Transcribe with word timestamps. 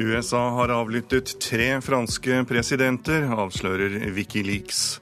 USA 0.00 0.40
har 0.56 0.72
avlyttet 0.72 1.34
tre 1.44 1.74
franske 1.84 2.40
presidenter, 2.48 3.26
avslører 3.36 3.98
Wikileaks. 4.16 4.98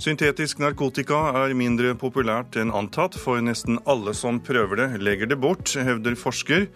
Syntetisk 0.00 0.62
narkotika 0.64 1.18
er 1.44 1.52
mindre 1.54 1.92
populært 1.98 2.56
enn 2.58 2.72
antatt, 2.74 3.18
for 3.20 3.38
nesten 3.44 3.78
alle 3.84 4.14
som 4.16 4.40
prøver 4.42 4.80
det, 4.80 4.88
legger 5.04 5.28
det 5.30 5.38
bort, 5.42 5.76
hevder 5.76 6.16
forsker. 6.16 6.66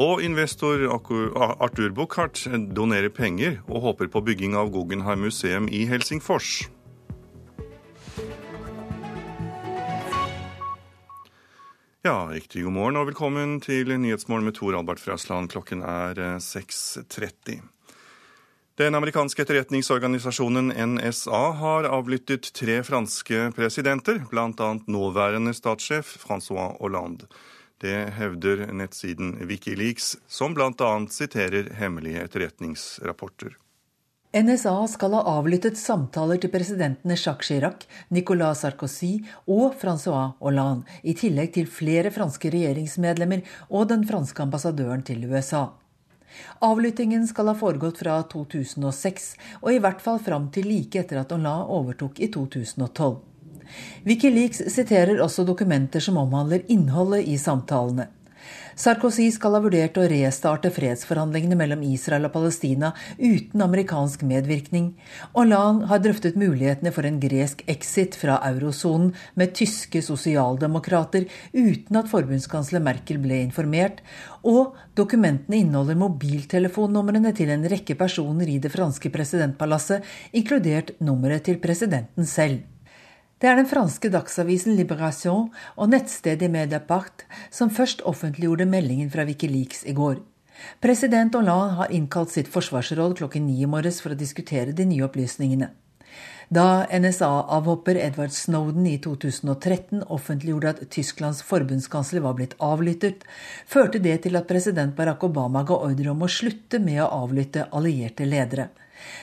Og 0.00 0.24
investor 0.24 0.82
Arthur 0.88 1.92
Buchardt 1.96 2.42
donerer 2.76 3.12
penger 3.12 3.60
og 3.68 3.84
håper 3.90 4.10
på 4.12 4.24
bygging 4.24 4.56
av 4.56 4.72
Guggenheim 4.72 5.28
museum 5.28 5.68
i 5.68 5.84
Helsingfors. 5.88 6.66
Ja, 12.06 12.28
riktig 12.30 12.62
god 12.62 12.70
morgen 12.76 12.96
og 13.00 13.08
velkommen 13.08 13.56
til 13.58 13.88
Nyhetsmorgen 13.98 14.46
med 14.46 14.54
Tor 14.54 14.76
Albert 14.78 15.00
Frøsland. 15.02 15.48
Klokken 15.50 15.80
er 15.82 16.14
6.30. 16.38 17.56
Eh, 17.56 17.64
den 18.78 18.94
amerikanske 18.94 19.42
etterretningsorganisasjonen 19.42 20.70
NSA 20.92 21.40
har 21.58 21.88
avlyttet 21.90 22.52
tre 22.54 22.76
franske 22.86 23.48
presidenter, 23.58 24.22
bl.a. 24.30 24.70
nåværende 24.86 25.56
statssjef 25.58 26.14
Francois 26.22 26.78
Hollande. 26.78 27.26
Det 27.82 27.96
hevder 28.20 28.68
nettsiden 28.70 29.40
Wikileaks, 29.50 30.14
som 30.30 30.54
bl.a. 30.54 30.92
siterer 31.10 31.74
hemmelige 31.74 32.22
etterretningsrapporter. 32.22 33.58
NSA 34.36 34.88
skal 34.92 35.14
ha 35.16 35.22
avlyttet 35.38 35.78
samtaler 35.80 36.36
til 36.36 36.50
presidentene 36.52 37.14
Jacques 37.16 37.48
Chirac, 37.48 37.86
Nicolas 38.12 38.60
Sarkozy 38.60 39.22
og 39.48 39.78
Francois 39.80 40.34
Hollande, 40.44 40.84
i 41.00 41.14
tillegg 41.16 41.54
til 41.54 41.70
flere 41.72 42.12
franske 42.12 42.50
regjeringsmedlemmer 42.52 43.46
og 43.70 43.86
den 43.94 44.04
franske 44.04 44.44
ambassadøren 44.44 45.06
til 45.08 45.24
USA. 45.30 45.70
Avlyttingen 46.60 47.24
skal 47.30 47.48
ha 47.48 47.54
foregått 47.56 48.02
fra 48.02 48.18
2006, 48.28 49.30
og 49.62 49.72
i 49.72 49.80
hvert 49.80 50.04
fall 50.04 50.20
fram 50.20 50.50
til 50.52 50.68
like 50.68 51.00
etter 51.00 51.22
at 51.22 51.32
Hollande 51.32 51.72
overtok 51.78 52.20
i 52.20 52.28
2012. 52.28 53.16
Wikileaks 54.04 54.66
siterer 54.74 55.16
også 55.24 55.46
dokumenter 55.48 56.04
som 56.04 56.20
omhandler 56.20 56.68
innholdet 56.68 57.24
i 57.24 57.40
samtalene. 57.40 58.10
Sarkozy 58.76 59.30
skal 59.32 59.54
ha 59.56 59.60
vurdert 59.64 59.96
å 59.96 60.02
restarte 60.04 60.68
fredsforhandlingene 60.68 61.56
mellom 61.56 61.80
Israel 61.88 62.26
og 62.28 62.34
Palestina 62.34 62.90
uten 63.16 63.64
amerikansk 63.64 64.20
medvirkning. 64.28 64.90
Hollande 65.32 65.88
har 65.88 66.02
drøftet 66.04 66.36
mulighetene 66.36 66.92
for 66.92 67.08
en 67.08 67.16
gresk 67.22 67.64
exit 67.72 68.18
fra 68.20 68.36
eurosonen 68.50 69.14
med 69.40 69.56
tyske 69.56 70.04
sosialdemokrater 70.04 71.24
uten 71.56 72.02
at 72.02 72.12
forbundskansler 72.12 72.84
Merkel 72.84 73.16
ble 73.24 73.40
informert. 73.46 74.04
Og 74.44 74.76
dokumentene 74.92 75.62
inneholder 75.62 75.96
mobiltelefonnumrene 76.04 77.32
til 77.32 77.56
en 77.56 77.64
rekke 77.72 77.96
personer 77.96 78.52
i 78.52 78.60
det 78.60 78.76
franske 78.76 79.08
presidentpalasset, 79.08 80.04
inkludert 80.36 80.98
nummeret 81.00 81.48
til 81.48 81.62
presidenten 81.64 82.28
selv. 82.28 82.60
Det 83.36 83.50
er 83.50 83.58
den 83.58 83.66
franske 83.68 84.08
dagsavisen 84.08 84.78
Liberation 84.78 85.50
og 85.76 85.90
nettstedet 85.92 86.48
Mediapart 86.48 87.26
som 87.52 87.68
først 87.68 88.00
offentliggjorde 88.08 88.64
meldingen 88.64 89.10
fra 89.12 89.26
Wikileaks 89.28 89.82
i 89.84 89.92
går. 89.92 90.22
President 90.80 91.34
Hollande 91.36 91.74
har 91.76 91.92
innkalt 91.92 92.32
sitt 92.32 92.48
forsvarsråd 92.48 93.18
klokken 93.18 93.44
ni 93.44 93.58
i 93.60 93.68
morges 93.68 94.00
for 94.00 94.14
å 94.14 94.16
diskutere 94.16 94.72
de 94.72 94.86
nye 94.88 95.04
opplysningene. 95.04 95.68
Da 96.48 96.86
NSA-avhopper 96.88 98.00
Edward 98.00 98.32
Snowden 98.32 98.86
i 98.88 98.96
2013 99.04 100.06
offentliggjorde 100.16 100.72
at 100.72 100.82
Tysklands 100.94 101.42
forbundskansler 101.44 102.24
var 102.24 102.38
blitt 102.38 102.56
avlyttet, 102.62 103.26
førte 103.68 104.00
det 104.00 104.20
til 104.24 104.40
at 104.40 104.48
president 104.48 104.96
Barack 104.96 105.28
Obama 105.28 105.66
ga 105.66 105.76
ordre 105.90 106.14
om 106.14 106.24
å 106.24 106.30
slutte 106.30 106.80
med 106.80 107.02
å 107.04 107.12
avlytte 107.26 107.68
allierte 107.68 108.24
ledere. 108.24 108.70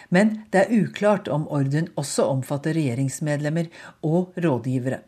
Men 0.10 0.36
det 0.54 0.66
er 0.66 0.76
uklart 0.84 1.28
om 1.32 1.48
ordren 1.48 1.90
også 2.00 2.28
omfatter 2.32 2.78
regjeringsmedlemmer 2.78 3.72
og 4.04 4.38
rådgivere. 4.38 5.02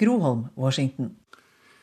Groholm, 0.00 0.48
Washington. 0.56 1.16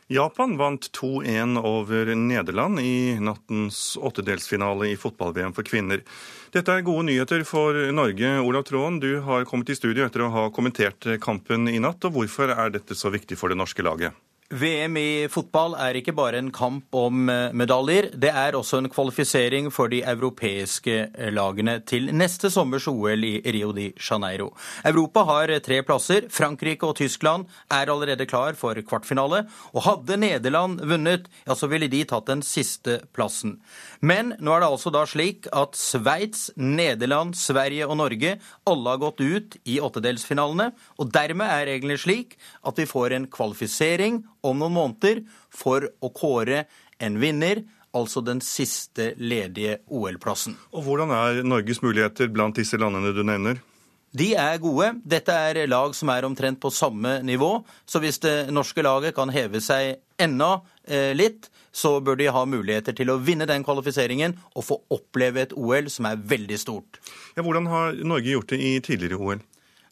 Japan 0.09 0.55
vant 0.57 0.87
2-1 0.97 1.59
over 1.61 2.15
Nederland 2.17 2.79
i 2.81 3.19
nattens 3.21 3.93
åttedelsfinale 4.01 4.87
i 4.89 4.95
fotball-VM 4.97 5.53
for 5.53 5.67
kvinner. 5.67 6.01
Dette 6.49 6.73
er 6.73 6.81
gode 6.87 7.05
nyheter 7.11 7.45
for 7.45 7.77
Norge. 7.93 8.31
Olav 8.41 8.65
Tråen, 8.65 8.97
du 9.03 9.19
har 9.21 9.45
kommet 9.45 9.69
i 9.69 9.77
studio 9.77 10.07
etter 10.07 10.25
å 10.25 10.31
ha 10.33 10.47
kommentert 10.55 11.05
kampen 11.21 11.69
i 11.69 11.77
natt. 11.77 12.09
og 12.09 12.17
Hvorfor 12.17 12.55
er 12.55 12.73
dette 12.73 12.97
så 12.97 13.13
viktig 13.13 13.37
for 13.37 13.53
det 13.53 13.59
norske 13.61 13.85
laget? 13.85 14.17
VM 14.49 14.95
i 14.97 15.27
fotball 15.29 15.75
er 15.77 15.99
ikke 15.99 16.15
bare 16.17 16.39
en 16.41 16.47
kamp 16.49 16.95
om 16.97 17.27
eh, 17.29 17.51
medaljer, 17.53 18.07
det 18.17 18.31
er 18.33 18.55
også 18.57 18.79
en 18.79 18.89
kvalifisering 18.89 19.67
for 19.69 19.91
de 19.93 19.99
europeiske 20.01 20.95
eh, 21.05 21.29
lagene 21.29 21.75
til 21.85 22.07
neste 22.17 22.49
sommers 22.49 22.87
OL 22.89 23.27
i 23.27 23.35
Rio 23.45 23.69
de 23.77 23.91
Janeiro. 23.93 24.47
Europa 24.89 25.21
har 25.29 25.53
tre 25.61 25.83
plasser. 25.85 26.25
Frankrike 26.33 26.87
og 26.87 26.97
Tyskland 26.97 27.45
er 27.69 27.91
allerede 27.93 28.25
klar 28.25 28.57
for 28.57 28.73
kvartfinale. 28.81 29.43
Og 29.75 29.85
hadde 29.85 30.17
Nederland 30.17 30.81
vunnet, 30.81 31.29
ja, 31.45 31.53
så 31.53 31.69
ville 31.69 31.91
de 31.91 32.01
tatt 32.09 32.25
den 32.31 32.41
siste 32.41 33.03
plassen. 33.13 33.59
Men 34.01 34.33
nå 34.41 34.55
er 34.55 34.65
det 34.65 34.71
altså 34.71 34.89
da 34.89 35.05
slik 35.05 35.45
at 35.53 35.77
Sveits, 35.77 36.47
Nederland, 36.57 37.37
Sverige 37.37 37.85
og 37.85 38.01
Norge 38.01 38.39
alle 38.65 38.97
har 38.97 39.05
gått 39.05 39.21
ut 39.21 39.61
i 39.69 39.77
åttedelsfinalene. 39.77 40.71
Og 40.97 41.13
dermed 41.13 41.53
er 41.53 41.69
reglene 41.69 42.01
slik 42.01 42.39
at 42.65 42.81
vi 42.81 42.89
får 42.89 43.13
en 43.13 43.29
kvalifisering 43.29 44.23
om 44.45 44.61
noen 44.61 44.75
måneder 44.75 45.23
for 45.53 45.87
å 45.99 46.11
kåre 46.15 46.65
en 46.99 47.19
vinner. 47.21 47.63
Altså 47.97 48.21
den 48.21 48.37
siste 48.45 49.15
ledige 49.17 49.79
OL-plassen. 49.89 50.53
Og 50.77 50.85
Hvordan 50.85 51.09
er 51.15 51.39
Norges 51.41 51.81
muligheter 51.81 52.29
blant 52.29 52.59
disse 52.59 52.77
landene 52.77 53.15
du 53.17 53.23
nevner? 53.25 53.63
De 54.09 54.31
er 54.37 54.57
gode. 54.61 54.91
Dette 55.05 55.33
er 55.33 55.67
lag 55.69 55.93
som 55.97 56.09
er 56.09 56.25
omtrent 56.25 56.59
på 56.61 56.71
samme 56.73 57.19
nivå. 57.25 57.63
Så 57.85 58.01
hvis 58.01 58.21
det 58.21 58.49
norske 58.53 58.81
laget 58.85 59.15
kan 59.17 59.29
heve 59.33 59.61
seg 59.61 59.99
enda 60.21 60.59
eh, 60.85 61.13
litt, 61.17 61.49
så 61.71 61.99
bør 62.01 62.17
de 62.17 62.29
ha 62.33 62.45
muligheter 62.49 62.95
til 62.97 63.13
å 63.13 63.19
vinne 63.21 63.45
den 63.49 63.65
kvalifiseringen 63.65 64.33
og 64.55 64.65
få 64.65 64.79
oppleve 64.93 65.45
et 65.45 65.53
OL 65.53 65.91
som 65.93 66.09
er 66.09 66.17
veldig 66.17 66.57
stort. 66.61 67.01
Ja, 67.37 67.45
hvordan 67.45 67.69
har 67.69 68.01
Norge 68.01 68.33
gjort 68.33 68.53
det 68.53 68.61
i 68.65 68.73
tidligere 68.85 69.21
OL? 69.21 69.45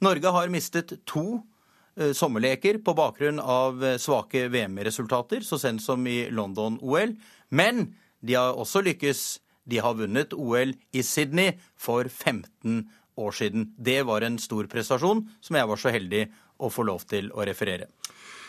Norge 0.05 0.33
har 0.33 0.49
mistet 0.53 0.97
to 1.09 1.43
sommerleker 2.13 2.77
på 2.85 2.93
bakgrunn 2.97 3.39
av 3.41 3.81
uh, 3.83 3.95
svake 4.01 4.47
VM-resultater, 4.53 5.41
så 5.41 5.57
sent 5.61 5.81
som 5.81 6.05
i 6.07 6.27
London-OL. 6.29 7.15
Men 7.49 7.87
de 8.21 8.37
har 8.37 8.57
også 8.57 8.83
lykkes. 8.85 9.23
De 9.67 9.81
har 9.83 9.97
vunnet 9.97 10.33
OL 10.37 10.75
i 10.95 11.03
Sydney 11.03 11.57
for 11.75 12.07
15 12.07 12.85
år 13.17 13.31
siden. 13.31 13.71
Det 13.77 14.01
var 14.07 14.21
en 14.21 14.37
stor 14.39 14.69
prestasjon 14.71 15.25
som 15.41 15.57
jeg 15.57 15.69
var 15.69 15.81
så 15.81 15.93
heldig 15.93 16.27
å 16.63 16.69
få 16.73 16.85
lov 16.87 17.05
til 17.09 17.31
å 17.33 17.45
referere. 17.45 17.89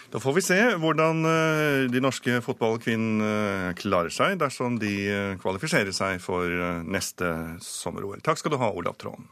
Da 0.09 0.21
får 0.21 0.39
vi 0.39 0.43
se 0.45 0.57
hvordan 0.81 1.21
eh, 1.29 1.83
de 1.93 2.01
norske 2.01 2.39
fotballkvinnene 2.45 3.33
eh, 3.33 3.75
klarer 3.77 4.13
seg 4.15 4.39
dersom 4.41 4.79
de 4.81 4.95
eh, 5.13 5.35
kvalifiserer 5.43 5.93
seg 5.93 6.23
for 6.25 6.49
neste 6.89 7.35
sommer-OL. 7.65 8.25
Takk 8.25 8.41
skal 8.41 8.57
du 8.57 8.61
ha, 8.63 8.73
Olav 8.73 8.97
Tråen. 9.01 9.29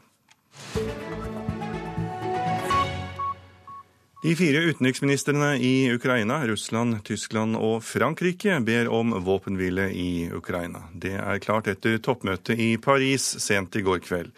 De 4.21 4.35
fire 4.35 4.57
utenriksministrene 4.57 5.57
i 5.57 5.91
Ukraina, 5.93 6.39
Russland, 6.47 7.03
Tyskland 7.05 7.53
og 7.55 7.83
Frankrike 7.85 8.55
ber 8.65 8.87
om 8.89 9.11
våpenhvile 9.21 9.91
i 9.93 10.29
Ukraina. 10.33 10.87
Det 10.93 11.13
er 11.21 11.41
klart 11.43 11.69
etter 11.69 11.99
toppmøtet 12.01 12.57
i 12.57 12.71
Paris 12.81 13.27
sent 13.43 13.77
i 13.77 13.83
går 13.85 14.01
kveld. 14.01 14.31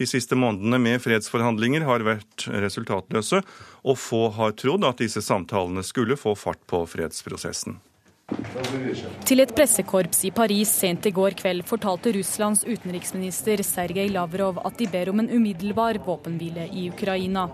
De 0.00 0.08
siste 0.08 0.34
månedene 0.34 0.80
med 0.82 0.98
fredsforhandlinger 1.04 1.86
har 1.86 2.02
vært 2.02 2.48
resultatløse, 2.50 3.42
og 3.86 4.00
få 4.02 4.24
har 4.34 4.56
trodd 4.58 4.88
at 4.88 4.98
disse 4.98 5.22
samtalene 5.22 5.86
skulle 5.86 6.18
få 6.18 6.34
fart 6.34 6.64
på 6.66 6.82
fredsprosessen. 6.90 7.78
Til 9.26 9.42
et 9.42 9.52
pressekorps 9.54 10.24
i 10.28 10.30
Paris 10.34 10.70
sent 10.82 11.06
i 11.08 11.12
går 11.14 11.34
kveld 11.38 11.64
fortalte 11.66 12.12
Russlands 12.14 12.62
utenriksminister 12.66 13.62
Sergej 13.66 14.10
Lavrov 14.14 14.60
at 14.64 14.78
de 14.78 14.86
ber 14.90 15.10
om 15.10 15.22
en 15.22 15.30
umiddelbar 15.30 15.98
våpenhvile 16.06 16.68
i 16.70 16.88
Ukraina. 16.90 17.48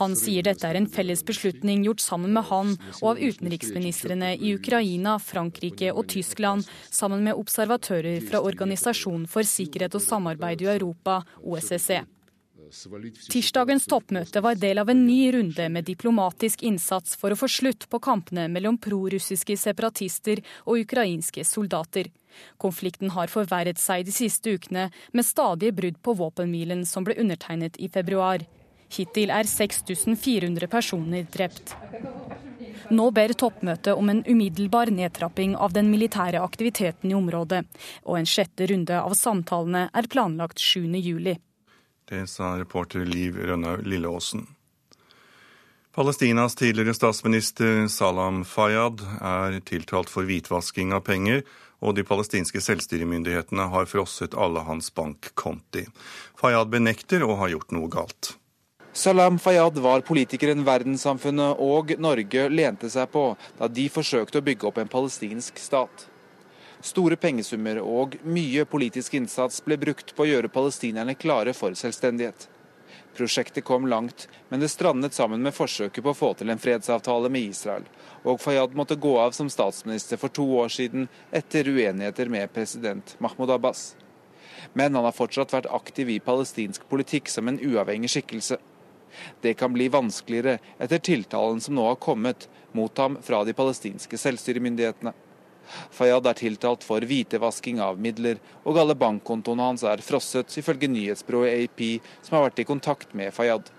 Han 0.00 0.16
sier 0.20 0.44
dette 0.44 0.68
er 0.68 0.76
en 0.76 0.88
felles 0.92 1.24
beslutning 1.24 1.84
gjort 1.86 2.04
sammen 2.04 2.36
med 2.36 2.48
han 2.50 2.74
og 3.00 3.06
av 3.14 3.20
utenriksministrene 3.24 4.34
i 4.36 4.54
Ukraina, 4.58 5.16
Frankrike 5.16 5.94
og 5.94 6.10
Tyskland, 6.12 6.68
sammen 6.92 7.24
med 7.24 7.40
observatører 7.40 8.20
fra 8.28 8.44
Organisasjonen 8.44 9.24
for 9.30 9.48
sikkerhet 9.48 9.96
og 9.96 10.04
samarbeid 10.04 10.66
i 10.66 10.72
Europa, 10.74 11.22
OSSE. 11.40 12.02
Tirsdagens 12.70 13.88
toppmøte 13.90 14.40
var 14.44 14.54
del 14.54 14.78
av 14.78 14.90
en 14.92 15.00
ny 15.02 15.32
runde 15.34 15.64
med 15.74 15.88
diplomatisk 15.88 16.62
innsats 16.62 17.16
for 17.18 17.34
å 17.34 17.38
få 17.38 17.48
slutt 17.50 17.88
på 17.90 17.98
kampene 18.02 18.46
mellom 18.52 18.78
prorussiske 18.78 19.56
separatister 19.58 20.38
og 20.64 20.84
ukrainske 20.84 21.42
soldater. 21.44 22.12
Konflikten 22.62 23.10
har 23.16 23.32
forverret 23.32 23.82
seg 23.82 24.06
de 24.06 24.14
siste 24.14 24.54
ukene, 24.54 24.86
med 25.12 25.26
stadige 25.26 25.74
brudd 25.74 25.98
på 25.98 26.14
våpenhvilen 26.22 26.86
som 26.86 27.06
ble 27.06 27.18
undertegnet 27.18 27.80
i 27.82 27.90
februar. 27.90 28.46
Hittil 28.90 29.34
er 29.34 29.50
6400 29.50 30.70
personer 30.70 31.26
drept. 31.26 31.74
Nå 32.90 33.10
ber 33.14 33.34
toppmøtet 33.34 33.98
om 33.98 34.14
en 34.14 34.22
umiddelbar 34.26 34.90
nedtrapping 34.94 35.58
av 35.58 35.74
den 35.74 35.90
militære 35.90 36.42
aktiviteten 36.42 37.10
i 37.10 37.18
området, 37.18 37.64
og 38.06 38.18
en 38.18 38.30
sjette 38.30 38.70
runde 38.70 38.98
av 38.98 39.14
samtalene 39.18 39.88
er 39.90 40.10
planlagt 40.10 40.62
7.7. 40.62 41.49
Det 42.10 42.26
sa 42.26 42.58
reporter 42.58 43.04
Liv 43.06 43.36
Rønnaug 43.38 43.86
Lilleåsen. 43.86 44.46
Palestinas 45.94 46.56
tidligere 46.58 46.94
statsminister 46.94 47.86
Salam 47.88 48.40
Fayyad 48.44 49.04
er 49.22 49.60
tiltalt 49.62 50.10
for 50.10 50.26
hvitvasking 50.26 50.90
av 50.90 51.04
penger, 51.06 51.44
og 51.78 51.94
de 51.94 52.02
palestinske 52.02 52.58
selvstyremyndighetene 52.66 53.68
har 53.70 53.86
frosset 53.86 54.34
alle 54.34 54.66
hans 54.66 54.90
bankkonti. 54.90 55.86
Fayyad 56.34 56.74
benekter 56.74 57.22
å 57.22 57.38
ha 57.38 57.46
gjort 57.54 57.70
noe 57.78 57.86
galt. 57.94 58.34
Salam 58.90 59.38
Fayyad 59.38 59.78
var 59.78 60.02
politikeren 60.02 60.66
verdenssamfunnet 60.66 61.62
og 61.62 61.94
Norge 62.02 62.48
lente 62.50 62.90
seg 62.90 63.06
på 63.14 63.28
da 63.60 63.70
de 63.70 63.86
forsøkte 63.86 64.42
å 64.42 64.48
bygge 64.50 64.66
opp 64.66 64.82
en 64.82 64.90
palestinsk 64.90 65.62
stat. 65.62 66.09
Store 66.80 67.16
pengesummer 67.20 67.82
og 67.84 68.14
mye 68.24 68.64
politisk 68.64 69.18
innsats 69.18 69.60
ble 69.64 69.76
brukt 69.80 70.14
på 70.16 70.24
å 70.24 70.28
gjøre 70.30 70.48
palestinerne 70.52 71.12
klare 71.12 71.52
for 71.52 71.76
selvstendighet. 71.76 72.46
Prosjektet 73.16 73.66
kom 73.68 73.84
langt, 73.90 74.28
men 74.48 74.62
det 74.62 74.70
strandet 74.72 75.12
sammen 75.12 75.42
med 75.44 75.52
forsøket 75.52 76.00
på 76.00 76.14
å 76.14 76.16
få 76.16 76.30
til 76.38 76.48
en 76.48 76.62
fredsavtale 76.62 77.28
med 77.28 77.50
Israel, 77.52 77.84
og 78.24 78.40
Fayyad 78.40 78.72
måtte 78.78 78.96
gå 78.96 79.12
av 79.20 79.36
som 79.36 79.50
statsminister 79.52 80.16
for 80.16 80.32
to 80.32 80.46
år 80.62 80.72
siden 80.72 81.08
etter 81.36 81.68
uenigheter 81.68 82.32
med 82.32 82.52
president 82.54 83.16
Mahmoud 83.18 83.52
Abbas. 83.58 83.90
Men 84.72 84.94
han 84.96 85.04
har 85.04 85.16
fortsatt 85.16 85.52
vært 85.52 85.68
aktiv 85.74 86.08
i 86.08 86.20
palestinsk 86.24 86.88
politikk 86.88 87.28
som 87.28 87.48
en 87.48 87.60
uavhengig 87.60 88.12
skikkelse. 88.14 88.56
Det 89.44 89.56
kan 89.58 89.72
bli 89.76 89.88
vanskeligere 89.92 90.60
etter 90.78 91.02
tiltalen 91.02 91.60
som 91.60 91.76
nå 91.76 91.90
har 91.90 92.00
kommet 92.00 92.48
mot 92.72 92.98
ham 92.98 93.18
fra 93.20 93.42
de 93.44 93.52
palestinske 93.52 94.16
selvstyremyndighetene. 94.16 95.12
Fayyad 95.94 96.26
er 96.30 96.38
tiltalt 96.38 96.86
for 96.86 97.04
hvitevasking 97.06 97.80
av 97.84 98.00
midler, 98.00 98.40
og 98.64 98.78
alle 98.80 98.96
bankkontoene 98.98 99.70
hans 99.70 99.84
er 99.86 100.02
frosset, 100.04 100.52
ifølge 100.60 100.90
nyhetsbyrået 100.90 101.66
AP, 101.66 101.84
som 102.22 102.38
har 102.38 102.48
vært 102.48 102.62
i 102.62 102.68
kontakt 102.68 103.14
med 103.18 103.34
Fayyad. 103.34 103.70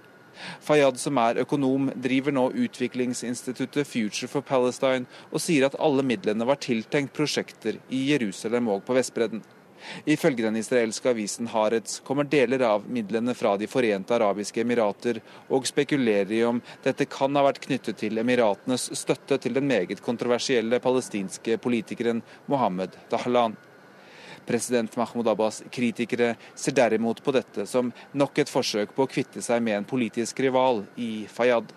Fayyad, 0.63 0.99
som 0.99 1.17
er 1.21 1.41
økonom, 1.43 1.89
driver 2.01 2.33
nå 2.35 2.47
utviklingsinstituttet 2.65 3.87
Future 3.87 4.29
for 4.31 4.45
Palestine, 4.45 5.09
og 5.31 5.43
sier 5.43 5.67
at 5.67 5.77
alle 5.79 6.05
midlene 6.07 6.47
var 6.47 6.61
tiltenkt 6.63 7.13
prosjekter 7.17 7.81
i 7.89 8.05
Jerusalem 8.11 8.71
og 8.71 8.85
på 8.87 8.95
Vestbredden. 8.97 9.43
Ifølge 10.05 10.45
den 10.45 10.59
israelske 10.59 11.11
avisen 11.11 11.49
Haaretz 11.51 11.99
kommer 12.05 12.27
deler 12.29 12.63
av 12.67 12.85
midlene 12.89 13.35
fra 13.37 13.55
De 13.57 13.69
forente 13.69 14.15
arabiske 14.15 14.61
emirater, 14.61 15.21
og 15.49 15.67
spekulerer 15.69 16.31
i 16.37 16.43
om 16.47 16.61
dette 16.83 17.09
kan 17.09 17.35
ha 17.35 17.45
vært 17.47 17.63
knyttet 17.65 18.01
til 18.01 18.21
emiratenes 18.21 18.89
støtte 18.97 19.39
til 19.41 19.57
den 19.57 19.67
meget 19.69 20.03
kontroversielle 20.05 20.79
palestinske 20.83 21.57
politikeren 21.61 22.23
Mohammed 22.51 22.97
Dahlan. 23.11 23.57
President 24.45 24.95
Mahmoud 24.97 25.27
Abbas' 25.27 25.61
kritikere 25.69 26.35
ser 26.55 26.75
derimot 26.75 27.21
på 27.23 27.33
dette 27.35 27.67
som 27.69 27.91
nok 28.17 28.41
et 28.41 28.49
forsøk 28.49 28.95
på 28.95 29.05
å 29.05 29.11
kvitte 29.11 29.43
seg 29.45 29.61
med 29.63 29.77
en 29.77 29.87
politisk 29.87 30.41
rival 30.43 30.83
i 30.97 31.27
Fayyad. 31.29 31.69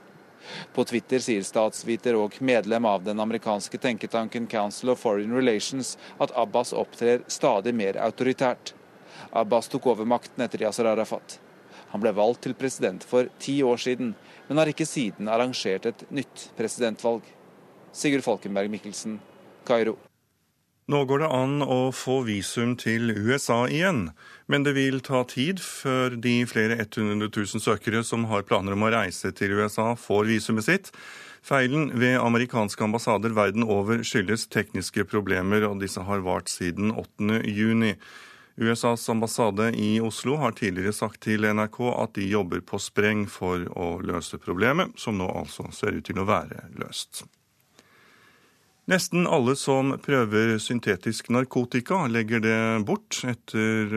På 0.75 0.85
Twitter 0.85 1.23
sier 1.23 1.43
statsviter 1.46 2.17
og 2.19 2.37
medlem 2.41 2.87
av 2.88 3.05
den 3.06 3.20
amerikanske 3.20 3.79
tenketanken 3.79 4.46
Council 4.50 4.94
of 4.94 5.02
Foreign 5.02 5.35
Relations 5.37 5.96
at 6.19 6.35
Abbas 6.37 6.73
opptrer 6.73 7.25
stadig 7.26 7.75
mer 7.75 7.99
autoritært. 8.00 8.75
Abbas 9.32 9.69
tok 9.69 9.87
over 9.93 10.08
makten 10.08 10.44
etter 10.44 10.67
Yasir 10.67 10.88
Arafat. 10.91 11.38
Han 11.94 12.02
ble 12.02 12.14
valgt 12.17 12.43
til 12.46 12.56
president 12.58 13.05
for 13.06 13.29
ti 13.38 13.61
år 13.62 13.79
siden, 13.79 14.14
men 14.49 14.58
har 14.58 14.70
ikke 14.70 14.88
siden 14.88 15.31
arrangert 15.31 15.87
et 15.87 16.06
nytt 16.11 16.49
presidentvalg. 16.58 17.23
Sigurd 17.94 18.26
Falkenberg 18.26 18.73
Mikkelsen, 18.73 19.20
Kairo. 19.67 19.94
Nå 20.84 20.98
går 21.08 21.22
det 21.22 21.28
an 21.32 21.62
å 21.64 21.88
få 21.96 22.19
visum 22.26 22.75
til 22.76 23.08
USA 23.16 23.62
igjen, 23.72 24.10
men 24.52 24.66
det 24.66 24.75
vil 24.76 24.98
ta 25.00 25.22
tid 25.25 25.62
før 25.64 26.19
de 26.20 26.42
flere 26.44 26.76
100 26.76 27.31
000 27.31 27.62
søkere 27.64 28.02
som 28.04 28.26
har 28.28 28.44
planer 28.44 28.76
om 28.76 28.84
å 28.84 28.90
reise 28.92 29.31
til 29.32 29.54
USA, 29.56 29.94
får 29.96 30.28
visumet 30.28 30.66
sitt. 30.66 30.90
Feilen 31.44 31.88
ved 32.00 32.19
amerikanske 32.20 32.84
ambassader 32.84 33.32
verden 33.32 33.64
over 33.64 34.04
skyldes 34.04 34.44
tekniske 34.52 35.06
problemer, 35.08 35.64
og 35.64 35.81
disse 35.81 36.04
har 36.04 36.20
vart 36.25 36.52
siden 36.52 36.92
8. 36.92 37.40
juni. 37.48 37.94
USAs 38.60 39.08
ambassade 39.08 39.70
i 39.81 39.96
Oslo 40.04 40.36
har 40.42 40.52
tidligere 40.52 40.92
sagt 40.92 41.22
til 41.25 41.48
NRK 41.48 41.81
at 41.94 42.12
de 42.20 42.28
jobber 42.28 42.60
på 42.60 42.78
spreng 42.78 43.25
for 43.25 43.64
å 43.72 43.88
løse 44.04 44.36
problemet, 44.36 44.92
som 45.00 45.16
nå 45.16 45.32
altså 45.32 45.70
ser 45.72 45.96
ut 45.96 46.04
til 46.12 46.20
å 46.20 46.28
være 46.28 46.69
løst. 46.76 47.25
Nesten 48.84 49.25
alle 49.25 49.54
som 49.56 49.94
prøver 50.04 50.58
syntetisk 50.60 51.31
narkotika, 51.32 52.02
legger 52.12 52.42
det 52.44 52.58
bort 52.84 53.22
etter 53.25 53.94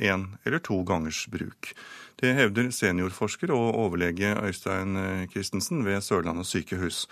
én 0.00 0.22
eh, 0.24 0.38
eller 0.48 0.62
to 0.64 0.78
gangers 0.88 1.26
bruk. 1.28 1.74
Det 2.16 2.32
hevder 2.32 2.70
seniorforsker 2.72 3.50
og 3.52 3.76
overlege 3.82 4.32
Øystein 4.46 4.96
eh, 4.96 5.26
Christensen 5.28 5.84
ved 5.84 6.00
Sørlandet 6.00 6.48
sykehus. 6.48 7.04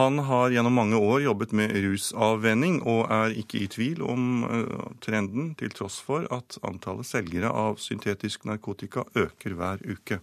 Han 0.00 0.18
har 0.26 0.50
gjennom 0.50 0.74
mange 0.74 0.98
år 0.98 1.22
jobbet 1.24 1.52
med 1.54 1.70
rusavvenning, 1.84 2.80
og 2.82 3.06
er 3.06 3.36
ikke 3.38 3.62
i 3.62 3.68
tvil 3.70 4.02
om 4.02 4.42
eh, 4.48 4.88
trenden, 5.06 5.52
til 5.54 5.70
tross 5.70 6.00
for 6.02 6.26
at 6.34 6.58
antallet 6.66 7.06
selgere 7.06 7.52
av 7.54 7.78
syntetisk 7.78 8.48
narkotika 8.50 9.06
øker 9.14 9.54
hver 9.54 9.86
uke. 9.86 10.18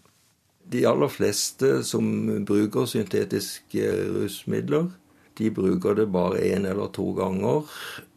De 0.68 0.84
aller 0.88 1.08
fleste 1.12 1.80
som 1.88 2.12
bruker 2.44 2.92
syntetiske 2.92 3.88
rusmidler, 4.18 4.92
de 5.38 5.50
bruker 5.54 5.98
det 5.98 6.08
bare 6.14 6.42
én 6.54 6.68
eller 6.70 6.92
to 6.94 7.12
ganger. 7.18 7.68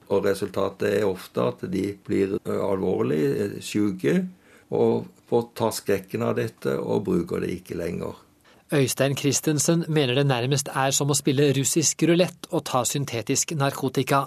Og 0.06 0.26
resultatet 0.26 1.00
er 1.00 1.08
ofte 1.08 1.42
at 1.42 1.64
de 1.72 1.88
blir 2.06 2.36
alvorlig 2.46 3.62
syke 3.64 4.20
og 4.70 5.06
får 5.30 5.48
ta 5.58 5.72
skrekken 5.74 6.22
av 6.22 6.36
dette 6.38 6.76
og 6.78 7.04
bruker 7.08 7.42
det 7.42 7.50
ikke 7.58 7.78
lenger. 7.78 8.14
Øystein 8.74 9.14
Christensen 9.16 9.84
mener 9.88 10.14
det 10.14 10.26
nærmest 10.26 10.68
er 10.74 10.90
som 10.90 11.10
å 11.10 11.14
spille 11.14 11.52
russisk 11.54 12.02
rulett 12.08 12.48
og 12.50 12.64
ta 12.66 12.82
syntetisk 12.86 13.54
narkotika. 13.54 14.24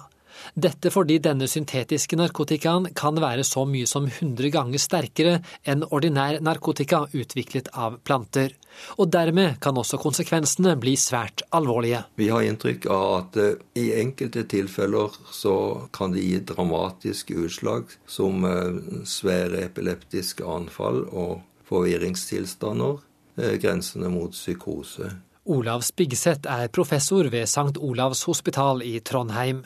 Dette 0.53 0.91
fordi 0.94 1.19
denne 1.24 1.47
syntetiske 1.50 2.18
narkotikaen 2.19 2.89
kan 2.97 3.19
være 3.21 3.45
så 3.47 3.65
mye 3.69 3.88
som 3.89 4.07
100 4.07 4.51
ganger 4.53 4.81
sterkere 4.81 5.35
enn 5.64 5.85
ordinær 5.90 6.40
narkotika 6.44 7.06
utviklet 7.14 7.71
av 7.73 7.99
planter. 8.04 8.56
Og 9.02 9.09
dermed 9.11 9.57
kan 9.64 9.78
også 9.78 9.99
konsekvensene 10.02 10.75
bli 10.80 10.95
svært 10.99 11.44
alvorlige. 11.56 12.04
Vi 12.19 12.30
har 12.31 12.45
inntrykk 12.47 12.87
av 12.94 13.06
at 13.18 13.40
uh, 13.42 13.52
i 13.80 13.90
enkelte 13.99 14.45
tilfeller 14.49 15.16
så 15.35 15.56
kan 15.95 16.14
det 16.16 16.25
gi 16.25 16.40
dramatiske 16.52 17.35
utslag, 17.45 17.90
som 18.07 18.45
uh, 18.45 19.04
svære 19.07 19.66
epileptiske 19.68 20.45
anfall 20.47 21.04
og 21.09 21.40
forvirringstilstander, 21.69 23.02
uh, 23.42 23.56
grensene 23.61 24.11
mot 24.14 24.37
psykose. 24.37 25.11
Olav 25.49 25.81
Spigseth 25.81 26.45
er 26.45 26.69
professor 26.69 27.25
ved 27.33 27.47
St. 27.49 27.80
Olavs 27.81 28.23
hospital 28.30 28.83
i 28.85 28.99
Trondheim. 29.02 29.64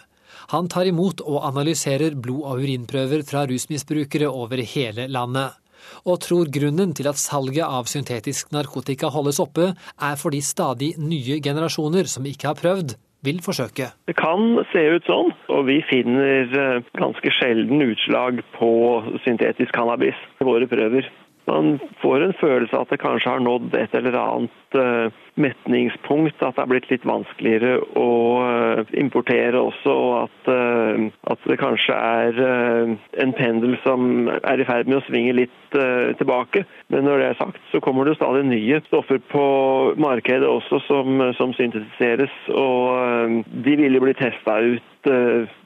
Han 0.52 0.68
tar 0.68 0.90
imot 0.90 1.24
og 1.24 1.44
analyserer 1.48 2.18
blod- 2.20 2.44
og 2.44 2.64
urinprøver 2.64 3.24
fra 3.28 3.46
rusmisbrukere 3.50 4.30
over 4.30 4.64
hele 4.76 5.08
landet, 5.08 5.56
og 6.08 6.22
tror 6.24 6.52
grunnen 6.52 6.94
til 6.96 7.08
at 7.12 7.20
salget 7.20 7.66
av 7.66 7.88
syntetisk 7.92 8.52
narkotika 8.56 9.12
holdes 9.14 9.40
oppe, 9.44 9.74
er 10.00 10.20
fordi 10.20 10.42
stadig 10.44 10.94
nye 11.00 11.40
generasjoner 11.44 12.08
som 12.10 12.28
ikke 12.28 12.52
har 12.52 12.60
prøvd, 12.60 12.96
vil 13.24 13.40
forsøke. 13.44 13.88
Det 14.10 14.16
kan 14.20 14.58
se 14.74 14.82
ut 14.96 15.06
sånn, 15.08 15.32
og 15.56 15.62
vi 15.70 15.78
finner 15.88 16.50
eh, 16.60 16.88
ganske 17.00 17.32
sjelden 17.38 17.84
utslag 17.86 18.42
på 18.58 18.72
syntetisk 19.24 19.72
cannabis 19.76 20.18
i 20.44 20.48
våre 20.48 20.68
prøver. 20.68 21.08
Man 21.46 21.80
får 22.02 22.24
en 22.24 22.34
følelse 22.40 22.76
av 22.78 22.86
at 22.86 22.94
det 22.94 23.02
kanskje 23.02 23.32
har 23.34 23.42
nådd 23.44 23.74
et 23.76 23.96
eller 23.98 24.16
annet 24.16 24.78
uh, 24.80 25.24
metningspunkt. 25.36 26.40
At 26.40 26.56
det 26.56 26.64
er 26.64 26.70
blitt 26.72 26.88
litt 26.92 27.08
vanskeligere 27.08 27.82
å 28.00 28.14
uh, 28.40 28.94
importere 28.96 29.60
også, 29.60 29.92
og 29.92 30.14
at, 30.22 30.48
uh, 30.48 31.10
at 31.34 31.50
det 31.52 31.60
kanskje 31.60 31.98
er 31.98 32.40
en 33.24 33.36
pendel 33.36 33.76
som 33.84 34.32
er 34.32 34.64
i 34.64 34.68
ferd 34.68 34.88
med 34.88 35.02
å 35.02 35.06
svinge 35.10 35.36
litt 35.42 35.60
tilbake. 35.74 36.64
Men 36.94 37.08
når 37.08 37.20
det 37.20 37.28
er 37.28 37.40
sagt, 37.40 37.62
så 37.72 37.82
kommer 37.84 38.08
det 38.08 38.16
stadig 38.20 38.44
nye 38.48 38.80
stoffer 38.88 39.20
på 39.34 39.46
markedet 40.00 40.48
også 40.48 40.80
som, 40.88 41.24
som 41.38 41.56
syntetiseres. 41.58 42.34
Og 42.54 43.40
de 43.66 43.78
vil 43.80 43.98
jo 43.98 44.04
bli 44.06 44.16
testa 44.18 44.60
ut, 44.62 45.14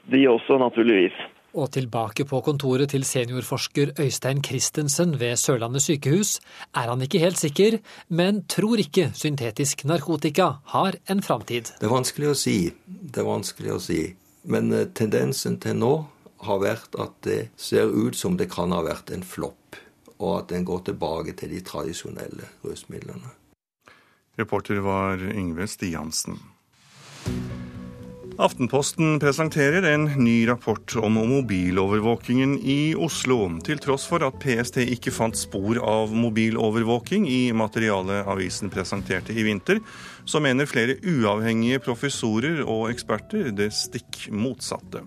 de 0.08 0.28
også, 0.32 0.58
naturligvis. 0.62 1.18
Og 1.56 1.70
tilbake 1.72 2.26
på 2.28 2.40
kontoret 2.44 2.90
til 2.92 3.06
seniorforsker 3.08 3.94
Øystein 4.00 4.42
Christensen 4.44 5.14
ved 5.20 5.36
Sørlandet 5.40 5.82
sykehus 5.86 6.34
er 6.76 6.90
han 6.90 7.00
ikke 7.02 7.22
helt 7.22 7.40
sikker, 7.40 7.78
men 8.08 8.42
tror 8.44 8.76
ikke 8.82 9.08
syntetisk 9.16 9.86
narkotika 9.88 10.50
har 10.74 10.98
en 11.08 11.22
framtid. 11.24 11.72
Det 11.80 11.88
er 11.88 11.94
vanskelig 11.94 12.28
å 12.34 12.36
si. 12.36 12.58
Det 12.84 13.24
er 13.24 13.28
vanskelig 13.30 13.72
å 13.72 13.80
si. 13.80 14.02
Men 14.44 14.72
eh, 14.72 14.90
tendensen 14.92 15.56
til 15.62 15.80
nå 15.80 15.92
har 16.44 16.60
vært 16.62 17.00
at 17.00 17.16
det 17.24 17.40
ser 17.56 17.88
ut 17.88 18.16
som 18.16 18.36
det 18.36 18.50
kan 18.52 18.72
ha 18.76 18.84
vært 18.84 19.10
en 19.16 19.24
flopp, 19.24 19.80
og 20.20 20.30
at 20.42 20.52
den 20.52 20.68
går 20.68 20.84
tilbake 20.92 21.34
til 21.38 21.56
de 21.56 21.64
tradisjonelle 21.64 22.52
rusmidlene. 22.62 23.32
Reporter 24.38 24.84
var 24.84 25.18
Yngve 25.32 25.66
Stiansen. 25.66 26.38
Aftenposten 28.38 29.16
presenterer 29.18 29.82
en 29.82 30.04
ny 30.04 30.46
rapport 30.46 30.96
om 30.96 31.12
mobilovervåkingen 31.12 32.52
i 32.62 32.94
Oslo. 32.94 33.40
Til 33.66 33.80
tross 33.82 34.04
for 34.06 34.22
at 34.22 34.36
PST 34.38 34.78
ikke 34.84 35.10
fant 35.10 35.34
spor 35.34 35.80
av 35.82 36.14
mobilovervåking 36.14 37.26
i 37.26 37.40
materialet 37.50 38.30
avisen 38.30 38.70
presenterte 38.70 39.34
i 39.34 39.42
vinter, 39.42 39.82
så 40.22 40.38
mener 40.38 40.70
flere 40.70 41.00
uavhengige 41.02 41.82
professorer 41.82 42.62
og 42.62 42.92
eksperter 42.92 43.50
det 43.58 43.72
stikk 43.74 44.28
motsatte. 44.30 45.02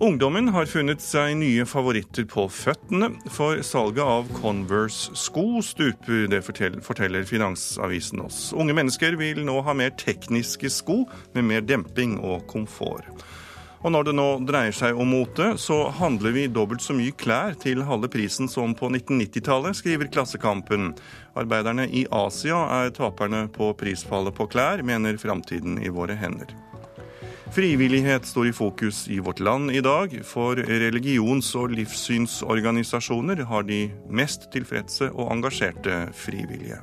Ungdommen 0.00 0.48
har 0.48 0.64
funnet 0.64 1.02
seg 1.04 1.34
nye 1.36 1.66
favoritter 1.68 2.24
på 2.24 2.46
føttene, 2.48 3.10
for 3.28 3.58
salget 3.60 4.00
av 4.00 4.30
Converse-sko 4.38 5.60
stuper, 5.60 6.22
det 6.32 6.40
forteller 6.46 7.26
Finansavisen 7.28 8.22
oss. 8.24 8.38
Unge 8.56 8.72
mennesker 8.78 9.18
vil 9.20 9.42
nå 9.44 9.58
ha 9.66 9.74
mer 9.76 9.92
tekniske 10.00 10.70
sko 10.72 11.02
med 11.34 11.44
mer 11.50 11.66
demping 11.68 12.16
og 12.16 12.46
komfort. 12.48 13.10
Og 13.84 13.92
når 13.92 14.08
det 14.08 14.16
nå 14.16 14.26
dreier 14.48 14.72
seg 14.76 14.96
om 14.96 15.12
mote, 15.12 15.50
så 15.60 15.82
handler 16.00 16.32
vi 16.32 16.46
dobbelt 16.48 16.80
så 16.80 16.96
mye 16.96 17.12
klær 17.20 17.60
til 17.60 17.84
halve 17.84 18.08
prisen 18.12 18.48
som 18.48 18.72
på 18.72 18.88
1990-tallet, 18.88 19.76
skriver 19.82 20.08
Klassekampen. 20.16 20.94
Arbeiderne 21.36 21.84
i 21.92 22.06
Asia 22.08 22.64
er 22.80 22.96
taperne 22.96 23.46
på 23.52 23.74
prisfallet 23.76 24.32
på 24.32 24.48
klær, 24.48 24.80
mener 24.80 25.20
Framtiden 25.20 25.76
i 25.84 25.92
våre 25.92 26.16
hender. 26.16 26.56
Frivillighet 27.50 28.26
står 28.26 28.46
i 28.46 28.52
fokus 28.52 29.08
i 29.08 29.18
vårt 29.18 29.40
land 29.40 29.72
i 29.74 29.80
dag, 29.82 30.12
for 30.24 30.54
religions- 30.54 31.50
og 31.58 31.72
livssynsorganisasjoner 31.74 33.42
har 33.50 33.64
de 33.66 33.88
mest 34.06 34.46
tilfredse 34.54 35.08
og 35.10 35.32
engasjerte 35.34 35.96
frivillige. 36.14 36.78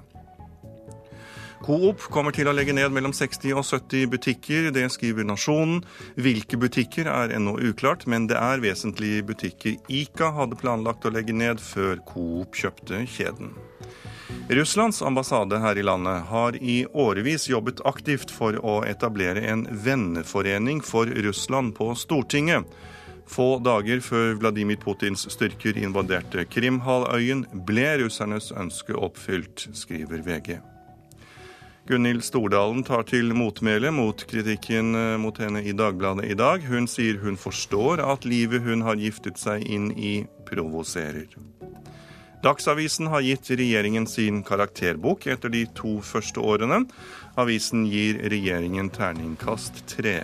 Coop 1.64 2.04
kommer 2.12 2.36
til 2.36 2.52
å 2.52 2.54
legge 2.54 2.76
ned 2.76 2.92
mellom 2.92 3.16
60 3.16 3.56
og 3.56 3.64
70 3.64 4.12
butikker, 4.12 4.68
det 4.76 4.86
skriver 4.92 5.26
Nasjonen. 5.26 5.80
Hvilke 6.20 6.60
butikker 6.60 7.08
er 7.12 7.32
ennå 7.40 7.56
uklart, 7.72 8.04
men 8.04 8.28
det 8.28 8.36
er 8.36 8.62
vesentlige 8.62 9.24
butikker 9.32 9.80
Ica 9.88 10.34
hadde 10.36 10.60
planlagt 10.60 11.08
å 11.08 11.16
legge 11.16 11.34
ned 11.34 11.64
før 11.64 12.04
Coop 12.12 12.60
kjøpte 12.60 13.06
kjeden. 13.08 13.56
Russlands 14.50 15.02
ambassade 15.02 15.60
her 15.60 15.78
i 15.78 15.84
landet 15.84 16.24
har 16.30 16.56
i 16.64 16.86
årevis 16.86 17.50
jobbet 17.50 17.82
aktivt 17.86 18.32
for 18.32 18.58
å 18.60 18.82
etablere 18.88 19.44
en 19.48 19.66
venneforening 19.72 20.82
for 20.84 21.06
Russland 21.06 21.76
på 21.76 21.94
Stortinget. 21.96 22.64
Få 23.28 23.58
dager 23.60 24.00
før 24.00 24.38
Vladimir 24.40 24.80
Putins 24.80 25.28
styrker 25.32 25.78
invaderte 25.78 26.46
Krimhalvøyen, 26.48 27.44
ble 27.68 27.90
russernes 28.04 28.54
ønske 28.56 28.96
oppfylt, 28.96 29.68
skriver 29.76 30.24
VG. 30.24 30.58
Gunhild 31.88 32.24
Stordalen 32.24 32.84
tar 32.84 33.06
til 33.08 33.32
motmæle 33.36 33.94
mot 33.96 34.24
kritikken 34.28 34.96
eh, 34.96 35.14
mot 35.24 35.38
henne 35.40 35.62
i 35.64 35.72
Dagbladet 35.72 36.28
i 36.28 36.36
dag. 36.36 36.66
Hun 36.68 36.88
sier 36.92 37.22
hun 37.24 37.40
forstår 37.40 38.04
at 38.04 38.28
livet 38.28 38.66
hun 38.66 38.84
har 38.84 39.00
giftet 39.00 39.40
seg 39.40 39.64
inn 39.64 39.94
i, 39.96 40.26
provoserer. 40.50 41.32
Dagsavisen 42.44 43.08
har 43.08 43.22
gitt 43.26 43.50
regjeringen 43.50 44.08
sin 44.08 44.44
karakterbok 44.46 45.26
etter 45.28 45.50
de 45.50 45.66
to 45.78 45.98
første 46.06 46.40
årene. 46.40 46.84
Avisen 47.38 47.88
gir 47.90 48.20
regjeringen 48.30 48.92
terningkast 48.94 49.82
tre. 49.90 50.20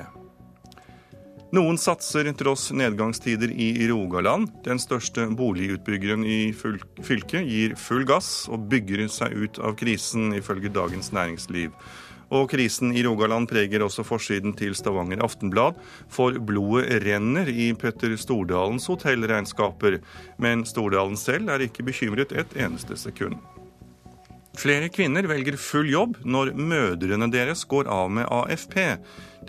Noen 1.53 1.77
satser 1.77 2.25
tross 2.33 2.71
nedgangstider 2.73 3.51
i 3.53 3.87
Rogaland. 3.89 4.49
Den 4.65 4.79
største 4.81 5.27
boligutbyggeren 5.37 6.23
i 6.25 6.39
fylket 6.53 7.45
gir 7.45 7.75
full 7.77 8.07
gass 8.09 8.47
og 8.49 8.65
bygger 8.71 9.05
seg 9.13 9.35
ut 9.37 9.59
av 9.61 9.75
krisen, 9.77 10.31
ifølge 10.33 10.73
Dagens 10.73 11.11
Næringsliv. 11.13 11.69
Og 12.33 12.47
krisen 12.49 12.95
i 12.97 13.03
Rogaland 13.05 13.45
preger 13.51 13.83
også 13.85 14.05
forsiden 14.07 14.55
til 14.57 14.73
Stavanger 14.77 15.21
Aftenblad, 15.21 15.77
for 16.09 16.33
blodet 16.41 17.03
renner 17.05 17.49
i 17.49 17.69
Petter 17.77 18.15
Stordalens 18.17 18.87
hotellregnskaper. 18.89 19.99
Men 20.41 20.65
Stordalen 20.65 21.19
selv 21.19 21.53
er 21.53 21.67
ikke 21.67 21.85
bekymret 21.85 22.33
et 22.33 22.57
eneste 22.57 22.97
sekund. 22.97 23.37
Flere 24.57 24.89
kvinner 24.93 25.25
velger 25.29 25.57
full 25.57 25.89
jobb 25.89 26.19
når 26.25 26.53
mødrene 26.57 27.29
deres 27.33 27.63
går 27.69 27.89
av 27.89 28.11
med 28.13 28.29
AFP. 28.29 28.75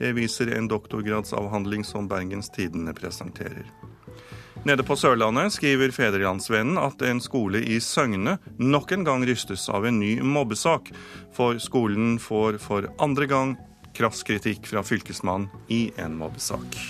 Det 0.01 0.15
viser 0.17 0.53
en 0.57 0.69
doktorgradsavhandling 0.69 1.85
som 1.85 2.09
Bergens 2.09 2.49
Tidende 2.53 2.97
presenterer. 2.97 3.69
Nede 4.65 4.83
på 4.83 4.97
Sørlandet 4.97 5.53
skriver 5.53 5.93
Fedrelandsvennen 5.93 6.79
at 6.81 7.03
en 7.05 7.19
skole 7.21 7.61
i 7.69 7.77
Søgne 7.85 8.39
nok 8.57 8.95
en 8.97 9.05
gang 9.05 9.27
rystes 9.29 9.67
av 9.69 9.85
en 9.85 9.99
ny 10.01 10.15
mobbesak, 10.25 10.89
for 11.37 11.61
skolen 11.61 12.17
får 12.17 12.57
for 12.65 12.89
andre 13.05 13.29
gang 13.29 13.53
krass 13.93 14.25
kritikk 14.25 14.65
fra 14.73 14.81
fylkesmannen 14.81 15.53
i 15.69 15.91
en 16.01 16.17
mobbesak. 16.17 16.81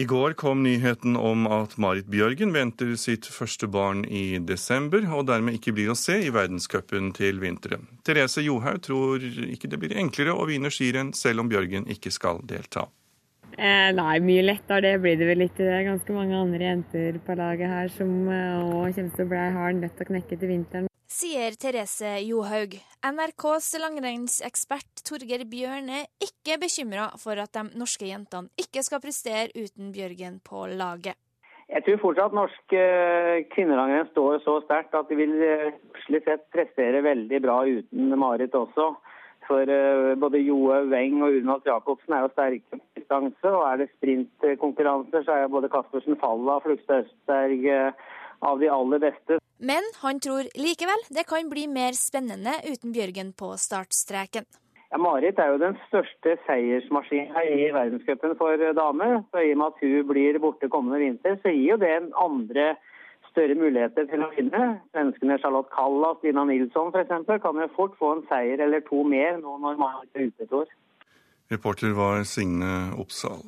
I 0.00 0.04
går 0.08 0.32
kom 0.40 0.64
nyheten 0.64 1.16
om 1.16 1.44
at 1.52 1.76
Marit 1.76 2.08
Bjørgen 2.08 2.56
venter 2.56 2.96
sitt 3.00 3.28
første 3.28 3.68
barn 3.68 4.04
i 4.08 4.40
desember, 4.40 5.04
og 5.12 5.28
dermed 5.28 5.60
ikke 5.60 5.76
blir 5.76 5.92
å 5.92 5.96
se 5.96 6.22
i 6.24 6.32
verdenscupen 6.32 7.12
til 7.16 7.40
vinteren. 7.44 7.84
Therese 8.04 8.44
Johaug 8.44 8.80
tror 8.84 9.24
ikke 9.24 9.68
det 9.72 9.80
blir 9.80 9.96
enklere 10.00 10.36
å 10.36 10.48
vinne 10.48 10.72
skirenn 10.72 11.12
selv 11.16 11.44
om 11.44 11.52
Bjørgen 11.52 11.88
ikke 11.92 12.12
skal 12.12 12.40
delta. 12.44 12.88
Eh, 13.56 13.90
nei, 13.96 14.18
mye 14.20 14.42
lettere 14.44 14.82
det 14.84 14.96
blir 15.00 15.16
det 15.16 15.30
vel 15.30 15.46
ikke. 15.46 15.62
Det 15.64 15.72
er 15.72 15.86
ganske 15.86 16.12
mange 16.12 16.36
andre 16.36 16.66
jenter 16.68 17.16
på 17.24 17.36
laget 17.38 17.72
her 17.72 17.88
som 17.94 18.10
òg 18.28 18.90
eh, 18.90 18.98
kommer 18.98 19.14
til 19.16 19.24
å 19.24 19.30
bli 19.30 19.46
hard 19.56 19.80
nødt 19.80 19.96
til 19.96 20.04
å 20.04 20.10
knekke 20.10 20.36
til 20.36 20.52
vinteren. 20.52 20.90
Sier 21.16 21.54
Therese 21.56 22.18
Johaug. 22.26 22.74
NRKs 23.06 23.70
langrennsekspert 23.80 25.00
Torgeir 25.06 25.46
Bjørne 25.48 26.02
er 26.02 26.26
ikke 26.26 26.58
bekymra 26.60 27.06
for 27.22 27.40
at 27.40 27.54
de 27.56 27.78
norske 27.80 28.04
jentene 28.10 28.52
ikke 28.60 28.82
skal 28.84 29.00
prestere 29.00 29.48
uten 29.56 29.88
Bjørgen 29.94 30.42
på 30.44 30.66
laget. 30.76 31.16
Jeg 31.72 31.82
tror 31.86 32.02
fortsatt 32.02 32.36
norsk 32.36 32.74
eh, 32.76 33.46
kvinnelangrenn 33.54 34.10
står 34.12 34.42
så 34.44 34.60
sterkt 34.66 34.94
at 34.94 35.08
de 35.08 35.16
vil 35.18 35.32
eh, 35.42 35.72
sett 36.12 36.44
prestere 36.52 37.00
veldig 37.06 37.40
bra 37.42 37.62
uten 37.64 38.12
Marit 38.20 38.54
også. 38.54 38.92
For 39.46 39.62
uh, 39.70 40.12
både 40.18 40.42
Joe 40.42 40.82
Weng 40.90 41.22
og 41.22 41.38
Unas 41.40 41.64
Jacobsen 41.66 42.14
er 42.16 42.24
jo 42.24 42.32
sterke 42.34 42.76
på 42.76 42.80
distanse. 42.98 43.52
Og 43.52 43.64
er 43.70 43.82
det 43.82 43.88
sprintkonkurranser, 43.94 45.24
så 45.26 45.40
er 45.40 45.52
både 45.52 45.70
Caspersen 45.72 46.18
Falla 46.20 46.58
og 46.58 46.66
Flugstad 46.66 47.06
Østberg 47.06 47.66
uh, 47.70 48.06
av 48.50 48.60
de 48.60 48.70
aller 48.72 49.02
beste. 49.06 49.40
Men 49.58 49.86
han 50.02 50.20
tror 50.20 50.50
likevel 50.58 51.08
det 51.16 51.24
kan 51.30 51.48
bli 51.48 51.66
mer 51.72 51.96
spennende 51.96 52.58
uten 52.66 52.92
Bjørgen 52.92 53.32
på 53.38 53.54
startstreken. 53.60 54.44
Ja, 54.92 54.98
Marit 55.02 55.38
er 55.42 55.50
jo 55.50 55.62
den 55.62 55.74
største 55.88 56.36
seiersmaskina 56.46 57.42
i 57.42 57.70
verdenscupen 57.74 58.36
for 58.38 58.60
damer. 58.78 59.22
Så 59.32 59.42
I 59.42 59.54
og 59.54 59.62
med 59.62 59.72
at 59.72 59.80
hun 59.82 60.10
blir 60.12 60.38
borte 60.42 60.70
kommende 60.70 61.00
vinter, 61.02 61.38
så 61.42 61.50
gir 61.50 61.72
jo 61.74 61.80
det 61.82 61.90
en 61.90 62.12
andre 62.22 62.74
større 63.36 63.58
muligheter 63.60 64.08
til 64.08 64.24
å 64.24 64.30
vinne. 64.32 64.64
Svenskene 64.96 65.36
Charlotte 65.42 65.72
Kalla 65.74 66.14
og 66.14 66.22
Stina 66.22 66.46
Nilsson 66.48 66.88
f.eks. 66.94 67.28
kan 67.44 67.60
jo 67.60 67.68
fort 67.76 67.94
få 68.00 68.14
en 68.16 68.24
seier 68.30 68.62
eller 68.64 68.84
to 68.88 69.04
mer 69.04 69.36
nå 69.42 69.58
når 69.60 69.78
man 69.80 70.00
er 70.08 70.30
ute 70.30 70.48
et 70.48 70.56
år. 70.56 70.72
Reporter 71.52 71.92
var 71.94 72.24
Signe 72.26 72.72
Oppsal. 72.96 73.44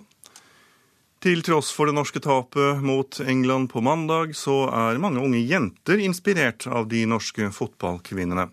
Til 1.19 1.41
tross 1.43 1.73
for 1.75 1.91
det 1.91 1.97
norske 1.97 2.21
tapet 2.23 2.85
mot 2.85 3.17
England 3.25 3.73
på 3.73 3.81
mandag, 3.83 4.37
så 4.39 4.69
er 4.71 5.01
mange 5.03 5.19
unge 5.25 5.41
jenter 5.41 5.99
inspirert 5.99 6.69
av 6.71 6.87
de 6.93 7.01
norske 7.11 7.49
fotballkvinnene. 7.57 8.45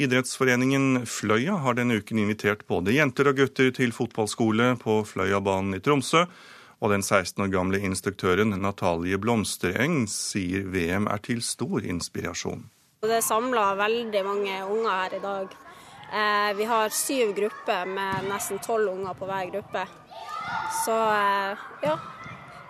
Idrettsforeningen 0.00 1.04
Fløya 1.06 1.60
har 1.62 1.76
denne 1.78 2.00
uken 2.00 2.18
invitert 2.24 2.64
både 2.66 2.96
jenter 2.96 3.30
og 3.30 3.38
gutter 3.38 3.70
til 3.76 3.94
fotballskole 3.94 4.72
på 4.82 4.96
Fløyabanen 5.06 5.78
i 5.78 5.82
Tromsø, 5.84 6.24
og 6.80 6.92
den 6.92 7.02
16 7.04 7.44
år 7.44 7.50
gamle 7.52 7.80
instruktøren 7.84 8.54
Natalie 8.62 9.18
Blomstereng 9.20 10.06
sier 10.08 10.64
VM 10.72 11.08
er 11.12 11.20
til 11.24 11.42
stor 11.44 11.84
inspirasjon. 11.84 12.64
Det 13.04 13.16
er 13.16 13.24
samla 13.24 13.74
veldig 13.80 14.22
mange 14.24 14.56
unger 14.64 14.90
her 14.90 15.16
i 15.16 15.20
dag. 15.24 15.58
Eh, 16.10 16.52
vi 16.56 16.64
har 16.68 16.92
syv 16.92 17.34
grupper 17.36 17.88
med 17.88 18.26
nesten 18.28 18.58
tolv 18.64 18.90
unger 18.92 19.14
på 19.14 19.28
hver 19.28 19.52
gruppe. 19.52 19.84
Så 20.82 20.96
eh, 20.96 21.68
ja, 21.84 21.94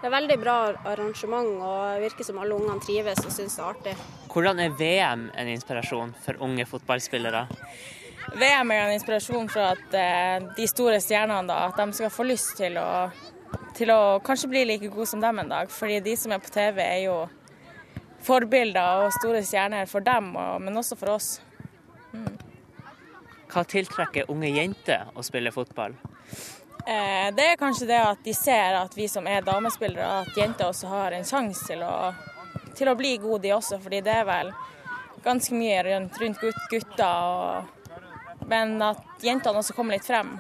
det 0.01 0.09
er 0.09 0.15
veldig 0.17 0.39
bra 0.43 0.59
arrangement 0.93 1.63
og 1.63 2.03
virker 2.03 2.27
som 2.27 2.43
alle 2.43 2.59
ungene 2.59 2.83
trives 2.85 3.23
og 3.25 3.33
syns 3.33 3.57
det 3.57 3.63
er 3.63 3.71
artig. 3.71 3.97
Hvordan 4.31 4.63
er 4.63 4.77
VM 4.79 5.27
en 5.39 5.51
inspirasjon 5.55 6.15
for 6.25 6.47
unge 6.47 6.67
fotballspillere? 6.67 7.47
VM 8.39 8.71
er 8.71 8.85
en 8.85 8.95
inspirasjon 8.95 9.51
for 9.51 9.73
at 9.73 9.99
eh, 9.99 10.47
de 10.57 10.67
store 10.71 11.01
stjernene 11.03 11.49
da, 11.51 11.65
at 11.71 11.79
de 11.79 11.99
skal 11.99 12.13
få 12.15 12.27
lyst 12.29 12.59
til 12.61 12.79
å 12.79 12.91
til 13.77 13.93
å 13.95 14.21
kanskje 14.25 14.51
bli 14.51 14.65
like 14.69 14.91
god 14.93 15.09
som 15.09 15.23
dem 15.23 15.39
en 15.43 15.51
dag. 15.51 15.71
Fordi 15.73 16.01
de 16.05 16.17
som 16.17 16.33
er 16.33 16.43
på 16.43 16.53
TV, 16.53 16.81
er 16.85 17.03
jo 17.07 17.17
forbilder 18.25 19.07
og 19.07 19.15
store 19.17 19.43
stjerner 19.47 19.89
for 19.89 20.05
dem, 20.05 20.33
men 20.35 20.77
også 20.77 20.99
for 21.01 21.17
oss. 21.17 21.33
Mm. 22.13 22.37
Hva 23.51 23.65
tiltrekker 23.67 24.31
unge 24.31 24.51
jenter 24.53 25.09
å 25.17 25.25
spille 25.27 25.53
fotball? 25.55 25.97
Eh, 26.87 27.29
det 27.37 27.47
er 27.47 27.59
kanskje 27.61 27.89
det 27.89 27.99
at 28.03 28.21
de 28.25 28.35
ser 28.37 28.77
at 28.79 28.95
vi 28.97 29.09
som 29.11 29.27
er 29.27 29.47
damespillere, 29.47 30.23
at 30.23 30.37
jenter 30.37 30.71
også 30.71 30.93
har 30.93 31.17
en 31.17 31.27
sjanse 31.27 31.67
til, 31.67 31.83
til, 32.77 32.91
å 32.91 32.97
bli 32.99 33.17
gode, 33.23 33.43
de 33.49 33.57
også. 33.57 33.81
Fordi 33.83 34.05
det 34.05 34.15
er 34.21 34.29
vel 34.29 34.53
ganske 35.25 35.57
mye 35.57 35.83
rundt, 35.89 36.21
rundt 36.21 36.49
gutter 36.71 37.11
og 37.11 37.77
men 38.51 38.81
at 38.83 39.23
jentene 39.23 39.61
også 39.61 39.77
kommer 39.77 39.95
litt 39.95 40.07
frem. 40.07 40.35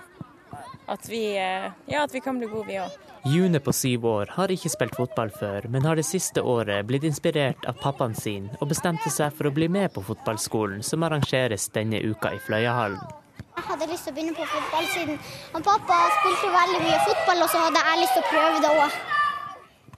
At 0.90 1.06
vi, 1.08 1.22
eh, 1.38 1.70
ja, 1.86 2.02
at 2.02 2.14
vi 2.14 2.20
kan 2.20 2.38
bli 2.38 2.48
gode, 2.50 2.66
vi 2.66 2.80
òg. 2.82 2.90
June 3.30 3.60
på 3.60 3.72
syv 3.72 4.06
år 4.10 4.32
har 4.34 4.50
ikke 4.50 4.72
spilt 4.72 4.96
fotball 4.96 5.30
før, 5.30 5.68
men 5.70 5.84
har 5.86 5.94
det 6.00 6.06
siste 6.08 6.42
året 6.42 6.86
blitt 6.88 7.04
inspirert 7.06 7.66
av 7.68 7.78
pappaen 7.82 8.16
sin 8.16 8.48
og 8.58 8.72
bestemte 8.72 9.12
seg 9.12 9.30
for 9.36 9.50
å 9.50 9.54
bli 9.54 9.68
med 9.68 9.92
på 9.94 10.02
fotballskolen 10.02 10.82
som 10.82 11.04
arrangeres 11.06 11.68
denne 11.76 12.00
uka 12.00 12.32
i 12.34 12.42
Fløyahallen. 12.46 12.98
Jeg 13.60 13.66
hadde 13.68 13.90
lyst 13.92 14.08
til 14.08 14.14
å 14.14 14.16
begynne 14.16 14.34
på 14.34 14.48
fotball 14.48 14.90
siden 14.94 15.18
pappa 15.52 16.02
spilte 16.18 16.52
veldig 16.56 16.82
mye 16.88 17.00
fotball, 17.06 17.42
og 17.44 17.50
så 17.52 17.64
hadde 17.68 17.86
jeg 17.86 18.02
lyst 18.02 18.16
til 18.16 18.24
å 18.24 18.30
prøve 18.32 18.60
det 18.64 18.74
òg. 18.82 19.00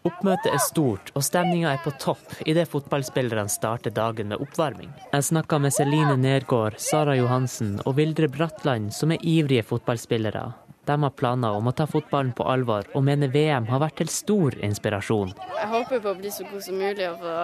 Oppmøtet 0.03 0.49
er 0.51 0.59
stort, 0.59 1.13
og 1.15 1.23
stemninga 1.23 1.77
er 1.77 1.83
på 1.85 1.93
topp 2.03 2.41
idet 2.43 2.65
fotballspillerne 2.73 3.53
starter 3.53 3.95
dagen 3.95 4.33
med 4.33 4.43
oppvarming. 4.43 4.91
Jeg 5.13 5.29
snakka 5.29 5.61
med 5.63 5.77
Celine 5.77 6.17
Nergård, 6.19 6.81
Sara 6.83 7.15
Johansen 7.15 7.77
og 7.87 7.95
Vildre 8.01 8.27
Bratland, 8.27 8.91
som 8.97 9.15
er 9.15 9.23
ivrige 9.23 9.63
fotballspillere. 9.69 10.43
De 10.85 11.03
har 11.03 11.11
planer 11.15 11.55
om 11.55 11.69
å 11.71 11.73
ta 11.79 11.85
fotballen 11.87 12.33
på 12.35 12.43
alvor, 12.43 12.89
og 12.91 13.05
mener 13.07 13.31
VM 13.31 13.69
har 13.71 13.79
vært 13.85 14.01
til 14.01 14.09
stor 14.11 14.57
inspirasjon. 14.67 15.31
Jeg 15.55 15.69
håper 15.71 16.01
på 16.03 16.11
å 16.11 16.19
bli 16.19 16.31
så 16.35 16.43
god 16.49 16.65
som 16.67 16.75
mulig 16.75 17.07
og 17.07 17.21
få 17.23 17.35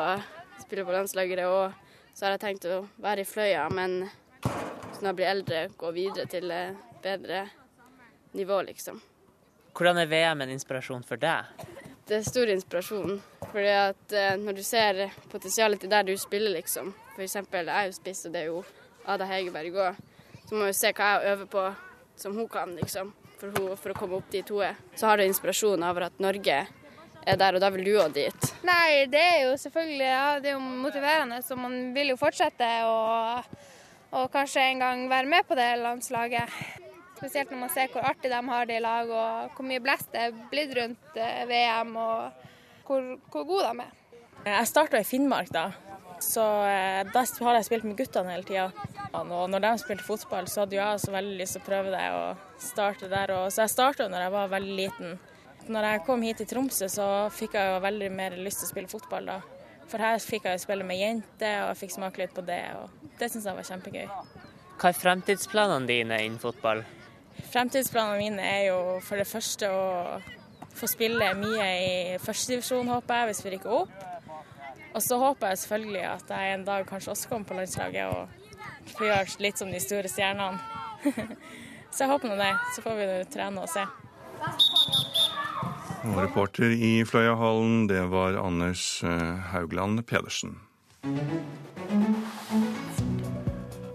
spille 0.64 0.83
på 0.88 0.95
landslaget. 0.97 1.45
Og 1.47 2.16
så 2.18 2.26
har 2.26 2.35
jeg 2.35 2.42
tenkt 2.42 2.66
å 2.66 2.80
være 2.99 3.23
i 3.23 3.28
Fløya, 3.28 3.68
men 3.71 4.00
når 4.02 5.07
jeg 5.07 5.18
blir 5.21 5.30
eldre, 5.30 5.61
gå 5.78 5.92
videre 5.95 6.26
til 6.26 6.50
bedre 7.04 7.45
nivå, 8.35 8.59
liksom. 8.73 8.99
Hvordan 9.78 10.02
er 10.02 10.11
VM 10.11 10.42
en 10.42 10.57
inspirasjon 10.57 11.07
for 11.07 11.23
deg? 11.23 11.47
Det 12.11 12.18
er 12.18 12.26
stor 12.26 12.50
inspirasjon. 12.50 13.21
Fordi 13.52 13.71
at 13.71 14.16
når 14.42 14.59
du 14.59 14.64
ser 14.66 15.04
potensialet 15.30 15.85
til 15.85 15.95
der 15.95 16.11
du 16.11 16.16
spiller, 16.18 16.57
liksom. 16.59 16.90
F.eks. 17.14 17.38
jeg 17.38 17.71
er 17.71 17.87
jo 17.87 17.95
spiss, 18.00 18.25
og 18.26 18.35
det 18.35 18.42
er 18.42 18.50
jo 18.50 18.64
Ada 19.07 19.30
Hegerberg 19.30 19.78
òg. 19.78 20.02
Så 20.49 20.59
må 20.59 20.66
du 20.66 20.75
se 20.75 20.90
hva 20.90 21.14
jeg 21.14 21.37
øver 21.37 21.47
på 21.54 21.68
som 22.18 22.35
hun 22.35 22.50
kan, 22.50 22.75
liksom 22.75 23.14
for, 23.38 23.54
hun, 23.54 23.73
for 23.78 23.95
å 23.95 23.99
komme 23.99 24.18
opp 24.18 24.28
dit 24.33 24.50
hun 24.52 24.66
er. 24.68 24.78
Så 24.99 25.09
har 25.09 25.18
du 25.18 25.26
inspirasjon 25.26 25.85
over 25.87 26.09
at 26.09 26.21
Norge 26.23 26.59
er 27.28 27.38
der, 27.38 27.57
og 27.57 27.62
da 27.62 27.71
vil 27.75 27.85
du 27.87 27.95
òg 28.00 28.14
dit. 28.16 28.50
Nei, 28.66 29.07
det 29.11 29.23
er 29.23 29.40
jo 29.47 29.54
selvfølgelig 29.61 30.09
ja, 30.09 30.26
det 30.42 30.52
er 30.52 30.57
jo 30.57 30.83
motiverende, 30.85 31.40
så 31.45 31.59
man 31.59 31.76
vil 31.97 32.14
jo 32.14 32.18
fortsette 32.21 32.68
og, 32.88 33.57
og 34.16 34.28
kanskje 34.35 34.64
en 34.73 34.85
gang 34.85 35.07
være 35.11 35.30
med 35.30 35.49
på 35.49 35.59
det 35.59 35.71
landslaget. 35.83 36.61
Spesielt 37.18 37.50
når 37.50 37.64
man 37.64 37.73
ser 37.75 37.90
hvor 37.90 38.07
artig 38.07 38.30
de 38.30 38.40
har 38.47 38.68
det 38.68 38.78
i 38.78 38.85
lag, 38.85 39.11
og 39.11 39.57
hvor 39.57 39.66
mye 39.66 39.83
blest 39.83 40.12
det 40.14 40.28
er 40.28 40.37
blitt 40.52 40.75
rundt 40.78 41.18
eh, 41.18 41.45
VM, 41.50 41.97
og 41.99 42.45
hvor, 42.87 43.09
hvor 43.33 43.49
gode 43.49 43.73
de 43.73 43.87
er. 43.87 43.95
Jeg 44.47 44.71
starta 44.71 45.00
i 45.02 45.07
Finnmark 45.07 45.50
da, 45.52 45.64
så 46.25 46.44
eh, 46.66 47.00
da 47.12 47.25
har 47.46 47.58
jeg 47.58 47.66
spilt 47.68 47.87
med 47.88 47.98
guttene 47.98 48.34
hele 48.34 48.46
tida. 48.48 48.68
Og 49.18 49.48
når 49.50 49.64
de 49.64 49.72
spilte 49.82 50.06
fotball, 50.06 50.48
så 50.50 50.64
hadde 50.64 50.76
jeg 50.76 50.84
også 50.84 51.14
veldig 51.14 51.37
lyst 51.40 51.56
til 51.56 51.62
å 51.62 51.68
prøve 51.68 51.92
det 51.94 52.06
og 52.16 52.62
starte 52.62 53.10
der. 53.10 53.34
Så 53.48 53.64
jeg 53.64 53.75
starta 53.75 54.08
når 54.10 54.26
jeg 54.26 54.34
var 54.34 54.50
veldig 54.54 54.76
liten. 54.82 55.14
Når 55.68 55.84
jeg 55.84 56.02
kom 56.06 56.22
hit 56.25 56.40
til 56.40 56.48
Tromsø, 56.48 56.88
så 56.88 57.06
fikk 57.34 57.56
jeg 57.58 57.72
jo 57.72 57.80
veldig 57.84 58.10
mer 58.14 58.37
lyst 58.40 58.62
til 58.62 58.68
å 58.68 58.72
spille 58.72 58.92
fotball 58.92 59.28
da. 59.28 59.38
For 59.88 60.04
her 60.04 60.20
fikk 60.20 60.44
jeg 60.48 60.60
spille 60.60 60.84
med 60.84 61.00
jenter, 61.00 61.62
og 61.62 61.72
jeg 61.72 61.80
fikk 61.82 61.94
smake 61.96 62.22
litt 62.22 62.34
på 62.37 62.44
det. 62.44 62.62
Og 62.76 63.10
det 63.20 63.30
syns 63.32 63.48
jeg 63.48 63.56
var 63.56 63.68
kjempegøy. 63.68 64.06
Hva 64.78 64.92
er 64.92 65.00
fremtidsplanene 65.00 65.88
dine 65.88 66.20
innen 66.25 66.40
fotball? 66.42 66.84
Fremtidsplanene 67.52 68.18
mine 68.20 68.44
er 68.44 68.62
jo 68.68 68.78
for 69.04 69.20
det 69.20 69.28
første 69.28 69.70
å 69.72 69.87
få 70.78 70.88
spille 70.90 71.32
mye 71.38 71.68
i 71.82 72.18
førstedivisjon, 72.22 72.90
håper 72.92 73.20
jeg, 73.22 73.30
hvis 73.30 73.42
vi 73.44 73.54
rykker 73.54 73.76
opp. 73.80 74.04
Og 74.99 75.02
så 75.02 75.14
håper 75.14 75.53
jeg 75.53 75.59
selvfølgelig 75.59 76.01
at 76.11 76.31
jeg 76.35 76.55
en 76.57 76.64
dag 76.66 76.87
kanskje 76.88 77.12
også 77.12 77.29
kommer 77.31 77.46
på 77.46 77.55
landslaget 77.55 78.07
og 78.11 78.94
får 78.96 79.05
gjøre 79.07 79.42
litt 79.44 79.61
som 79.61 79.70
de 79.70 79.79
store 79.79 80.11
stjernene. 80.11 80.59
så 81.94 82.03
jeg 82.03 82.11
håper 82.11 82.33
nå 82.33 82.38
det. 82.40 82.49
Så 82.75 82.83
får 82.83 82.96
vi 82.99 83.07
trene 83.31 83.62
og 83.62 83.70
se. 83.70 83.85
Og 86.09 86.18
reporter 86.18 86.75
i 86.75 86.90
Fløyahallen, 87.07 87.87
det 87.87 88.03
var 88.11 88.40
Anders 88.42 89.05
Haugland 89.53 90.03
Pedersen. 90.11 90.59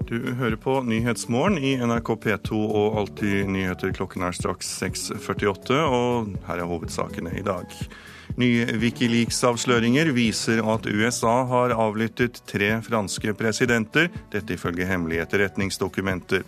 Du 0.07 0.31
hører 0.39 0.55
på 0.55 0.77
Nyhetsmorgen 0.87 1.59
i 1.59 1.75
NRK 1.83 2.15
P2 2.23 2.63
og 2.63 2.97
Alltid 3.01 3.51
nyheter. 3.51 3.91
Klokken 3.91 4.23
er 4.23 4.39
straks 4.39 4.71
6.48, 4.79 5.83
og 5.83 6.35
her 6.47 6.63
er 6.63 6.71
hovedsakene 6.71 7.35
i 7.39 7.43
dag. 7.43 7.75
Nye 8.41 8.65
Wikileaks-avsløringer 8.81 10.09
viser 10.15 10.63
at 10.65 10.87
USA 10.89 11.43
har 11.49 11.73
avlyttet 11.77 12.39
tre 12.49 12.71
franske 12.81 13.35
presidenter, 13.37 14.07
dette 14.33 14.55
ifølge 14.55 14.87
hemmelige 14.89 15.21
etterretningsdokumenter. 15.27 16.41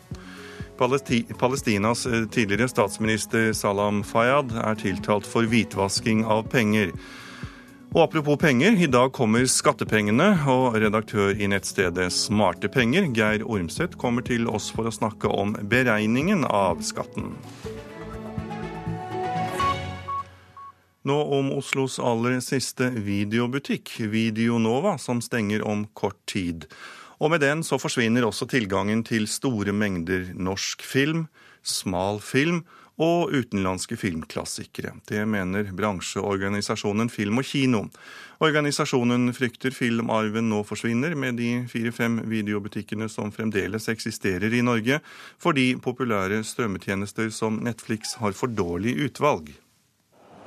Palestinas 0.79 2.07
tidligere 2.33 2.67
statsminister 2.67 3.53
Salam 3.53 4.01
Fayyad 4.03 4.57
er 4.65 4.81
tiltalt 4.81 5.29
for 5.29 5.45
hvitvasking 5.47 6.25
av 6.25 6.49
penger. 6.51 6.91
Og 7.95 8.01
apropos 8.09 8.41
penger, 8.41 8.75
i 8.75 8.89
dag 8.91 9.13
kommer 9.15 9.45
skattepengene, 9.47 10.33
og 10.51 10.75
redaktør 10.81 11.37
i 11.37 11.47
nettstedet 11.47 12.09
Smarte 12.11 12.67
penger, 12.67 13.07
Geir 13.15 13.45
Ormseth, 13.45 13.95
kommer 14.01 14.25
til 14.25 14.49
oss 14.51 14.67
for 14.73 14.89
å 14.89 14.91
snakke 14.91 15.31
om 15.31 15.53
beregningen 15.69 16.43
av 16.49 16.81
skatten. 16.83 17.31
Nå 21.05 21.15
om 21.37 21.51
Oslos 21.53 21.99
aller 22.01 22.39
siste 22.41 22.87
videobutikk, 22.89 23.91
Videonova, 24.09 24.95
som 24.97 25.19
stenger 25.21 25.61
om 25.61 25.83
kort 25.93 26.17
tid. 26.25 26.65
Og 27.21 27.29
med 27.29 27.43
den 27.45 27.61
så 27.63 27.77
forsvinner 27.77 28.25
også 28.25 28.47
tilgangen 28.49 29.03
til 29.05 29.27
store 29.29 29.69
mengder 29.69 30.31
norsk 30.33 30.81
film, 30.81 31.27
smal 31.61 32.17
film 32.25 32.63
og 32.97 33.35
utenlandske 33.35 33.97
filmklassikere. 33.99 34.95
Det 35.05 35.21
mener 35.29 35.69
bransjeorganisasjonen 35.77 37.11
Film 37.13 37.41
og 37.41 37.45
Kino. 37.45 37.83
Organisasjonen 38.41 39.29
frykter 39.35 39.75
filmarven 39.75 40.49
nå 40.49 40.63
forsvinner 40.65 41.13
med 41.19 41.37
de 41.37 41.51
fire-fem 41.69 42.21
videobutikkene 42.31 43.11
som 43.11 43.29
fremdeles 43.35 43.91
eksisterer 43.91 44.57
i 44.57 44.63
Norge, 44.65 45.01
fordi 45.37 45.75
populære 45.77 46.41
strømmetjenester 46.47 47.29
som 47.35 47.61
Netflix 47.61 48.15
har 48.23 48.33
for 48.33 48.49
dårlig 48.49 48.95
utvalg. 49.05 49.53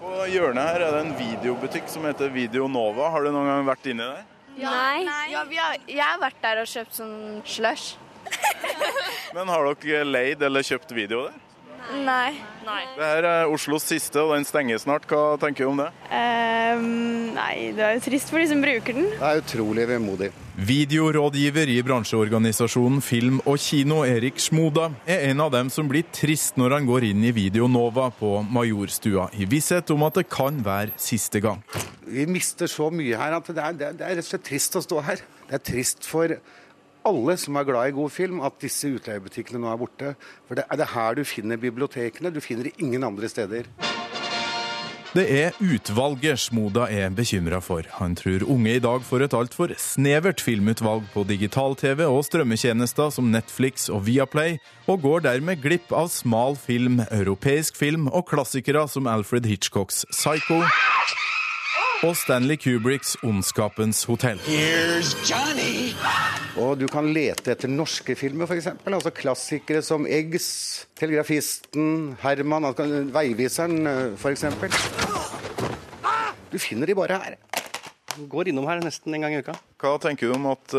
På 0.09 0.25
hjørnet 0.25 0.65
her 0.65 0.83
er 0.87 0.95
det 0.95 1.01
en 1.05 1.11
videobutikk 1.19 1.89
som 1.93 2.07
heter 2.09 2.31
Video 2.33 2.65
Nova. 2.71 3.11
Har 3.13 3.27
du 3.27 3.29
noen 3.29 3.49
gang 3.51 3.67
vært 3.67 3.89
inni 3.91 4.01
der? 4.01 4.23
Nei. 4.57 5.03
Ja, 5.05 5.43
har, 5.45 5.83
jeg 5.85 6.01
har 6.01 6.23
vært 6.23 6.39
der 6.41 6.61
og 6.63 6.71
kjøpt 6.71 6.97
sånn 6.97 7.19
slush. 7.45 7.99
Men 9.37 9.53
har 9.53 9.69
dere 9.83 10.07
leid 10.09 10.45
eller 10.49 10.65
kjøpt 10.65 10.95
video 10.97 11.27
der? 11.27 11.37
Nei. 11.89 12.37
Nei. 12.67 12.83
Det 12.99 13.07
her 13.07 13.25
er 13.25 13.53
Oslos 13.53 13.87
siste, 13.89 14.21
og 14.21 14.35
den 14.35 14.45
stenger 14.45 14.81
snart. 14.83 15.07
Hva 15.09 15.39
tenker 15.41 15.65
du 15.65 15.71
om 15.71 15.79
det? 15.81 15.89
Um, 16.13 17.31
nei, 17.33 17.71
det 17.77 17.85
er 17.85 17.97
jo 17.97 18.03
trist 18.05 18.33
for 18.33 18.43
de 18.43 18.51
som 18.51 18.61
bruker 18.61 18.97
den. 18.99 19.09
Det 19.15 19.25
er 19.25 19.41
utrolig 19.41 19.87
vemodig. 19.89 20.29
Videorådgiver 20.69 21.71
i 21.71 21.79
bransjeorganisasjonen 21.87 23.01
Film 23.05 23.39
og 23.47 23.61
Kino, 23.63 24.03
Erik 24.05 24.43
Smoda, 24.43 24.91
er 25.09 25.31
en 25.31 25.41
av 25.45 25.53
dem 25.55 25.73
som 25.73 25.89
blir 25.89 26.05
trist 26.13 26.59
når 26.61 26.77
han 26.77 26.89
går 26.89 27.09
inn 27.13 27.25
i 27.25 27.33
Videonova 27.33 28.11
på 28.19 28.35
Majorstua, 28.43 29.31
i 29.39 29.49
visshet 29.49 29.95
om 29.95 30.05
at 30.09 30.21
det 30.21 30.29
kan 30.29 30.61
være 30.67 30.97
siste 31.01 31.41
gang. 31.45 31.63
Vi 32.09 32.27
mister 32.29 32.69
så 32.69 32.91
mye 32.93 33.17
her 33.21 33.39
at 33.39 33.49
det 33.49 33.65
er, 33.65 33.79
det 33.79 33.93
er 33.95 34.17
rett 34.19 34.27
og 34.27 34.33
slett 34.33 34.49
trist 34.51 34.77
å 34.77 34.85
stå 34.85 35.05
her. 35.09 35.23
Det 35.49 35.57
er 35.57 35.65
trist 35.71 36.05
for 36.09 36.37
alle 37.09 37.37
som 37.41 37.57
er 37.59 37.67
glad 37.69 37.91
i 37.91 37.97
god 37.97 38.13
film, 38.15 38.43
at 38.45 38.61
disse 38.63 38.91
utleiebutikkene 38.93 39.63
nå 39.63 39.73
er 39.73 39.81
borte. 39.81 40.15
For 40.49 40.59
det 40.59 40.69
er 40.69 40.81
det 40.81 40.93
her 40.95 41.19
du 41.19 41.25
finner 41.29 41.61
bibliotekene. 41.61 42.33
Du 42.35 42.41
finner 42.45 42.69
det 42.69 42.77
ingen 42.79 43.05
andre 43.05 43.31
steder. 43.31 43.69
Det 45.17 45.25
er 45.33 45.55
utvalget 45.65 46.37
Smoda 46.37 46.85
er 46.93 47.09
bekymra 47.17 47.63
for. 47.65 47.87
Han 47.97 48.13
tror 48.15 48.45
unge 48.45 48.75
i 48.77 48.83
dag 48.85 49.01
får 49.03 49.25
et 49.25 49.35
altfor 49.35 49.73
snevert 49.81 50.43
filmutvalg 50.45 51.07
på 51.15 51.25
digital-TV 51.31 52.05
og 52.05 52.21
strømmetjenester 52.29 53.09
som 53.17 53.31
Netflix 53.33 53.89
og 53.89 54.05
Viaplay, 54.07 54.59
og 54.87 55.01
går 55.07 55.25
dermed 55.25 55.65
glipp 55.65 55.97
av 55.97 56.13
smal 56.13 56.61
film, 56.61 57.01
europeisk 57.09 57.81
film 57.81 58.11
og 58.13 58.29
klassikere 58.29 58.85
som 58.93 59.09
Alfred 59.09 59.49
Hitchcocks 59.49 60.05
Psycho 60.13 60.61
og 62.07 62.17
Stanley 62.17 62.57
Kubricks 62.57 63.17
'Ondskapens 63.23 64.05
hotell'. 64.07 64.39
Og 66.59 66.79
du 66.81 66.87
kan 66.91 67.13
lete 67.15 67.53
etter 67.53 67.71
norske 67.71 68.15
filmer, 68.19 68.47
f.eks. 68.47 68.69
Altså 68.87 69.11
klassikere 69.11 69.83
som 69.83 70.07
'Eggs', 70.07 70.87
'Telegrafisten', 71.01 72.15
'Herman', 72.23 72.65
altså 72.65 72.87
Veiviseren 73.13 73.87
f.eks. 74.17 74.45
Du 76.53 76.59
finner 76.59 76.87
de 76.87 76.95
bare 76.95 77.19
her. 77.19 77.35
Går 78.29 78.49
innom 78.49 78.67
her 78.67 78.81
nesten 78.81 79.15
en 79.15 79.21
gang 79.21 79.35
i 79.35 79.39
uka. 79.39 79.53
Hva 79.79 79.99
tenker 79.99 80.29
du 80.29 80.35
om 80.35 80.47
at 80.47 80.71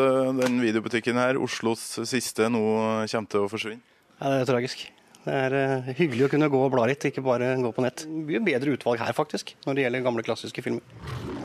den 0.43 0.62
videobutikken 0.62 1.15
her, 1.15 1.38
Oslos 1.39 1.99
siste, 2.03 2.49
nå 2.49 2.63
kommer 3.12 3.29
til 3.29 3.39
å 3.39 3.51
forsvinne? 3.51 3.79
Ja, 4.21 4.29
Det 4.29 4.41
er 4.41 4.53
tragisk. 4.53 4.98
Det 5.29 5.37
er 5.37 5.91
hyggelig 5.93 6.25
å 6.25 6.29
kunne 6.31 6.47
gå 6.49 6.59
og 6.65 6.71
bla 6.73 6.87
litt, 6.89 7.05
ikke 7.05 7.21
bare 7.21 7.51
gå 7.61 7.69
på 7.75 7.83
nett. 7.85 8.07
Mye 8.09 8.41
bedre 8.41 8.73
utvalg 8.73 9.03
her, 9.03 9.13
faktisk, 9.13 9.53
når 9.67 9.77
det 9.77 9.85
gjelder 9.85 10.07
gamle, 10.07 10.25
klassiske 10.25 10.63
filmer. 10.65 11.38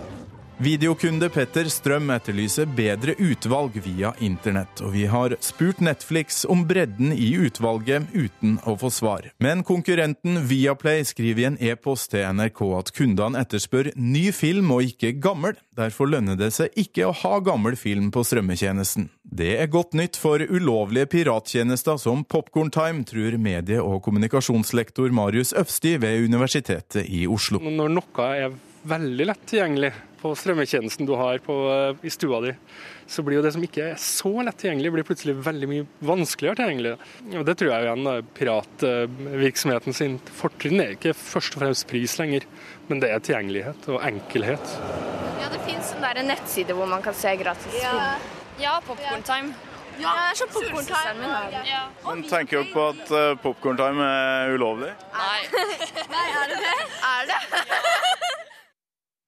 Videokunde 0.62 1.26
Petter 1.34 1.66
Strøm 1.66 2.12
etterlyser 2.14 2.68
bedre 2.78 3.16
utvalg 3.18 3.74
via 3.82 4.12
internett, 4.22 4.78
og 4.86 4.92
vi 4.94 5.02
har 5.10 5.32
spurt 5.42 5.80
Netflix 5.82 6.44
om 6.46 6.62
bredden 6.68 7.10
i 7.10 7.32
utvalget 7.42 8.06
uten 8.14 8.60
å 8.62 8.76
få 8.78 8.90
svar. 8.94 9.26
Men 9.42 9.64
konkurrenten 9.66 10.44
Viaplay 10.46 11.02
skriver 11.10 11.42
i 11.42 11.48
en 11.48 11.58
e-post 11.58 12.12
til 12.12 12.22
NRK 12.38 12.62
at 12.78 12.92
kundene 12.94 13.42
etterspør 13.42 13.90
ny 13.98 14.28
film 14.36 14.70
og 14.76 14.86
ikke 14.92 15.16
gammel. 15.18 15.58
Derfor 15.74 16.12
lønner 16.14 16.38
det 16.38 16.52
seg 16.54 16.78
ikke 16.78 17.10
å 17.10 17.16
ha 17.24 17.42
gammel 17.42 17.74
film 17.74 18.12
på 18.14 18.22
strømmetjenesten. 18.22 19.10
Det 19.26 19.56
er 19.58 19.74
godt 19.74 19.98
nytt 19.98 20.14
for 20.20 20.38
ulovlige 20.38 21.10
pirattjenester 21.16 21.98
som 21.98 22.22
Popkorntime, 22.22 23.02
tror 23.02 23.40
medie- 23.42 23.82
og 23.82 24.04
kommunikasjonslektor 24.06 25.10
Marius 25.10 25.50
Øfsti 25.58 25.98
ved 25.98 26.30
Universitetet 26.30 27.10
i 27.10 27.26
Oslo. 27.26 27.58
Når 27.58 27.96
noe 27.98 28.32
er 28.38 28.60
veldig 28.86 29.32
lett 29.32 29.48
tilgjengelig 29.50 29.96
på 30.24 30.32
strømmetjenesten 30.40 31.04
du 31.04 31.12
har 31.20 31.38
på, 31.44 31.54
eh, 31.68 32.06
i 32.06 32.10
stua 32.12 32.40
di, 32.40 32.54
så 33.06 33.22
blir 33.22 33.36
jo 33.38 33.42
det 33.44 33.52
som 33.52 33.64
ikke 33.66 33.90
er 33.90 33.98
så 34.00 34.32
lett 34.46 34.56
tilgjengelig, 34.62 34.92
blir 34.94 35.04
plutselig 35.04 35.34
veldig 35.44 35.68
mye 35.68 35.86
vanskeligere 36.00 36.56
tilgjengelig. 36.62 36.94
Og 37.40 37.44
Det 37.44 37.56
tror 37.60 37.70
jeg 37.70 37.84
igjen 37.84 38.08
er 38.14 38.24
piratvirksomheten 38.38 39.98
sin 39.98 40.16
fortrinn 40.40 40.80
er 40.80 40.96
ikke 40.96 41.12
først 41.12 41.58
og 41.58 41.64
fremst 41.64 41.88
pris 41.90 42.16
lenger, 42.18 42.48
men 42.88 43.04
det 43.04 43.12
er 43.12 43.20
tilgjengelighet 43.20 43.90
og 43.92 44.00
enkelhet. 44.00 44.74
Ja, 45.42 45.52
det 45.52 45.60
fins 45.68 45.92
en 45.92 46.26
nettside 46.32 46.72
hvor 46.72 46.88
man 46.88 47.04
kan 47.04 47.14
se 47.14 47.36
gratis 47.36 47.68
film. 47.76 48.32
Ja, 48.58 48.80
Popkorntime. 48.86 49.52
Ja, 50.00 50.10
det 50.10 50.22
er 50.30 50.38
sånn 50.38 50.50
popkorntime. 50.50 51.28
Ja. 51.68 51.82
Men 52.06 52.24
tenker 52.26 52.64
dere 52.64 52.72
på 52.72 52.86
at 52.94 53.12
uh, 53.14 53.36
popkorntime 53.44 54.08
er 54.08 54.56
ulovlig? 54.56 54.90
Nei. 55.14 55.38
Nei, 56.14 56.26
er 56.40 56.50
det 56.50 56.58
det? 56.64 56.74
Er 57.14 57.30
det? 57.30 58.50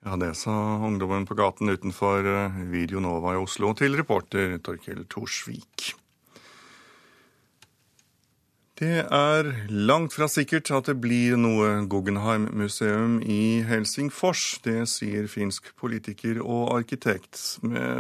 Ja, 0.07 0.17
det 0.17 0.35
sa 0.39 0.53
ungdommen 0.87 1.25
på 1.27 1.35
gaten 1.35 1.69
utenfor 1.69 2.27
eh, 2.31 2.59
Video 2.71 3.01
Nova 3.03 3.33
i 3.35 3.39
Oslo 3.43 3.73
til 3.75 3.97
reporter 3.99 4.53
Torkel 4.63 5.03
Torsvik. 5.11 5.97
Det 8.79 9.03
er 9.03 9.51
langt 9.73 10.15
fra 10.15 10.29
sikkert 10.31 10.71
at 10.71 10.87
det 10.87 10.95
blir 11.03 11.35
noe 11.41 11.83
Guggenheim-museum 11.91 13.19
i 13.25 13.65
Helsingfors. 13.67 14.61
Det 14.63 14.85
sier 14.93 15.27
finsk 15.33 15.73
politiker 15.81 16.39
og 16.39 16.77
arkitekt. 16.77 17.41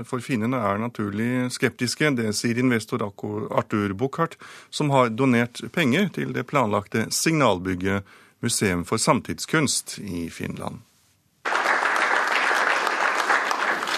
For 0.06 0.22
finnene 0.22 0.60
er 0.60 0.82
naturlig 0.84 1.48
skeptiske. 1.56 2.12
Det 2.20 2.28
sier 2.36 2.60
investor 2.60 3.02
Arthur 3.08 3.96
Buchardt, 3.96 4.36
som 4.70 4.92
har 4.94 5.10
donert 5.16 5.64
penger 5.72 6.12
til 6.20 6.36
det 6.36 6.46
planlagte 6.52 7.08
signalbygget 7.08 8.04
Museum 8.44 8.84
for 8.84 9.00
samtidskunst 9.00 9.98
i 10.04 10.28
Finland. 10.28 10.84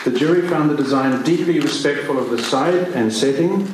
The 0.09 0.19
jury 0.19 0.49
found 0.49 0.71
the 0.71 0.77
design 0.83 1.23
deeply 1.23 1.61
respectful 1.61 2.17
of 2.19 2.31
the 2.31 2.43
site 2.43 2.97
and 2.97 3.13
setting 3.13 3.67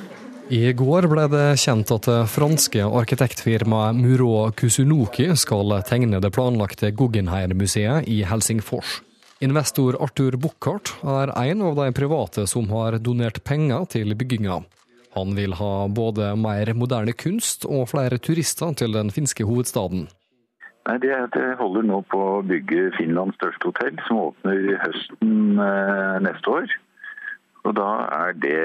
i 0.50 0.72
går 0.72 1.06
ble 1.08 1.28
det 1.30 1.60
kjent 1.62 1.92
at 1.94 2.08
det 2.08 2.16
franske 2.28 2.82
arkitektfirmaet 2.84 3.94
Muro 3.96 4.50
Kusunoki 4.58 5.28
skal 5.38 5.76
tegne 5.86 6.18
det 6.20 6.32
planlagte 6.34 6.90
Guggenheim-museet 6.90 8.10
i 8.10 8.18
Helsingfors. 8.26 8.98
Investor 9.46 9.96
Arthur 10.02 10.34
Buchardt 10.36 10.90
er 11.06 11.32
en 11.46 11.62
av 11.70 11.78
de 11.78 11.86
private 11.94 12.48
som 12.50 12.66
har 12.74 12.98
donert 12.98 13.40
penger 13.46 13.86
til 13.94 14.12
bygginga. 14.18 14.58
Han 15.14 15.38
vil 15.38 15.54
ha 15.62 15.72
både 15.86 16.34
mer 16.34 16.74
moderne 16.74 17.14
kunst 17.14 17.64
og 17.64 17.92
flere 17.94 18.18
turister 18.18 18.74
til 18.74 18.98
den 18.98 19.14
finske 19.14 19.46
hovedstaden. 19.46 20.08
Nei, 20.84 20.98
det, 21.00 21.14
det 21.32 21.44
holder 21.56 21.86
nå 21.88 22.02
på 22.12 22.18
å 22.20 22.42
bygge 22.44 22.90
Finlands 22.98 23.38
største 23.40 23.70
hotell, 23.70 23.96
som 24.04 24.20
åpner 24.26 24.74
høsten 24.82 25.62
eh, 25.64 26.18
neste 26.26 26.52
år. 26.52 26.74
Og 27.64 27.72
Da 27.78 27.88
er 28.12 28.34
det 28.36 28.58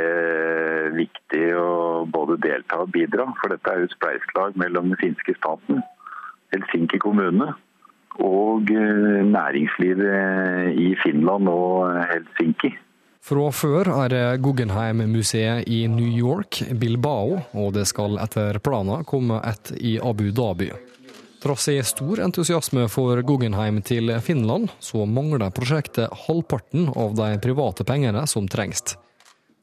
viktig 0.98 1.46
å 1.56 2.04
både 2.12 2.36
delta 2.44 2.82
og 2.84 2.92
bidra, 2.92 3.30
for 3.40 3.54
dette 3.54 3.72
er 3.72 3.80
jo 3.80 3.88
et 3.88 3.96
spleiselag 3.96 4.60
mellom 4.60 4.92
den 4.92 5.00
finske 5.00 5.38
staten, 5.38 5.80
Helsinki 6.52 7.00
kommune 7.00 7.54
og 8.20 8.72
eh, 8.74 9.24
næringslivet 9.24 10.76
i 10.76 10.92
Finland 11.00 11.48
og 11.48 12.02
Helsinki. 12.10 12.74
Fra 13.30 13.50
før 13.54 13.92
er 13.94 14.12
det 14.12 14.26
Guggenheim-museet 14.44 15.68
i 15.72 15.84
New 15.92 16.08
York, 16.08 16.64
Bilbao, 16.80 17.38
og 17.54 17.74
det 17.76 17.86
skal 17.88 18.20
etter 18.20 18.60
planer 18.64 19.06
komme 19.08 19.40
et 19.48 19.72
i 19.80 19.98
Abu 20.04 20.32
Dhabi. 20.36 20.72
Trass 21.40 21.70
i 21.72 21.78
stor 21.84 22.20
entusiasme 22.20 22.84
for 22.92 23.22
Guggenheim 23.24 23.78
til 23.88 24.12
Finland, 24.20 24.74
så 24.84 25.06
mangler 25.08 25.54
prosjektet 25.56 26.12
halvparten 26.26 26.90
av 26.92 27.14
de 27.16 27.38
private 27.40 27.86
pengene 27.88 28.26
som 28.28 28.48
trengs. 28.52 28.98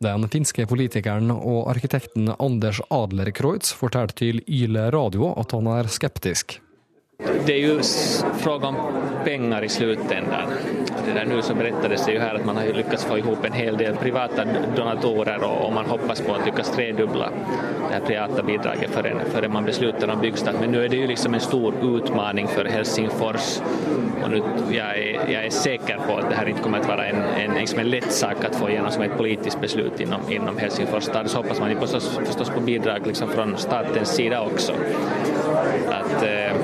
Den 0.01 0.25
finske 0.33 0.65
politikeren 0.69 1.29
og 1.35 1.69
arkitekten 1.73 2.33
Anders 2.37 2.81
Adlerkreutz 2.93 3.75
fortalte 3.77 4.17
til 4.23 4.41
Yle 4.49 4.89
radio 4.93 5.35
at 5.37 5.53
han 5.53 5.69
er 5.73 5.89
skeptisk. 5.93 6.59
Det 7.19 7.53
är 7.53 7.59
ju 7.59 7.83
fråga 8.39 8.69
om 8.69 8.77
pengar 9.25 9.65
i 9.65 9.69
slutändan. 9.69 10.49
Det 11.07 11.13
där 11.13 11.25
nu 11.25 11.43
så 11.43 11.55
berättades 11.55 12.07
det 12.07 12.13
ju 12.13 12.19
här 12.19 12.35
att 12.35 12.45
man 12.45 12.57
har 12.57 12.65
lyckats 12.65 13.05
få 13.05 13.19
ihop 13.19 13.45
en 13.45 13.53
hel 13.53 13.77
del 13.77 13.97
privata 13.97 14.45
donatorer 14.77 15.45
och 15.45 15.73
man 15.73 15.87
hoppas 15.87 16.21
på 16.21 16.35
att 16.35 16.47
lyckas 16.47 16.71
tredubbla 16.71 17.31
det 17.89 17.95
här 17.95 18.01
privata 18.01 18.43
bidraget 18.43 18.91
förrän, 18.91 19.21
förrän 19.33 19.53
man 19.53 19.65
beslutar 19.65 20.09
om 20.09 20.21
byggstart. 20.21 20.55
Men 20.61 20.71
nu 20.71 20.85
är 20.85 20.89
det 20.89 20.97
ju 20.97 21.07
liksom 21.07 21.35
en 21.35 21.41
stor 21.41 21.75
utmaning 21.97 22.49
för 22.49 22.65
Helsingfors 22.65 23.61
och 24.25 24.31
nu, 24.31 24.43
jag, 24.71 24.99
är, 24.99 25.31
jag 25.33 25.47
är 25.47 25.51
säker 25.51 25.99
på 26.07 26.17
att 26.17 26.31
det 26.31 26.37
här 26.37 26.49
inte 26.49 26.63
kommer 26.63 26.79
att 26.79 26.89
vara 26.89 27.07
en, 27.07 27.23
en, 27.23 27.55
liksom 27.55 27.79
en 27.79 27.91
lätt 27.91 28.13
sak 28.13 28.45
att 28.45 28.57
få 28.57 28.71
igenom 28.71 28.91
som 28.91 29.03
ett 29.03 29.17
politiskt 29.17 29.61
beslut 29.61 30.01
inom, 30.01 30.21
inom 30.31 30.57
Helsingfors 30.57 31.05
stad. 31.05 31.31
Så 31.31 31.37
hoppas 31.37 31.61
man 31.61 31.71
ju 31.71 31.77
förstås, 31.77 32.21
förstås 32.25 32.51
på 32.51 32.61
bidrag 32.61 33.07
liksom 33.07 33.29
från 33.29 33.57
statens 33.57 34.09
sida 34.09 34.41
också. 34.41 34.73
Att, 35.89 36.23
eh, 36.23 36.57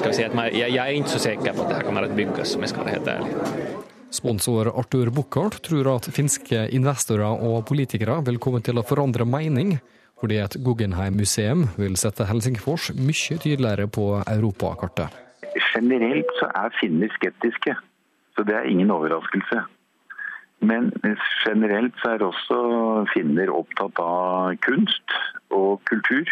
ska 0.00 0.08
vi 0.08 0.14
säga 0.14 0.28
att 0.28 0.34
man, 0.34 0.44
jag, 0.58 0.70
jag, 0.70 0.88
är 0.88 0.92
inte 0.92 1.08
så 1.08 1.18
säker 1.18 1.52
på 1.52 1.62
att 1.62 1.68
det 1.68 1.74
här 1.74 1.82
kommer 1.82 2.02
att 2.02 2.16
byggas 2.16 2.56
om 2.56 2.60
jag 2.60 2.70
ska 2.70 2.78
vara 2.78 2.90
helt 2.90 3.06
ärlig. 3.06 3.32
Sponsor 4.10 4.78
Arthur 4.78 5.10
Buchardt 5.10 5.62
tror 5.62 5.96
at 5.96 6.08
finske 6.14 6.68
investorer 6.72 7.44
og 7.44 7.66
politikere 7.68 8.16
vil 8.26 8.40
komme 8.42 8.62
til 8.64 8.80
å 8.80 8.84
forandre 8.86 9.26
mening, 9.28 9.76
fordi 10.20 10.40
et 10.40 10.56
Guggenheim-museum 10.64 11.68
vil 11.76 11.98
sette 12.00 12.24
Helsingfors 12.26 12.88
mye 12.96 13.36
tydeligere 13.44 13.86
på 13.92 14.06
europakartet. 14.24 15.12
Generelt 15.74 16.32
så 16.40 16.48
er 16.64 16.74
finner 16.80 17.12
skeptiske, 17.20 17.76
så 18.34 18.48
det 18.48 18.56
er 18.56 18.72
ingen 18.72 18.90
overraskelse. 18.90 19.66
Men 20.64 20.90
generelt 21.44 21.94
så 22.00 22.16
er 22.16 22.24
også 22.24 22.60
finner 23.12 23.52
opptatt 23.52 24.00
av 24.00 24.56
kunst 24.64 25.20
og 25.52 25.84
kultur. 25.92 26.24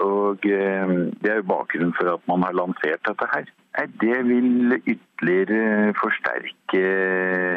Og 0.00 0.46
eh, 0.48 0.94
Det 1.20 1.30
er 1.30 1.40
jo 1.40 1.50
bakgrunnen 1.50 1.94
for 1.98 2.14
at 2.14 2.24
man 2.30 2.44
har 2.46 2.56
lansert 2.56 3.04
dette 3.08 3.28
her. 3.32 3.50
Det 4.00 4.18
vil 4.28 4.76
ytterligere 4.78 5.94
forsterke 5.98 6.82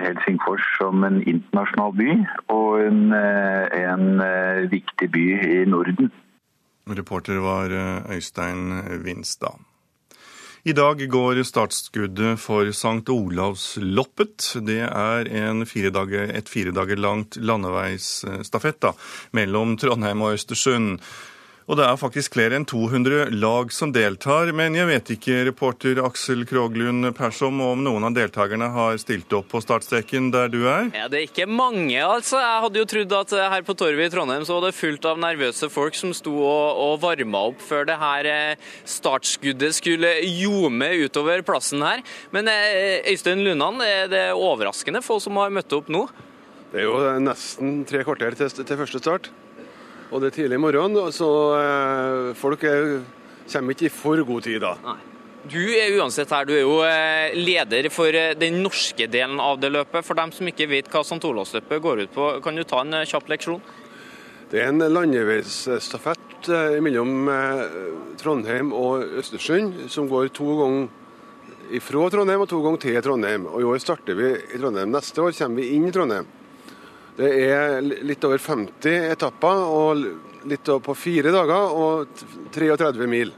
Helsingfors 0.05 0.65
som 0.79 1.05
en 1.05 1.21
internasjonal 1.21 1.93
by 1.99 2.09
og 2.53 2.81
en, 2.87 3.01
eh, 3.13 3.77
en 3.85 4.21
eh, 4.25 4.65
viktig 4.71 5.11
by 5.13 5.25
i 5.45 5.63
Norden. 5.69 6.11
Reporter 6.87 7.41
var 7.43 7.73
Øystein 8.15 9.03
Vinstad. 9.03 9.59
I 10.67 10.73
dag 10.75 10.99
går 11.11 11.43
startskuddet 11.47 12.39
for 12.39 12.67
St. 12.71 13.07
Olavsloppet. 13.11 14.55
Det 14.67 14.81
er 14.83 15.63
fire 15.65 15.91
dager, 15.95 16.31
et 16.35 16.49
fire 16.49 16.73
dager 16.75 16.99
langt 16.99 17.37
landeveisstafett 17.39 18.89
mellom 19.31 19.77
Trondheim 19.77 20.21
og 20.21 20.33
Østersund. 20.33 20.99
Og 21.67 21.75
det 21.75 21.83
er 21.83 21.97
faktisk 21.99 22.37
flere 22.37 22.55
enn 22.55 22.63
200 22.63 23.33
lag 23.35 23.73
som 23.75 23.91
deltar. 23.91 24.53
Men 24.55 24.75
jeg 24.77 24.87
vet 24.87 25.09
ikke, 25.17 25.41
reporter 25.49 25.99
Aksel 25.99 26.45
Kroglund 26.47 27.09
Persom, 27.17 27.59
om 27.59 27.81
noen 27.83 28.05
av 28.07 28.13
deltakerne 28.15 28.69
har 28.71 28.99
stilt 29.01 29.33
opp 29.35 29.49
på 29.51 29.59
startstreken 29.63 30.29
der 30.31 30.47
du 30.53 30.61
er? 30.63 30.87
Ja, 30.95 31.09
Det 31.11 31.19
er 31.19 31.25
ikke 31.27 31.47
mange, 31.51 31.97
altså. 31.99 32.39
Jeg 32.39 32.61
hadde 32.63 32.79
jo 32.79 32.87
trodd 32.87 33.15
at 33.17 33.35
her 33.51 33.65
på 33.67 33.75
torvet 33.75 34.07
i 34.07 34.13
Trondheim 34.13 34.45
så 34.47 34.55
var 34.55 34.69
det 34.69 34.77
fullt 34.77 35.07
av 35.11 35.19
nervøse 35.19 35.67
folk 35.73 35.97
som 35.99 36.13
sto 36.15 36.37
og, 36.39 36.79
og 36.85 37.01
varma 37.03 37.41
opp 37.49 37.59
før 37.59 37.83
det 37.89 37.97
her 37.99 38.29
eh, 38.31 38.69
startskuddet 38.87 39.75
skulle 39.75 40.13
ljome 40.23 40.87
utover 41.03 41.43
plassen 41.47 41.83
her. 41.83 42.05
Men 42.31 42.47
eh, 42.47 43.03
Øystein 43.11 43.43
Lundan, 43.43 43.83
er 43.83 44.07
det 44.11 44.23
overraskende 44.37 45.03
få 45.03 45.19
som 45.19 45.35
har 45.43 45.51
møtt 45.51 45.75
opp 45.75 45.91
nå? 45.91 46.05
Det 46.71 46.79
er 46.79 46.87
jo 46.87 46.95
nesten 47.23 47.83
tre 47.87 48.05
kvarter 48.07 48.39
til, 48.39 48.55
til 48.63 48.81
første 48.85 49.03
start. 49.03 49.29
Og 50.07 50.23
det 50.23 50.29
er 50.29 50.35
tidlig 50.37 50.55
i 50.55 50.63
morgen, 50.63 50.95
så 51.11 51.29
eh, 51.57 52.33
folk 52.39 52.63
er, 52.67 52.99
kommer 53.51 53.75
ikke 53.75 53.89
i 53.89 53.93
for 53.93 54.23
god 54.27 54.45
tid 54.47 54.61
da. 54.63 54.75
Nei. 54.85 54.99
Du 55.47 55.61
er 55.79 55.93
uansett 55.95 56.31
her, 56.33 56.47
du 56.47 56.53
er 56.55 56.63
jo 56.63 56.77
eh, 56.83 57.35
leder 57.35 57.87
for 57.93 58.11
eh, 58.15 58.33
den 58.39 58.61
norske 58.63 59.07
delen 59.11 59.39
av 59.43 59.59
det 59.61 59.71
løpet. 59.71 60.05
For 60.07 60.17
dem 60.19 60.31
som 60.35 60.47
ikke 60.47 60.69
vet 60.71 60.89
hva 60.91 61.03
St. 61.03 61.19
Olavsløpet 61.27 61.83
går 61.83 62.05
ut 62.05 62.15
på, 62.15 62.29
kan 62.43 62.55
du 62.55 62.63
ta 62.67 62.81
en 62.83 63.01
kjapp 63.07 63.27
leksjon? 63.31 63.61
Det 64.47 64.63
er 64.63 64.71
en 64.71 64.79
landeveisstafett 64.79 66.47
mellom 66.79 67.27
Trondheim 68.15 68.69
og 68.71 69.17
Østersund, 69.19 69.89
som 69.91 70.07
går 70.07 70.29
to 70.31 70.47
ganger 70.61 71.81
Fra 71.83 72.05
Trondheim 72.13 72.45
og 72.45 72.47
to 72.47 72.61
ganger 72.63 72.79
til 72.79 73.01
Trondheim. 73.03 73.49
Og 73.51 73.59
I 73.59 73.67
år 73.67 73.81
starter 73.83 74.15
vi 74.15 74.29
i 74.39 74.59
Trondheim. 74.61 74.93
Neste 74.93 75.19
år 75.19 75.35
kommer 75.35 75.59
vi 75.59 75.73
inn 75.75 75.89
i 75.89 75.91
Trondheim. 75.91 76.29
Det 77.17 77.29
er 77.49 77.81
litt 77.81 78.23
over 78.27 78.37
50 78.37 79.11
etapper 79.15 79.61
og 79.65 80.03
litt 80.47 80.69
på 80.85 80.93
fire 80.97 81.33
dager 81.33 81.73
og 81.73 82.23
33 82.53 83.07
mil. 83.09 83.33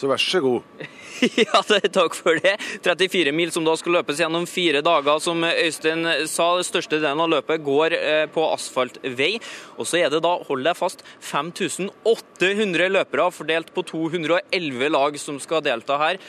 Så 0.00 0.08
vær 0.10 0.20
så 0.20 0.40
god. 0.44 0.62
Ja, 1.38 1.60
takk 1.62 2.16
for 2.18 2.40
det. 2.42 2.56
34 2.82 3.30
mil 3.32 3.52
som 3.54 3.64
da 3.64 3.76
skal 3.78 3.94
løpes 4.00 4.18
gjennom 4.20 4.48
fire 4.50 4.80
dager. 4.84 5.20
Som 5.22 5.44
Øystein 5.46 6.02
sa, 6.28 6.48
den 6.58 6.66
største 6.66 6.98
delen 6.98 7.22
av 7.22 7.30
løpet 7.30 7.62
går 7.64 7.94
eh, 7.96 8.24
på 8.34 8.42
asfaltvei. 8.50 9.36
Og 9.78 9.88
så 9.88 10.02
er 10.02 10.10
det 10.12 10.24
da, 10.26 10.34
hold 10.48 10.66
deg 10.66 10.76
fast, 10.76 11.04
5800 11.22 12.90
løpere 12.92 13.28
fordelt 13.32 13.70
på 13.76 13.86
211 13.94 14.90
lag 14.90 15.20
som 15.22 15.38
skal 15.40 15.62
delta 15.64 16.00
her. 16.02 16.20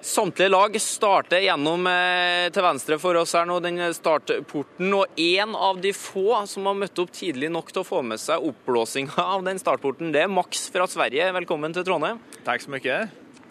Samtlige 0.00 0.48
lag 0.48 0.76
starter 0.80 1.42
gjennom 1.44 1.84
eh, 1.90 2.46
til 2.54 2.64
venstre 2.64 2.96
for 3.02 3.18
oss 3.20 3.34
her 3.36 3.44
nå, 3.44 3.58
den 3.60 3.82
startporten. 3.92 4.88
Og 4.96 5.20
én 5.20 5.52
av 5.52 5.80
de 5.82 5.92
få 5.92 6.38
som 6.48 6.70
har 6.70 6.78
møtt 6.78 7.02
opp 7.02 7.12
tidlig 7.12 7.50
nok 7.52 7.68
til 7.68 7.82
å 7.82 7.88
få 7.88 8.00
med 8.08 8.22
seg 8.22 8.40
oppblåsinga 8.48 9.20
av 9.36 9.44
den 9.44 9.60
startporten, 9.60 10.08
det 10.14 10.24
er 10.24 10.32
Max 10.32 10.70
fra 10.72 10.88
Sverige. 10.88 11.28
Velkommen 11.36 11.76
til 11.76 11.84
Trondheim. 11.84 12.22
Takk 12.46 12.64
så 12.64 12.72
mye. 12.72 12.98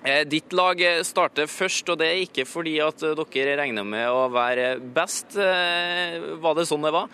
Eh, 0.01 0.23
ditt 0.25 0.55
lag 0.57 0.81
starter 1.05 1.45
først, 1.45 1.93
og 1.93 2.01
det 2.01 2.09
er 2.09 2.25
ikke 2.25 2.49
fordi 2.49 2.79
at 2.81 3.05
dere 3.05 3.57
regner 3.61 3.85
med 3.85 4.09
å 4.09 4.25
være 4.33 4.79
best. 4.81 5.37
Var 5.37 6.57
det 6.57 6.65
sånn 6.65 6.87
det 6.87 6.95
var? 6.97 7.13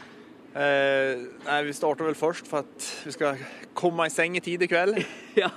Eh, 0.55 1.25
nei, 1.43 1.63
Vi 1.67 1.73
starter 1.75 2.07
vel 2.07 2.15
først 2.15 2.47
for 2.47 2.63
at 2.63 2.91
vi 3.03 3.11
skal 3.15 3.41
komme 3.75 4.07
i 4.07 4.13
seng 4.13 4.37
i 4.39 4.43
tid 4.43 4.63
i 4.63 4.69
kveld. 4.71 5.01
ja. 5.43 5.51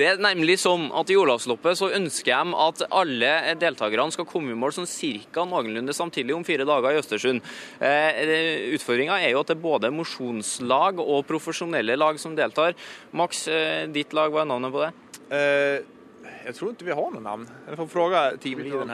Det 0.00 0.06
er 0.06 0.20
nemlig 0.22 0.56
sånn 0.62 0.86
at 0.96 1.10
I 1.12 1.16
Olavsloppet 1.18 1.78
så 1.78 1.90
ønsker 1.92 2.30
de 2.30 2.58
at 2.64 2.82
alle 2.94 3.30
deltakerne 3.60 4.14
skal 4.14 4.26
komme 4.28 4.54
i 4.54 4.58
mål 4.58 4.72
sånn 4.74 4.88
cirka 4.88 5.44
noenlunde 5.48 5.94
samtidig 5.96 6.34
om 6.34 6.46
fire 6.46 6.64
dager 6.68 6.94
i 6.94 7.00
Østersund. 7.02 7.44
Eh, 7.84 8.74
Utfordringa 8.76 9.18
er 9.20 9.34
jo 9.34 9.42
at 9.42 9.50
det 9.50 9.58
er 9.58 9.64
både 9.64 9.92
mosjonslag 9.94 11.02
og 11.04 11.26
profesjonelle 11.28 11.98
lag 11.98 12.18
som 12.22 12.38
deltar. 12.38 12.78
Max, 13.12 13.46
eh, 13.50 13.86
ditt 13.92 14.14
lag, 14.16 14.32
hva 14.32 14.44
er 14.44 14.50
navnet 14.50 14.74
på 14.74 14.86
det? 14.86 14.92
Eh, 15.36 15.98
jeg 16.46 16.56
tror 16.56 16.72
ikke 16.72 16.88
vi 16.88 16.96
har 16.96 17.12
noe 17.12 17.26
navn. 17.26 17.50
Jeg 17.68 17.82
får 17.82 17.92
spørre 17.92 18.24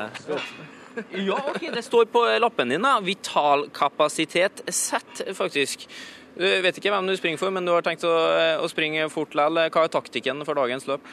her. 0.01 0.75
Ja, 1.26 1.38
ok, 1.52 1.70
Det 1.74 1.82
står 1.85 2.09
på 2.12 2.24
lappen 2.40 2.68
din. 2.72 2.82
da. 2.82 3.00
Vitalkapasitet 3.04 4.62
sett, 4.68 5.22
faktisk. 5.37 5.88
Du 6.37 6.44
vet 6.44 6.76
ikke 6.76 6.92
hvem 6.92 7.06
du 7.09 7.16
springer 7.16 7.40
for, 7.40 7.52
men 7.54 7.64
du 7.64 7.72
har 7.72 7.85
tenkt 7.85 8.04
å, 8.04 8.12
å 8.61 8.68
springe 8.68 9.09
fort 9.12 9.32
likevel. 9.37 9.70
Hva 9.72 9.87
er 9.87 9.92
taktikken 9.94 10.44
for 10.44 10.59
dagens 10.59 10.85
løp? 10.88 11.06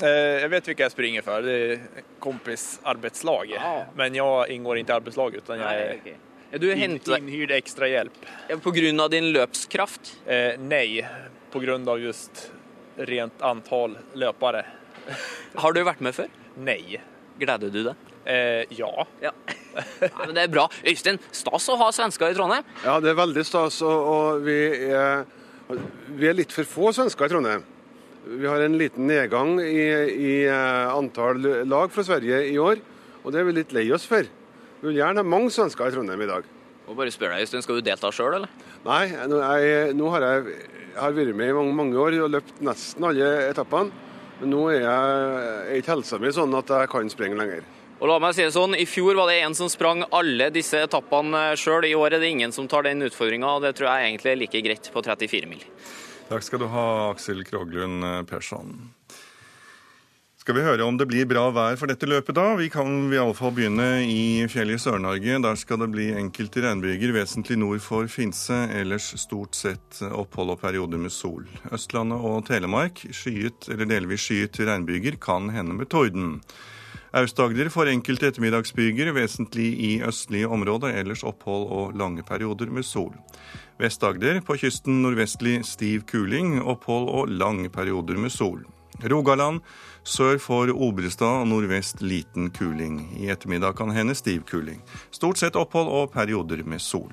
Eh, 0.00 0.40
jeg 0.40 0.50
vet 0.52 0.70
hvem 0.70 0.84
jeg 0.86 0.94
springer 0.94 1.26
for. 1.26 1.44
Det 1.44 1.56
er 1.58 2.06
kompisarbeidslaget. 2.22 3.60
Ah. 3.60 3.90
Men 3.98 4.16
jeg 4.16 4.56
inngår 4.56 4.80
ikke 4.80 4.94
i 4.94 4.96
arbeidslaget. 4.96 5.52
Nei, 5.60 5.76
okay. 5.98 6.16
Du 6.58 6.66
hentet... 6.74 7.12
innhyrt 7.20 7.52
ekstra 7.54 7.86
hjelp. 7.90 8.16
Pga. 8.64 9.08
din 9.12 9.30
løpskraft? 9.34 10.16
Eh, 10.26 10.56
nei, 10.58 11.04
pga. 11.52 11.96
just 12.00 12.48
rent 12.96 13.42
antall 13.42 13.98
løpere. 14.14 14.64
Har 15.60 15.72
du 15.76 15.84
vært 15.86 16.00
med 16.00 16.16
før? 16.16 16.32
Nei. 16.56 17.00
Gleder 17.40 17.70
du 17.70 17.84
deg? 17.90 18.09
Eh, 18.24 18.68
ja. 18.76 19.06
ja. 19.22 19.32
Nei, 20.02 20.26
men 20.26 20.34
Det 20.36 20.44
er 20.44 20.52
bra. 20.52 20.66
Øystein, 20.86 21.20
stas 21.32 21.68
å 21.72 21.78
ha 21.80 21.90
svensker 21.94 22.32
i 22.32 22.36
Trondheim? 22.36 22.66
Ja, 22.84 22.98
det 23.02 23.12
er 23.12 23.20
veldig 23.20 23.44
stas. 23.48 23.80
Og, 23.86 24.08
og 24.14 24.42
vi, 24.46 24.58
er, 24.90 25.24
vi, 25.70 26.28
er, 26.28 26.36
litt 26.36 26.54
for 26.54 26.68
få 26.68 26.94
svensker 26.96 27.28
i 27.28 27.32
Trondheim. 27.32 27.66
Vi 28.30 28.46
har 28.46 28.60
en 28.62 28.76
liten 28.78 29.08
nedgang 29.08 29.56
i, 29.64 29.86
i 30.12 30.34
eh, 30.44 30.92
antall 30.92 31.40
lag 31.66 31.92
fra 31.94 32.04
Sverige 32.04 32.42
i 32.50 32.58
år, 32.60 32.82
og 33.24 33.32
det 33.32 33.40
er 33.40 33.48
vi 33.48 33.56
litt 33.56 33.72
lei 33.76 33.86
oss 33.96 34.04
for. 34.08 34.28
Vi 34.80 34.88
vil 34.90 35.00
gjerne 35.00 35.24
ha 35.24 35.26
mange 35.26 35.52
svensker 35.54 35.88
i 35.88 35.94
Trondheim 35.96 36.26
i 36.26 36.28
dag. 36.28 36.44
Og 36.90 36.98
bare 36.98 37.12
spør 37.14 37.32
deg, 37.32 37.46
Øystein, 37.46 37.64
Skal 37.64 37.80
du 37.80 37.86
delta 37.86 38.10
sjøl, 38.12 38.36
eller? 38.40 38.52
Nei, 38.84 39.04
nå, 39.30 39.40
jeg, 39.40 39.96
nå 39.96 40.12
har 40.12 40.26
jeg, 40.26 40.54
jeg 40.90 41.00
har 41.00 41.16
vært 41.16 41.36
med 41.38 41.52
i 41.52 41.56
mange, 41.56 41.74
mange 41.80 42.00
år 42.02 42.16
og 42.26 42.32
løpt 42.36 42.62
nesten 42.66 43.06
alle 43.08 43.28
etappene. 43.48 44.08
Men 44.40 44.54
nå 44.54 44.62
er, 44.72 44.80
jeg, 44.82 45.44
er 45.68 45.78
ikke 45.78 45.94
helsa 45.94 46.18
mi 46.20 46.32
sånn 46.32 46.56
at 46.56 46.72
jeg 46.72 46.90
kan 46.90 47.12
springe 47.12 47.36
lenger. 47.38 47.66
Og 48.00 48.08
la 48.08 48.16
meg 48.16 48.32
si 48.32 48.40
det 48.40 48.54
sånn, 48.54 48.72
I 48.80 48.86
fjor 48.88 49.18
var 49.18 49.28
det 49.28 49.42
en 49.44 49.54
som 49.56 49.68
sprang 49.68 50.06
alle 50.16 50.48
disse 50.54 50.78
etappene 50.80 51.50
sjøl. 51.60 51.84
I 51.84 51.96
år 51.98 52.16
er 52.16 52.22
det 52.22 52.30
ingen 52.32 52.54
som 52.56 52.68
tar 52.68 52.88
den 52.88 53.04
utfordringa, 53.04 53.58
og 53.58 53.66
det 53.66 53.74
tror 53.76 53.90
jeg 53.90 54.08
egentlig 54.08 54.32
er 54.32 54.40
like 54.40 54.62
greit 54.64 54.88
på 54.94 55.02
34 55.04 55.50
mil. 55.50 55.66
Takk 56.30 56.46
skal 56.46 56.62
du 56.62 56.70
ha, 56.72 56.86
Aksel 57.10 57.44
Kroglund 57.44 58.06
Persson. 58.30 58.72
Skal 60.40 60.56
vi 60.56 60.62
høre 60.64 60.86
om 60.88 60.96
det 60.96 61.04
blir 61.10 61.26
bra 61.28 61.42
vær 61.52 61.76
for 61.76 61.92
dette 61.92 62.08
løpet, 62.08 62.32
da? 62.38 62.54
Vi 62.56 62.70
kan 62.72 62.88
i 63.12 63.18
alle 63.20 63.36
fall 63.36 63.52
begynne 63.52 64.00
i 64.08 64.48
fjellet 64.48 64.80
i 64.80 64.80
Sør-Norge. 64.80 65.36
Der 65.44 65.60
skal 65.60 65.82
det 65.82 65.90
bli 65.92 66.06
enkelte 66.16 66.64
regnbyger 66.64 67.12
vesentlig 67.12 67.60
nord 67.60 67.84
for 67.84 68.08
Finse. 68.08 68.62
Ellers 68.72 69.12
stort 69.20 69.58
sett 69.58 70.00
opphold 70.08 70.56
og 70.56 70.62
perioder 70.64 71.02
med 71.02 71.12
sol. 71.12 71.44
Østlandet 71.68 72.24
og 72.24 72.46
Telemark 72.48 73.04
skyet 73.12 73.68
eller 73.68 73.92
delvis 73.92 74.24
skyet 74.24 74.64
regnbyger, 74.64 75.20
kan 75.20 75.52
hende 75.52 75.76
med 75.76 75.92
torden. 75.92 76.38
Aust-Agder 77.10 77.68
får 77.74 77.88
enkelte 77.90 78.28
ettermiddagsbyger, 78.30 79.08
vesentlig 79.16 79.70
i 79.82 79.90
østlige 80.06 80.46
områder, 80.46 80.94
ellers 81.00 81.24
opphold 81.26 81.66
og 81.74 81.96
lange 81.98 82.22
perioder 82.22 82.70
med 82.70 82.86
sol. 82.86 83.16
Vest-Agder 83.82 84.38
på 84.46 84.54
kysten 84.60 85.00
nordvestlig 85.02 85.64
stiv 85.66 86.04
kuling, 86.06 86.60
opphold 86.62 87.08
og 87.10 87.32
lange 87.34 87.72
perioder 87.72 88.20
med 88.20 88.30
sol. 88.30 88.62
Rogaland 89.10 89.58
sør 90.04 90.38
for 90.38 90.70
Obrestad 90.70 91.48
nordvest 91.48 92.02
liten 92.04 92.50
kuling. 92.54 93.00
I 93.18 93.30
ettermiddag 93.32 93.74
kan 93.76 93.90
hende 93.90 94.14
stiv 94.14 94.44
kuling. 94.46 94.82
Stort 95.10 95.40
sett 95.40 95.56
opphold 95.58 95.88
og 95.88 96.12
perioder 96.14 96.62
med 96.62 96.78
sol. 96.84 97.10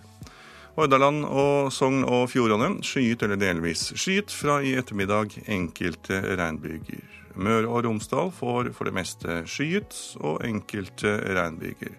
Hordaland 0.77 1.23
og 1.25 1.71
Sogn 1.73 2.03
og 2.05 2.27
Fjordane 2.29 2.83
skyet 2.85 3.23
eller 3.25 3.39
delvis 3.41 3.87
skyet, 3.97 4.29
fra 4.29 4.59
i 4.61 4.75
ettermiddag 4.77 5.39
enkelte 5.47 6.21
regnbyger. 6.37 7.16
Møre 7.37 7.69
og 7.69 7.85
Romsdal 7.85 8.31
får 8.35 8.71
for 8.75 8.89
det 8.89 8.95
meste 8.97 9.41
skyet 9.49 9.95
og 10.19 10.41
enkelte 10.45 11.17
regnbyger. 11.37 11.93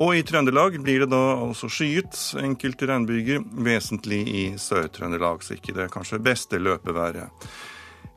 Og 0.00 0.16
i 0.16 0.22
Trøndelag 0.24 0.78
blir 0.80 1.04
det 1.04 1.10
da 1.12 1.24
altså 1.36 1.68
skyet, 1.68 2.16
enkelte 2.40 2.88
regnbyger, 2.88 3.42
vesentlig 3.66 4.22
i 4.28 4.44
Sør-Trøndelag, 4.56 5.44
så 5.44 5.58
ikke 5.58 5.76
det 5.76 5.90
kanskje 5.92 6.22
beste 6.24 6.60
løpeværet. 6.62 7.28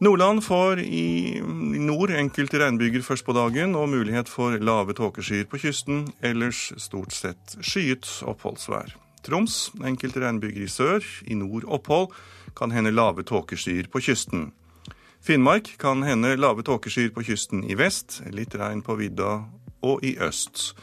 Nordland 0.04 0.42
får 0.44 0.82
i 0.84 1.40
nord 1.44 2.12
enkelte 2.12 2.60
regnbyger 2.60 3.04
først 3.06 3.26
på 3.28 3.36
dagen, 3.36 3.76
og 3.76 3.92
mulighet 3.92 4.32
for 4.32 4.58
lave 4.58 4.96
tåkeskyer 4.98 5.46
på 5.48 5.60
kysten. 5.62 6.08
Ellers 6.24 6.72
stort 6.82 7.14
sett 7.16 7.56
skyet 7.62 8.10
oppholdsvær. 8.28 8.96
Troms 9.24 9.70
enkelte 9.86 10.20
regnbyger 10.24 10.66
i 10.66 10.72
sør, 10.72 11.06
i 11.24 11.38
nord 11.40 11.64
opphold. 11.72 12.12
Kan 12.58 12.76
hende 12.76 12.92
lave 12.92 13.24
tåkeskyer 13.24 13.88
på 13.92 14.02
kysten. 14.04 14.52
Finnmark 15.24 15.78
kan 15.78 16.04
hende 16.04 16.36
lave 16.36 16.64
tåkeskyer 16.68 17.14
på 17.16 17.24
kysten 17.24 17.62
i 17.64 17.78
vest, 17.80 18.18
litt 18.36 18.58
regn 18.60 18.82
på 18.84 18.98
vidda 19.00 19.46
og 19.80 20.04
i 20.04 20.18
øst. 20.20 20.74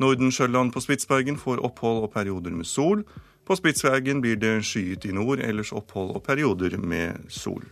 Nordensjøland 0.00 0.72
på 0.72 0.80
Spitsbergen 0.80 1.36
får 1.36 1.60
opphold 1.60 2.06
og 2.06 2.14
perioder 2.14 2.54
med 2.56 2.64
sol. 2.66 3.02
På 3.44 3.56
Spitsbergen 3.58 4.22
blir 4.24 4.38
det 4.40 4.62
skyet 4.64 5.04
i 5.04 5.12
nord, 5.12 5.42
ellers 5.44 5.74
opphold 5.76 6.14
og 6.16 6.24
perioder 6.24 6.78
med 6.80 7.28
sol. 7.28 7.66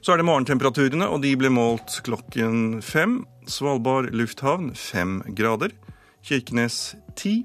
Så 0.00 0.14
er 0.14 0.22
det 0.22 0.28
morgentemperaturene, 0.30 1.10
og 1.12 1.20
de 1.20 1.34
ble 1.36 1.52
målt 1.52 1.98
klokken 2.08 2.80
fem. 2.80 3.20
Svalbard 3.44 4.14
lufthavn 4.16 4.72
fem 4.76 5.20
grader. 5.36 5.76
Kirkenes 6.24 6.94
ti. 7.20 7.42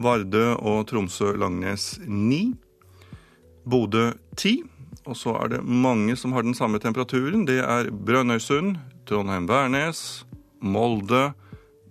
Vardø 0.00 0.54
og 0.56 0.88
Tromsø-Langnes 0.88 1.98
ni. 2.08 2.54
Bodø 3.68 4.14
ti. 4.36 4.62
Og 5.08 5.16
så 5.16 5.34
er 5.40 5.54
det 5.54 5.64
mange 5.64 6.16
som 6.20 6.34
har 6.36 6.44
den 6.44 6.56
samme 6.56 6.80
temperaturen. 6.82 7.46
Det 7.48 7.62
er 7.64 7.88
Brønnøysund, 7.90 8.76
Trondheim-Værnes, 9.08 10.24
Molde, 10.60 11.32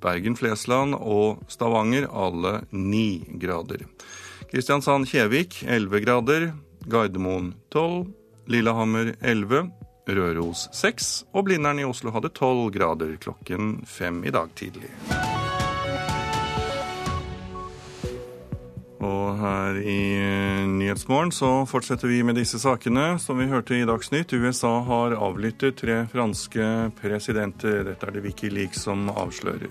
Bergen-Flesland 0.03 0.93
og 0.99 1.41
Stavanger, 1.49 2.05
alle 2.13 2.61
ni 2.71 3.25
grader. 3.41 3.87
Kristiansand-Kjevik 4.51 5.63
11 5.65 6.05
grader, 6.05 6.51
Gardermoen 6.85 7.55
12, 7.73 8.05
Lillehammer 8.47 9.15
11, 9.21 9.65
Røros 10.07 10.69
6 10.77 11.25
og 11.33 11.49
Blindern 11.49 11.81
i 11.81 11.87
Oslo 11.87 12.13
hadde 12.15 12.31
12 12.31 12.71
grader 12.77 13.17
klokken 13.19 13.81
fem 13.89 14.23
i 14.23 14.31
dag 14.31 14.53
tidlig. 14.55 14.93
Og 18.97 19.37
her 19.37 19.77
i 19.77 19.99
eh, 20.17 20.63
Nyhetsmorgen 20.65 21.29
så 21.35 21.51
fortsetter 21.69 22.09
vi 22.09 22.23
med 22.25 22.39
disse 22.39 22.57
sakene. 22.61 23.19
Som 23.21 23.37
vi 23.41 23.49
hørte 23.51 23.77
i 23.77 23.85
Dagsnytt, 23.85 24.33
USA 24.33 24.79
har 24.87 25.13
avlyttet 25.13 25.77
tre 25.83 25.99
franske 26.09 26.69
presidenter. 26.97 27.83
Dette 27.85 28.09
er 28.09 28.15
det 28.15 28.23
Wikileaks 28.25 28.87
som 28.87 29.05
avslører. 29.13 29.69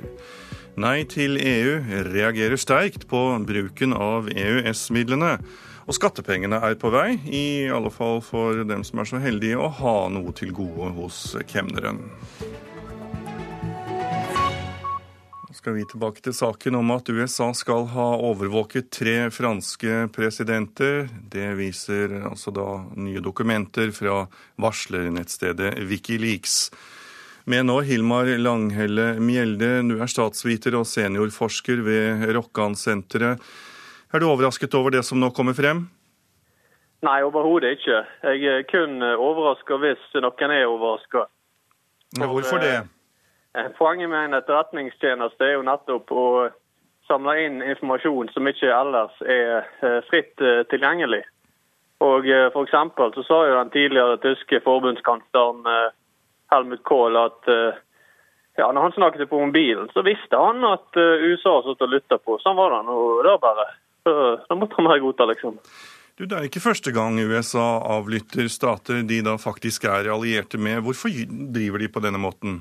Nei 0.79 1.01
til 1.11 1.41
EU 1.41 1.81
reagerer 2.13 2.61
sterkt 2.61 3.09
på 3.11 3.23
bruken 3.49 3.97
av 3.97 4.31
EØS-midlene. 4.31 5.39
Og 5.87 5.95
skattepengene 5.95 6.59
er 6.67 6.75
på 6.79 6.91
vei, 6.91 7.15
i 7.31 7.67
alle 7.71 7.93
fall 7.95 8.19
for 8.23 8.63
dem 8.67 8.83
som 8.87 9.03
er 9.03 9.11
så 9.11 9.23
heldige 9.23 9.59
å 9.59 9.71
ha 9.81 9.99
noe 10.11 10.35
til 10.35 10.51
gode 10.55 10.91
hos 10.99 11.21
kemneren. 11.51 12.03
Skal 15.67 15.75
vi 15.75 15.85
tilbake 15.91 16.23
til 16.23 16.31
saken 16.31 16.77
om 16.79 16.93
at 16.95 17.09
USA 17.11 17.49
skal 17.59 17.89
ha 17.91 18.05
overvåket 18.23 18.87
tre 18.95 19.15
franske 19.35 20.05
presidenter. 20.15 21.09
Det 21.27 21.49
viser 21.59 22.15
altså 22.29 22.53
da 22.55 22.67
nye 22.95 23.19
dokumenter 23.19 23.91
fra 23.91 24.29
varslernettstedet 24.63 25.73
Wikileaks. 25.91 26.71
Med 27.51 27.67
nå 27.67 27.81
Hilmar 27.83 28.31
Langhelle 28.39 29.17
Mjelde, 29.19 29.83
du 29.91 29.99
er 29.99 30.07
statsviter 30.07 30.79
og 30.79 30.87
seniorforsker 30.87 31.83
ved 31.83 32.29
Rokkansenteret. 32.39 33.43
Er 34.15 34.23
du 34.23 34.31
overrasket 34.31 34.79
over 34.79 34.95
det 34.95 35.03
som 35.03 35.19
nå 35.19 35.35
kommer 35.35 35.59
frem? 35.59 35.89
Nei, 37.03 37.21
overhodet 37.27 37.81
ikke. 37.81 38.05
Jeg 38.23 38.53
er 38.55 38.69
kun 38.71 39.03
overraska 39.03 39.83
hvis 39.83 40.13
noen 40.15 40.61
er 40.63 40.69
overraska. 40.71 41.27
Hvorfor 42.23 42.63
det? 42.63 42.85
Eh, 43.57 43.69
poenget 43.79 44.11
med 44.11 44.25
en 44.25 44.37
etterretningstjeneste 44.37 45.45
er 45.47 45.55
jo 45.57 45.65
nettopp 45.65 46.13
å 46.13 46.27
samle 47.09 47.37
inn 47.41 47.63
informasjon 47.65 48.29
som 48.35 48.49
ikke 48.51 48.69
ellers 48.69 49.17
er 49.23 49.65
eh, 49.81 50.03
fritt 50.11 50.43
eh, 50.45 50.67
tilgjengelig. 50.73 51.23
Og 52.05 52.29
for 52.53 52.69
så 52.69 53.23
sa 53.25 53.37
jo 53.49 53.55
den 53.57 53.71
tidligere 53.73 54.19
tyske 54.21 54.59
forbundskansleren 54.61 55.63
Helmut 56.53 56.83
Kohl 56.85 57.17
at 57.17 57.49
ja, 57.49 58.67
når 58.69 58.83
han 58.83 58.93
snakket 58.93 59.31
på 59.31 59.41
mobilen, 59.41 59.89
så 59.95 60.05
visste 60.05 60.37
han 60.37 60.61
at 60.69 60.93
USA 60.93 61.55
satt 61.65 61.87
og 61.87 61.95
lytta 61.95 62.19
på. 62.21 62.37
Sånn 62.45 62.59
var 62.59 62.75
det 62.75 62.83
nå 62.91 62.99
da 63.25 63.39
bare. 63.41 63.65
Da 64.05 64.59
måtte 64.61 64.77
han 64.77 64.91
bare 64.91 65.01
godta, 65.07 65.25
liksom. 65.33 65.57
Du, 66.21 66.27
Det 66.29 66.37
er 66.37 66.51
ikke 66.51 66.67
første 66.67 66.93
gang 66.93 67.17
USA 67.17 67.81
avlytter 67.97 68.53
stater 68.53 69.01
de 69.01 69.23
da 69.25 69.39
faktisk 69.41 69.89
er 69.89 70.13
allierte 70.13 70.61
med. 70.61 70.85
Hvorfor 70.85 71.17
driver 71.33 71.81
de 71.81 71.89
på 71.97 72.05
denne 72.05 72.21
måten? 72.21 72.61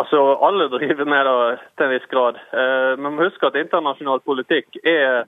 Altså, 0.00 0.20
Alle 0.46 0.68
driver 0.68 1.04
med 1.04 1.26
det 1.28 1.58
til 1.76 1.86
en 1.86 1.92
viss 1.92 2.08
grad. 2.08 2.38
Eh, 2.56 2.92
men 2.98 3.14
må 3.14 3.26
huske 3.26 3.46
at 3.46 3.58
internasjonal 3.60 4.22
politikk 4.24 4.78
er 4.84 5.26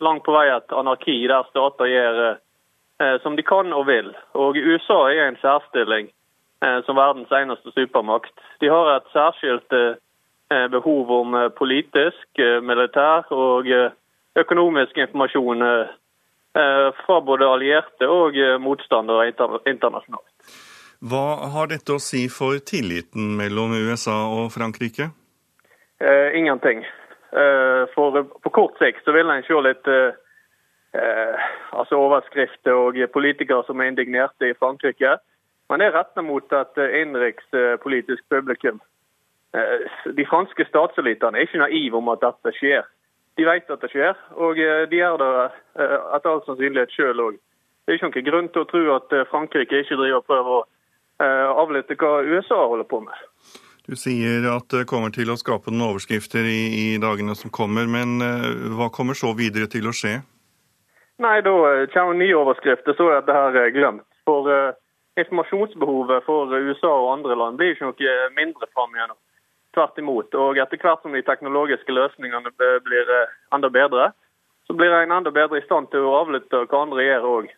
langt 0.00 0.24
på 0.24 0.32
vei 0.32 0.46
et 0.52 0.72
anarki 0.72 1.16
der 1.28 1.44
stater 1.50 1.90
gjør 1.90 2.20
eh, 2.30 3.16
som 3.22 3.36
de 3.36 3.44
kan 3.44 3.72
og 3.76 3.86
vil. 3.90 4.08
Og 4.32 4.56
USA 4.56 5.00
er 5.12 5.26
en 5.26 5.38
særstilling 5.42 6.08
eh, 6.64 6.80
som 6.86 6.96
verdens 6.96 7.32
eneste 7.32 7.74
supermakt. 7.76 8.32
De 8.60 8.72
har 8.72 8.94
et 8.94 9.12
særskilt 9.12 9.76
eh, 9.76 10.66
behov 10.72 11.12
om 11.20 11.36
eh, 11.36 11.52
politisk, 11.60 12.28
eh, 12.38 12.62
militær 12.62 13.28
og 13.36 13.68
økonomisk 14.36 14.98
informasjon 14.98 15.62
fra 16.56 17.16
både 17.20 17.44
allierte 17.48 18.08
og 18.08 18.36
motstandere 18.64 19.26
internasjonalt. 19.28 20.35
Hva 21.04 21.50
har 21.52 21.68
dette 21.68 21.92
å 21.92 22.00
si 22.00 22.24
for 22.32 22.56
tilliten 22.64 23.34
mellom 23.36 23.74
USA 23.76 24.16
og 24.32 24.48
Frankrike? 24.54 25.10
Eh, 26.00 26.36
ingenting. 26.38 26.84
Eh, 27.32 27.82
for 27.94 28.22
på 28.24 28.50
kort 28.50 28.78
sikt 28.80 29.04
så 29.04 29.12
vil 29.12 29.28
en 29.28 29.44
se 29.44 29.60
litt 29.60 29.88
eh, 29.92 30.16
eh, 30.96 31.46
altså 31.76 32.00
overskrifter 32.00 32.72
og 32.72 33.00
politikere 33.12 33.64
som 33.66 33.80
er 33.80 33.92
indignerte 33.92 34.48
i 34.48 34.56
Frankrike. 34.56 35.18
Men 35.68 35.82
det 35.82 35.90
er 35.90 35.98
rettet 35.98 36.24
mot 36.24 36.52
et 36.52 36.80
innenrikspolitisk 36.80 38.24
publikum. 38.32 38.80
Eh, 39.52 39.84
de 40.16 40.28
franske 40.28 40.64
statselitene 40.68 41.36
er 41.36 41.48
ikke 41.48 41.60
naive 41.60 42.00
om 42.00 42.08
at 42.14 42.24
dette 42.24 42.54
skjer. 42.56 42.88
De 43.36 43.44
vet 43.44 43.68
at 43.68 43.82
det 43.84 43.92
skjer, 43.92 44.16
og 44.40 44.56
eh, 44.56 44.86
de 44.88 45.02
gjør 45.02 45.20
det 45.20 45.32
etter 45.76 46.30
all 46.30 46.40
sannsynlighet 46.46 46.96
sjøl 46.96 47.20
òg. 47.20 47.36
Det 47.84 47.92
er 47.92 48.00
ikke 48.00 48.08
noen 48.08 48.30
grunn 48.30 48.48
til 48.48 48.64
å 48.64 48.70
tro 48.70 48.82
at 48.96 49.12
Frankrike 49.28 49.84
ikke 49.84 49.98
driver 50.00 50.22
og 50.22 50.26
prøver 50.26 50.54
å 50.54 50.64
Eh, 50.64 50.75
avlytte 51.22 51.96
hva 51.96 52.20
USA 52.26 52.58
holder 52.68 52.88
på 52.90 53.00
med. 53.00 53.26
Du 53.86 53.94
sier 53.94 54.42
at 54.50 54.66
det 54.74 54.88
kommer 54.90 55.12
til 55.14 55.30
å 55.30 55.36
skape 55.38 55.70
noen 55.70 55.92
overskrifter 55.92 56.46
i, 56.50 56.62
i 56.74 56.86
dagene 56.98 57.36
som 57.38 57.52
kommer, 57.54 57.86
men 57.86 58.18
uh, 58.18 58.72
hva 58.74 58.88
kommer 58.90 59.14
så 59.14 59.30
videre 59.38 59.70
til 59.70 59.86
å 59.86 59.94
skje? 59.94 60.18
Nei, 61.22 61.36
Da 61.46 61.52
kommer 61.54 61.86
kommer 61.94 62.18
nye 62.18 62.34
overskrifter, 62.34 62.96
så 62.98 63.06
er 63.12 63.20
dette 63.20 63.36
her 63.36 63.70
glemt. 63.76 64.08
For 64.26 64.50
uh, 64.50 64.74
informasjonsbehovet 65.22 66.26
for 66.26 66.50
USA 66.50 66.90
og 66.90 67.12
andre 67.12 67.38
land 67.38 67.60
blir 67.60 67.76
ikke 67.76 67.92
noe 67.92 68.16
mindre 68.34 68.66
fram 68.74 68.98
igjennom. 68.98 69.20
Tvert 69.76 70.02
imot. 70.02 70.34
Og 70.34 70.58
etter 70.58 70.82
hvert 70.82 71.06
som 71.06 71.14
de 71.14 71.22
teknologiske 71.22 71.94
løsningene 71.94 72.50
blir 72.58 73.12
enda 73.54 73.70
bedre, 73.70 74.10
så 74.66 74.74
blir 74.74 74.90
en 74.90 75.14
enda 75.14 75.30
bedre 75.30 75.60
i 75.60 75.64
stand 75.68 75.92
til 75.92 76.08
å 76.08 76.16
avlytte 76.24 76.64
hva 76.66 76.82
andre 76.82 77.06
gjør 77.06 77.30
òg. 77.36 77.50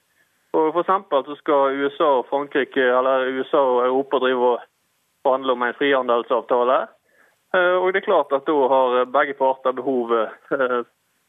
Og 0.57 0.73
for 0.73 0.85
så 0.85 1.35
skal 1.37 1.77
USA 1.77 2.09
og 2.21 2.27
Frankrike, 2.31 2.81
eller 2.81 3.29
USA 3.37 3.61
og 3.61 3.87
Europa 3.87 4.19
drive 4.19 4.53
og 4.55 4.61
forhandle 5.23 5.53
om 5.53 5.63
en 5.63 5.75
frihandelsavtale. 5.77 6.79
Eh, 7.55 7.77
og 7.81 7.93
det 7.93 8.03
er 8.03 8.09
klart 8.09 8.33
at 8.33 8.49
da 8.49 8.57
har 8.73 9.05
begge 9.13 9.37
parter 9.37 9.77
behov 9.77 10.13
eh, 10.17 10.83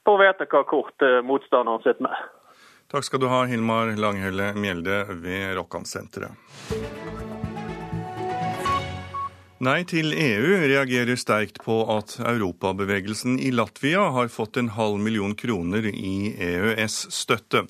for 0.08 0.16
å 0.16 0.22
vite 0.24 0.48
hva 0.52 0.64
kort 0.68 1.06
eh, 1.06 1.20
motstanderen 1.24 1.84
sitter 1.84 2.08
med. 2.08 2.28
Takk 2.90 3.06
skal 3.06 3.22
du 3.22 3.28
ha, 3.30 3.44
Hilmar 3.46 3.92
Langhelle 4.00 4.54
Mjelde 4.58 5.04
ved 5.22 5.54
Rokkansenteret. 5.60 6.34
Nei 9.60 9.82
til 9.84 10.14
EU 10.16 10.52
reagerer 10.72 11.20
sterkt 11.20 11.58
på 11.66 11.82
at 11.92 12.14
europabevegelsen 12.24 13.36
i 13.44 13.52
Latvia 13.52 14.06
har 14.16 14.32
fått 14.32 14.56
en 14.58 14.72
halv 14.78 15.02
million 15.04 15.36
kroner 15.36 15.84
i 15.92 16.32
EØS-støtte. 16.32 17.66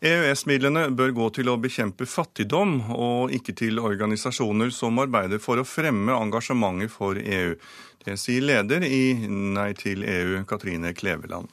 EØS-midlene 0.00 0.86
bør 0.96 1.10
gå 1.12 1.26
til 1.36 1.50
å 1.52 1.58
bekjempe 1.60 2.06
fattigdom, 2.08 2.78
og 2.96 3.34
ikke 3.36 3.52
til 3.58 3.82
organisasjoner 3.84 4.72
som 4.72 4.96
arbeider 5.02 5.42
for 5.44 5.60
å 5.60 5.66
fremme 5.68 6.16
engasjementet 6.16 6.94
for 6.94 7.20
EU. 7.20 7.52
Det 8.00 8.16
sier 8.16 8.46
leder 8.48 8.86
i 8.86 9.28
Nei 9.28 9.74
til 9.76 10.06
EU, 10.08 10.40
Katrine 10.48 10.94
Kleveland. 10.96 11.52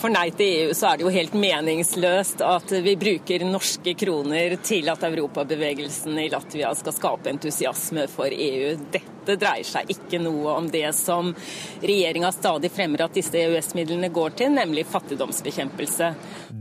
For 0.00 0.08
Nei 0.08 0.30
til 0.32 0.48
EU 0.48 0.70
så 0.72 0.88
er 0.88 0.96
det 0.96 1.04
jo 1.04 1.10
helt 1.12 1.34
meningsløst 1.36 2.40
at 2.40 2.70
vi 2.86 2.94
bruker 2.96 3.42
norske 3.44 3.92
kroner 4.00 4.54
til 4.64 4.86
at 4.88 5.02
europabevegelsen 5.04 6.16
i 6.22 6.30
Latvia 6.32 6.70
skal 6.78 6.94
skape 6.96 7.28
entusiasme 7.28 8.06
for 8.08 8.32
EU. 8.32 8.70
Dette 8.94 9.34
dreier 9.36 9.66
seg 9.68 9.90
ikke 9.92 10.22
noe 10.24 10.54
om 10.56 10.70
det 10.72 10.86
som 10.96 11.34
regjeringa 11.82 12.30
stadig 12.32 12.70
fremmer 12.72 13.04
at 13.04 13.18
disse 13.18 13.36
EØS-midlene 13.42 14.08
går 14.14 14.38
til, 14.40 14.54
nemlig 14.56 14.86
fattigdomsbekjempelse. 14.88 16.08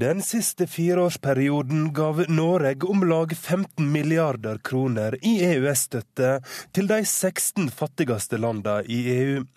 Den 0.02 0.20
siste 0.26 0.68
fireårsperioden 0.68 1.94
gav 1.96 2.20
Norge 2.28 2.90
om 2.92 3.06
lag 3.08 3.32
15 3.38 3.88
milliarder 3.88 4.60
kroner 4.60 5.16
i 5.24 5.38
EØS-støtte 5.48 6.42
til 6.76 6.92
de 6.92 7.00
16 7.06 7.72
fattigste 7.72 8.42
landene 8.44 8.84
i 8.92 9.00
EU. 9.16 9.48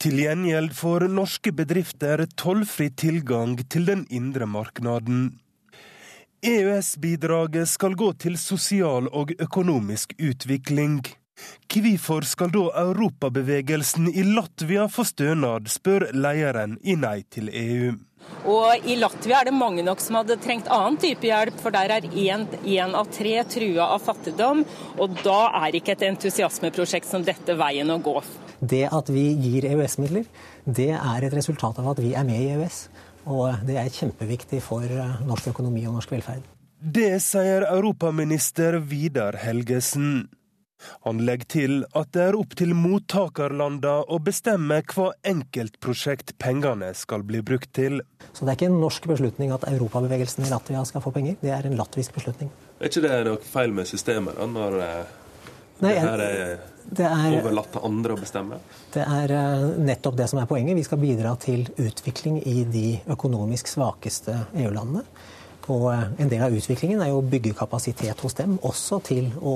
Til 0.00 0.18
gjengjeld 0.22 0.74
får 0.76 1.06
norske 1.12 1.52
bedrifter 1.56 2.24
tollfri 2.36 2.90
tilgang 2.90 3.56
til 3.68 3.86
den 3.88 4.06
indre 4.10 4.48
marknaden. 4.50 5.38
EØS-bidraget 6.40 7.68
skal 7.68 7.96
gå 8.00 8.12
til 8.16 8.38
sosial 8.40 9.08
og 9.12 9.32
økonomisk 9.38 10.14
utvikling. 10.16 11.02
Hvorfor 11.70 12.24
skal 12.28 12.52
da 12.52 12.66
europabevegelsen 12.82 14.08
i 14.12 14.24
Latvia 14.24 14.86
få 14.88 15.04
stønad, 15.08 15.68
spør 15.68 16.10
lederen 16.12 16.78
i 16.82 16.96
Nei 16.96 17.22
til 17.28 17.48
EU. 17.52 17.92
Og 18.48 18.86
I 18.88 18.96
Latvia 18.96 19.40
er 19.40 19.50
det 19.50 19.56
mange 19.56 19.84
nok 19.84 20.00
som 20.00 20.16
hadde 20.20 20.38
trengt 20.40 20.70
annen 20.72 20.96
type 21.00 21.28
hjelp, 21.28 21.58
for 21.60 21.74
der 21.74 21.92
er 21.98 22.06
én 22.08 22.94
av 22.96 23.10
tre 23.12 23.34
trua 23.44 23.90
av 23.96 24.04
fattigdom. 24.04 24.64
Og 24.98 25.18
da 25.24 25.40
er 25.64 25.76
ikke 25.76 25.92
et 25.96 26.06
entusiasmeprosjekt 26.08 27.08
som 27.10 27.26
dette 27.26 27.56
veien 27.58 27.92
å 27.92 28.00
gå. 28.00 28.16
Det 28.60 28.86
at 28.92 29.12
vi 29.12 29.26
gir 29.40 29.68
EØS-midler, 29.68 30.24
det 30.64 30.92
er 30.96 31.26
et 31.26 31.36
resultat 31.36 31.78
av 31.80 31.92
at 31.94 32.02
vi 32.02 32.14
er 32.16 32.26
med 32.28 32.40
i 32.40 32.50
EØS. 32.56 32.80
Og 33.28 33.66
det 33.68 33.76
er 33.76 33.92
kjempeviktig 33.92 34.62
for 34.64 34.84
eh, 34.88 35.20
norsk 35.28 35.52
økonomi 35.52 35.84
og 35.88 35.98
norsk 35.98 36.16
velferd. 36.16 36.44
Det 36.80 37.18
sier 37.20 37.66
europaminister 37.68 38.78
Vidar 38.88 39.36
Helgesen. 39.42 40.30
Han 41.06 41.22
legger 41.26 41.50
til 41.54 41.76
at 41.96 42.12
det 42.16 42.24
er 42.28 42.38
opp 42.38 42.56
til 42.58 42.74
mottakerlandene 42.78 44.06
å 44.08 44.20
bestemme 44.24 44.80
hva 44.92 45.10
enkeltprosjekt 45.26 46.36
pengene 46.42 46.92
skal 46.96 47.24
bli 47.26 47.42
brukt 47.46 47.72
til. 47.76 48.00
Så 48.32 48.44
det 48.44 48.54
er 48.54 48.58
ikke 48.58 48.70
en 48.72 48.80
norsk 48.82 49.08
beslutning 49.10 49.54
at 49.54 49.68
europabevegelsen 49.70 50.46
i 50.46 50.50
Latvia 50.52 50.82
skal 50.88 51.04
få 51.04 51.12
penger, 51.14 51.38
det 51.42 51.54
er 51.54 51.68
en 51.68 51.78
latvisk 51.78 52.16
beslutning. 52.18 52.52
Er 52.80 52.90
ikke 52.90 53.04
det 53.04 53.16
noe 53.28 53.40
feil 53.44 53.74
med 53.76 53.88
systemet 53.88 54.38
da, 54.38 54.48
når 54.48 54.78
eh, 54.84 55.16
Nei, 55.80 55.94
det 55.96 56.04
her 56.04 56.22
er 56.24 56.52
det 56.90 57.06
er, 57.06 57.36
overlatt 57.38 57.70
til 57.74 57.84
andre 57.86 58.14
å 58.16 58.20
bestemme? 58.20 58.58
Det 58.94 59.02
er 59.04 59.34
eh, 59.36 59.66
nettopp 59.84 60.16
det 60.18 60.26
som 60.30 60.40
er 60.42 60.48
poenget. 60.50 60.76
Vi 60.78 60.86
skal 60.86 61.00
bidra 61.00 61.34
til 61.40 61.66
utvikling 61.78 62.40
i 62.48 62.64
de 62.68 62.86
økonomisk 63.12 63.70
svakeste 63.70 64.34
EU-landene. 64.58 65.04
Og 65.70 65.86
eh, 65.92 66.06
en 66.24 66.32
del 66.32 66.44
av 66.46 66.56
utviklingen 66.56 67.02
er 67.04 67.12
jo 67.12 67.20
å 67.20 67.26
bygge 67.26 67.54
kapasitet 67.58 68.24
hos 68.24 68.36
dem, 68.38 68.58
også 68.66 69.00
til 69.06 69.30
å 69.38 69.54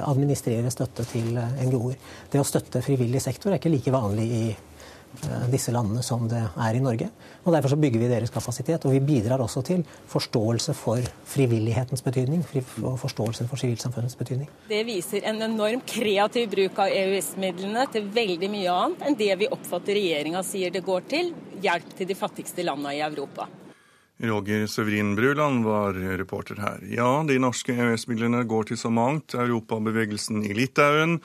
administrere 0.00 0.70
støtte 0.72 1.06
til 1.08 1.32
NGO-er. 1.36 1.98
Det 2.32 2.40
å 2.40 2.46
støtte 2.46 2.82
frivillig 2.84 3.22
sektor 3.22 3.52
er 3.52 3.60
ikke 3.60 3.72
like 3.72 3.92
vanlig 3.92 4.26
i 4.32 4.42
eh, 4.52 5.46
disse 5.52 5.74
landene 5.74 6.02
som 6.06 6.24
det 6.30 6.40
er 6.40 6.78
i 6.78 6.82
Norge. 6.82 7.08
Og 7.44 7.52
Derfor 7.52 7.74
så 7.74 7.78
bygger 7.80 8.02
vi 8.02 8.10
deres 8.10 8.32
kapasitet. 8.32 8.84
Og 8.86 8.94
vi 8.96 9.02
bidrar 9.04 9.42
også 9.44 9.62
til 9.66 9.84
forståelse 10.10 10.74
for 10.78 11.04
frivillighetens 11.34 12.04
betydning. 12.04 12.44
Og 12.82 12.98
forståelse 13.02 13.48
for 13.50 13.60
sivilsamfunnets 13.60 14.18
betydning. 14.18 14.50
Det 14.68 14.82
viser 14.88 15.28
en 15.28 15.42
enorm 15.48 15.82
kreativ 15.86 16.50
bruk 16.52 16.84
av 16.84 16.92
EØS-midlene 16.92 17.88
til 17.92 18.06
veldig 18.14 18.52
mye 18.52 18.76
annet 18.76 19.08
enn 19.08 19.18
det 19.18 19.32
vi 19.44 19.50
oppfatter 19.52 19.98
regjeringa 19.98 20.44
sier 20.46 20.74
det 20.74 20.86
går 20.86 21.10
til. 21.10 21.34
Hjelp 21.62 21.98
til 21.98 22.08
de 22.08 22.18
fattigste 22.18 22.64
landene 22.66 22.96
i 22.96 23.04
Europa. 23.04 23.48
Roger 24.22 24.66
Severin 24.70 25.16
Bruland 25.18 25.64
var 25.66 25.96
reporter 26.18 26.60
her. 26.62 26.84
Ja, 26.86 27.24
de 27.26 27.40
norske 27.42 27.74
EØS-midlene 27.74 28.44
går 28.46 28.70
til 28.70 28.78
så 28.78 28.90
mangt. 28.90 29.34
Europabevegelsen 29.34 30.44
i 30.46 30.54
Litauen. 30.54 31.18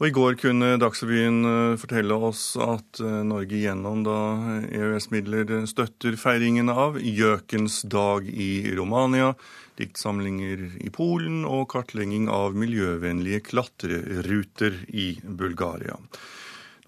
Og 0.00 0.06
I 0.08 0.12
går 0.16 0.36
kunne 0.40 0.68
Dagsrevyen 0.80 1.42
eh, 1.44 1.78
fortelle 1.80 2.16
oss 2.16 2.54
at 2.56 3.02
eh, 3.04 3.18
Norge 3.28 3.58
gjennom 3.60 4.00
da 4.06 4.16
EØS-midler 4.64 5.66
støtter 5.68 6.16
feiringen 6.16 6.72
av 6.72 6.96
Gjøkens 6.96 7.82
dag 7.84 8.24
i 8.24 8.64
Romania, 8.78 9.34
diktsamlinger 9.76 10.62
i 10.80 10.88
Polen 10.94 11.42
og 11.44 11.66
kartlegging 11.74 12.30
av 12.32 12.56
miljøvennlige 12.56 13.42
klatreruter 13.50 14.80
i 14.88 15.10
Bulgaria. 15.20 16.00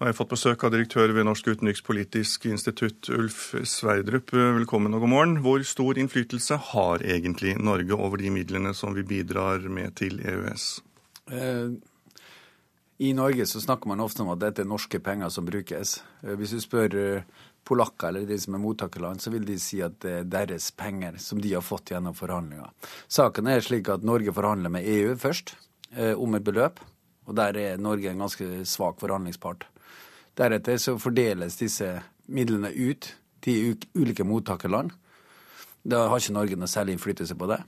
Har 0.03 0.09
jeg 0.09 0.17
fått 0.17 0.31
besøk 0.33 0.63
av 0.67 0.73
direktør 0.73 1.13
ved 1.15 1.23
Norsk 1.23 1.45
utenrikspolitisk 1.47 2.49
institutt, 2.49 3.07
Ulf 3.15 3.53
Sverdrup. 3.63 4.33
Velkommen 4.35 4.91
og 4.97 5.05
god 5.05 5.11
morgen. 5.13 5.35
Hvor 5.45 5.63
stor 5.63 5.95
innflytelse 5.95 6.57
har 6.73 7.05
egentlig 7.07 7.53
Norge 7.55 7.95
over 7.95 8.19
de 8.19 8.33
midlene 8.35 8.73
som 8.75 8.91
vi 8.97 9.05
bidrar 9.07 9.63
med 9.71 9.95
til 9.95 10.19
EØS? 10.19 10.65
Eh, 11.31 11.71
I 12.99 13.13
Norge 13.15 13.47
så 13.47 13.63
snakker 13.63 13.93
man 13.93 14.03
ofte 14.03 14.25
om 14.25 14.33
at 14.35 14.43
dette 14.43 14.65
er 14.65 14.67
norske 14.67 14.99
penger 14.99 15.31
som 15.31 15.47
brukes. 15.47 15.95
Eh, 16.19 16.35
hvis 16.35 16.57
du 16.57 16.59
spør 16.59 16.99
eh, 16.99 17.47
polakker 17.63 18.11
eller 18.11 18.27
de 18.27 18.43
som 18.43 18.59
er 18.59 18.63
mottakerland, 18.65 19.23
så 19.23 19.31
vil 19.31 19.47
de 19.47 19.55
si 19.55 19.79
at 19.87 19.95
det 20.03 20.17
er 20.17 20.31
deres 20.35 20.67
penger 20.75 21.15
som 21.15 21.39
de 21.39 21.55
har 21.55 21.63
fått 21.63 21.95
gjennom 21.95 22.17
forhandlinger. 22.17 22.75
Saken 23.07 23.47
er 23.47 23.63
slik 23.63 23.87
at 23.87 24.03
Norge 24.03 24.35
forhandler 24.35 24.81
med 24.81 24.83
EU 24.83 25.15
først 25.15 25.55
om 25.95 26.35
et 26.35 26.43
beløp. 26.43 26.83
Og 27.23 27.37
der 27.39 27.55
er 27.55 27.79
Norge 27.79 28.11
en 28.11 28.25
ganske 28.25 28.65
svak 28.67 28.99
forhandlingspart. 28.99 29.69
Deretter 30.37 30.79
så 30.81 30.97
fordeles 31.01 31.59
disse 31.59 31.89
midlene 32.33 32.71
ut 32.73 33.09
til 33.43 33.75
ulike 33.93 34.25
mottakerland. 34.25 34.91
Da 35.83 36.07
har 36.07 36.21
ikke 36.21 36.35
Norge 36.35 36.57
noe 36.57 36.71
særlig 36.71 36.95
innflytelse 36.95 37.35
på 37.37 37.49
det. 37.51 37.59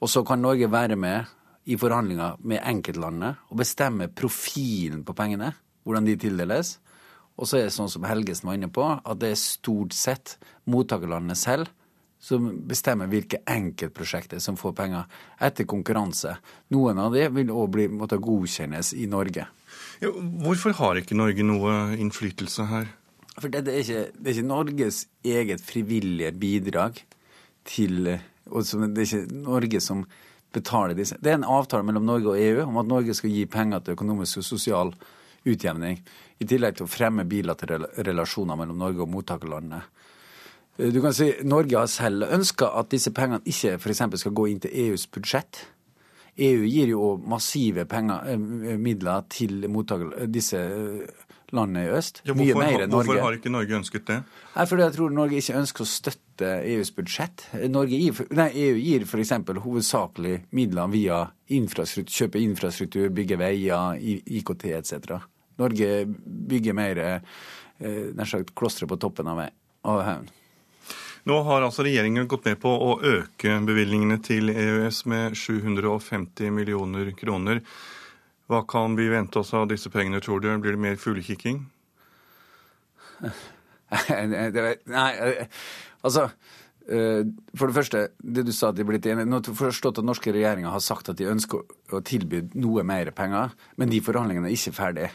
Og 0.00 0.10
så 0.10 0.24
kan 0.26 0.42
Norge 0.42 0.70
være 0.72 0.96
med 0.96 1.30
i 1.66 1.76
forhandlinger 1.78 2.40
med 2.46 2.62
enkeltlandene 2.62 3.34
og 3.50 3.60
bestemme 3.60 4.08
profilen 4.08 5.04
på 5.04 5.14
pengene, 5.16 5.52
hvordan 5.84 6.06
de 6.06 6.16
tildeles. 6.20 6.76
Og 7.36 7.48
så 7.48 7.58
er 7.58 7.66
det 7.66 7.74
sånn 7.76 7.90
som 7.92 8.06
Helgesen 8.08 8.48
var 8.48 8.56
inne 8.58 8.70
på, 8.72 8.84
at 8.86 9.20
det 9.20 9.34
er 9.34 9.40
stort 9.40 9.94
sett 9.96 10.36
mottakerlandene 10.64 11.36
selv 11.36 11.68
som 12.26 12.48
bestemmer 12.66 13.10
hvilke 13.12 13.42
enkeltprosjekter 13.46 14.40
som 14.42 14.56
får 14.58 14.72
penger, 14.78 15.04
etter 15.38 15.68
konkurranse. 15.68 16.32
Noen 16.72 16.98
av 16.98 17.12
de 17.14 17.26
vil 17.34 17.52
òg 17.52 17.76
måtte 17.92 18.18
godkjennes 18.22 18.94
i 18.96 19.04
Norge. 19.10 19.44
Hvorfor 20.00 20.76
har 20.76 21.00
ikke 21.00 21.16
Norge 21.16 21.44
noe 21.46 21.96
innflytelse 21.96 22.68
her? 22.68 22.88
For 23.36 23.52
det, 23.52 23.66
er 23.68 23.82
ikke, 23.82 24.04
det 24.16 24.30
er 24.30 24.38
ikke 24.38 24.48
Norges 24.48 25.02
eget 25.24 25.64
frivillige 25.64 26.32
bidrag 26.40 27.02
til 27.68 28.16
og 28.46 28.62
Det 28.62 29.02
er 29.02 29.06
ikke 29.06 29.34
Norge 29.42 29.80
som 29.82 30.04
betaler 30.54 30.94
disse. 30.94 31.16
Det 31.20 31.32
er 31.32 31.40
en 31.40 31.48
avtale 31.50 31.84
mellom 31.84 32.06
Norge 32.06 32.30
og 32.32 32.40
EU 32.40 32.62
om 32.64 32.78
at 32.80 32.88
Norge 32.88 33.14
skal 33.14 33.32
gi 33.32 33.44
penger 33.50 33.82
til 33.82 33.96
økonomisk 33.96 34.40
og 34.40 34.46
sosial 34.46 34.92
utjevning, 35.46 36.00
i 36.42 36.46
tillegg 36.48 36.76
til 36.78 36.86
å 36.86 36.90
fremme 36.90 37.26
bilaterale 37.28 37.88
relasjoner 38.06 38.58
mellom 38.58 38.78
Norge 38.80 39.04
og 39.04 39.10
mottakerlandene. 39.12 39.82
Du 40.76 40.98
kan 41.00 41.14
si 41.16 41.30
Norge 41.46 41.78
har 41.78 41.88
selv 41.88 42.26
ønska 42.34 42.68
at 42.76 42.90
disse 42.92 43.12
pengene 43.16 43.40
ikke 43.48 43.78
f.eks. 43.78 44.02
skal 44.20 44.34
gå 44.36 44.48
inn 44.50 44.60
til 44.60 44.74
EUs 44.74 45.06
budsjett. 45.08 45.62
EU 46.36 46.66
gir 46.68 46.90
jo 46.92 47.14
massive 47.24 47.86
penger, 47.88 48.26
eh, 48.32 48.76
midler 48.78 49.24
til 49.32 49.64
disse 50.28 50.58
eh, 50.60 51.24
landene 51.54 51.86
i 51.86 51.90
øst. 51.96 52.22
Ja, 52.26 52.34
hvorfor, 52.34 52.60
Mye 52.60 52.66
mer 52.66 52.84
enn 52.84 52.90
Norge. 52.90 53.06
Hvorfor 53.06 53.22
har 53.22 53.38
ikke 53.38 53.52
Norge 53.54 53.76
ønsket 53.78 54.06
det? 54.06 54.18
Nei, 54.56 54.66
fordi 54.66 54.82
jeg 54.82 54.96
tror 54.96 55.14
Norge 55.16 55.40
ikke 55.40 55.58
ønsker 55.60 55.84
å 55.84 55.88
støtte 55.88 56.52
EUs 56.74 56.92
budsjett. 56.96 57.46
Norge 57.72 58.00
gir, 58.00 58.22
nei, 58.36 58.48
EU 58.66 58.80
gir 58.82 59.06
f.eks. 59.06 59.32
hovedsakelig 59.64 60.36
midler 60.56 60.92
via 60.92 61.20
infrastruktur, 61.56 62.16
kjøpe 62.20 62.42
infrastruktur, 62.42 63.08
bygge 63.14 63.38
veier, 63.40 64.00
IKT 64.00 64.66
etc. 64.76 65.20
Norge 65.60 65.92
bygger 66.50 66.76
mer 66.76 67.04
eh, 67.04 67.20
nær 68.16 68.28
sagt 68.28 68.52
klostre 68.58 68.88
på 68.90 68.98
toppen 69.00 69.30
av 69.30 69.46
haugen. 69.86 70.28
Nå 71.26 71.40
har 71.42 71.64
altså 71.66 71.82
regjeringen 71.82 72.28
gått 72.30 72.44
med 72.46 72.60
på 72.62 72.70
å 72.70 72.92
øke 73.02 73.56
bevilgningene 73.66 74.20
til 74.22 74.52
EØS 74.52 75.00
med 75.10 75.34
750 75.34 76.52
millioner 76.54 77.10
kroner. 77.18 77.64
Hva 78.46 78.60
kan 78.70 78.94
vi 78.94 79.08
vente 79.10 79.40
oss 79.40 79.50
av 79.58 79.66
disse 79.72 79.90
pengene, 79.90 80.20
tror 80.22 80.38
du? 80.44 80.52
Blir 80.62 80.76
det 80.76 80.82
mer 80.84 81.00
fuglekikking? 81.02 81.64
Nei, 84.94 85.10
altså 86.06 86.28
eh, 86.28 87.26
for 87.58 87.66
det 87.66 87.74
første, 87.74 88.04
det 88.22 88.46
du 88.46 88.54
sa 88.54 88.70
at 88.70 88.78
de 88.78 88.86
er 88.86 88.90
blitt 88.92 89.10
enige. 89.10 89.26
Nå 89.26 89.40
har 89.40 89.50
jeg 89.50 89.58
forstått 89.64 89.98
at 89.98 90.06
norske 90.06 90.30
regjeringer 90.30 90.70
har 90.70 90.84
sagt 90.84 91.10
at 91.10 91.18
de 91.18 91.26
ønsker 91.32 91.58
å 91.90 92.04
tilby 92.06 92.44
noe 92.54 92.86
mer 92.86 93.10
penger, 93.16 93.50
men 93.74 93.90
de 93.90 93.98
forhandlingene 94.04 94.46
er 94.52 94.54
ikke 94.54 94.78
ferdige. 94.78 95.10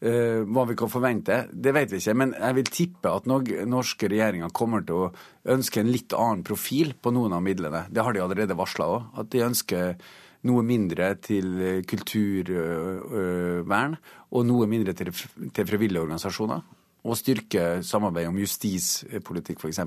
Uh, 0.00 0.46
hva 0.48 0.62
vi 0.64 0.72
kan 0.80 0.88
forvente, 0.88 1.42
det 1.52 1.74
vet 1.76 1.90
vi 1.92 1.98
ikke. 2.00 2.14
Men 2.16 2.30
jeg 2.32 2.56
vil 2.56 2.68
tippe 2.72 3.10
at 3.12 3.26
norske 3.28 4.08
regjeringer 4.08 4.48
kommer 4.56 4.80
til 4.88 4.96
å 4.96 5.10
ønske 5.52 5.82
en 5.82 5.90
litt 5.92 6.16
annen 6.16 6.40
profil 6.46 6.94
på 6.96 7.12
noen 7.12 7.36
av 7.36 7.44
midlene. 7.44 7.82
Det 7.92 8.00
har 8.06 8.16
de 8.16 8.22
allerede 8.24 8.56
varsla 8.56 8.86
òg. 8.94 9.10
At 9.20 9.28
de 9.34 9.44
ønsker 9.44 10.00
noe 10.48 10.64
mindre 10.64 11.12
til 11.20 11.84
kulturvern 11.88 13.96
og 14.30 14.46
noe 14.48 14.68
mindre 14.70 14.94
til, 14.96 15.12
til 15.12 15.68
frivillige 15.68 16.04
organisasjoner. 16.06 16.60
Og 17.04 17.16
styrke 17.16 17.80
samarbeid 17.84 18.28
om 18.28 18.40
justispolitikk, 18.40 19.60
f.eks. 19.60 19.80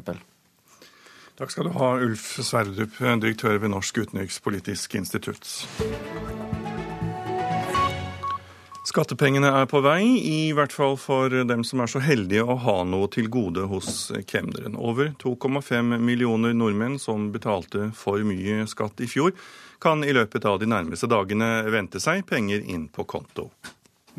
Takk 1.34 1.49
skal 1.49 1.66
du 1.66 1.74
ha, 1.80 1.88
Ulf 2.05 2.38
Sverdrup, 2.45 2.93
direktør 3.01 3.57
ved 3.57 3.74
Norsk 3.74 3.97
utenrikspolitisk 4.05 4.93
institutt. 5.01 5.49
Skattepengene 8.84 9.47
er 9.47 9.67
på 9.71 9.79
vei, 9.79 10.01
i 10.27 10.51
hvert 10.51 10.73
fall 10.75 10.97
for 10.99 11.31
dem 11.31 11.61
som 11.63 11.79
er 11.79 11.88
så 11.88 12.01
heldige 12.03 12.43
å 12.43 12.57
ha 12.65 12.73
noe 12.84 13.07
til 13.07 13.29
gode 13.31 13.63
hos 13.71 14.09
kemneren. 14.27 14.75
Over 14.75 15.13
2,5 15.21 16.01
millioner 16.03 16.51
nordmenn 16.51 16.97
som 16.99 17.29
betalte 17.31 17.93
for 17.95 18.19
mye 18.27 18.65
skatt 18.67 18.99
i 18.99 19.07
fjor, 19.07 19.31
kan 19.79 20.03
i 20.03 20.11
løpet 20.15 20.43
av 20.51 20.59
de 20.59 20.67
nærmeste 20.67 21.07
dagene 21.07 21.63
vente 21.71 22.01
seg 22.03 22.25
penger 22.27 22.59
inn 22.67 22.89
på 22.91 23.07
konto. 23.07 23.47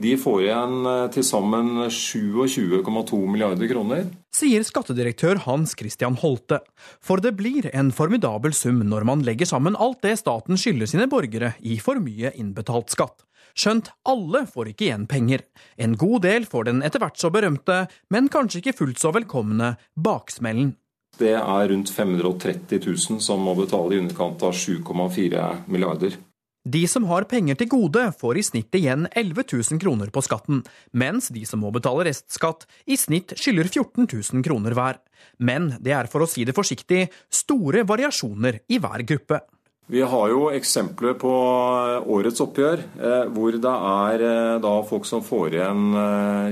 De 0.00 0.16
får 0.18 0.40
igjen 0.46 0.88
eh, 0.90 1.02
til 1.14 1.26
sammen 1.28 1.84
27,2 1.92 3.20
milliarder 3.30 3.68
kroner. 3.70 4.08
Sier 4.34 4.64
skattedirektør 4.66 5.44
Hans 5.44 5.76
Christian 5.78 6.16
Holte. 6.18 6.58
For 7.04 7.22
det 7.22 7.36
blir 7.38 7.68
en 7.70 7.92
formidabel 7.94 8.56
sum 8.56 8.80
når 8.88 9.06
man 9.06 9.22
legger 9.28 9.46
sammen 9.52 9.76
alt 9.78 10.00
det 10.02 10.16
staten 10.24 10.58
skylder 10.58 10.90
sine 10.90 11.06
borgere 11.12 11.52
i 11.62 11.76
for 11.84 12.02
mye 12.02 12.32
innbetalt 12.34 12.90
skatt. 12.96 13.22
Skjønt 13.54 13.92
alle 14.10 14.44
får 14.50 14.72
ikke 14.72 14.88
igjen 14.88 15.06
penger. 15.10 15.44
En 15.78 15.94
god 15.98 16.24
del 16.26 16.46
får 16.50 16.70
den 16.70 16.82
etter 16.86 17.02
hvert 17.02 17.20
så 17.20 17.30
berømte, 17.34 17.84
men 18.10 18.30
kanskje 18.32 18.60
ikke 18.60 18.76
fullt 18.80 19.02
så 19.02 19.14
velkomne, 19.14 19.76
baksmellen. 19.94 20.74
Det 21.14 21.36
er 21.38 21.68
rundt 21.70 21.90
530 21.94 22.80
000 22.82 23.22
som 23.22 23.42
må 23.46 23.54
betale 23.54 23.94
i 23.94 24.00
underkant 24.02 24.42
av 24.42 24.56
7,4 24.58 25.50
milliarder. 25.70 26.18
De 26.64 26.80
som 26.88 27.04
har 27.10 27.26
penger 27.28 27.58
til 27.60 27.68
gode, 27.68 28.06
får 28.16 28.38
i 28.40 28.42
snitt 28.46 28.76
igjen 28.78 29.04
11 29.12 29.44
000 29.52 29.80
kroner 29.82 30.08
på 30.10 30.22
skatten, 30.24 30.62
mens 30.96 31.28
de 31.28 31.42
som 31.44 31.60
må 31.60 31.68
betale 31.74 32.06
restskatt, 32.08 32.64
i 32.88 32.96
snitt 32.96 33.36
skylder 33.36 33.68
14 33.68 34.08
000 34.08 34.46
kroner 34.46 34.74
hver. 34.74 35.02
Men 35.38 35.74
det 35.84 35.92
er 35.92 36.08
for 36.08 36.24
å 36.24 36.30
si 36.30 36.46
det 36.48 36.56
forsiktig 36.56 37.04
store 37.28 37.84
variasjoner 37.84 38.62
i 38.72 38.80
hver 38.80 39.04
gruppe. 39.04 39.42
Vi 39.86 40.00
har 40.00 40.30
jo 40.32 40.46
eksempler 40.48 41.12
på 41.20 41.28
eh, 41.28 42.06
årets 42.08 42.40
oppgjør 42.40 42.80
eh, 42.80 43.24
hvor 43.34 43.52
det 43.52 43.68
er 43.68 44.22
eh, 44.24 44.60
da 44.64 44.82
folk 44.88 45.04
som 45.04 45.20
får 45.24 45.58
igjen 45.58 45.92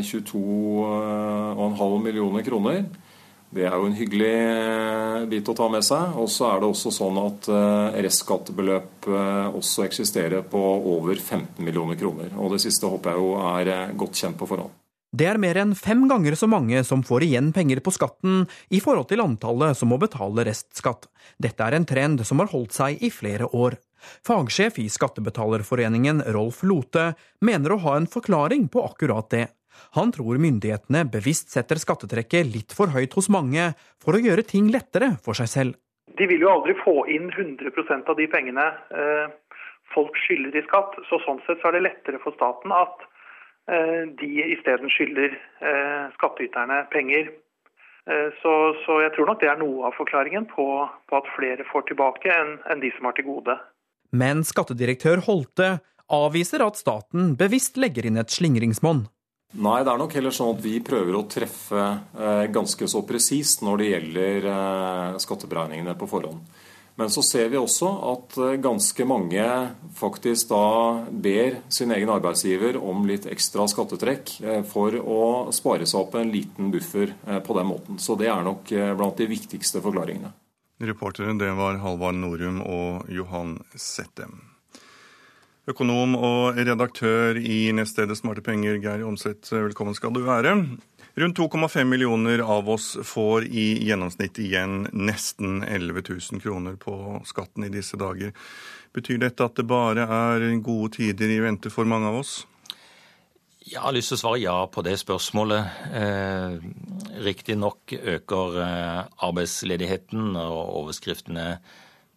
22,5 0.04 1.96
millioner 2.04 2.44
kroner. 2.44 2.84
Det 3.52 3.64
er 3.68 3.72
jo 3.76 3.86
en 3.88 3.96
hyggelig 3.96 4.36
bit 5.32 5.48
å 5.48 5.56
ta 5.56 5.68
med 5.72 5.84
seg. 5.84 6.12
Og 6.20 6.28
så 6.32 6.44
er 6.50 6.60
det 6.60 6.68
også 6.72 6.92
sånn 6.92 7.18
at 7.20 7.48
restskattebeløp 8.00 9.08
også 9.60 9.84
eksisterer 9.84 10.40
på 10.48 10.62
over 10.96 11.12
15 11.20 11.60
millioner 11.60 12.00
kroner. 12.00 12.32
Og 12.40 12.56
det 12.56 12.62
siste 12.64 12.88
håper 12.88 13.12
jeg 13.12 13.20
jo 13.20 13.36
er 13.52 13.92
godt 13.92 14.16
kjent 14.24 14.40
på 14.40 14.48
forhånd. 14.48 14.81
Det 15.12 15.26
er 15.28 15.36
mer 15.36 15.58
enn 15.60 15.74
fem 15.76 16.06
ganger 16.08 16.32
så 16.40 16.46
mange 16.48 16.80
som 16.88 17.02
får 17.04 17.26
igjen 17.26 17.50
penger 17.52 17.82
på 17.84 17.92
skatten 17.92 18.46
i 18.72 18.78
forhold 18.80 19.10
til 19.10 19.20
antallet 19.20 19.76
som 19.76 19.90
må 19.92 19.98
betale 20.00 20.46
restskatt. 20.48 21.04
Dette 21.36 21.66
er 21.66 21.76
en 21.76 21.84
trend 21.84 22.22
som 22.24 22.40
har 22.40 22.48
holdt 22.48 22.72
seg 22.72 23.02
i 23.04 23.10
flere 23.12 23.50
år. 23.52 23.76
Fagsjef 24.24 24.80
i 24.80 24.86
Skattebetalerforeningen, 24.88 26.24
Rolf 26.32 26.62
Lote, 26.64 27.10
mener 27.44 27.74
å 27.74 27.82
ha 27.84 27.98
en 27.98 28.08
forklaring 28.08 28.70
på 28.72 28.86
akkurat 28.88 29.28
det. 29.36 29.44
Han 30.00 30.16
tror 30.16 30.40
myndighetene 30.40 31.04
bevisst 31.12 31.52
setter 31.52 31.76
skattetrekket 31.76 32.48
litt 32.48 32.72
for 32.72 32.96
høyt 32.96 33.12
hos 33.12 33.28
mange 33.28 33.74
for 34.00 34.16
å 34.16 34.24
gjøre 34.24 34.48
ting 34.48 34.72
lettere 34.72 35.18
for 35.20 35.36
seg 35.36 35.52
selv. 35.52 35.78
De 36.16 36.24
vil 36.28 36.40
jo 36.40 36.56
aldri 36.56 36.72
få 36.80 37.02
inn 37.12 37.28
100% 37.28 38.08
av 38.08 38.16
de 38.16 38.32
pengene 38.32 38.64
eh, 38.96 39.28
folk 39.92 40.16
skylder 40.24 40.56
i 40.56 40.64
skatt. 40.64 40.96
Så 41.12 41.20
sånn 41.26 41.44
sett 41.44 41.60
så 41.60 41.68
er 41.68 41.76
det 41.76 41.88
lettere 41.90 42.24
for 42.24 42.32
staten 42.40 42.72
at 42.80 43.11
de 44.18 44.28
isteden 44.52 44.90
skylder 44.90 45.36
eh, 45.62 46.04
skattyterne 46.16 46.82
penger. 46.92 47.30
Så, 48.42 48.52
så, 48.82 48.96
jeg 48.98 49.12
tror 49.14 49.28
nok 49.30 49.38
det 49.38 49.46
er 49.46 49.60
noe 49.60 49.86
av 49.86 49.94
forklaringen 49.94 50.48
på, 50.50 50.64
på 51.06 51.14
at 51.14 51.28
flere 51.36 51.62
får 51.68 51.84
tilbake 51.86 52.32
enn, 52.34 52.56
en 52.66 52.82
de 52.82 52.88
som 52.96 53.06
har 53.06 53.14
til 53.14 53.28
gode. 53.28 53.54
Men 54.10 54.42
skattedirektør 54.42 55.22
Holte 55.28 55.76
avviser 56.12 56.64
at 56.66 56.80
staten 56.80 57.36
bevisst 57.38 57.78
legger 57.78 58.08
inn 58.08 58.18
et 58.18 58.34
slingringsmonn. 58.34 59.04
Nei, 59.52 59.82
det 59.84 59.92
er 59.92 60.00
nok 60.00 60.14
heller 60.16 60.32
sånn 60.32 60.54
at 60.54 60.62
vi 60.64 60.78
prøver 60.84 61.16
å 61.16 61.26
treffe 61.28 61.80
eh, 61.84 62.44
ganske 62.52 62.86
så 62.88 63.02
presist 63.04 63.60
når 63.64 63.82
det 63.82 63.88
gjelder 63.90 64.46
eh, 64.48 65.18
skatteberegningene 65.20 65.92
på 66.00 66.08
forhånd. 66.08 66.40
Men 67.00 67.10
så 67.10 67.22
ser 67.24 67.48
vi 67.48 67.60
også 67.60 67.88
at 68.10 68.36
eh, 68.42 68.58
ganske 68.62 69.06
mange 69.08 69.46
faktisk 69.96 70.50
da 70.52 70.66
ber 71.10 71.58
sin 71.72 71.94
egen 71.96 72.12
arbeidsgiver 72.12 72.76
om 72.80 73.06
litt 73.08 73.26
ekstra 73.30 73.66
skattetrekk 73.70 74.36
for 74.68 74.96
å 75.00 75.22
spare 75.54 75.88
seg 75.88 76.04
opp 76.04 76.16
en 76.20 76.32
liten 76.32 76.70
buffer 76.72 77.14
på 77.46 77.58
den 77.58 77.68
måten. 77.68 77.98
Så 78.02 78.16
det 78.20 78.28
er 78.32 78.44
nok 78.44 78.72
blant 78.98 79.20
de 79.20 79.28
viktigste 79.30 79.82
forklaringene. 79.84 80.32
Reportere 80.82 81.36
det 81.38 81.52
var 81.54 81.78
Halvard 81.78 82.18
Norum 82.18 82.62
og 82.64 83.12
Johan 83.12 83.58
Settem. 83.78 84.40
Økonom 85.70 86.16
og 86.18 86.56
redaktør 86.58 87.38
i 87.38 87.68
nettstedet 87.70 88.16
Smarte 88.18 88.42
penger, 88.42 88.80
Geir 88.82 89.04
Omseth, 89.06 89.52
velkommen 89.54 89.94
skal 89.94 90.10
du 90.10 90.24
være. 90.26 90.56
Rundt 91.14 91.38
2,5 91.38 91.84
millioner 91.84 92.38
av 92.38 92.70
oss 92.70 92.98
får 93.04 93.44
i 93.44 93.84
gjennomsnitt 93.84 94.38
igjen 94.40 94.86
nesten 94.92 95.60
11 95.62 96.02
000 96.08 96.40
kroner 96.40 96.78
på 96.80 97.20
skatten 97.28 97.66
i 97.66 97.68
disse 97.68 97.98
dager. 98.00 98.32
Betyr 98.96 99.20
dette 99.20 99.44
at 99.44 99.58
det 99.60 99.66
bare 99.68 100.06
er 100.08 100.46
gode 100.64 100.94
tider 100.96 101.28
i 101.28 101.42
vente 101.44 101.72
for 101.72 101.88
mange 101.88 102.08
av 102.08 102.16
oss? 102.22 102.32
Jeg 103.62 103.82
har 103.84 103.92
lyst 103.92 104.08
til 104.10 104.16
å 104.16 104.22
svare 104.22 104.40
ja 104.40 104.54
på 104.72 104.82
det 104.86 104.96
spørsmålet. 105.02 105.84
Eh, 106.00 106.56
Riktignok 107.28 107.92
øker 107.92 108.56
eh, 108.64 109.02
arbeidsledigheten, 109.28 110.32
og 110.40 110.62
overskriftene 110.80 111.46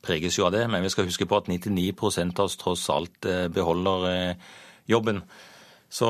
preges 0.06 0.40
jo 0.40 0.48
av 0.48 0.56
det. 0.56 0.64
Men 0.72 0.88
vi 0.88 0.94
skal 0.94 1.10
huske 1.10 1.28
på 1.28 1.42
at 1.44 1.52
99% 1.52 2.40
av 2.40 2.48
oss 2.48 2.58
tross 2.64 2.88
alt 2.96 3.28
eh, 3.28 3.46
beholder 3.52 4.08
eh, 4.14 4.50
jobben. 4.88 5.22
Så 5.96 6.08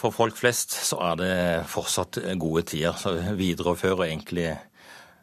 for 0.00 0.14
folk 0.14 0.38
flest 0.38 0.74
så 0.88 0.98
er 1.12 1.18
det 1.20 1.34
fortsatt 1.70 2.18
gode 2.40 2.64
tider. 2.66 2.96
Så 2.98 3.14
viderefører 3.38 4.08
egentlig 4.08 4.48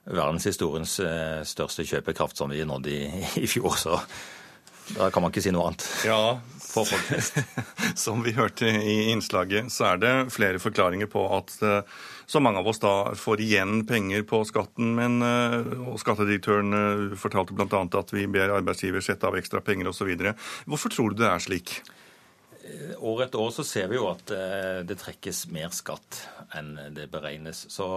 verdenshistoriens 0.08 0.94
eh, 1.04 1.42
største 1.48 1.84
kjøpekraft 1.90 2.40
som 2.40 2.54
vi 2.54 2.64
nådde 2.66 2.94
i, 2.94 3.02
i 3.44 3.50
fjor. 3.52 3.76
Så 3.78 4.00
da 4.96 5.12
kan 5.12 5.24
man 5.24 5.34
ikke 5.34 5.44
si 5.44 5.52
noe 5.52 5.68
annet. 5.70 5.84
Ja, 6.08 6.40
for 6.64 6.88
folk 6.88 7.04
flest. 7.10 7.38
Som 8.06 8.24
vi 8.26 8.34
hørte 8.36 8.68
i 8.68 9.12
innslaget, 9.12 9.70
så 9.72 9.92
er 9.92 10.02
det 10.02 10.14
flere 10.34 10.60
forklaringer 10.60 11.12
på 11.12 11.24
at 11.36 11.54
så 12.32 12.40
mange 12.40 12.62
av 12.62 12.68
oss 12.72 12.80
da 12.80 13.12
får 13.18 13.42
igjen 13.44 13.82
penger 13.88 14.24
på 14.28 14.40
skatten. 14.48 14.94
Men, 14.96 15.20
eh, 15.26 15.58
og 15.84 16.00
skattedirektøren 16.00 16.78
eh, 16.78 17.18
fortalte 17.20 17.56
bl.a. 17.58 17.82
at 18.00 18.14
vi 18.16 18.24
ber 18.32 18.56
arbeidsgiver 18.56 19.04
sette 19.04 19.28
av 19.28 19.36
ekstra 19.40 19.60
penger 19.66 19.92
osv. 19.92 20.14
Hvorfor 20.64 20.96
tror 20.96 21.12
du 21.12 21.26
det 21.26 21.28
er 21.28 21.44
slik? 21.44 21.82
Eh, 22.72 22.96
år 22.98 23.26
etter 23.28 23.44
år 23.44 23.52
så 23.56 23.66
ser 23.68 23.92
vi 23.92 24.00
jo 24.00 24.08
at 24.12 24.34
det 24.88 24.98
trekkes 25.02 25.46
mer 25.54 25.72
skatt 25.76 26.24
enn 26.58 26.74
det 26.96 27.10
beregnes. 27.12 27.66
Så 27.72 27.88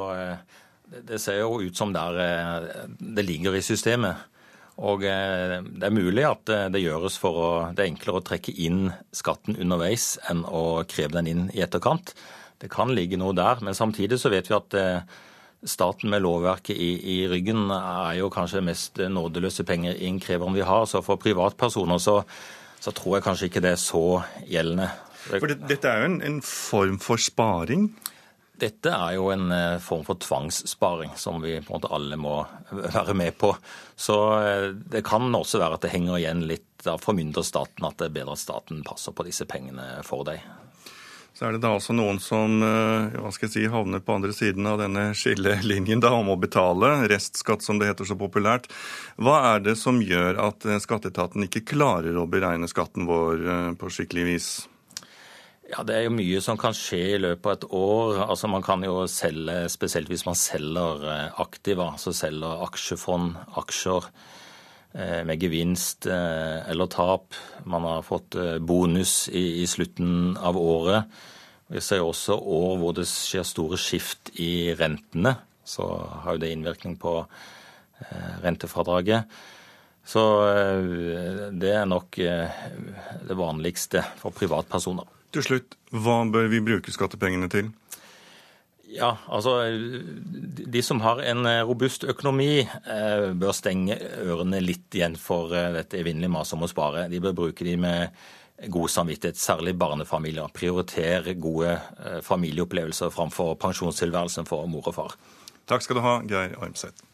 det 0.85 1.20
ser 1.22 1.41
jo 1.41 1.62
ut 1.62 1.77
som 1.79 1.95
der 1.95 2.89
det 2.99 3.25
ligger 3.25 3.57
i 3.57 3.64
systemet. 3.64 4.31
Og 4.75 5.05
det 5.07 5.87
er 5.87 5.95
mulig 5.95 6.25
at 6.27 6.51
det 6.75 6.83
gjøres 6.83 7.14
for 7.22 7.37
å 7.39 7.51
Det 7.70 7.85
er 7.85 7.93
enklere 7.93 8.18
å 8.18 8.27
trekke 8.27 8.57
inn 8.59 8.89
skatten 9.14 9.55
underveis 9.55 10.16
enn 10.31 10.43
å 10.43 10.83
kreve 10.91 11.14
den 11.14 11.31
inn 11.31 11.45
i 11.55 11.62
etterkant. 11.62 12.11
Det 12.64 12.70
kan 12.72 12.93
ligge 12.97 13.18
noe 13.20 13.35
der. 13.37 13.61
Men 13.61 13.77
samtidig 13.77 14.18
så 14.20 14.33
vet 14.33 14.49
vi 14.51 14.57
at 14.57 14.77
eh, 14.79 15.07
staten 15.68 16.12
med 16.12 16.22
lovverket 16.25 16.77
i, 16.77 16.91
i 17.14 17.16
ryggen 17.29 17.66
er 17.75 18.20
jo 18.20 18.31
kanskje 18.33 18.64
mest 18.64 19.01
nådeløse 19.01 19.66
pengeinnkreveren 19.68 20.57
vi 20.57 20.64
har. 20.66 20.87
Så 20.89 21.03
for 21.05 21.20
privatpersoner 21.20 22.01
så, 22.03 22.20
så, 22.85 22.93
tror 22.93 23.18
jeg 23.18 23.26
kanskje 23.26 23.51
ikke 23.51 23.62
det 23.64 23.74
er 23.74 23.80
så 23.80 24.07
gjeldende. 24.45 24.91
For 25.24 25.49
det, 25.49 25.62
Dette 25.70 25.89
er 25.89 26.03
jo 26.03 26.11
en, 26.11 26.18
en, 26.26 26.41
form 26.45 26.99
for 27.01 27.20
sparing? 27.20 27.89
Dette 28.61 28.93
er 28.93 29.16
jo 29.16 29.30
en 29.32 29.49
eh, 29.51 29.78
form 29.82 30.05
for 30.07 30.20
tvangssparing 30.20 31.16
som 31.18 31.41
vi 31.43 31.57
på 31.59 31.72
en 31.72 31.78
måte 31.78 31.91
alle 31.97 32.18
må 32.20 32.37
være 32.70 33.16
med 33.16 33.39
på. 33.41 33.55
Så 33.97 34.18
eh, 34.45 34.68
det 34.76 35.03
kan 35.09 35.32
også 35.35 35.62
være 35.62 35.80
at 35.80 35.87
det 35.87 35.95
henger 35.97 36.20
igjen 36.20 36.45
litt 36.51 36.87
av 36.87 37.01
formynderstaten, 37.03 37.89
at 37.89 37.97
det 37.99 38.11
er 38.11 38.18
bedre 38.20 38.37
at 38.37 38.45
staten 38.45 38.85
passer 38.87 39.16
på 39.16 39.26
disse 39.26 39.49
pengene 39.49 40.05
for 40.07 40.28
deg 40.28 40.45
så 41.35 41.49
er 41.49 41.57
det 41.57 41.64
da 41.64 41.72
også 41.74 41.95
noen 41.97 42.20
som 42.22 42.61
eh, 42.62 43.16
hva 43.18 43.32
skal 43.35 43.49
jeg 43.49 43.55
si, 43.57 43.62
havner 43.70 44.03
på 44.05 44.14
andre 44.14 44.30
siden 44.35 44.68
av 44.70 44.78
denne 44.78 45.09
skillelinjen 45.18 46.03
da, 46.05 46.12
om 46.14 46.30
å 46.30 46.39
betale 46.39 46.93
restskatt, 47.11 47.64
som 47.64 47.80
det 47.80 47.89
heter 47.91 48.07
så 48.07 48.14
populært. 48.18 48.68
Hva 49.18 49.41
er 49.49 49.64
det 49.64 49.74
som 49.80 49.99
gjør 49.99 50.39
at 50.45 50.66
eh, 50.68 50.78
skatteetaten 50.82 51.49
ikke 51.49 51.64
klarer 51.74 52.14
å 52.20 52.28
beregne 52.30 52.70
skatten 52.70 53.09
vår 53.11 53.43
eh, 53.43 53.72
på 53.80 53.91
skikkelig 53.91 54.28
vis? 54.28 54.49
Ja, 55.72 55.82
Det 55.82 55.97
er 55.97 56.07
jo 56.07 56.14
mye 56.14 56.39
som 56.45 56.61
kan 56.61 56.76
skje 56.76 57.03
i 57.16 57.18
løpet 57.18 57.51
av 57.51 57.59
et 57.59 57.66
år. 57.80 58.22
Altså 58.28 58.53
Man 58.53 58.62
kan 58.62 58.87
jo 58.87 59.03
selge, 59.11 59.64
spesielt 59.74 60.12
hvis 60.12 60.26
man 60.28 60.39
selger 60.39 61.03
aktiva, 61.43 61.91
altså 61.97 62.14
selger 62.14 62.62
aksjefond, 62.68 63.35
aksjer 63.59 64.07
med 64.95 65.42
gevinst 65.42 66.07
eller 66.07 66.86
tap. 66.86 67.34
Man 67.66 67.82
har 67.82 68.05
fått 68.07 68.36
bonus 68.62 69.24
i, 69.26 69.66
slutten 69.66 70.36
av 70.38 70.55
året. 70.55 71.11
Vi 71.66 71.80
ser 71.82 72.05
også 72.05 72.36
år 72.38 72.76
hvor 72.78 72.95
det 72.95 73.07
skjer 73.09 73.47
store 73.49 73.78
skift 73.80 74.30
i 74.38 74.70
rentene. 74.78 75.34
Så 75.64 75.86
har 76.22 76.36
jo 76.36 76.42
det 76.42 76.53
innvirkning 76.53 76.99
på 77.01 77.16
eh, 77.24 78.32
rentefradraget. 78.45 79.24
Så 80.05 80.22
eh, 80.51 81.49
det 81.57 81.72
er 81.72 81.88
nok 81.88 82.18
eh, 82.20 82.61
det 83.24 83.38
vanligste 83.38 84.05
for 84.20 84.36
privatpersoner. 84.36 85.09
Til 85.34 85.47
slutt, 85.47 85.78
hva 85.90 86.20
bør 86.30 86.51
vi 86.53 86.61
bruke 86.62 86.92
skattepengene 86.95 87.49
til? 87.51 87.72
Ja, 88.95 89.11
altså 89.26 89.57
De 90.70 90.82
som 90.86 91.01
har 91.03 91.18
en 91.26 91.42
robust 91.66 92.05
økonomi, 92.07 92.62
bør 93.34 93.57
stenge 93.57 93.97
ørene 94.22 94.61
litt 94.62 94.95
igjen 94.95 95.16
for 95.18 95.51
dette 95.51 95.99
evinnelige 95.99 96.30
maset 96.30 96.55
om 96.55 96.62
å 96.62 96.70
spare. 96.70 97.09
De 97.11 97.18
bør 97.22 97.34
bruke 97.40 97.66
de 97.66 97.74
med 97.80 98.14
god 98.68 98.90
samvittighet, 98.90 99.36
særlig 99.36 99.74
barnefamilier. 99.78 100.49
Prioritere 100.55 101.34
gode 101.34 101.74
eh, 101.74 102.20
familieopplevelser 102.22 103.11
framfor 103.11 103.55
pensjonstilværelsen 103.61 104.47
for 104.49 104.66
mor 104.70 104.88
og 104.88 104.95
far. 104.95 105.16
Takk 105.66 105.84
skal 105.84 105.99
du 105.99 106.05
ha, 106.05 106.18
Geir 106.28 106.57
Armseth. 106.62 107.05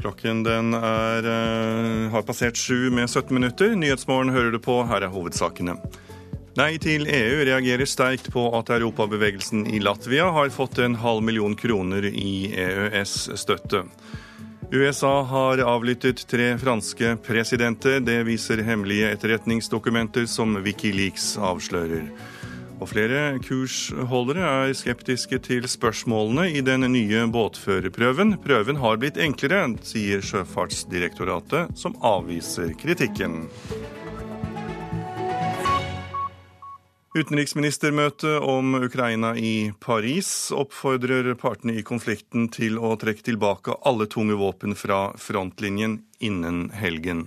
Klokken 0.00 0.44
den 0.46 0.72
er, 0.74 1.26
har 2.08 2.22
passert 2.24 2.56
sju 2.56 2.88
med 2.88 3.10
17 3.10 3.34
minutter. 3.36 3.74
Nyhetsmorgen 3.76 4.32
hører 4.32 4.54
du 4.54 4.58
på, 4.64 4.78
her 4.88 5.04
er 5.04 5.12
hovedsakene. 5.12 5.76
Nei 6.58 6.74
til 6.82 7.04
EU 7.06 7.44
reagerer 7.46 7.86
sterkt 7.86 8.26
på 8.34 8.42
at 8.58 8.72
europabevegelsen 8.74 9.68
i 9.70 9.78
Latvia 9.82 10.32
har 10.34 10.50
fått 10.50 10.80
en 10.82 10.96
halv 10.98 11.22
million 11.22 11.54
kroner 11.54 12.08
i 12.10 12.50
EØS-støtte. 12.58 13.84
USA 14.70 15.22
har 15.30 15.62
avlyttet 15.62 16.24
tre 16.30 16.52
franske 16.58 17.16
presidenter. 17.26 18.00
Det 18.02 18.20
viser 18.26 18.64
hemmelige 18.66 19.12
etterretningsdokumenter 19.14 20.26
som 20.30 20.58
Wikileaks 20.62 21.36
avslører. 21.38 22.10
Og 22.80 22.88
flere 22.88 23.38
kursholdere 23.44 24.50
er 24.64 24.74
skeptiske 24.74 25.38
til 25.44 25.66
spørsmålene 25.70 26.48
i 26.50 26.62
den 26.66 26.86
nye 26.90 27.26
båtførerprøven. 27.30 28.38
Prøven 28.42 28.82
har 28.82 28.98
blitt 28.98 29.20
enklere, 29.22 29.68
sier 29.86 30.22
Sjøfartsdirektoratet, 30.24 31.76
som 31.78 31.98
avviser 32.02 32.74
kritikken. 32.80 33.44
Utenriksministermøte 37.10 38.36
om 38.38 38.76
Ukraina 38.86 39.32
i 39.34 39.72
Paris 39.82 40.28
oppfordrer 40.54 41.32
partene 41.34 41.74
i 41.74 41.82
konflikten 41.82 42.44
til 42.54 42.76
å 42.78 42.92
trekke 43.02 43.24
tilbake 43.26 43.74
alle 43.82 44.06
tunge 44.06 44.36
våpen 44.38 44.76
fra 44.78 45.08
frontlinjen 45.18 45.96
innen 46.22 46.68
helgen. 46.70 47.24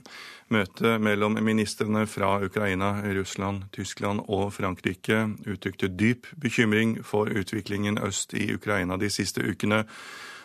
Møtet 0.47 1.03
mellom 1.03 1.35
ministrene 1.43 2.05
fra 2.07 2.37
Ukraina, 2.45 2.93
Russland, 3.11 3.65
Tyskland 3.75 4.23
og 4.31 4.53
Frankrike 4.55 5.25
uttrykte 5.51 5.91
dyp 5.91 6.31
bekymring 6.39 7.01
for 7.03 7.27
utviklingen 7.27 7.99
øst 8.07 8.31
i 8.39 8.53
Ukraina 8.55 8.95
de 8.95 9.11
siste 9.11 9.43
ukene, 9.43 9.83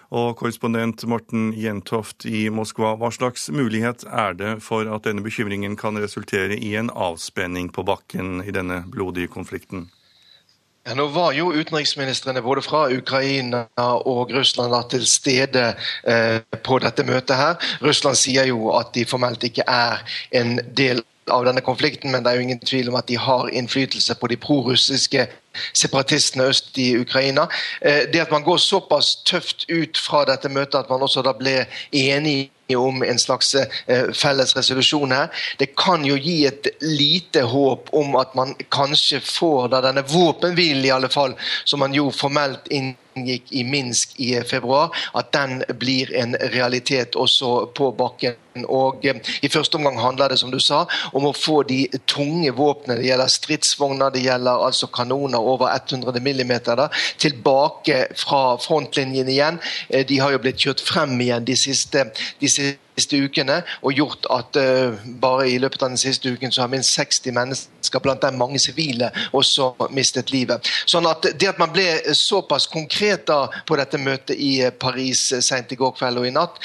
Og 0.09 0.39
korrespondent 0.41 1.05
Morten 1.05 1.51
Jentoft 1.53 2.25
i 2.25 2.47
Moskva, 2.49 2.95
hva 2.97 3.11
slags 3.13 3.51
mulighet 3.53 4.07
er 4.09 4.39
det 4.39 4.55
for 4.65 4.89
at 4.89 5.05
denne 5.05 5.25
bekymringen 5.25 5.77
kan 5.77 6.01
resultere 6.01 6.57
i 6.57 6.73
en 6.81 6.89
avspenning 6.89 7.69
på 7.75 7.85
bakken 7.85 8.41
i 8.41 8.55
denne 8.55 8.87
blodige 8.89 9.29
konflikten? 9.29 9.91
Ja, 10.89 10.95
nå 10.97 11.11
var 11.13 11.35
jo 11.37 11.51
utenriksministrene 11.53 12.41
både 12.41 12.63
fra 12.65 12.87
Ukraina 12.89 13.67
og 14.09 14.33
Russland 14.33 14.73
til 14.89 15.05
stede 15.05 15.75
eh, 16.09 16.41
på 16.65 16.79
dette 16.81 17.05
møtet. 17.05 17.37
her. 17.37 17.61
Russland 17.85 18.17
sier 18.17 18.49
jo 18.49 18.71
at 18.73 18.95
de 18.95 19.05
formelt 19.05 19.45
ikke 19.45 19.67
er 19.69 20.01
en 20.33 20.57
del 20.73 21.05
av 21.31 21.45
denne 21.47 21.65
konflikten, 21.65 22.11
men 22.13 22.25
det 22.25 22.33
er 22.33 22.41
jo 22.41 22.47
ingen 22.47 22.61
tvil 22.61 22.89
om 22.91 22.99
at 22.99 23.09
de 23.09 23.19
har 23.19 23.49
innflytelse 23.49 24.15
på 24.21 24.31
de 24.31 24.37
prorussiske 24.37 25.27
separatistene 25.73 26.45
øst 26.45 26.79
i 26.79 26.97
Ukraina. 26.99 27.49
Eh, 27.83 28.07
det 28.13 28.21
at 28.21 28.31
man 28.31 28.43
går 28.43 28.57
såpass 28.57 29.17
tøft 29.27 29.67
ut 29.69 29.99
fra 29.99 30.25
dette 30.25 30.49
møtet 30.49 30.79
at 30.79 30.91
man 30.91 31.03
også 31.03 31.23
da 31.23 31.35
ble 31.39 31.65
enig 31.93 32.51
om 32.77 33.03
en 33.03 33.19
slags 33.19 33.55
eh, 33.55 34.11
felles 34.13 34.57
resolusjon 34.57 35.13
her. 35.13 35.29
Det 35.59 35.73
kan 35.79 36.05
jo 36.05 36.17
gi 36.21 36.45
et 36.47 36.69
lite 36.85 37.43
håp 37.49 37.89
om 37.97 38.17
at 38.21 38.35
man 38.39 38.55
kanskje 38.71 39.21
får 39.25 39.69
da 39.73 39.83
denne 39.89 40.05
våpenhvilen, 40.09 40.85
i 40.85 40.95
alle 40.95 41.09
fall, 41.09 41.37
som 41.65 41.81
man 41.81 41.97
jo 41.97 42.11
formelt 42.15 42.69
inngikk 43.19 43.53
i 43.53 43.65
Minsk 43.67 44.15
i 44.23 44.33
februar, 44.47 44.95
at 45.19 45.33
den 45.35 45.63
blir 45.79 46.13
en 46.17 46.37
realitet 46.55 47.17
også 47.19 47.69
på 47.77 47.91
bakken. 47.99 48.39
Og 48.67 49.05
eh, 49.07 49.21
I 49.43 49.51
første 49.53 49.79
omgang 49.79 50.01
handler 50.03 50.33
det 50.33 50.41
som 50.41 50.51
du 50.55 50.59
sa, 50.63 50.85
om 51.13 51.29
å 51.29 51.35
få 51.37 51.63
de 51.69 51.85
tunge 52.11 52.53
våpnene, 52.57 52.99
det 53.01 53.11
gjelder 53.11 53.33
stridsvogner, 53.33 54.15
det 54.15 54.25
gjelder 54.27 54.67
altså 54.67 54.91
kanoner 54.91 55.39
over 55.39 55.71
100 55.75 56.19
mm, 56.19 56.55
tilbake 57.19 58.01
fra 58.19 58.43
frontlinjen 58.63 59.31
igjen. 59.31 59.63
Eh, 59.89 60.07
de 60.07 60.21
har 60.23 60.35
jo 60.35 60.43
blitt 60.43 60.61
kjørt 60.65 60.85
frem 60.85 61.19
igjen 61.21 61.47
de 61.49 61.57
siste, 61.59 62.09
de 62.41 62.51
siste 62.51 62.88
ukene, 63.07 63.63
og 63.83 63.93
gjort 63.95 64.27
at 64.35 64.59
uh, 64.59 64.99
bare 65.23 65.49
i 65.51 65.59
løpet 65.59 65.83
av 65.83 65.93
den 65.93 66.01
siste 66.01 66.33
uken 66.35 66.53
så 66.53 66.65
har 66.65 66.73
minst 66.73 66.97
60 66.99 67.35
mennesker, 67.37 68.03
blant 68.03 68.23
dem 68.23 68.39
mange 68.39 68.59
sivile, 68.59 69.11
også 69.33 69.75
mistet 69.95 70.33
livet. 70.35 70.69
Sånn 70.87 71.07
at 71.09 71.27
Det 71.39 71.49
at 71.49 71.59
man 71.59 71.73
ble 71.73 71.87
såpass 72.15 72.67
konkret 72.67 73.27
da 73.29 73.47
på 73.67 73.77
dette 73.79 73.99
møtet 73.99 74.37
i 74.37 74.71
Paris 74.71 75.29
sent 75.45 75.73
i 75.73 75.79
går 75.79 75.95
kveld 75.99 76.19
og 76.19 76.27
i 76.29 76.35
natt, 76.35 76.59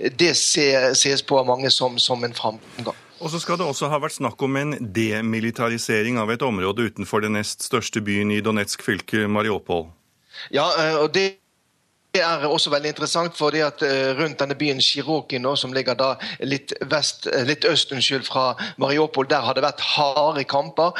det 0.00 0.32
ses 0.36 1.22
på 1.22 1.38
av 1.38 1.48
mange 1.48 1.70
som, 1.70 1.98
som 1.98 2.24
en 2.24 2.34
framgang. 2.34 2.96
Og 3.20 3.28
så 3.28 3.40
skal 3.42 3.58
det 3.60 3.66
også 3.68 3.90
ha 3.92 3.98
vært 4.00 4.16
snakk 4.16 4.40
om 4.42 4.56
en 4.56 4.76
demilitarisering 4.80 6.16
av 6.20 6.30
et 6.32 6.42
område 6.42 6.88
utenfor 6.88 7.20
den 7.20 7.36
nest 7.36 7.66
største 7.66 8.00
byen 8.00 8.32
i 8.32 8.40
Donetsk 8.40 8.80
fylke, 8.86 9.26
Mariupol. 9.28 9.90
Ja, 10.54 10.64
eh, 10.80 10.96
og 11.02 11.12
det 11.12 11.39
det 12.14 12.22
er 12.26 12.46
også 12.46 12.70
veldig 12.72 12.90
interessant, 12.90 13.36
fordi 13.38 13.60
at 13.62 13.82
eh, 13.86 14.10
rundt 14.18 14.40
denne 14.40 14.56
byen 14.58 14.80
Shiroki, 14.82 15.38
nå, 15.38 15.54
som 15.56 15.72
ligger 15.72 15.94
da 15.98 16.10
litt, 16.42 16.74
vest, 16.90 17.28
eh, 17.30 17.44
litt 17.46 17.66
øst 17.68 17.92
unnskyld, 17.94 18.26
fra 18.26 18.54
Mariupol, 18.82 19.28
der 19.30 19.44
har 19.46 19.54
det 19.54 19.64
vært 19.64 19.84
harde 19.94 20.44
kamper 20.44 20.92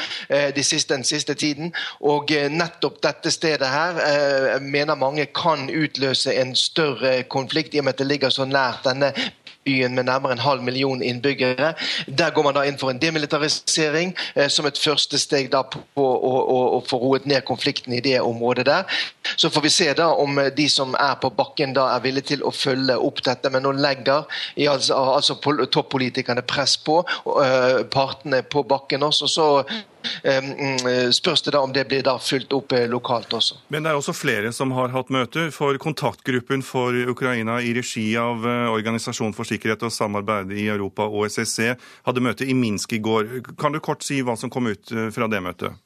de 0.56 0.62
siste, 0.64 0.94
den 0.94 1.04
siste 1.04 1.34
tiden. 1.34 1.74
Og 2.00 2.30
nettopp 2.50 3.00
dette 3.02 3.30
stedet 3.34 3.68
her 3.68 4.58
mener 4.62 4.98
mange 4.98 5.26
kan 5.34 5.68
utløse 5.70 6.34
en 6.40 6.54
større 6.56 7.22
konflikt, 7.28 7.74
i 7.74 7.82
og 7.82 7.88
med 7.88 7.94
at 7.94 8.02
det 8.02 8.08
ligger 8.10 8.34
så 8.34 8.46
nært 8.48 8.86
denne 8.86 9.12
byen 9.64 9.94
med 9.94 10.04
nærmere 10.08 10.32
en 10.32 10.38
halv 10.38 10.62
million 10.62 11.02
innbyggere. 11.02 11.74
Der 12.18 12.30
går 12.30 12.42
man 12.42 12.54
da 12.54 12.64
inn 12.68 12.78
for 12.78 12.90
en 12.90 13.00
demilitarisering 13.00 14.14
eh, 14.34 14.48
som 14.48 14.66
et 14.66 14.78
første 14.78 15.18
steg 15.18 15.50
da 15.52 15.62
på 15.62 15.80
å, 15.96 16.06
å, 16.06 16.60
å, 16.78 16.80
få 16.88 17.00
roet 17.02 17.26
ned 17.28 17.44
konflikten 17.48 17.94
i 17.96 18.00
det 18.04 18.18
området 18.20 18.66
der. 18.66 19.00
Så 19.36 19.50
får 19.52 19.66
vi 19.66 19.72
se 19.74 19.90
da 19.96 20.10
om 20.14 20.38
eh, 20.38 20.52
de 20.56 20.68
som 20.72 20.96
er 20.98 21.18
på 21.20 21.32
bakken 21.36 21.74
da 21.76 21.90
er 21.94 22.04
villige 22.04 22.32
til 22.32 22.44
å 22.44 22.54
følge 22.54 22.96
opp 22.96 23.22
dette. 23.26 23.52
Men 23.52 23.66
nå 23.66 23.74
legger 23.76 24.26
altså, 24.68 24.96
altså 24.96 25.38
toppolitikerne 25.72 26.44
press 26.48 26.76
på 26.80 27.00
eh, 27.44 27.84
partene 27.92 28.42
på 28.42 28.64
bakken 28.68 29.04
også. 29.06 29.28
Så 29.30 29.48
spørs 31.12 31.42
det 31.42 31.54
da 31.54 31.60
om 31.64 31.72
det 31.72 31.86
blir 31.88 32.02
da 32.06 32.16
fulgt 32.18 32.52
opp 32.56 32.72
eh, 32.76 32.86
lokalt 32.90 33.32
også. 33.36 33.58
Men 33.68 33.84
det 33.84 33.92
er 33.92 33.98
også 33.98 34.14
flere 34.16 34.52
som 34.52 34.72
har 34.76 34.92
hatt 34.94 35.10
møter. 35.12 35.50
For 35.54 35.76
kontaktgruppen 35.80 36.64
for 36.66 36.96
Ukraina 37.10 37.60
i 37.60 37.74
regi 37.76 38.08
av 38.20 38.46
eh, 38.46 38.70
Organisasjon 38.70 39.34
for 39.36 39.48
sikkerhet 39.48 39.84
og 39.86 39.94
samarbeid 39.94 40.52
i 40.56 40.68
Europa, 40.68 41.06
OSSE, 41.06 41.76
hadde 42.06 42.24
møte 42.24 42.48
i 42.48 42.56
Minsk 42.56 42.96
i 42.96 43.02
går. 43.04 43.40
Kan 43.60 43.76
du 43.76 43.80
kort 43.80 44.04
si 44.06 44.20
hva 44.22 44.36
som 44.38 44.52
kom 44.52 44.70
ut 44.70 44.92
eh, 44.92 45.08
fra 45.14 45.30
det 45.30 45.42
møtet? 45.44 45.78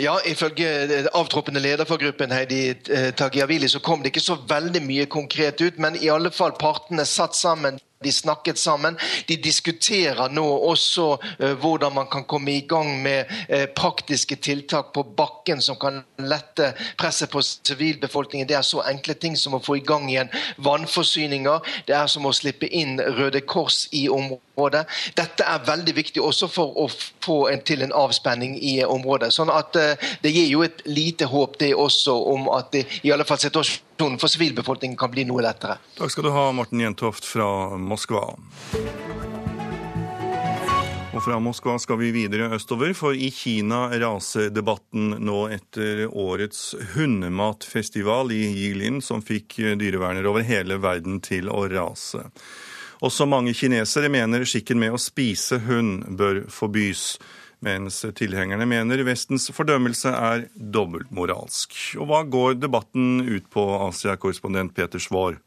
Ja, 0.00 0.16
Ifølge 0.26 1.06
avtroppende 1.14 1.60
leder 1.62 1.86
for 1.86 2.00
gruppen 2.00 2.32
Heidi 2.34 2.72
Tagiavili, 3.14 3.68
så 3.68 3.78
kom 3.84 4.00
det 4.02 4.10
ikke 4.10 4.24
så 4.24 4.38
veldig 4.48 4.80
mye 4.82 5.04
konkret 5.12 5.60
ut. 5.60 5.78
Men 5.78 5.98
i 6.00 6.08
alle 6.10 6.32
fall 6.34 6.56
partene 6.58 7.04
satt 7.06 7.36
sammen. 7.38 7.78
De 8.04 8.12
snakket 8.12 8.58
sammen. 8.58 8.98
De 9.26 9.36
diskuterer 9.42 10.30
nå 10.30 10.44
også 10.70 11.06
uh, 11.18 11.52
hvordan 11.58 11.94
man 11.96 12.06
kan 12.10 12.24
komme 12.30 12.54
i 12.54 12.64
gang 12.68 12.92
med 13.02 13.30
uh, 13.50 13.66
praktiske 13.74 14.36
tiltak 14.36 14.92
på 14.94 15.02
bakken 15.18 15.62
som 15.62 15.78
kan 15.80 16.02
lette 16.18 16.72
presset 16.98 17.30
på 17.30 17.42
sivilbefolkningen. 17.42 18.48
Det 18.48 18.56
er 18.56 18.66
så 18.66 18.84
enkle 18.86 19.18
ting 19.18 19.36
som 19.36 19.58
å 19.58 19.62
få 19.64 19.80
i 19.80 19.86
gang 19.86 20.06
igjen 20.10 20.30
vannforsyninger. 20.62 21.72
Det 21.88 21.96
er 21.98 22.06
som 22.10 22.28
å 22.28 22.34
slippe 22.36 22.70
inn 22.70 23.00
Røde 23.18 23.42
Kors 23.46 23.86
i 23.92 24.08
området. 24.08 24.47
Dette 24.58 25.46
er 25.46 25.64
veldig 25.66 25.94
viktig 25.96 26.22
også 26.24 26.48
for 26.50 26.74
å 26.82 26.88
få 26.90 27.38
en, 27.52 27.62
til 27.62 27.84
en 27.86 27.94
avspenning 27.94 28.56
i 28.58 28.78
området. 28.84 29.30
Sånn 29.34 29.52
at 29.54 29.76
uh, 29.78 30.08
Det 30.22 30.32
gir 30.34 30.48
jo 30.50 30.64
et 30.66 30.82
lite 30.88 31.28
håp 31.30 31.58
det 31.62 31.74
også 31.74 32.16
om 32.32 32.48
at 32.56 32.72
det, 32.74 32.86
i 33.06 33.12
alle 33.14 33.26
fall 33.28 33.40
situasjonen 33.42 34.18
for 34.18 34.30
sivilbefolkningen 34.32 34.98
kan 34.98 35.12
bli 35.14 35.26
noe 35.28 35.44
lettere. 35.46 35.78
Takk 35.98 36.14
skal 36.14 36.28
du 36.28 36.34
ha, 36.34 36.48
Morten 36.56 36.82
Jentoft 36.82 37.28
fra 37.28 37.48
Moskva. 37.78 38.26
Og 41.18 41.24
fra 41.24 41.38
Moskva 41.42 41.72
skal 41.82 41.98
vi 41.98 42.12
videre 42.14 42.50
østover, 42.54 42.92
for 42.94 43.16
i 43.16 43.32
Kina 43.34 43.88
raser 43.98 44.52
debatten 44.54 45.16
nå 45.26 45.48
etter 45.50 46.04
årets 46.06 46.76
hundematfestival 46.92 48.30
i 48.36 48.44
Jilin, 48.54 49.00
som 49.02 49.24
fikk 49.24 49.56
dyrevernere 49.80 50.30
over 50.30 50.46
hele 50.46 50.78
verden 50.78 51.18
til 51.24 51.50
å 51.50 51.64
rase. 51.72 52.22
Også 53.04 53.28
mange 53.30 53.54
kinesere 53.54 54.10
mener 54.10 54.42
skikken 54.48 54.80
med 54.82 54.94
å 54.94 54.98
spise 54.98 55.60
hund 55.68 56.02
bør 56.18 56.42
forbys 56.50 57.12
mens 57.64 58.00
tilhengerne 58.18 58.66
mener 58.70 59.02
Vestens 59.06 59.48
fordømmelse 59.54 60.12
er 60.14 60.44
dobbeltmoralsk. 60.54 61.74
Og 61.98 62.10
hva 62.10 62.22
går 62.22 62.58
debatten 62.62 63.24
ut 63.26 63.48
på, 63.50 63.64
Asia-korrespondent 63.88 64.74
Peter 64.76 65.02
Svaar? 65.02 65.40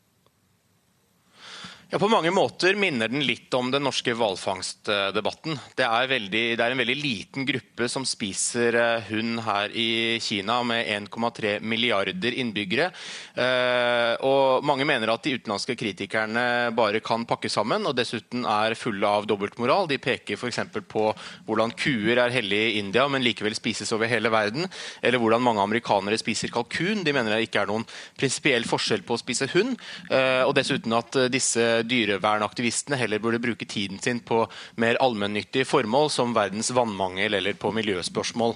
Ja, 1.94 2.00
På 2.00 2.08
mange 2.08 2.32
måter 2.32 2.76
minner 2.80 3.10
den 3.12 3.26
litt 3.28 3.52
om 3.52 3.68
den 3.68 3.84
norske 3.84 4.14
hvalfangstdebatten. 4.16 5.58
Det, 5.76 5.84
det, 6.32 6.64
er 6.64 6.72
en 6.72 6.80
veldig 6.80 6.94
liten 6.96 7.44
gruppe 7.44 7.90
som 7.92 8.06
spiser 8.08 8.78
eh, 8.80 9.10
hund 9.10 9.42
her 9.44 9.76
i 9.76 10.16
Kina, 10.24 10.62
med 10.64 10.88
1,3 10.88 11.58
milliarder 11.60 12.38
innbyggere. 12.40 12.86
Eh, 13.36 14.14
og 14.24 14.64
Mange 14.64 14.88
mener 14.88 15.12
at 15.12 15.28
de 15.28 15.34
utenlandske 15.36 15.76
kritikerne 15.76 16.46
bare 16.78 17.02
kan 17.04 17.26
pakke 17.28 17.52
sammen, 17.52 17.84
og 17.84 17.98
dessuten 18.00 18.48
er 18.48 18.78
fulle 18.80 19.12
av 19.12 19.28
dobbeltmoral. 19.28 19.92
De 19.92 20.00
peker 20.00 20.40
f.eks. 20.40 20.62
på 20.88 21.06
hvordan 21.50 21.76
kuer 21.76 22.24
er 22.24 22.32
hellige 22.32 22.72
i 22.72 22.80
India, 22.86 23.04
men 23.12 23.28
likevel 23.28 23.60
spises 23.60 23.92
over 23.92 24.08
hele 24.08 24.32
verden. 24.32 24.64
Eller 25.04 25.20
hvordan 25.20 25.44
mange 25.44 25.68
amerikanere 25.68 26.24
spiser 26.24 26.56
kalkun. 26.56 27.04
De 27.04 27.12
mener 27.12 27.36
det 27.36 27.50
ikke 27.50 27.66
er 27.66 27.74
noen 27.76 27.84
prinsipiell 28.16 28.64
forskjell 28.64 29.04
på 29.04 29.20
å 29.20 29.24
spise 29.26 29.52
hund. 29.58 29.76
Eh, 30.08 30.48
og 30.48 30.56
dessuten 30.56 30.96
at 30.96 31.20
disse 31.36 31.81
dyrevernaktivistene 31.88 33.00
heller 33.00 33.22
burde 33.24 33.42
bruke 33.42 33.68
tiden 33.70 34.00
sin 34.02 34.22
på 34.26 34.44
mer 34.82 35.00
allmennyttige 35.04 35.68
formål, 35.68 36.10
som 36.14 36.36
verdens 36.36 36.72
vannmangel 36.76 37.38
eller 37.40 37.58
på 37.60 37.72
miljøspørsmål. 37.76 38.56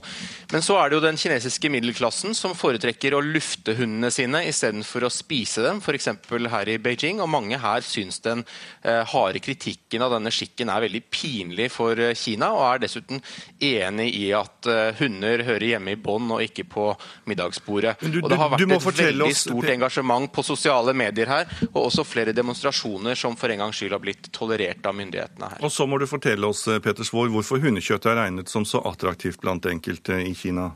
Men 0.53 0.65
så 0.65 0.77
er 0.79 0.89
det 0.89 0.99
jo 0.99 1.05
den 1.05 1.19
kinesiske 1.19 1.71
middelklassen 1.73 2.35
som 2.37 2.55
foretrekker 2.57 3.15
å 3.15 3.23
lufte 3.23 3.75
hundene 3.77 4.11
sine 4.13 4.43
istedenfor 4.49 5.07
å 5.07 5.13
spise 5.13 5.63
dem, 5.65 5.81
f.eks. 5.83 6.09
her 6.51 6.71
i 6.71 6.77
Beijing. 6.81 7.21
Og 7.23 7.31
mange 7.31 7.59
her 7.61 7.85
syns 7.85 8.21
den 8.25 8.43
eh, 8.83 9.03
harde 9.11 9.41
kritikken 9.43 10.05
av 10.05 10.15
denne 10.15 10.33
skikken 10.33 10.71
er 10.71 10.85
veldig 10.85 11.03
pinlig 11.13 11.69
for 11.73 11.99
eh, 11.99 12.15
Kina, 12.17 12.51
og 12.55 12.65
er 12.69 12.83
dessuten 12.85 13.21
enig 13.63 14.11
i 14.19 14.29
at 14.35 14.69
eh, 14.71 14.95
hunder 14.99 15.45
hører 15.47 15.67
hjemme 15.73 15.95
i 15.95 15.99
bånd 15.99 16.31
og 16.35 16.43
ikke 16.45 16.67
på 16.69 16.87
middagsbordet. 17.29 17.97
Du, 18.01 18.21
og 18.23 18.29
det 18.31 18.39
har 18.39 18.53
vært 18.53 18.65
et 18.65 19.03
veldig 19.05 19.29
oss... 19.29 19.45
stort 19.47 19.71
engasjement 19.73 20.31
på 20.31 20.45
sosiale 20.45 20.95
medier 20.97 21.31
her, 21.31 21.49
og 21.71 21.85
også 21.87 22.05
flere 22.07 22.35
demonstrasjoner 22.35 23.14
vaner 23.15 23.21
som 23.21 23.35
for 23.35 23.49
en 23.49 23.59
gangs 23.59 23.75
skyld 23.75 23.91
har 23.91 23.99
blitt 23.99 24.31
tolerert 24.31 24.85
av 24.85 24.95
myndighetene 24.95 25.49
her. 25.49 25.63
Og 25.63 25.71
så 25.71 25.87
må 25.87 25.97
du 25.97 26.07
fortelle 26.07 26.47
oss 26.47 26.67
eh, 26.67 26.79
Peter 26.79 27.03
Svår, 27.03 27.29
hvorfor 27.29 27.59
hundekjøttet 27.59 28.11
er 28.11 28.19
regnet 28.19 28.49
som 28.49 28.65
så 28.65 28.81
attraktivt 28.85 29.41
blant 29.41 29.65
enkelte 29.65 30.21
i 30.21 30.33
Kina? 30.35 30.75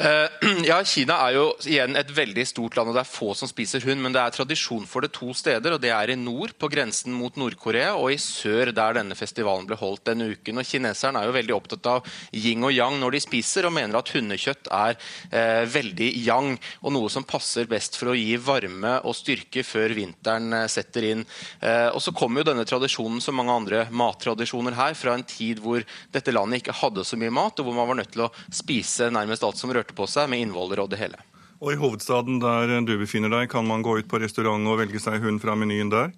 Eh, 0.00 0.28
ja, 0.70 0.78
Kina 0.86 1.18
er 1.26 1.34
jo 1.36 1.42
igjen 1.68 1.98
et 2.00 2.08
veldig 2.16 2.44
stort 2.48 2.78
land, 2.78 2.88
og 2.88 2.96
det 2.96 3.02
er 3.02 3.10
få 3.10 3.34
som 3.36 3.48
spiser 3.50 3.84
hund. 3.84 4.00
Men 4.00 4.14
det 4.14 4.22
er 4.22 4.32
tradisjon 4.32 4.86
for 4.88 5.04
det 5.04 5.12
to 5.16 5.34
steder, 5.36 5.76
og 5.76 5.82
det 5.82 5.92
er 5.92 6.14
i 6.14 6.16
nord, 6.16 6.54
på 6.56 6.70
grensen 6.72 7.12
mot 7.12 7.36
Nord-Korea, 7.36 7.92
og 8.00 8.14
i 8.14 8.20
sør, 8.20 8.72
der 8.76 8.96
denne 8.96 9.16
festivalen 9.18 9.68
ble 9.68 9.76
holdt 9.80 10.06
denne 10.08 10.30
uken. 10.32 10.62
Og 10.62 10.68
Kineserne 10.68 11.20
er 11.20 11.28
jo 11.28 11.36
veldig 11.36 11.56
opptatt 11.56 11.90
av 11.92 12.08
yin 12.32 12.64
og 12.64 12.72
yang 12.72 12.96
når 13.00 13.16
de 13.16 13.22
spiser, 13.26 13.68
og 13.68 13.74
mener 13.76 14.00
at 14.00 14.12
hundekjøtt 14.14 14.70
er 14.72 14.96
eh, 14.96 15.66
veldig 15.68 16.10
yang, 16.24 16.56
og 16.80 16.96
noe 16.96 17.12
som 17.12 17.26
passer 17.28 17.68
best 17.68 18.00
for 18.00 18.14
å 18.14 18.16
gi 18.16 18.38
varme 18.40 18.96
og 19.04 19.16
styrke 19.18 19.64
før 19.66 19.92
vinteren 19.98 20.62
eh, 20.62 20.66
setter 20.72 21.10
inn. 21.10 21.26
Eh, 21.60 21.90
og 21.92 22.00
så 22.00 22.14
kommer 22.16 22.40
jo 22.40 22.50
denne 22.52 22.64
tradisjonen, 22.68 23.20
som 23.20 23.36
mange 23.36 23.52
andre 23.52 23.84
mattradisjoner 23.92 24.78
her, 24.80 24.96
fra 24.96 25.18
en 25.18 25.28
tid 25.28 25.60
hvor 25.60 25.84
dette 26.14 26.32
landet 26.32 26.62
ikke 26.62 26.78
hadde 26.80 27.04
så 27.04 27.20
mye 27.20 27.36
mat, 27.36 27.60
og 27.60 27.68
hvor 27.68 27.76
man 27.76 27.92
var 27.92 28.00
nødt 28.00 28.14
til 28.16 28.24
å 28.24 28.32
spise 28.48 29.12
nærmest 29.12 29.44
alt 29.44 29.60
som 29.60 29.68
rørte 29.76 29.89
på 29.96 30.08
seg, 30.10 30.30
med 30.30 30.44
innvoller 30.44 30.82
og 30.82 30.90
det 30.92 31.00
hele. 31.02 31.20
Og 31.60 31.74
I 31.74 31.80
hovedstaden 31.80 32.40
der 32.40 32.78
du 32.88 32.96
befinner 32.96 33.32
deg, 33.32 33.50
kan 33.52 33.66
man 33.68 33.84
gå 33.84 33.98
ut 34.00 34.08
på 34.08 34.20
restaurant 34.22 34.64
og 34.68 34.80
velge 34.80 35.02
seg 35.02 35.20
hund 35.20 35.42
fra 35.42 35.56
menyen 35.58 35.92
der? 35.92 36.12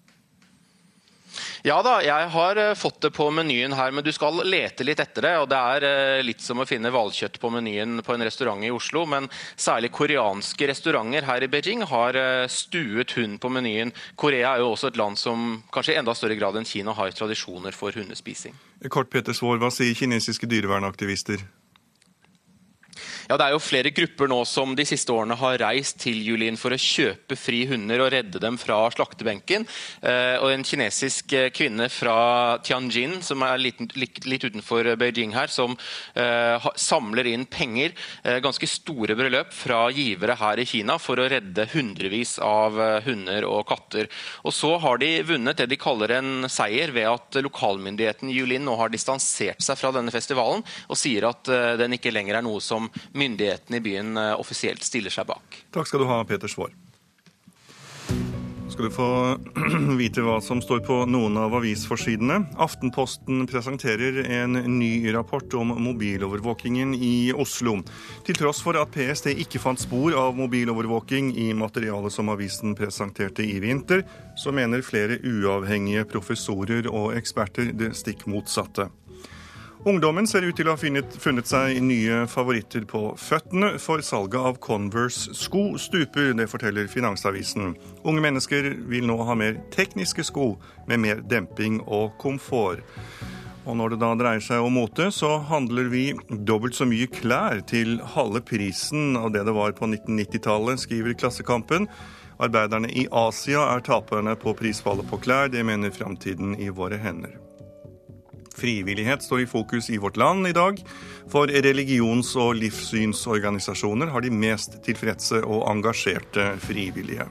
Ja 1.62 1.76
da, 1.82 2.00
jeg 2.02 2.30
har 2.34 2.58
uh, 2.58 2.74
fått 2.74 3.00
det 3.04 3.12
på 3.14 3.28
menyen 3.30 3.74
her, 3.78 3.92
men 3.94 4.02
du 4.02 4.10
skal 4.14 4.40
lete 4.42 4.82
litt 4.82 5.00
etter 5.02 5.26
det. 5.28 5.32
og 5.38 5.46
Det 5.50 5.60
er 5.74 5.86
uh, 5.86 6.24
litt 6.26 6.42
som 6.42 6.58
å 6.58 6.66
finne 6.66 6.90
hvalkjøtt 6.90 7.38
på 7.42 7.50
menyen 7.54 8.02
på 8.02 8.16
en 8.16 8.24
restaurant 8.26 8.66
i 8.66 8.72
Oslo. 8.74 9.04
Men 9.06 9.28
særlig 9.54 9.92
koreanske 9.94 10.68
restauranter 10.72 11.26
her 11.28 11.46
i 11.46 11.50
Beijing 11.52 11.86
har 11.86 12.18
uh, 12.18 12.50
stuet 12.50 13.14
hund 13.18 13.38
på 13.42 13.52
menyen. 13.54 13.94
Korea 14.18 14.56
er 14.56 14.64
jo 14.64 14.72
også 14.74 14.90
et 14.90 14.98
land 14.98 15.20
som 15.20 15.62
kanskje 15.74 15.94
i 15.94 16.00
enda 16.02 16.16
større 16.18 16.38
grad 16.40 16.58
enn 16.58 16.66
Kina 16.68 16.96
har 16.98 17.14
tradisjoner 17.14 17.78
for 17.78 17.94
hundespising. 17.94 18.58
Kort 18.90 19.12
Peter 19.14 19.36
Svår, 19.36 19.62
hva 19.62 19.70
sier 19.70 19.94
kinesiske 19.94 20.50
dyrevernaktivister? 20.50 21.46
Ja, 23.28 23.36
Det 23.36 23.46
er 23.46 23.54
jo 23.54 23.62
flere 23.62 23.92
grupper 23.94 24.30
nå 24.30 24.40
som 24.48 24.74
de 24.78 24.86
siste 24.88 25.12
årene 25.12 25.36
har 25.38 25.58
reist 25.62 26.00
til 26.02 26.18
Julin 26.24 26.58
for 26.60 26.74
å 26.74 26.80
kjøpe 26.80 27.36
fri 27.38 27.64
hunder 27.70 28.02
og 28.04 28.12
redde 28.14 28.40
dem 28.42 28.58
fra 28.60 28.84
slaktebenken. 28.94 29.66
Eh, 30.02 30.36
og 30.40 30.50
En 30.52 30.64
kinesisk 30.66 31.32
eh, 31.32 31.50
kvinne 31.54 31.88
fra 31.92 32.58
Tianjin, 32.64 33.20
som 33.22 33.42
er 33.46 33.60
litt, 33.60 33.80
litt 34.26 34.44
utenfor 34.44 34.94
Beijing 35.00 35.32
her, 35.32 35.48
som 35.52 35.72
uh, 35.72 36.70
samler 36.76 37.28
inn 37.30 37.46
penger, 37.48 37.94
uh, 38.26 38.38
ganske 38.44 38.68
store 38.68 39.16
beløp, 39.18 39.52
fra 39.52 39.86
givere 39.94 40.36
her 40.38 40.60
i 40.60 40.66
Kina 40.68 40.98
for 41.00 41.20
å 41.20 41.28
redde 41.30 41.66
hundrevis 41.72 42.36
av 42.42 42.78
eh, 42.80 42.98
hunder 43.06 43.46
og 43.48 43.64
katter. 43.68 44.08
Og 44.46 44.54
Så 44.54 44.74
har 44.82 45.00
de 45.02 45.10
vunnet 45.26 45.58
det 45.58 45.68
de 45.70 45.78
kaller 45.80 46.16
en 46.18 46.48
seier 46.52 46.92
ved 46.94 47.08
at 47.10 47.40
lokalmyndigheten 47.44 48.30
Julin 48.32 48.64
nå 48.66 48.76
har 48.80 48.92
distansert 48.92 49.62
seg 49.62 49.78
fra 49.80 49.92
denne 49.94 50.12
festivalen 50.14 50.64
og 50.88 50.98
sier 50.98 51.28
at 51.28 51.50
uh, 51.52 51.74
den 51.80 51.96
ikke 51.96 52.12
lenger 52.14 52.38
er 52.38 52.46
noe 52.46 52.62
som 52.64 52.88
myndighetene 53.22 53.78
i 53.78 53.84
byen 53.84 54.16
eh, 54.16 54.34
offisielt 54.40 54.82
stiller 54.86 55.12
seg 55.14 55.28
bak. 55.30 55.62
Takk 55.74 55.90
skal 55.90 56.02
du 56.02 56.10
ha, 56.10 56.22
Peter 56.28 56.50
Svaar. 56.50 56.74
skal 58.72 58.86
du 58.88 58.94
få 58.94 59.08
vite 60.00 60.22
hva 60.24 60.38
som 60.40 60.62
står 60.64 60.80
på 60.86 60.94
noen 61.04 61.36
av 61.36 61.52
avisforsidene. 61.58 62.38
Aftenposten 62.56 63.44
presenterer 63.50 64.22
en 64.40 64.56
ny 64.78 65.12
rapport 65.12 65.54
om 65.60 65.74
mobilovervåkingen 65.84 66.94
i 66.96 67.32
Oslo. 67.36 67.76
Til 68.24 68.38
tross 68.40 68.62
for 68.64 68.80
at 68.80 68.94
PST 68.94 69.28
ikke 69.44 69.60
fant 69.60 69.80
spor 69.80 70.16
av 70.16 70.40
mobilovervåking 70.40 71.34
i 71.44 71.50
materialet 71.52 72.16
som 72.16 72.32
avisen 72.32 72.72
presenterte 72.78 73.44
i 73.44 73.60
vinter, 73.60 74.06
så 74.40 74.56
mener 74.56 74.86
flere 74.86 75.20
uavhengige 75.20 76.08
professorer 76.08 76.88
og 76.88 77.12
eksperter 77.20 77.74
det 77.76 77.92
stikk 78.00 78.24
motsatte. 78.32 78.88
Ungdommen 79.82 80.28
ser 80.30 80.44
ut 80.46 80.54
til 80.54 80.68
å 80.70 80.76
ha 80.76 80.78
funnet, 80.78 81.14
funnet 81.18 81.48
seg 81.50 81.80
nye 81.82 82.20
favoritter 82.30 82.84
på 82.86 83.00
føttene, 83.18 83.72
for 83.82 83.98
salget 84.06 84.38
av 84.38 84.60
Converse-sko 84.62 85.72
stuper, 85.74 86.30
det 86.38 86.46
forteller 86.52 86.86
Finansavisen. 86.86 87.74
Unge 88.06 88.22
mennesker 88.22 88.68
vil 88.92 89.08
nå 89.10 89.18
ha 89.26 89.34
mer 89.34 89.58
tekniske 89.74 90.22
sko 90.30 90.52
med 90.86 91.02
mer 91.02 91.26
demping 91.26 91.80
og 91.82 92.14
komfort. 92.22 92.86
Og 93.66 93.74
når 93.78 93.96
det 93.96 94.00
da 94.04 94.14
dreier 94.22 94.46
seg 94.46 94.62
om 94.62 94.78
mote, 94.78 95.10
så 95.10 95.34
handler 95.50 95.90
vi 95.90 96.06
dobbelt 96.30 96.78
så 96.78 96.86
mye 96.86 97.10
klær 97.10 97.66
til 97.66 97.98
halve 98.14 98.46
prisen 98.46 99.18
av 99.18 99.34
det 99.34 99.42
det 99.50 99.58
var 99.58 99.74
på 99.74 99.90
1990-tallet, 99.90 100.86
skriver 100.86 101.18
Klassekampen. 101.18 101.90
Arbeiderne 102.38 102.86
i 102.86 103.08
Asia 103.10 103.66
er 103.74 103.82
taperne 103.82 104.38
på 104.38 104.54
prisfallet 104.58 105.10
på 105.10 105.18
klær. 105.26 105.50
Det 105.50 105.66
mener 105.66 105.90
Framtiden 105.90 106.54
i 106.62 106.70
våre 106.70 107.02
hender. 107.02 107.34
Frivillighet 108.58 109.24
står 109.24 109.44
i 109.44 109.48
fokus 109.50 109.90
i 109.90 109.98
vårt 110.02 110.16
land 110.20 110.46
i 110.48 110.56
dag. 110.56 110.80
For 111.32 111.46
religions- 111.46 112.34
og 112.36 112.56
livssynsorganisasjoner 112.60 114.12
har 114.12 114.24
de 114.24 114.30
mest 114.34 114.80
tilfredse 114.84 115.42
og 115.44 115.66
engasjerte 115.70 116.52
frivillige. 116.64 117.28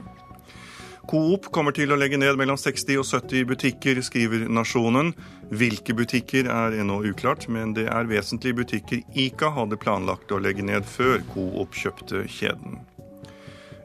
Coop 1.10 1.48
kommer 1.52 1.74
til 1.74 1.90
å 1.90 1.98
legge 1.98 2.16
ned 2.20 2.38
mellom 2.38 2.56
60 2.60 3.00
og 3.00 3.06
70 3.08 3.48
butikker, 3.50 3.98
skriver 4.06 4.46
Nasjonen. 4.46 5.10
Hvilke 5.50 5.96
butikker 5.98 6.46
er 6.46 6.78
ennå 6.78 7.00
uklart, 7.10 7.48
men 7.50 7.74
det 7.76 7.88
er 7.90 8.08
vesentlige 8.08 8.60
butikker 8.62 9.02
Ica 9.18 9.50
hadde 9.56 9.80
planlagt 9.82 10.32
å 10.32 10.40
legge 10.40 10.64
ned 10.64 10.86
før 10.86 11.18
Coop 11.34 11.74
kjøpte 11.74 12.22
kjeden. 12.30 12.80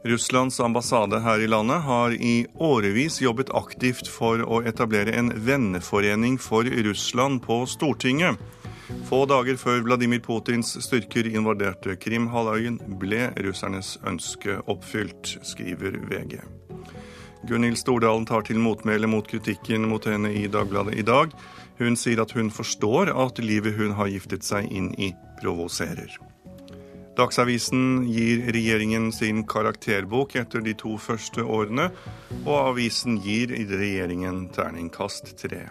Russlands 0.08 0.60
ambassade 0.60 1.20
her 1.20 1.40
i 1.40 1.48
landet 1.48 1.82
har 1.82 2.12
i 2.12 2.46
årevis 2.56 3.22
jobbet 3.22 3.50
aktivt 3.56 4.08
for 4.08 4.40
å 4.44 4.62
etablere 4.64 5.12
en 5.20 5.34
venneforening 5.46 6.38
for 6.40 6.64
Russland 6.64 7.42
på 7.44 7.66
Stortinget. 7.68 8.40
Få 9.10 9.26
dager 9.28 9.60
før 9.60 9.82
Vladimir 9.84 10.22
Putins 10.24 10.78
styrker 10.86 11.28
invaderte 11.28 11.98
Krimhalvøyen, 12.00 12.80
ble 13.02 13.28
russernes 13.44 13.98
ønske 14.08 14.62
oppfylt, 14.72 15.34
skriver 15.44 16.00
VG. 16.08 16.40
Gunhild 17.48 17.78
Stordalen 17.80 18.26
tar 18.26 18.48
til 18.48 18.64
motmæle 18.64 19.12
mot 19.12 19.28
kritikken 19.28 19.90
mot 19.92 20.08
henne 20.08 20.32
i 20.32 20.48
Dagbladet 20.52 20.96
i 20.96 21.06
dag. 21.06 21.36
Hun 21.78 22.00
sier 22.00 22.24
at 22.24 22.32
hun 22.36 22.50
forstår 22.52 23.12
at 23.12 23.44
livet 23.44 23.76
hun 23.78 23.94
har 24.00 24.10
giftet 24.12 24.48
seg 24.48 24.72
inn 24.72 24.94
i, 24.96 25.12
provoserer. 25.44 26.16
Dagsavisen 27.18 28.04
gir 28.06 28.44
regjeringen 28.54 29.10
sin 29.12 29.42
karakterbok 29.50 30.36
etter 30.38 30.62
de 30.62 30.76
to 30.78 31.00
første 31.02 31.42
årene, 31.42 31.90
og 32.44 32.56
avisen 32.60 33.18
gir 33.24 33.56
regjeringen 33.58 34.44
terningkast 34.54 35.34
tre. 35.42 35.64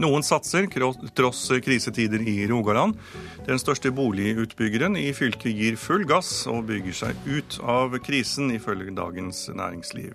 Noen 0.00 0.24
satser, 0.24 0.68
tross 1.16 1.42
krisetider 1.64 2.20
i 2.28 2.46
Rogaland. 2.48 3.00
Den 3.48 3.60
største 3.60 3.90
boligutbyggeren 3.92 4.96
i 5.00 5.10
fylket 5.16 5.56
gir 5.56 5.80
full 5.80 6.04
gass 6.08 6.44
og 6.48 6.68
bygger 6.68 6.96
seg 7.00 7.28
ut 7.28 7.58
av 7.64 7.96
krisen, 8.04 8.52
ifølge 8.52 8.92
Dagens 8.96 9.46
Næringsliv. 9.56 10.14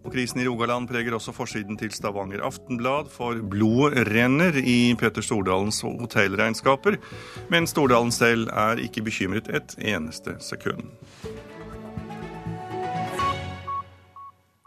Og 0.00 0.14
Krisen 0.14 0.40
i 0.40 0.46
Rogaland 0.48 0.88
preger 0.88 1.14
også 1.16 1.34
forsiden 1.36 1.76
til 1.80 1.92
Stavanger 1.92 2.40
Aftenblad, 2.46 3.10
for 3.12 3.36
blodet 3.52 4.06
renner 4.08 4.56
i 4.56 4.94
Peter 4.98 5.24
Stordalens 5.24 5.82
hotellregnskaper. 5.84 6.96
Men 7.52 7.68
Stordalen 7.68 8.12
selv 8.14 8.48
er 8.48 8.80
ikke 8.80 9.04
bekymret 9.04 9.52
et 9.52 9.76
eneste 9.92 10.38
sekund. 10.40 10.88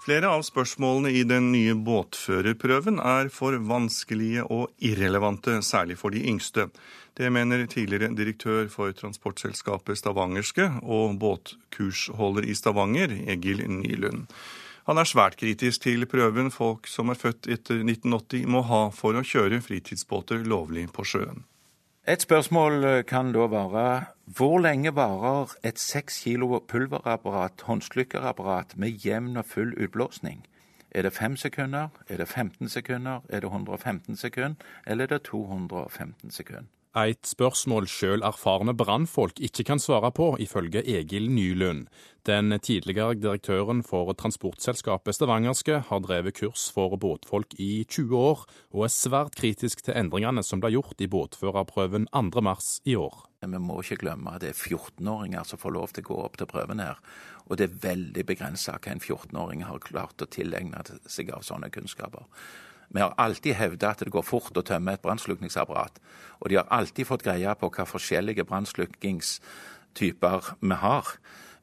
Flere 0.03 0.27
av 0.27 0.41
spørsmålene 0.43 1.13
i 1.15 1.21
den 1.23 1.45
nye 1.53 1.77
båtførerprøven 1.79 2.97
er 2.99 3.29
for 3.31 3.55
vanskelige 3.55 4.43
og 4.51 4.73
irrelevante, 4.83 5.61
særlig 5.63 5.95
for 6.01 6.11
de 6.11 6.19
yngste. 6.27 6.67
Det 7.15 7.29
mener 7.31 7.63
tidligere 7.71 8.11
direktør 8.11 8.67
for 8.67 8.91
transportselskapet 8.91 10.01
Stavangerske 10.01 10.67
og 10.83 11.15
båtkursholder 11.21 12.49
i 12.51 12.57
Stavanger, 12.57 13.15
Egil 13.31 13.63
Nylund. 13.69 14.27
Han 14.83 14.99
er 14.99 15.07
svært 15.07 15.37
kritisk 15.39 15.85
til 15.85 16.03
prøven 16.11 16.51
folk 16.51 16.89
som 16.91 17.11
er 17.11 17.15
født 17.15 17.47
etter 17.47 17.79
1980 17.79 18.49
må 18.51 18.65
ha 18.67 18.81
for 18.91 19.15
å 19.15 19.23
kjøre 19.23 19.61
fritidsbåter 19.63 20.43
lovlig 20.43 20.89
på 20.91 21.05
sjøen. 21.07 21.45
Et 22.03 22.19
spørsmål 22.19 22.83
eh, 22.83 23.03
kan 23.07 23.31
da 23.31 23.45
være 23.47 23.85
hvor 24.35 24.57
lenge 24.59 24.91
varer 24.91 25.53
et 25.63 25.79
seks 25.79 26.19
kilo 26.25 26.59
pulverapparat, 26.67 27.63
håndslykkerapparat, 27.63 28.75
med 28.75 28.99
jevn 29.05 29.39
og 29.39 29.47
full 29.47 29.71
utblåsning? 29.79 30.43
Er 30.91 31.07
det 31.07 31.13
fem 31.15 31.37
sekunder, 31.39 31.87
er 32.09 32.19
det 32.19 32.27
15 32.27 32.69
sekunder, 32.69 33.23
er 33.29 33.39
det 33.39 33.47
115 33.47 34.19
sekunder, 34.19 34.59
eller 34.85 35.07
er 35.07 35.15
det 35.15 35.23
215 35.31 36.31
sekunder? 36.31 36.67
Et 36.93 37.25
spørsmål 37.25 37.87
sjøl 37.89 38.21
erfarne 38.21 38.75
brannfolk 38.77 39.39
ikke 39.41 39.63
kan 39.65 39.79
svare 39.81 40.11
på, 40.13 40.27
ifølge 40.37 40.83
Egil 40.85 41.25
Nylund. 41.33 41.87
Den 42.29 42.53
tidligere 42.61 43.15
direktøren 43.17 43.79
for 43.81 44.13
transportselskapet 44.13 45.17
Stavangerske 45.17 45.79
har 45.87 46.03
drevet 46.05 46.37
kurs 46.37 46.67
for 46.69 46.93
båtfolk 47.01 47.55
i 47.57 47.81
20 47.89 48.13
år, 48.13 48.43
og 48.77 48.85
er 48.85 48.93
svært 48.93 49.33
kritisk 49.39 49.81
til 49.81 49.97
endringene 49.97 50.43
som 50.45 50.61
ble 50.61 50.69
gjort 50.75 51.01
i 51.01 51.07
båtførerprøven 51.09 52.05
2.3 52.13 52.53
i 52.93 52.95
år. 53.01 53.23
Vi 53.41 53.59
må 53.59 53.79
ikke 53.81 53.97
glemme 54.05 54.35
at 54.35 54.45
det 54.45 54.51
er 54.53 54.61
14-åringer 54.77 55.49
som 55.49 55.59
får 55.63 55.73
lov 55.73 55.95
til 55.95 56.05
å 56.05 56.09
gå 56.11 56.19
opp 56.27 56.37
til 56.37 56.51
prøven 56.53 56.83
her. 56.83 57.01
Og 57.49 57.57
det 57.57 57.71
er 57.71 57.81
veldig 57.89 58.27
begrensa 58.29 58.77
hva 58.77 58.93
en 58.93 59.01
14-åring 59.01 59.65
har 59.65 59.81
klart 59.81 60.21
å 60.21 60.29
tilegne 60.29 60.85
seg 61.09 61.33
av 61.33 61.41
sånne 61.41 61.73
kunnskaper. 61.73 62.29
Vi 62.93 63.01
har 63.01 63.13
alltid 63.17 63.55
hevda 63.57 63.89
at 63.89 64.03
det 64.05 64.13
går 64.13 64.21
fort 64.25 64.57
å 64.57 64.63
tømme 64.65 64.93
et 64.93 65.01
brannslukningsapparat. 65.01 65.99
Og 66.41 66.49
de 66.49 66.55
har 66.59 66.67
alltid 66.69 67.07
fått 67.09 67.25
greie 67.25 67.55
på 67.57 67.69
hva 67.73 67.85
forskjellige 67.89 68.45
brannslukningstyper 68.45 70.41
vi 70.61 70.75
har, 70.83 71.05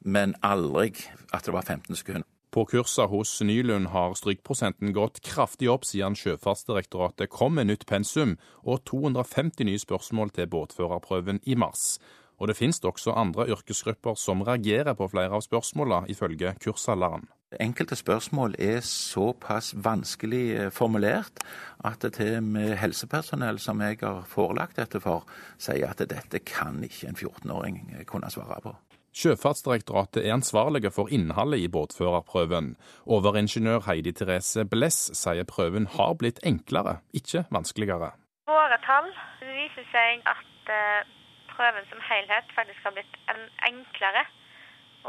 men 0.02 0.34
aldri 0.42 0.90
at 1.30 1.44
det 1.46 1.54
var 1.54 1.62
15 1.62 1.96
sekunder. 1.96 2.26
På 2.50 2.64
kursa 2.66 3.06
hos 3.06 3.38
Nylund 3.46 3.86
har 3.94 4.16
strykprosenten 4.18 4.90
gått 4.92 5.20
kraftig 5.22 5.70
opp 5.70 5.84
siden 5.86 6.18
Sjøfartsdirektoratet 6.18 7.30
kom 7.30 7.54
med 7.54 7.66
nytt 7.70 7.86
pensum 7.86 8.34
og 8.66 8.82
250 8.90 9.64
nye 9.68 9.78
spørsmål 9.78 10.30
til 10.34 10.50
båtførerprøven 10.50 11.38
i 11.46 11.54
mars. 11.54 12.00
Og 12.42 12.50
det 12.50 12.58
finnes 12.58 12.82
også 12.82 13.14
andre 13.14 13.46
yrkesgrupper 13.54 14.18
som 14.18 14.42
reagerer 14.42 14.98
på 14.98 15.06
flere 15.12 15.38
av 15.38 15.46
spørsmålene, 15.46 16.10
ifølge 16.10 16.56
kursholderen. 16.64 17.30
Enkelte 17.59 17.96
spørsmål 17.96 18.55
er 18.62 18.78
såpass 18.86 19.72
vanskelig 19.74 20.44
eh, 20.55 20.68
formulert 20.70 21.42
at 21.84 21.98
det 22.03 22.12
til 22.20 22.42
med 22.46 22.76
helsepersonell 22.78 23.59
som 23.59 23.80
jeg 23.82 23.98
har 24.03 24.22
forelagt 24.30 24.76
dette 24.78 25.01
for, 25.03 25.26
sier 25.59 25.90
at 25.90 25.98
dette 25.98 26.38
kan 26.46 26.78
ikke 26.86 27.09
en 27.11 27.18
14-åring 27.18 27.80
kunne 28.07 28.30
svare 28.30 28.61
på. 28.62 28.76
Sjøfartsdirektoratet 29.11 30.22
er 30.22 30.36
ansvarlige 30.36 30.92
for 30.94 31.11
innholdet 31.11 31.64
i 31.64 31.68
båtførerprøven. 31.68 32.76
Overingeniør 33.07 33.82
Heidi 33.88 34.12
Therese 34.12 34.62
Bless 34.70 35.11
sier 35.18 35.48
prøven 35.51 35.88
har 35.96 36.14
blitt 36.20 36.38
enklere, 36.46 37.01
ikke 37.11 37.42
vanskeligere. 37.51 38.12
Våre 38.46 38.78
tall 38.86 39.11
viser 39.42 39.88
seg 39.90 40.22
at 40.30 40.70
eh, 40.76 41.03
prøven 41.51 41.90
som 41.90 42.07
helhet 42.12 42.55
faktisk 42.55 42.86
har 42.86 42.94
blitt 42.94 43.18
enklere 43.66 44.22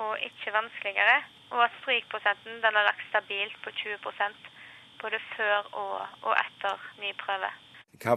og 0.02 0.18
ikke 0.26 0.56
vanskeligere. 0.58 1.20
Og 1.52 1.64
at 1.66 1.74
strykprosenten 1.82 2.62
den 2.64 2.78
har 2.80 2.88
lagt 2.88 3.04
stabilt 3.10 3.58
på 3.64 3.74
20% 3.76 4.50
både 5.02 5.20
før 5.36 5.58
og, 5.82 5.96
og 6.28 6.34
etter 6.38 6.88
ny 7.02 7.12
prøve. 7.20 7.52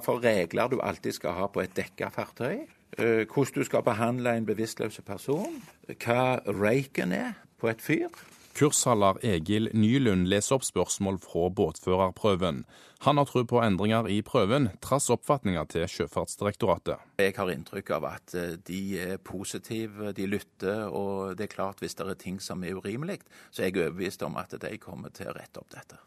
For 0.05 0.21
regler 0.23 0.71
du 0.73 0.79
alltid 0.81 1.17
skal 1.19 1.37
ha 1.39 1.49
på 1.53 1.65
et 1.65 1.75
dekka 1.77 2.09
fartøy. 2.15 2.65
Eh, 2.99 3.25
hvordan 3.27 3.55
du 3.59 3.65
skal 3.65 3.83
behandle 3.83 4.37
en 4.37 4.47
bevisstløs 4.47 5.01
person. 5.07 5.59
Hva 5.89 6.39
røyken 6.47 7.13
er 7.13 7.35
på 7.61 7.69
et 7.73 7.83
fyr. 7.83 8.13
Kursholder 8.55 9.19
Egil 9.27 9.67
Nylund 9.75 10.29
leser 10.31 10.55
opp 10.55 10.65
spørsmål 10.65 11.19
fra 11.19 11.49
båtførerprøven. 11.51 12.61
Han 13.03 13.19
har 13.19 13.27
tro 13.27 13.43
på 13.51 13.59
endringer 13.59 14.07
i 14.07 14.21
prøven, 14.23 14.69
trass 14.85 15.11
oppfatninga 15.11 15.65
til 15.73 15.89
Sjøfartsdirektoratet. 15.91 17.03
Jeg 17.19 17.35
har 17.35 17.51
inntrykk 17.51 17.91
av 17.99 18.07
at 18.13 18.37
eh, 18.39 18.55
de 18.63 18.81
er 19.03 19.19
positive, 19.19 20.15
de 20.15 20.29
lytter. 20.31 20.87
Og 20.87 21.35
det 21.35 21.49
er 21.49 21.55
klart 21.57 21.83
hvis 21.83 21.99
det 21.99 22.07
er 22.07 22.21
ting 22.21 22.39
som 22.39 22.63
er 22.63 22.79
urimelig, 22.79 23.19
så 23.51 23.65
er 23.65 23.73
jeg 23.73 23.81
overbevist 23.83 24.23
om 24.23 24.39
at 24.39 24.55
de 24.63 24.73
kommer 24.79 25.11
til 25.11 25.33
å 25.33 25.37
rette 25.37 25.59
opp 25.59 25.75
dette. 25.75 25.99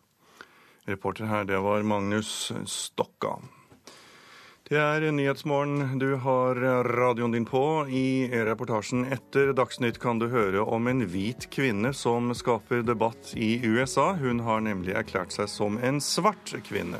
Reporter 0.87 1.27
her, 1.27 1.43
det 1.43 1.59
var 1.59 1.83
Magnus 1.83 2.53
Stokka. 2.71 3.41
Det 4.67 4.75
er 4.75 5.05
Nyhetsmorgen 5.15 5.95
du 5.95 6.17
har 6.19 6.55
radioen 6.83 7.31
din 7.31 7.45
på. 7.47 7.87
I 7.87 8.27
reportasjen 8.43 9.05
etter 9.15 9.53
Dagsnytt 9.55 9.95
kan 10.03 10.19
du 10.19 10.25
høre 10.27 10.59
om 10.59 10.89
en 10.91 11.05
hvit 11.07 11.45
kvinne 11.55 11.93
som 11.95 12.33
skaper 12.35 12.83
debatt 12.83 13.31
i 13.39 13.61
USA. 13.63 14.09
Hun 14.19 14.41
har 14.43 14.59
nemlig 14.65 14.91
erklært 14.99 15.31
seg 15.37 15.47
som 15.47 15.79
en 15.79 16.01
svart 16.03 16.51
kvinne. 16.67 16.99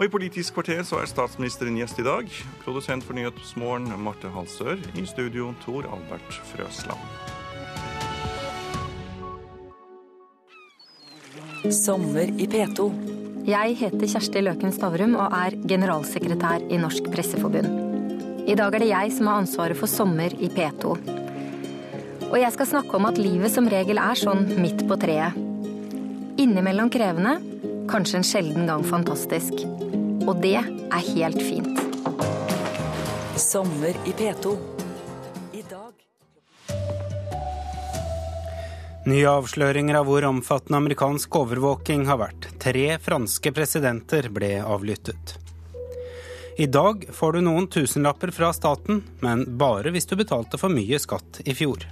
Og 0.00 0.08
I 0.08 0.10
Politisk 0.10 0.58
kvarter 0.58 0.82
så 0.82 0.98
er 0.98 1.06
statsministeren 1.06 1.78
gjest 1.78 2.02
i 2.02 2.08
dag. 2.08 2.26
Produsent 2.64 3.06
for 3.06 3.14
Nyhetsmorgen 3.14 3.94
Marte 4.02 4.34
Halsør. 4.34 4.82
I 4.98 5.06
studio 5.06 5.54
Tor 5.62 5.86
Albert 5.94 6.42
Frøsland. 6.50 6.98
Sommer 11.70 12.34
i 12.34 12.50
P2. 12.50 13.19
Jeg 13.50 13.72
heter 13.80 14.06
Kjersti 14.06 14.40
Løken 14.44 14.70
Stavrum 14.70 15.16
og 15.18 15.32
er 15.34 15.54
generalsekretær 15.66 16.62
i 16.70 16.76
Norsk 16.78 17.08
Presseforbund. 17.10 18.44
I 18.46 18.54
dag 18.54 18.76
er 18.76 18.82
det 18.84 18.90
jeg 18.92 19.14
som 19.16 19.30
har 19.30 19.40
ansvaret 19.40 19.78
for 19.78 19.90
sommer 19.90 20.34
i 20.38 20.50
P2. 20.52 20.92
Og 22.28 22.36
jeg 22.38 22.54
skal 22.54 22.68
snakke 22.68 22.94
om 22.94 23.08
at 23.08 23.18
livet 23.18 23.50
som 23.50 23.66
regel 23.72 23.98
er 23.98 24.20
sånn 24.20 24.44
midt 24.60 24.84
på 24.86 24.98
treet. 25.02 25.34
Innimellom 26.38 26.92
krevende, 26.94 27.38
kanskje 27.90 28.20
en 28.20 28.28
sjelden 28.28 28.70
gang 28.70 28.86
fantastisk. 28.86 29.64
Og 30.28 30.36
det 30.44 30.60
er 30.60 31.08
helt 31.16 31.42
fint. 31.42 31.82
Sommer 33.40 33.98
i 34.06 34.14
P2. 34.20 34.79
Nye 39.10 39.26
avsløringer 39.26 39.96
av 39.98 40.06
hvor 40.06 40.22
omfattende 40.28 40.78
amerikansk 40.78 41.34
overvåking 41.40 42.04
har 42.06 42.20
vært. 42.20 42.46
Tre 42.62 42.84
franske 43.02 43.50
presidenter 43.56 44.28
ble 44.30 44.52
avlyttet. 44.62 45.32
I 46.60 46.68
dag 46.70 47.06
får 47.16 47.32
du 47.32 47.40
noen 47.42 47.66
tusenlapper 47.72 48.30
fra 48.36 48.52
staten, 48.54 49.00
men 49.24 49.42
bare 49.58 49.90
hvis 49.90 50.06
du 50.06 50.14
betalte 50.20 50.60
for 50.60 50.70
mye 50.70 51.00
skatt 51.02 51.40
i 51.42 51.56
fjor. 51.58 51.88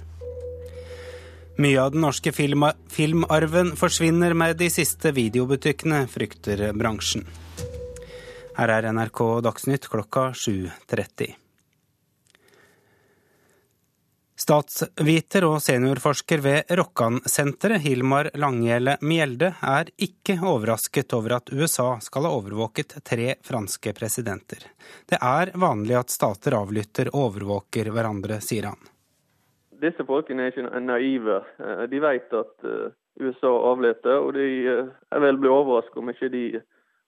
Mye 1.59 1.81
av 1.81 1.91
den 1.91 2.05
norske 2.05 2.31
filmarven 2.31 3.73
forsvinner 3.75 4.37
med 4.37 4.55
de 4.61 4.69
siste 4.71 5.11
videobutikkene, 5.11 6.05
frykter 6.07 6.69
bransjen. 6.77 7.27
Her 8.55 8.77
er 8.77 8.91
NRK 8.93 9.25
Dagsnytt 9.43 9.91
klokka 9.91 10.29
7.30. 10.31 11.48
Statsviter 14.49 15.45
og 15.45 15.59
seniorforsker 15.61 16.41
ved 16.41 16.71
Rokkansenteret, 16.73 17.83
Hilmar 17.83 18.31
Langhjelle 18.33 18.95
Mjelde, 19.05 19.51
er 19.61 19.91
ikke 20.01 20.39
overrasket 20.41 21.13
over 21.13 21.35
at 21.35 21.51
USA 21.53 21.91
skal 22.01 22.25
ha 22.25 22.31
overvåket 22.33 22.95
tre 23.05 23.35
franske 23.45 23.93
presidenter. 23.93 24.65
Det 25.05 25.19
er 25.21 25.51
vanlig 25.53 25.99
at 25.99 26.09
stater 26.09 26.57
avlytter 26.57 27.11
og 27.11 27.27
overvåker 27.27 27.91
hverandre, 27.93 28.39
sier 28.41 28.71
han. 28.71 28.89
Disse 29.85 30.01
folkene 30.09 30.47
er 30.47 30.55
ikke 30.55 30.81
naive. 30.81 31.37
Eh, 31.61 31.85
de 31.93 32.01
vet 32.07 32.33
at 32.41 32.65
eh, 32.65 32.97
USA 33.21 33.53
avlytter, 33.69 34.17
og 34.17 34.33
de 34.33 34.47
vil 34.49 34.81
er 34.89 35.25
vel 35.27 35.41
bli 35.45 35.53
overrasket 35.59 36.01
om 36.01 36.09
ikke 36.09 36.33
de 36.33 36.45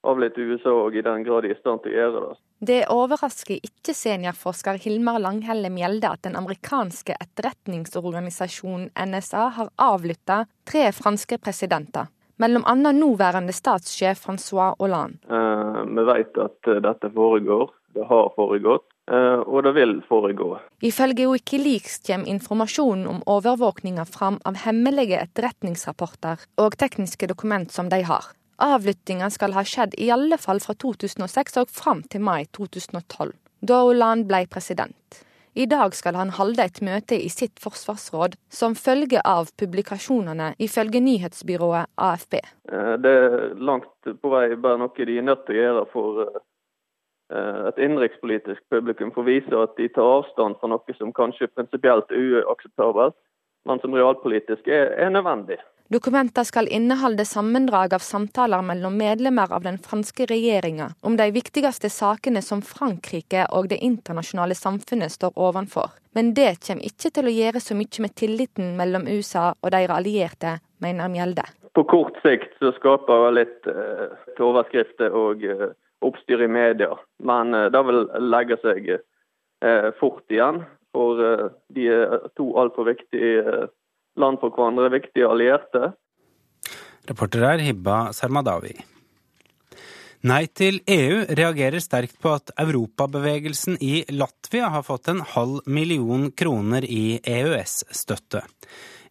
avlytter 0.07 0.53
USA 0.53 0.73
og 0.73 0.95
i 0.95 1.03
den 1.05 1.25
grad 1.25 1.45
de 1.45 1.51
er 1.51 1.57
i 1.57 1.59
stand 1.59 1.83
til 1.83 1.93
å 1.93 1.99
gjøre 1.99 2.23
det. 2.23 2.37
Det 2.71 2.79
overrasker 2.93 3.57
ikke 3.57 3.95
seniorforsker 3.97 4.79
Hilmar 4.83 5.19
Langhelle 5.21 5.71
Mjelde 5.73 6.11
at 6.13 6.23
den 6.27 6.37
amerikanske 6.37 7.15
etterretningsorganisasjonen 7.17 8.91
NSA 8.93 9.47
har 9.57 9.71
avlytta 9.81 10.43
tre 10.69 10.89
franske 10.93 11.39
presidenter. 11.41 12.09
Mellom 12.41 12.65
annet 12.65 12.97
nåværende 12.97 13.53
statssjef 13.53 14.23
Francois 14.25 14.75
Hollande. 14.79 15.21
Eh, 15.29 15.81
vi 15.85 16.05
vet 16.09 16.37
at 16.41 16.69
eh, 16.69 16.81
dette 16.81 17.11
foregår. 17.13 17.69
Det 17.93 18.05
har 18.09 18.31
foregått. 18.37 18.87
Eh, 19.11 19.41
og 19.45 19.63
det 19.65 19.73
vil 19.75 19.95
foregå. 20.09 20.55
Ifølge 20.81 21.27
Wikileaks 21.29 21.99
kommer 22.07 22.29
informasjonen 22.29 23.07
om 23.11 23.23
overvåkninga 23.29 24.05
fram 24.05 24.39
av 24.45 24.61
hemmelige 24.63 25.19
etterretningsrapporter 25.21 26.45
og 26.61 26.77
tekniske 26.81 27.29
dokument 27.29 27.73
som 27.73 27.89
de 27.91 28.01
har. 28.07 28.31
Avlyttinga 28.61 29.29
skal 29.33 29.55
ha 29.57 29.63
skjedd 29.65 29.95
i 29.97 30.11
alle 30.13 30.37
fall 30.37 30.61
fra 30.61 30.75
2006 30.77 31.57
og 31.61 31.73
fram 31.73 32.03
til 32.13 32.21
mai 32.21 32.45
2012, 32.53 33.33
da 33.65 33.81
Hollande 33.87 34.29
ble 34.29 34.45
president. 34.51 35.21
I 35.53 35.65
dag 35.67 35.95
skal 35.97 36.15
han 36.15 36.29
holde 36.37 36.63
et 36.63 36.77
møte 36.85 37.17
i 37.19 37.27
sitt 37.27 37.59
forsvarsråd 37.59 38.37
som 38.53 38.75
følge 38.79 39.19
av 39.27 39.49
publikasjonene, 39.59 40.53
ifølge 40.63 41.01
nyhetsbyrået 41.03 41.91
AFP. 41.97 42.37
Eh, 42.71 42.93
det 43.03 43.11
er 43.25 43.35
langt 43.59 43.91
på 44.21 44.31
vei 44.31 44.53
bare 44.55 44.79
noe 44.79 44.95
de 44.95 45.17
er 45.17 45.27
nødt 45.27 45.43
til 45.47 45.57
å 45.57 45.65
gjøre 45.65 45.83
for 45.91 46.21
eh, 46.23 47.59
et 47.67 47.83
innenrikspolitisk 47.83 48.63
publikum, 48.71 49.11
for 49.11 49.25
å 49.25 49.31
vise 49.33 49.65
at 49.65 49.75
de 49.75 49.89
tar 49.91 50.07
avstand 50.21 50.55
fra 50.61 50.71
noe 50.71 50.97
som 51.01 51.11
kanskje 51.17 51.51
prinsipielt 51.51 52.15
er 52.15 52.45
uakseptabelt, 52.45 53.17
men 53.67 53.83
som 53.83 53.93
realpolitisk 53.97 54.71
er, 54.71 54.93
er 54.95 55.11
nødvendig. 55.11 55.59
Dokumenter 55.93 56.43
skal 56.43 56.67
inneholde 56.67 57.25
sammendrag 57.25 57.93
av 57.93 57.99
samtaler 57.99 58.61
mellom 58.61 58.93
medlemmer 58.97 59.51
av 59.51 59.63
den 59.63 59.77
franske 59.77 60.23
regjeringa 60.25 60.85
om 61.01 61.17
de 61.19 61.25
viktigste 61.35 61.89
sakene 61.91 62.39
som 62.41 62.61
Frankrike 62.63 63.41
og 63.51 63.67
det 63.73 63.81
internasjonale 63.83 64.55
samfunnet 64.55 65.11
står 65.11 65.35
overfor. 65.35 65.89
Men 66.15 66.29
det 66.37 66.61
kommer 66.63 66.87
ikke 66.87 67.11
til 67.11 67.27
å 67.27 67.33
gjøre 67.35 67.59
så 67.59 67.75
mye 67.75 68.05
med 68.05 68.15
tilliten 68.21 68.69
mellom 68.77 69.09
USA 69.11 69.49
og 69.51 69.73
deres 69.75 69.91
allierte, 69.97 70.53
mener 70.79 71.11
Mjelde. 71.11 71.43
På 71.75 71.83
kort 71.83 72.15
sikt 72.23 72.55
så 72.63 72.71
skaper 72.77 73.25
det 73.25 73.35
litt 73.41 73.69
uh, 73.75 74.15
overskrifter 74.47 75.11
og 75.11 75.43
uh, 75.43 75.75
oppstyr 76.07 76.45
i 76.47 76.47
media, 76.47 76.95
men 77.19 77.51
uh, 77.51 77.67
det 77.67 77.83
vil 77.89 78.01
legge 78.31 78.61
seg 78.63 78.89
uh, 78.95 79.91
fort 79.99 80.23
igjen. 80.31 80.63
For 80.95 81.19
de 81.71 81.83
er 81.87 82.17
to 82.35 82.49
altfor 82.59 82.87
viktige 82.87 83.67
land 84.19 84.39
for 84.41 84.53
hverandre, 84.55 84.91
viktige 84.93 85.29
allierte. 85.29 85.93
Reporter 87.09 87.47
er 87.53 87.65
Hibba 87.65 88.11
Sarmadawi. 88.13 88.75
Nei 90.21 90.43
til 90.53 90.83
EU 90.85 91.23
reagerer 91.33 91.81
sterkt 91.81 92.19
på 92.21 92.35
at 92.37 92.51
europabevegelsen 92.61 93.79
i 93.81 94.03
Latvia 94.13 94.67
har 94.69 94.85
fått 94.85 95.09
en 95.09 95.23
halv 95.25 95.65
million 95.65 96.27
kroner 96.37 96.85
i 96.85 97.17
EØS-støtte. 97.25 98.43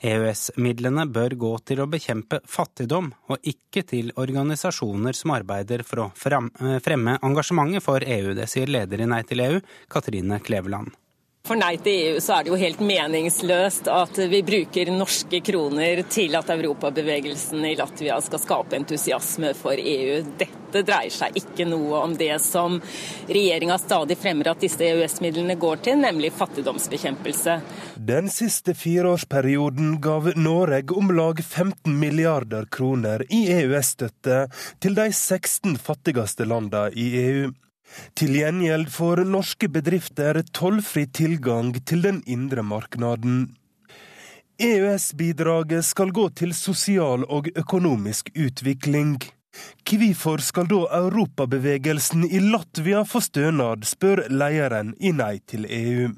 EØS-midlene 0.07 1.09
bør 1.11 1.35
gå 1.37 1.51
til 1.67 1.83
å 1.83 1.89
bekjempe 1.91 2.39
fattigdom, 2.49 3.11
og 3.27 3.43
ikke 3.43 3.83
til 3.91 4.15
organisasjoner 4.15 5.19
som 5.19 5.35
arbeider 5.35 5.83
for 5.85 6.07
å 6.07 6.09
fremme 6.15 7.19
engasjementet 7.19 7.85
for 7.85 8.07
EU. 8.07 8.33
Det 8.39 8.47
sier 8.49 8.71
leder 8.71 9.03
i 9.03 9.11
Nei 9.11 9.25
til 9.27 9.43
EU, 9.45 9.61
Katrine 9.91 10.39
Kleveland. 10.47 10.95
For 11.47 11.57
nei 11.57 11.73
til 11.81 12.11
EU 12.13 12.19
så 12.21 12.37
er 12.37 12.45
det 12.45 12.53
jo 12.53 12.59
helt 12.61 12.83
meningsløst 12.85 13.89
at 13.91 14.19
vi 14.31 14.43
bruker 14.47 14.91
norske 14.93 15.41
kroner 15.43 16.03
til 16.13 16.37
at 16.37 16.51
europabevegelsen 16.53 17.65
i 17.65 17.73
Latvia 17.79 18.19
skal 18.23 18.43
skape 18.43 18.77
entusiasme 18.77 19.55
for 19.57 19.81
EU. 19.81 20.21
Dette 20.39 20.83
dreier 20.87 21.11
seg 21.11 21.39
ikke 21.41 21.65
noe 21.67 22.03
om 22.05 22.13
det 22.19 22.35
som 22.45 22.77
regjeringa 23.27 23.79
stadig 23.81 24.19
fremmer 24.21 24.53
at 24.53 24.61
disse 24.63 24.85
EØS-midlene 24.85 25.57
går 25.59 25.81
til, 25.89 25.97
nemlig 26.05 26.31
fattigdomsbekjempelse. 26.37 27.57
Den 27.97 28.29
siste 28.31 28.77
fireårsperioden 28.77 29.97
gav 30.05 30.29
Norge 30.37 30.95
om 31.01 31.11
lag 31.17 31.41
15 31.41 31.97
milliarder 32.05 32.69
kroner 32.71 33.25
i 33.33 33.47
EØS-støtte 33.57 34.45
til 34.79 35.01
de 35.01 35.09
16 35.09 35.81
fattigste 35.81 36.47
landene 36.47 36.93
i 36.95 37.11
EU. 37.25 37.51
Til 38.19 38.37
gjengjeld 38.39 38.91
får 38.93 39.25
norske 39.29 39.71
bedrifter 39.73 40.43
tollfri 40.57 41.07
tilgang 41.07 41.73
til 41.85 42.05
den 42.07 42.23
indre 42.27 42.63
marknaden. 42.67 43.49
EØS-bidraget 44.61 45.87
skal 45.89 46.13
gå 46.13 46.29
til 46.37 46.53
sosial 46.53 47.25
og 47.33 47.49
økonomisk 47.57 48.29
utvikling. 48.37 49.17
Hvorfor 49.91 50.43
skal 50.45 50.69
da 50.71 50.85
europabevegelsen 51.01 52.27
i 52.31 52.41
Latvia 52.45 53.05
få 53.05 53.23
stønad, 53.25 53.87
spør 53.89 54.27
lederen 54.31 54.93
i 55.01 55.11
Nei 55.17 55.39
til 55.51 55.67
EU. 55.67 56.11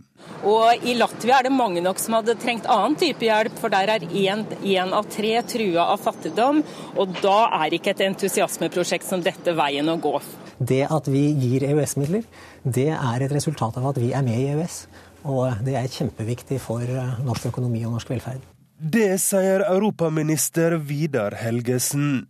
Og 0.47 0.85
I 0.87 0.95
Latvia 0.99 1.39
er 1.39 1.47
det 1.47 1.55
mange 1.55 1.83
nok 1.85 2.01
som 2.03 2.17
hadde 2.19 2.35
trengt 2.43 2.67
annen 2.71 2.97
type 2.99 3.25
hjelp, 3.25 3.55
for 3.61 3.73
der 3.73 3.91
er 3.95 4.07
én 4.07 4.93
av 4.95 5.07
tre 5.11 5.35
trua 5.47 5.87
av 5.95 6.03
fattigdom. 6.03 6.63
Og 6.99 7.17
da 7.23 7.39
er 7.63 7.77
ikke 7.77 7.95
et 7.95 8.05
entusiasmeprosjekt 8.09 9.07
som 9.07 9.23
dette 9.23 9.55
veien 9.57 9.89
å 9.89 9.99
gå. 10.03 10.17
Det 10.59 10.83
at 10.91 11.09
vi 11.11 11.25
gir 11.39 11.67
EØS-midler, 11.71 12.27
det 12.63 12.91
er 12.95 13.25
et 13.25 13.35
resultat 13.35 13.79
av 13.81 13.93
at 13.93 14.03
vi 14.03 14.13
er 14.15 14.27
med 14.27 14.39
i 14.39 14.51
EØS. 14.53 14.83
Og 15.31 15.63
det 15.63 15.77
er 15.79 15.91
kjempeviktig 15.91 16.59
for 16.63 16.83
eh, 16.83 17.19
norsk 17.23 17.53
økonomi 17.53 17.85
og 17.87 17.97
norsk 17.97 18.11
velferd. 18.11 18.43
Det 18.83 19.15
sier 19.23 19.63
europaminister 19.69 20.75
Vidar 20.83 21.37
Helgesen. 21.39 22.25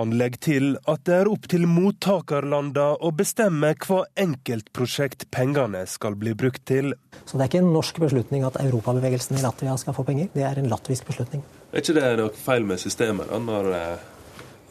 Han 0.00 0.14
legger 0.18 0.42
til 0.48 0.68
at 0.90 1.04
det 1.08 1.18
er 1.20 1.30
opp 1.30 1.48
til 1.50 1.66
mottakerlandene 1.70 3.00
å 3.00 3.12
bestemme 3.16 3.72
hva 3.86 4.02
enkeltprosjekt 4.20 5.28
pengene 5.34 5.84
skal 5.90 6.16
bli 6.18 6.34
brukt 6.38 6.64
til. 6.68 6.94
Så 7.24 7.36
det 7.36 7.46
er 7.46 7.52
ikke 7.52 7.62
en 7.64 7.72
norsk 7.74 8.00
beslutning 8.02 8.46
at 8.46 8.58
europabevegelsen 8.62 9.38
i 9.38 9.44
Latvia 9.44 9.76
skal 9.80 9.96
få 9.96 10.06
penger, 10.06 10.30
det 10.34 10.46
er 10.46 10.60
en 10.60 10.68
latvisk 10.70 11.08
beslutning. 11.08 11.44
Er 11.72 11.82
ikke 11.82 11.96
det 11.96 12.10
noe 12.20 12.34
feil 12.36 12.66
med 12.66 12.80
systemet, 12.80 13.30
da, 13.30 13.40
når 13.42 13.72
eh, 13.76 13.94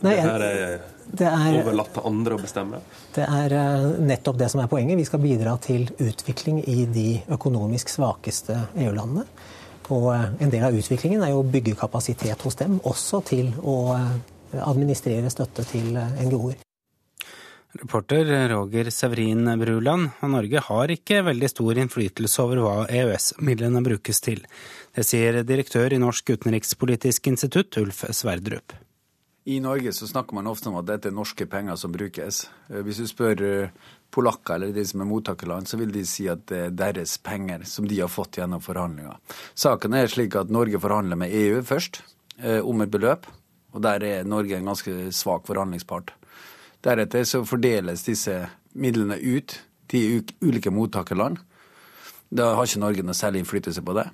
Nei, 0.03 0.11
det 0.11 0.21
her 0.25 0.43
er 0.45 0.77
det 1.05 1.27
er, 1.29 1.59
overlatt 1.61 1.91
til 1.95 2.07
andre 2.09 2.35
å 2.35 2.41
bestemme? 2.41 2.79
Det 3.15 3.25
er 3.25 3.53
eh, 3.55 3.89
nettopp 4.09 4.39
det 4.39 4.49
som 4.51 4.63
er 4.63 4.69
poenget. 4.71 4.97
Vi 4.99 5.07
skal 5.07 5.21
bidra 5.23 5.55
til 5.61 5.85
utvikling 6.01 6.63
i 6.71 6.85
de 6.89 7.09
økonomisk 7.35 7.91
svakeste 7.93 8.57
EU-landene. 8.73 9.25
Og 9.93 10.07
eh, 10.15 10.25
en 10.41 10.53
del 10.53 10.65
av 10.65 10.75
utviklingen 10.75 11.23
er 11.23 11.33
jo 11.33 11.43
å 11.43 11.49
bygge 11.49 11.77
kapasitet 11.79 12.41
hos 12.47 12.57
dem, 12.59 12.79
også 12.83 13.21
til 13.29 13.51
å 13.61 13.77
administrere 14.61 15.31
støtte 15.33 15.65
til 15.67 15.91
NGO-er. 15.95 16.61
Reporter 17.75 18.49
Roger 18.49 18.89
Severin 18.89 19.49
Bruland. 19.59 20.09
Og 20.23 20.31
Norge 20.31 20.61
har 20.63 20.91
ikke 20.93 21.25
veldig 21.27 21.49
stor 21.51 21.81
innflytelse 21.83 22.43
over 22.45 22.61
hva 22.63 22.75
EØS-midlene 22.87 23.83
brukes 23.83 24.23
til. 24.23 24.45
Det 24.95 25.03
sier 25.03 25.41
direktør 25.43 25.91
i 25.91 25.99
Norsk 25.99 26.37
utenrikspolitisk 26.37 27.27
institutt, 27.33 27.75
Ulf 27.81 28.05
Sverdrup. 28.15 28.77
I 29.45 29.59
Norge 29.61 29.91
så 29.93 30.07
snakker 30.07 30.33
man 30.33 30.47
ofte 30.49 30.71
om 30.71 30.79
at 30.79 30.87
dette 30.87 31.11
er 31.11 31.13
norske 31.13 31.45
penger 31.45 31.75
som 31.77 31.91
brukes. 31.93 32.47
Eh, 32.71 32.79
hvis 32.81 33.03
du 33.03 33.05
spør 33.11 33.43
eh, 33.45 33.91
polakker 34.09 34.55
eller 34.55 34.71
de 34.73 34.85
som 34.87 35.03
er 35.03 35.09
mottakerland, 35.11 35.67
så 35.69 35.77
vil 35.77 35.91
de 35.93 36.01
si 36.09 36.25
at 36.31 36.47
det 36.49 36.61
er 36.63 36.73
deres 36.95 37.19
penger 37.21 37.67
som 37.69 37.85
de 37.85 37.99
har 37.99 38.09
fått 38.09 38.39
gjennom 38.39 38.63
forhandlinger. 38.63 39.19
Saken 39.53 39.93
er 39.93 40.09
slik 40.09 40.39
at 40.39 40.49
Norge 40.49 40.81
forhandler 40.81 41.19
med 41.21 41.35
EU 41.35 41.61
først 41.61 42.01
eh, 42.39 42.57
om 42.63 42.81
et 42.81 42.89
beløp, 42.89 43.29
og 43.75 43.83
der 43.83 44.03
er 44.07 44.27
Norge 44.27 44.55
en 44.55 44.69
ganske 44.71 45.11
svak 45.11 45.43
forhandlingspart. 45.49 46.13
Deretter 46.85 47.25
så 47.27 47.43
fordeles 47.47 48.05
disse 48.07 48.37
midlene 48.73 49.17
ut 49.19 49.57
til 49.91 50.23
ulike 50.41 50.71
mottakerland. 50.71 51.41
Da 52.31 52.53
har 52.55 52.67
ikke 52.67 52.81
Norge 52.81 53.03
noe 53.05 53.17
særlig 53.17 53.43
innflytelse 53.43 53.83
på 53.85 53.95
det. 53.97 54.07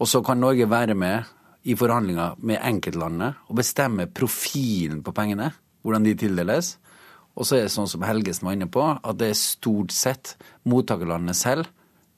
Og 0.00 0.08
så 0.08 0.22
kan 0.24 0.40
Norge 0.40 0.70
være 0.70 0.96
med 0.96 1.28
i 1.68 1.76
forhandlinger 1.76 2.38
med 2.40 2.62
enkeltlandene 2.64 3.34
og 3.50 3.58
bestemme 3.60 4.08
profilen 4.08 5.02
på 5.04 5.12
pengene, 5.12 5.50
hvordan 5.84 6.06
de 6.06 6.16
tildeles. 6.16 6.78
Og 7.36 7.46
så 7.46 7.58
er 7.58 7.66
det 7.66 7.74
sånn 7.74 7.90
som 7.90 8.04
Helgesen 8.04 8.48
var 8.48 8.56
inne 8.56 8.70
på, 8.72 8.86
at 8.96 9.20
det 9.20 9.30
er 9.30 9.38
stort 9.38 9.92
sett 9.92 10.34
mottakerlandene 10.64 11.36
selv 11.36 11.68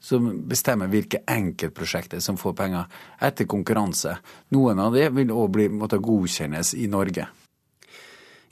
som 0.03 0.27
bestemmer 0.51 0.91
hvilke 0.91 1.23
enkeltprosjekter 1.31 2.21
som 2.21 2.41
får 2.41 2.57
penger, 2.59 2.89
etter 3.23 3.47
konkurranse. 3.47 4.17
Noen 4.55 4.83
av 4.83 4.97
dem 4.99 5.15
vil 5.21 5.31
òg 5.31 5.63
måtte 5.71 6.03
godkjennes 6.03 6.75
i 6.75 6.91
Norge. 6.91 7.29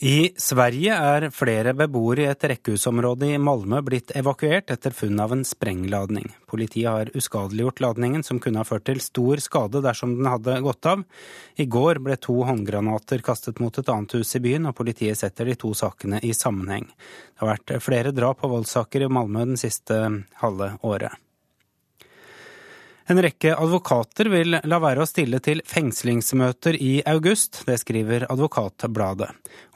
I 0.00 0.30
Sverige 0.40 0.94
er 0.96 1.26
flere 1.28 1.74
beboere 1.76 2.22
i 2.22 2.28
et 2.30 2.44
rekkehusområde 2.48 3.34
i 3.34 3.40
Malmö 3.42 3.82
blitt 3.84 4.14
evakuert 4.16 4.72
etter 4.72 4.94
funn 4.96 5.20
av 5.20 5.34
en 5.34 5.44
sprengladning. 5.44 6.30
Politiet 6.48 6.88
har 6.88 7.12
uskadeliggjort 7.12 7.82
ladningen, 7.84 8.24
som 8.24 8.40
kunne 8.40 8.62
ha 8.62 8.64
ført 8.64 8.86
til 8.88 9.02
stor 9.04 9.44
skade 9.44 9.84
dersom 9.84 10.16
den 10.16 10.30
hadde 10.32 10.56
gått 10.64 10.88
av. 10.88 11.04
I 11.60 11.68
går 11.68 12.00
ble 12.00 12.16
to 12.16 12.38
håndgranater 12.48 13.20
kastet 13.26 13.60
mot 13.60 13.76
et 13.76 13.92
annet 13.92 14.16
hus 14.16 14.32
i 14.38 14.40
byen, 14.40 14.72
og 14.72 14.78
politiet 14.80 15.20
setter 15.20 15.52
de 15.52 15.60
to 15.60 15.76
sakene 15.76 16.24
i 16.24 16.32
sammenheng. 16.32 16.88
Det 16.88 17.44
har 17.44 17.58
vært 17.58 17.80
flere 17.84 18.16
drap 18.16 18.40
og 18.40 18.56
voldssaker 18.56 19.04
i 19.04 19.12
Malmö 19.12 19.50
den 19.52 19.60
siste 19.60 20.06
halve 20.40 20.78
året. 20.80 21.12
En 23.10 23.18
rekke 23.18 23.56
advokater 23.58 24.28
vil 24.30 24.54
la 24.70 24.76
være 24.78 25.02
å 25.02 25.08
stille 25.08 25.40
til 25.42 25.64
fengslingsmøter 25.66 26.76
i 26.78 27.00
august. 27.10 27.64
Det 27.66 27.74
skriver 27.82 28.28
Advokatbladet. 28.30 29.26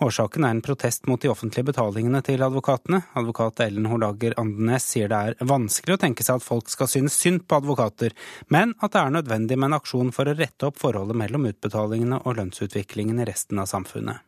Årsaken 0.06 0.46
er 0.46 0.54
en 0.54 0.60
protest 0.62 1.08
mot 1.10 1.18
de 1.18 1.32
offentlige 1.32 1.66
betalingene 1.72 2.20
til 2.22 2.44
advokatene. 2.46 3.00
Advokat 3.18 3.64
Ellen 3.66 3.90
Hordager 3.90 4.38
Andenes 4.38 4.86
sier 4.86 5.10
det 5.10 5.18
er 5.18 5.50
vanskelig 5.50 5.96
å 5.96 6.02
tenke 6.04 6.22
seg 6.22 6.38
at 6.38 6.46
folk 6.46 6.70
skal 6.70 6.92
synes 6.94 7.18
synd 7.18 7.42
på 7.50 7.58
advokater, 7.58 8.14
men 8.54 8.76
at 8.78 8.94
det 8.94 9.02
er 9.02 9.18
nødvendig 9.18 9.58
med 9.58 9.72
en 9.72 9.80
aksjon 9.80 10.14
for 10.14 10.30
å 10.30 10.36
rette 10.38 10.70
opp 10.70 10.78
forholdet 10.78 11.18
mellom 11.24 11.50
utbetalingene 11.50 12.22
og 12.22 12.38
lønnsutviklingen 12.38 13.18
i 13.18 13.28
resten 13.32 13.58
av 13.58 13.66
samfunnet. 13.66 14.22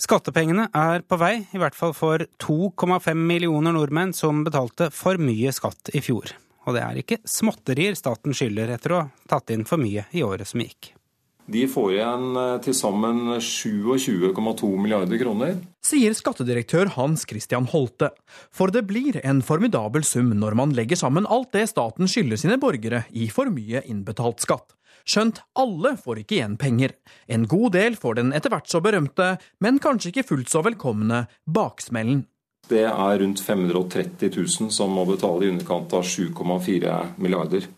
Skattepengene 0.00 0.70
er 0.72 1.04
på 1.04 1.20
vei, 1.20 1.34
i 1.52 1.60
hvert 1.60 1.76
fall 1.76 1.92
for 1.92 2.24
2,5 2.40 3.12
millioner 3.20 3.76
nordmenn 3.76 4.16
som 4.16 4.46
betalte 4.48 4.88
for 4.96 5.20
mye 5.20 5.52
skatt 5.52 5.92
i 5.92 6.00
fjor. 6.00 6.38
Og 6.68 6.76
det 6.76 6.84
er 6.84 7.00
ikke 7.00 7.22
småtterier 7.24 7.96
staten 7.96 8.36
skylder 8.36 8.74
etter 8.76 8.92
å 8.92 9.02
ha 9.06 9.28
tatt 9.30 9.54
inn 9.54 9.64
for 9.68 9.80
mye 9.80 10.04
i 10.12 10.24
året 10.26 10.50
som 10.50 10.60
gikk. 10.60 10.92
De 11.48 11.62
får 11.64 11.94
igjen 11.94 12.36
eh, 12.36 12.54
til 12.60 12.74
sammen 12.76 13.38
27,2 13.40 14.68
milliarder 14.76 15.16
kroner. 15.16 15.54
Sier 15.80 16.12
skattedirektør 16.12 16.90
Hans 16.98 17.24
Christian 17.28 17.64
Holte. 17.72 18.10
For 18.52 18.68
det 18.68 18.82
blir 18.90 19.16
en 19.22 19.40
formidabel 19.40 20.04
sum 20.04 20.34
når 20.36 20.58
man 20.60 20.74
legger 20.76 21.00
sammen 21.00 21.24
alt 21.24 21.54
det 21.56 21.64
staten 21.70 22.10
skylder 22.10 22.42
sine 22.42 22.58
borgere 22.60 23.06
i 23.16 23.30
for 23.32 23.48
mye 23.54 23.80
innbetalt 23.88 24.44
skatt. 24.44 24.76
Skjønt 25.08 25.40
alle 25.56 25.94
får 25.96 26.20
ikke 26.20 26.36
igjen 26.36 26.58
penger. 26.60 26.92
En 27.32 27.48
god 27.48 27.72
del 27.78 27.96
får 27.96 28.20
den 28.20 28.34
etter 28.36 28.52
hvert 28.52 28.68
så 28.68 28.82
berømte, 28.84 29.38
men 29.64 29.80
kanskje 29.80 30.12
ikke 30.12 30.28
fullt 30.34 30.52
så 30.52 30.60
velkomne, 30.66 31.24
baksmellen. 31.48 32.26
Det 32.68 32.84
er 32.84 33.18
rundt 33.22 33.40
530 33.40 34.30
000 34.34 34.72
som 34.74 34.92
må 34.92 35.06
betale 35.08 35.46
i 35.46 35.52
underkant 35.52 35.94
av 35.96 36.04
7,4 36.04 36.94
milliarder. 37.16 37.68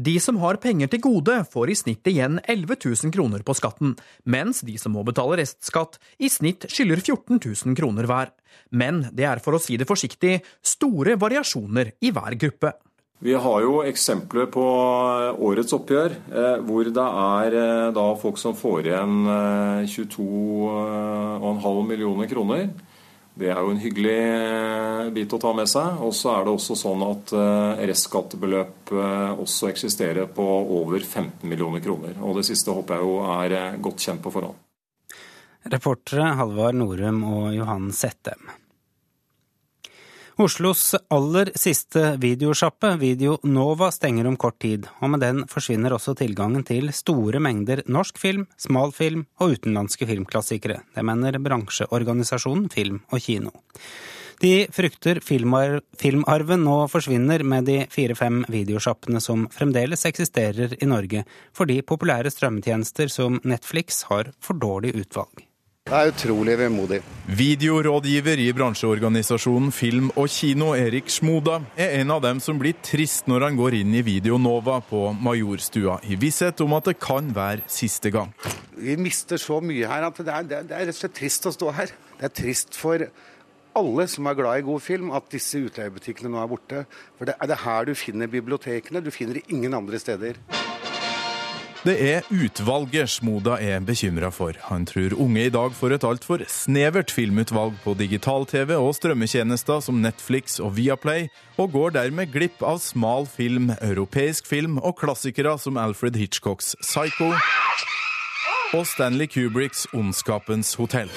De 0.00 0.14
som 0.22 0.38
har 0.40 0.56
penger 0.62 0.88
til 0.88 1.02
gode, 1.04 1.34
får 1.52 1.70
i 1.70 1.76
snitt 1.76 2.08
igjen 2.08 2.38
11 2.48 2.78
000 2.86 3.12
kroner 3.12 3.42
på 3.44 3.56
skatten, 3.58 3.96
mens 4.24 4.62
de 4.64 4.78
som 4.80 4.94
må 4.96 5.02
betale 5.04 5.36
restskatt, 5.42 5.98
i 6.16 6.30
snitt 6.32 6.64
skylder 6.72 7.02
14 7.02 7.36
000 7.36 7.76
kroner 7.76 8.08
hver. 8.08 8.30
Men 8.72 9.02
det 9.12 9.26
er 9.28 9.42
for 9.44 9.58
å 9.58 9.60
si 9.60 9.76
det 9.76 9.88
forsiktig 9.88 10.38
store 10.64 11.18
variasjoner 11.20 11.92
i 12.00 12.14
hver 12.16 12.38
gruppe. 12.40 12.72
Vi 13.20 13.34
har 13.36 13.60
jo 13.60 13.82
eksempler 13.84 14.46
på 14.48 14.64
årets 15.44 15.74
oppgjør 15.76 16.14
eh, 16.16 16.56
hvor 16.64 16.88
det 16.88 17.08
er 17.20 17.56
eh, 17.60 17.90
da 17.92 18.06
folk 18.16 18.40
som 18.40 18.54
får 18.56 18.88
igjen 18.88 19.18
22,5 19.84 21.60
eh, 21.60 21.82
millioner 21.90 22.30
kroner. 22.30 22.70
Det 23.34 23.48
er 23.48 23.60
jo 23.62 23.70
en 23.72 23.80
hyggelig 23.80 24.16
eh, 24.20 25.10
bit 25.14 25.32
å 25.32 25.40
ta 25.40 25.52
med 25.56 25.68
seg. 25.70 26.00
Og 26.04 26.12
så 26.16 26.32
er 26.34 26.46
det 26.46 26.54
også 26.54 26.76
sånn 26.78 27.04
at 27.06 27.34
eh, 27.36 27.84
restskattebeløp 27.90 28.92
eh, 28.92 29.42
også 29.44 29.70
eksisterer 29.70 30.28
på 30.34 30.46
over 30.80 30.98
15 30.98 31.46
millioner 31.48 31.84
kroner. 31.84 32.18
Og 32.20 32.40
det 32.40 32.48
siste 32.50 32.74
håper 32.74 32.98
jeg 32.98 33.06
jo 33.06 33.20
er 33.36 33.78
godt 33.82 34.04
kjent 34.04 34.24
på 34.24 34.34
forhånd. 34.34 34.58
Reportere 35.70 36.32
Halvard 36.38 36.78
Norum 36.80 37.22
og 37.28 37.52
Johan 37.54 37.90
Settem. 37.92 38.48
Oslos 40.40 40.94
aller 41.12 41.50
siste 41.54 42.14
videosjappe, 42.16 42.94
Video 42.96 43.34
Nova, 43.44 43.90
stenger 43.92 44.24
om 44.24 44.38
kort 44.40 44.56
tid, 44.64 44.86
og 45.04 45.10
med 45.12 45.20
den 45.20 45.42
forsvinner 45.52 45.92
også 45.92 46.14
tilgangen 46.16 46.62
til 46.64 46.88
store 46.96 47.42
mengder 47.44 47.82
norsk 47.84 48.16
film, 48.16 48.46
smalfilm 48.56 49.26
og 49.36 49.52
utenlandske 49.58 50.08
filmklassikere. 50.08 50.78
Det 50.96 51.04
mener 51.04 51.36
bransjeorganisasjonen 51.44 52.70
Film 52.72 53.02
og 53.12 53.20
Kino. 53.20 53.52
De 54.40 54.64
frykter 54.72 55.20
filmar 55.20 55.82
filmarven 56.00 56.64
nå 56.64 56.78
forsvinner 56.88 57.44
med 57.44 57.68
de 57.68 57.76
fire-fem 57.92 58.40
videosjappene 58.48 59.20
som 59.20 59.44
fremdeles 59.52 60.08
eksisterer 60.08 60.72
i 60.80 60.88
Norge, 60.88 61.26
fordi 61.52 61.82
populære 61.84 62.32
strømmetjenester 62.32 63.12
som 63.12 63.42
Netflix 63.44 64.06
har 64.08 64.32
for 64.40 64.56
dårlig 64.56 64.96
utvalg. 65.04 65.49
Det 65.88 65.96
er 65.96 66.10
utrolig 66.12 66.54
vemodig. 66.60 66.98
Videorådgiver 67.26 68.38
i 68.38 68.50
bransjeorganisasjonen 68.54 69.72
Film 69.74 70.10
og 70.14 70.28
Kino, 70.30 70.68
Erik 70.78 71.08
Smoda, 71.10 71.56
er 71.74 71.96
en 71.98 72.12
av 72.14 72.20
dem 72.22 72.38
som 72.44 72.60
blir 72.60 72.76
trist 72.84 73.26
når 73.26 73.48
han 73.48 73.56
går 73.58 73.78
inn 73.80 73.96
i 73.98 74.02
Videonova 74.06 74.76
på 74.86 75.08
Majorstua, 75.18 75.96
i 76.06 76.18
visshet 76.20 76.60
om 76.62 76.76
at 76.76 76.92
det 76.92 76.98
kan 77.02 77.32
være 77.34 77.64
siste 77.66 78.12
gang. 78.14 78.30
Vi 78.76 78.94
mister 79.00 79.40
så 79.40 79.58
mye 79.64 79.88
her 79.90 80.06
at 80.06 80.20
det 80.20 80.36
er, 80.36 80.46
det 80.46 80.60
er 80.62 80.86
rett 80.86 80.94
og 80.94 81.00
slett 81.00 81.16
trist 81.16 81.50
å 81.50 81.54
stå 81.56 81.74
her. 81.80 81.96
Det 82.20 82.28
er 82.28 82.36
trist 82.38 82.78
for 82.78 83.08
alle 83.80 84.06
som 84.14 84.30
er 84.30 84.38
glad 84.38 84.60
i 84.60 84.66
god 84.68 84.84
film, 84.84 85.10
at 85.16 85.32
disse 85.32 85.58
utleiebutikkene 85.64 86.30
nå 86.30 86.44
er 86.44 86.54
borte. 86.54 86.84
For 87.18 87.32
det 87.32 87.40
er 87.40 87.50
det 87.50 87.62
her 87.64 87.88
du 87.88 87.96
finner 87.98 88.30
bibliotekene. 88.30 89.02
Du 89.02 89.10
finner 89.10 89.40
det 89.40 89.48
ingen 89.50 89.74
andre 89.74 89.98
steder. 89.98 90.38
Det 91.80 91.94
er 91.96 92.26
utvalget 92.28 93.08
Smoda 93.08 93.54
er 93.56 93.80
bekymra 93.80 94.28
for. 94.28 94.52
Han 94.68 94.84
tror 94.84 95.14
unge 95.16 95.46
i 95.46 95.52
dag 95.52 95.72
får 95.72 95.94
et 95.96 96.04
altfor 96.04 96.42
snevert 96.44 97.08
filmutvalg 97.16 97.78
på 97.80 97.94
digital-TV 97.96 98.74
og 98.76 98.92
strømmetjenester 98.98 99.80
som 99.80 100.02
Netflix 100.04 100.58
og 100.60 100.74
Viaplay, 100.76 101.30
og 101.56 101.72
går 101.72 101.96
dermed 101.96 102.34
glipp 102.34 102.60
av 102.60 102.82
smal 102.84 103.24
film, 103.24 103.72
europeisk 103.80 104.44
film 104.50 104.76
og 104.76 104.98
klassikere 105.00 105.56
som 105.58 105.80
Alfred 105.80 106.20
Hitchcocks 106.20 106.74
Psycho 106.84 107.32
og 108.76 108.86
Stanley 108.86 109.26
Kubricks 109.26 109.86
Ondskapens 109.96 110.74
hotell. 110.76 111.08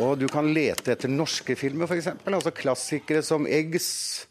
Og 0.00 0.16
du 0.16 0.26
kan 0.32 0.46
lete 0.48 0.94
etter 0.94 1.10
norske 1.12 1.54
filmer, 1.58 1.84
f.eks. 1.84 2.08
Altså 2.24 2.52
klassikere 2.56 3.20
som 3.26 3.44
Eggs, 3.44 3.88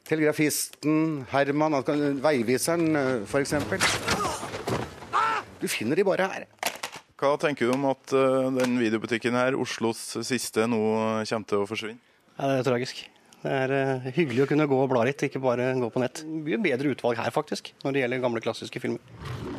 Telegrafisten, 0.08 1.28
Herman, 1.30 1.78
altså 1.78 1.94
Veiviseren 2.24 2.98
f.eks. 3.30 3.54
Du 5.60 5.68
finner 5.70 6.00
de 6.00 6.08
bare 6.08 6.30
her. 6.32 6.48
Hva 7.20 7.34
tenker 7.38 7.68
du 7.68 7.76
om 7.76 7.90
at 7.90 8.14
uh, 8.16 8.48
den 8.56 8.78
videobutikken 8.80 9.36
her, 9.36 9.58
Oslos 9.60 10.02
siste, 10.24 10.66
nå 10.72 10.80
kommer 11.28 11.50
til 11.52 11.62
å 11.62 11.70
forsvinne? 11.70 12.00
Ja, 12.38 12.54
Det 12.56 12.60
er 12.62 12.70
tragisk. 12.72 13.04
Det 13.44 13.56
er 13.66 13.74
uh, 13.76 14.12
hyggelig 14.16 14.46
å 14.46 14.50
kunne 14.50 14.70
gå 14.72 14.80
og 14.80 14.90
bla 14.94 15.04
litt, 15.08 15.28
ikke 15.28 15.44
bare 15.44 15.74
gå 15.78 15.92
på 15.92 16.02
nett. 16.02 16.24
Mye 16.24 16.62
bedre 16.64 16.96
utvalg 16.96 17.20
her, 17.20 17.36
faktisk, 17.36 17.74
når 17.84 17.96
det 17.96 18.06
gjelder 18.06 18.24
gamle 18.24 18.44
klassiske 18.48 18.82
filmer. 18.82 19.59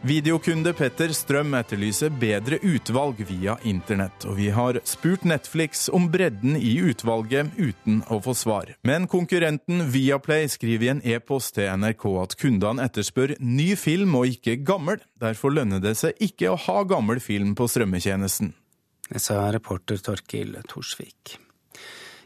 Videokunde 0.00 0.72
Petter 0.72 1.10
Strøm 1.12 1.52
etterlyser 1.58 2.08
bedre 2.16 2.56
utvalg 2.64 3.18
via 3.28 3.58
internett, 3.68 4.24
og 4.24 4.38
vi 4.38 4.46
har 4.48 4.78
spurt 4.88 5.26
Netflix 5.28 5.90
om 5.92 6.06
bredden 6.08 6.54
i 6.56 6.70
utvalget 6.80 7.50
uten 7.58 7.98
å 8.08 8.16
få 8.24 8.32
svar. 8.32 8.70
Men 8.80 9.04
konkurrenten 9.12 9.82
Viaplay 9.92 10.48
skriver 10.48 10.86
i 10.86 10.90
en 10.94 11.04
e-post 11.04 11.58
til 11.58 11.68
NRK 11.82 12.06
at 12.22 12.38
kundene 12.40 12.88
etterspør 12.88 13.34
ny 13.44 13.74
film 13.76 14.16
og 14.16 14.32
ikke 14.32 14.56
gammel. 14.64 15.04
Derfor 15.20 15.52
lønner 15.52 15.84
det 15.84 15.98
seg 16.00 16.16
ikke 16.16 16.54
å 16.54 16.56
ha 16.64 16.80
gammel 16.88 17.20
film 17.20 17.52
på 17.58 17.68
strømmetjenesten. 17.68 18.54
Det 19.10 19.20
sa 19.20 19.42
reporter 19.52 20.00
Torkil 20.00 20.56
Torsvik. 20.70 21.36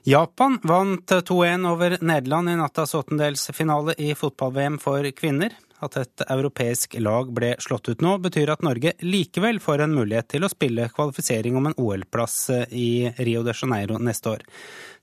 Japan 0.07 0.61
vant 0.63 1.11
2-1 1.11 1.67
over 1.67 1.99
Nederland 2.05 2.55
i 2.55 2.59
nattas 2.61 2.95
åttendelsfinale 2.95 3.99
i 3.99 4.15
fotball-VM 4.15 4.79
for 4.79 5.11
kvinner. 5.17 5.59
At 5.85 5.99
et 6.01 6.25
europeisk 6.31 6.97
lag 7.03 7.29
ble 7.35 7.53
slått 7.61 7.91
ut 7.91 8.03
nå, 8.05 8.17
betyr 8.25 8.55
at 8.55 8.65
Norge 8.65 8.95
likevel 9.05 9.61
får 9.61 9.85
en 9.85 9.97
mulighet 9.97 10.31
til 10.33 10.47
å 10.47 10.51
spille 10.53 10.89
kvalifisering 10.95 11.59
om 11.61 11.69
en 11.69 11.77
OL-plass 11.81 12.39
eh, 12.55 12.65
i 12.73 12.89
Rio 13.27 13.45
de 13.45 13.53
Janeiro 13.53 13.99
neste 14.01 14.33
år. 14.33 14.47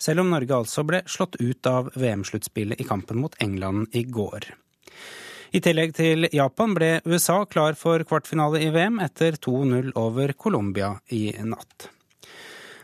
Selv 0.01 0.23
om 0.23 0.31
Norge 0.33 0.57
altså 0.57 0.85
ble 0.87 1.03
slått 1.05 1.37
ut 1.39 1.69
av 1.69 1.91
VM-sluttspillet 1.93 2.81
i 2.81 2.87
kampen 2.87 3.21
mot 3.21 3.37
England 3.43 3.93
i 3.93 4.03
går. 4.09 4.49
I 5.51 5.59
tillegg 5.59 5.93
til 5.97 6.29
Japan 6.31 6.73
ble 6.73 6.91
USA 7.05 7.41
klar 7.45 7.75
for 7.75 8.01
kvartfinale 8.07 8.61
i 8.63 8.69
VM 8.71 9.01
etter 9.03 9.35
2-0 9.35 9.91
over 9.99 10.31
Colombia 10.39 10.93
i 11.11 11.27
natt. 11.43 11.89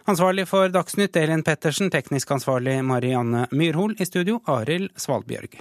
Ansvarlig 0.08 0.46
for 0.48 0.72
Dagsnytt 0.72 1.16
Elin 1.20 1.44
Pettersen, 1.48 1.90
teknisk 1.92 2.32
ansvarlig 2.32 2.78
Marianne 2.84 3.48
Myrhol, 3.52 3.96
i 4.00 4.08
studio 4.08 4.40
Arild 4.52 4.94
Svalbjørg. 5.00 5.60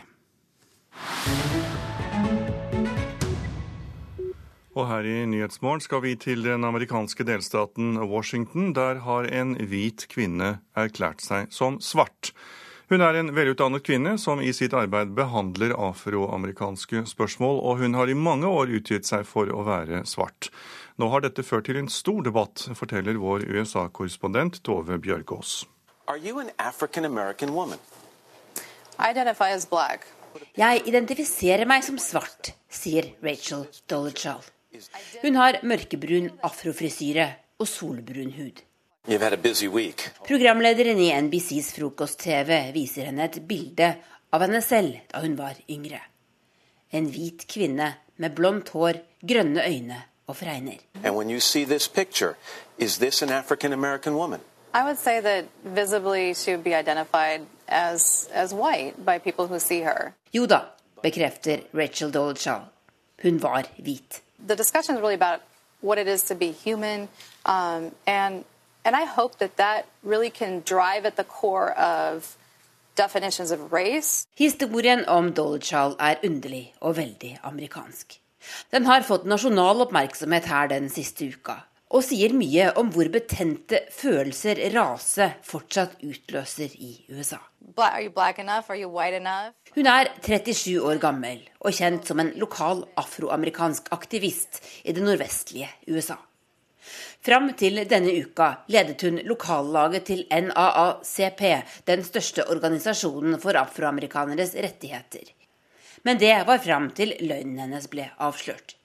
Og 4.77 4.85
her 4.91 5.07
i 5.09 5.25
Nyhetsmorgen 5.25 5.81
skal 5.81 6.03
vi 6.05 6.11
til 6.21 6.43
den 6.45 6.65
amerikanske 6.69 7.25
delstaten 7.25 7.97
Washington. 7.97 8.75
Der 8.77 9.01
har 9.07 9.25
en 9.25 9.55
hvit 9.57 10.03
kvinne 10.13 10.59
erklært 10.77 11.23
seg 11.25 11.47
som 11.49 11.79
svart. 11.81 12.35
Hun 12.91 13.01
er 13.01 13.17
en 13.17 13.33
velutdannet 13.35 13.83
kvinne 13.83 14.13
som 14.21 14.39
i 14.45 14.53
sitt 14.55 14.75
arbeid 14.77 15.15
behandler 15.17 15.73
afroamerikanske 15.73 17.07
spørsmål, 17.09 17.57
og 17.59 17.81
hun 17.81 17.97
har 17.97 18.13
i 18.13 18.15
mange 18.15 18.47
år 18.47 18.71
utgitt 18.77 19.09
seg 19.09 19.25
for 19.27 19.49
å 19.49 19.65
være 19.67 20.05
svart. 20.07 20.51
Nå 21.01 21.09
har 21.11 21.25
dette 21.25 21.43
ført 21.43 21.67
til 21.67 21.81
en 21.81 21.89
stor 21.91 22.21
debatt, 22.29 22.69
forteller 22.77 23.17
vår 23.19 23.49
USA-korrespondent 23.49 24.61
Tove 24.63 25.01
Bjørgaas. 25.03 25.65
Jeg 30.61 30.85
identifiserer 30.93 31.65
meg 31.67 31.89
som 31.89 31.99
svart, 31.99 32.53
sier 32.69 33.11
Rachel 33.25 33.67
Dolezal. 33.89 34.45
Hun 35.23 35.37
har 35.37 35.61
mørkebrun 35.63 36.31
afrofrisyre 36.43 37.29
og 37.59 37.69
solbrun 37.69 38.33
hud. 38.37 38.63
Programlederen 40.27 40.99
i 40.99 41.13
NBCs 41.21 41.73
frokost-TV 41.77 42.51
viser 42.75 43.07
henne 43.11 43.29
et 43.29 43.39
bilde 43.47 43.93
av 44.35 44.43
henne 44.43 44.61
selv 44.65 44.99
da 45.13 45.23
hun 45.23 45.37
var 45.39 45.55
yngre. 45.71 46.01
En 46.91 47.07
hvit 47.11 47.47
kvinne 47.51 47.93
med 48.17 48.35
blondt 48.35 48.73
hår, 48.75 48.99
grønne 49.23 49.63
øyne 49.63 50.03
og 50.27 50.37
fregner. 50.37 50.81
I 54.75 54.83
would 54.83 54.99
say 54.99 55.21
that 55.21 55.45
visibly 55.65 56.35
she 56.35 56.51
would 56.53 56.65
be 56.65 56.75
identified 56.75 57.47
as, 57.69 58.29
as 58.33 58.53
white 58.53 58.95
by 59.05 59.19
people 59.19 59.47
who 59.47 59.59
see 59.59 59.81
her. 59.81 60.13
Jo 60.35 60.47
da, 60.47 60.61
bekrefter 61.03 61.59
Rachel 61.75 62.11
Dolezal. 62.15 62.61
Hun 63.23 63.43
var 63.43 63.65
hvit 63.79 64.23
the 64.45 64.57
discussion 64.57 64.95
is 64.95 65.01
really 65.01 65.15
about 65.15 65.41
what 65.81 65.99
it 65.99 66.09
is 66.09 66.23
to 66.25 66.35
be 66.35 66.51
human, 66.53 67.09
um, 67.45 67.93
and 68.07 68.45
and 68.85 68.95
I 68.95 69.05
hope 69.05 69.39
that 69.39 69.57
that 69.57 69.87
really 70.03 70.31
can 70.31 70.63
drive 70.65 71.07
at 71.07 71.17
the 71.17 71.25
core 71.25 71.73
of. 71.73 72.37
Historien 74.37 75.05
om 75.09 75.33
Dolchal 75.35 75.97
er 76.01 76.15
underlig 76.25 76.75
og 76.81 76.97
veldig 76.97 77.39
amerikansk. 77.43 78.21
Den 78.73 78.87
har 78.87 79.03
fått 79.05 79.27
nasjonal 79.29 79.83
oppmerksomhet 79.85 80.49
her 80.49 80.71
den 80.73 80.89
siste 80.89 81.29
uka, 81.29 81.59
og 81.95 82.03
sier 82.03 82.33
mye 82.35 82.71
om 82.81 82.89
hvor 82.95 83.09
betente 83.15 83.85
følelser 83.95 84.59
rase 84.75 85.29
fortsatt 85.47 86.01
utløser 86.03 86.73
i 86.83 86.93
USA. 87.15 87.39
Hun 89.77 89.91
er 89.93 90.11
37 90.23 90.81
år 90.83 91.03
gammel 91.03 91.43
og 91.61 91.77
kjent 91.79 92.09
som 92.11 92.23
en 92.23 92.33
lokal 92.41 92.85
afroamerikansk 92.99 93.91
aktivist 93.95 94.63
i 94.85 94.95
det 94.97 95.05
nordvestlige 95.05 95.71
USA. 95.91 96.19
Fram 97.27 97.49
til 97.59 97.81
denne 97.91 98.13
uka 98.23 98.53
ledet 98.71 99.03
hun 99.03 99.19
lokallaget 99.27 100.07
til 100.07 100.23
NAACP, 100.31 101.43
den 101.87 102.05
største 102.07 102.47
organisasjonen 102.47 103.41
for 103.43 103.59
afroamerikaneres 103.59 104.55
rettigheter. 104.55 105.27
Men 106.07 106.23
det 106.23 106.37
var 106.47 106.63
fram 106.63 106.93
til 106.95 107.17
løgnen 107.19 107.65
hennes 107.65 107.91
ble 107.91 108.07
avslørt. 108.23 108.76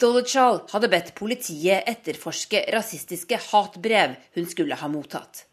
Dolechal 0.00 0.62
hadde 0.72 0.88
bedt 0.88 1.10
politiet 1.18 1.88
etterforske 1.90 2.62
rasistiske 2.72 3.36
hatbrev 3.50 4.14
hun 4.36 4.46
skulle 4.48 4.78
ha 4.80 4.88
mottatt. 4.88 5.44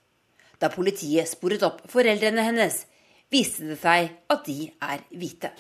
Da 0.62 0.70
politiet 0.72 1.28
sporet 1.28 1.66
opp 1.68 1.82
foreldrene 1.92 2.46
hennes, 2.48 2.86
viste 3.34 3.68
det 3.68 3.78
seg 3.82 4.08
at 4.32 4.46
de 4.48 4.70
er 4.72 5.04
hvite. 5.12 5.52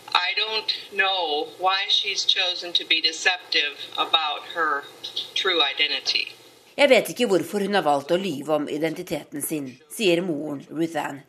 Jeg 6.77 6.89
vet 6.93 7.11
ikke 7.11 7.27
hvorfor 7.27 7.65
hun 7.65 7.75
har 7.75 7.83
valgt 7.83 8.13
å 8.13 8.21
lyve 8.21 8.55
om 8.55 8.69
identiteten 8.71 9.43
sin, 9.43 9.67
sier 9.91 10.21
moren 10.23 10.63
Ruth 10.71 10.95
Ann 11.01 11.19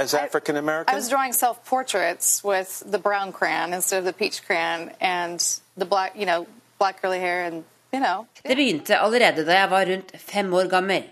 as 0.00 0.14
African 0.14 0.56
American? 0.56 0.92
I, 0.92 0.96
I 0.96 1.00
was 1.00 1.08
drawing 1.08 1.32
self-portraits 1.32 2.42
with 2.42 2.82
the 2.90 2.98
brown 2.98 3.32
crayon 3.32 3.72
instead 3.72 3.98
of 3.98 4.04
the 4.04 4.12
peach 4.12 4.42
crayon, 4.46 4.90
and 5.00 5.40
the 5.76 5.84
black, 5.84 6.16
you 6.16 6.26
know, 6.26 6.46
black 6.78 7.02
curly 7.02 7.18
hair, 7.18 7.44
and 7.44 7.64
you 7.92 8.00
know. 8.00 8.26
Det 8.42 8.56
begynte 8.56 8.98
allerede 8.98 9.44
da 9.44 9.60
jeg 9.60 9.70
var 9.70 9.86
rundt 9.86 10.14
fem 10.18 10.54
år 10.54 10.70
gammel, 10.72 11.04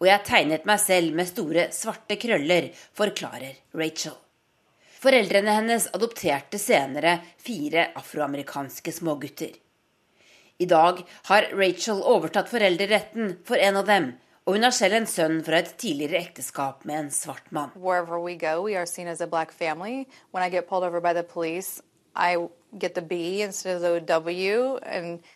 og 0.00 0.06
jeg 0.10 0.24
tegnet 0.28 0.68
meg 0.68 0.80
selv 0.80 1.16
med 1.16 1.30
store, 1.30 1.68
svarte 1.72 2.18
krøller, 2.20 2.70
forklarer 2.96 3.56
Rachel. 3.74 4.16
Foreldrene 5.04 5.52
hennes 5.52 5.86
adopterte 5.92 6.58
senere 6.60 7.18
fire 7.44 7.90
afroamerikanske 7.96 8.92
smågutter. 8.92 9.52
I 10.58 10.66
dag 10.70 11.00
har 11.28 11.48
Rachel 11.58 12.00
overtatt 12.00 12.48
foreldreretten 12.48 13.34
for 13.44 13.60
en 13.60 13.80
av 13.80 13.88
dem, 13.88 14.12
og 14.44 14.58
hun 14.58 14.66
har 14.66 14.74
selv 14.76 14.98
en 14.98 15.06
sønn 15.08 15.38
fra 15.44 15.62
et 15.62 15.70
tidligere 15.80 16.20
ekteskap 16.20 16.84
med 16.84 16.98
en 16.98 17.10
svart 17.10 17.46
mann. 17.50 17.70
We 17.80 18.36
go, 18.36 18.64
we 18.64 18.74
police, 21.32 21.82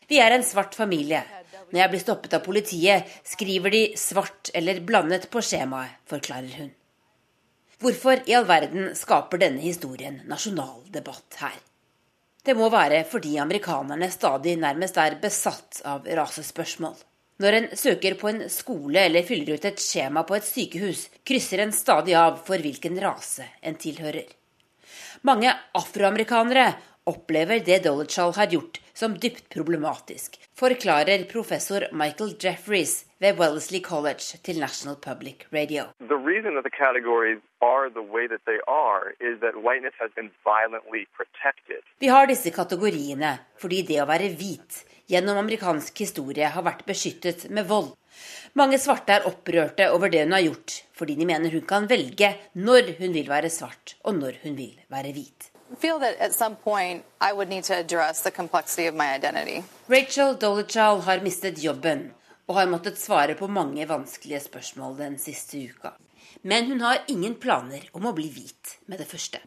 Vi 0.08 0.20
er 0.20 0.30
en 0.34 0.44
svart 0.44 0.74
familie. 0.74 1.22
Når 1.70 1.80
jeg 1.80 1.90
blir 1.90 2.02
stoppet 2.02 2.36
av 2.36 2.44
politiet, 2.44 3.08
skriver 3.24 3.70
de 3.70 3.82
svart 3.96 4.50
eller 4.54 4.80
blandet 4.84 5.28
på 5.32 5.40
skjemaet, 5.40 5.96
forklarer 6.08 6.54
hun. 6.60 6.70
Hvorfor 7.78 8.24
i 8.26 8.34
all 8.34 8.46
verden 8.48 8.94
skaper 8.98 9.38
denne 9.38 9.62
historien 9.62 10.20
nasjonal 10.26 10.82
debatt 10.92 11.40
her? 11.40 11.56
Det 12.44 12.56
må 12.58 12.68
være 12.72 13.04
fordi 13.08 13.38
amerikanerne 13.38 14.10
stadig 14.10 14.56
nærmest 14.58 14.96
er 14.98 15.18
besatt 15.22 15.82
av 15.86 16.06
rasespørsmål. 16.06 16.96
Når 17.38 17.54
en 17.54 17.66
søker 17.78 18.16
på 18.18 18.32
en 18.32 18.40
skole 18.50 19.04
eller 19.06 19.22
fyller 19.22 19.54
ut 19.54 19.66
et 19.68 19.78
skjema 19.78 20.24
på 20.26 20.34
et 20.34 20.46
sykehus, 20.46 21.04
krysser 21.22 21.62
en 21.62 21.74
stadig 21.74 22.16
av 22.18 22.40
for 22.48 22.58
hvilken 22.58 22.98
rase 22.98 23.46
en 23.62 23.78
tilhører. 23.78 24.26
Mange 25.22 25.52
afroamerikanere 25.78 26.72
opplever 27.06 27.62
det 27.62 27.84
Dolitschall 27.84 28.34
har 28.34 28.50
gjort 28.50 28.80
som 28.98 29.14
dypt 29.22 29.46
problematisk, 29.54 30.34
forklarer 30.58 31.28
professor 31.30 31.86
Michael 31.94 32.34
Jeffries 32.42 33.04
ved 33.22 33.38
Wellesley 33.38 33.80
College 33.86 34.42
til 34.42 34.58
National 34.58 34.98
Public 34.98 35.46
Radio. 35.54 35.86
Vi 42.02 42.12
har 42.16 42.26
disse 42.34 42.50
kategoriene 42.60 43.32
fordi 43.62 43.82
det 43.86 44.02
å 44.02 44.10
være 44.10 44.34
hvit 44.34 44.84
gjennom 45.08 45.40
amerikansk 45.40 46.04
historie 46.04 46.48
har 46.52 46.64
vært 46.66 46.84
beskyttet 46.88 47.48
med 47.50 47.68
vold. 47.68 47.94
Mange 48.58 48.78
svarte 48.80 49.14
er 49.14 49.28
opprørte 49.28 49.90
over 49.94 50.10
det 50.12 50.24
hun 50.24 50.34
har 50.36 50.44
gjort, 50.44 50.74
fordi 50.96 51.14
de 51.18 51.28
mener 51.28 51.52
hun 51.54 51.66
kan 51.68 51.86
velge 51.90 52.32
når 52.58 52.94
hun 52.98 53.14
vil 53.14 53.30
være 53.30 53.50
svart 53.52 53.96
og 54.04 54.18
når 54.18 54.40
hun 54.42 54.58
vil 54.58 54.74
være 54.92 55.12
hvit. 55.16 55.50
Rachel 59.88 60.36
Dolichal 60.40 61.02
har 61.04 61.24
mistet 61.24 61.62
jobben 61.62 62.08
og 62.48 62.56
har 62.56 62.70
måttet 62.72 62.98
svare 62.98 63.36
på 63.36 63.46
mange 63.52 63.84
vanskelige 63.88 64.40
spørsmål 64.48 64.96
den 64.96 65.18
siste 65.20 65.60
uka. 65.68 65.92
Men 66.42 66.70
hun 66.70 66.80
har 66.80 67.02
ingen 67.10 67.34
planer 67.34 67.88
om 67.92 68.06
å 68.06 68.14
bli 68.14 68.28
hvit 68.30 68.78
med 68.86 69.00
det 69.02 69.08
første. 69.10 69.40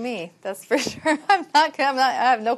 Me, 0.00 0.16
sure. 0.64 1.18
not, 1.28 1.78
not, 1.78 2.40
no 2.40 2.56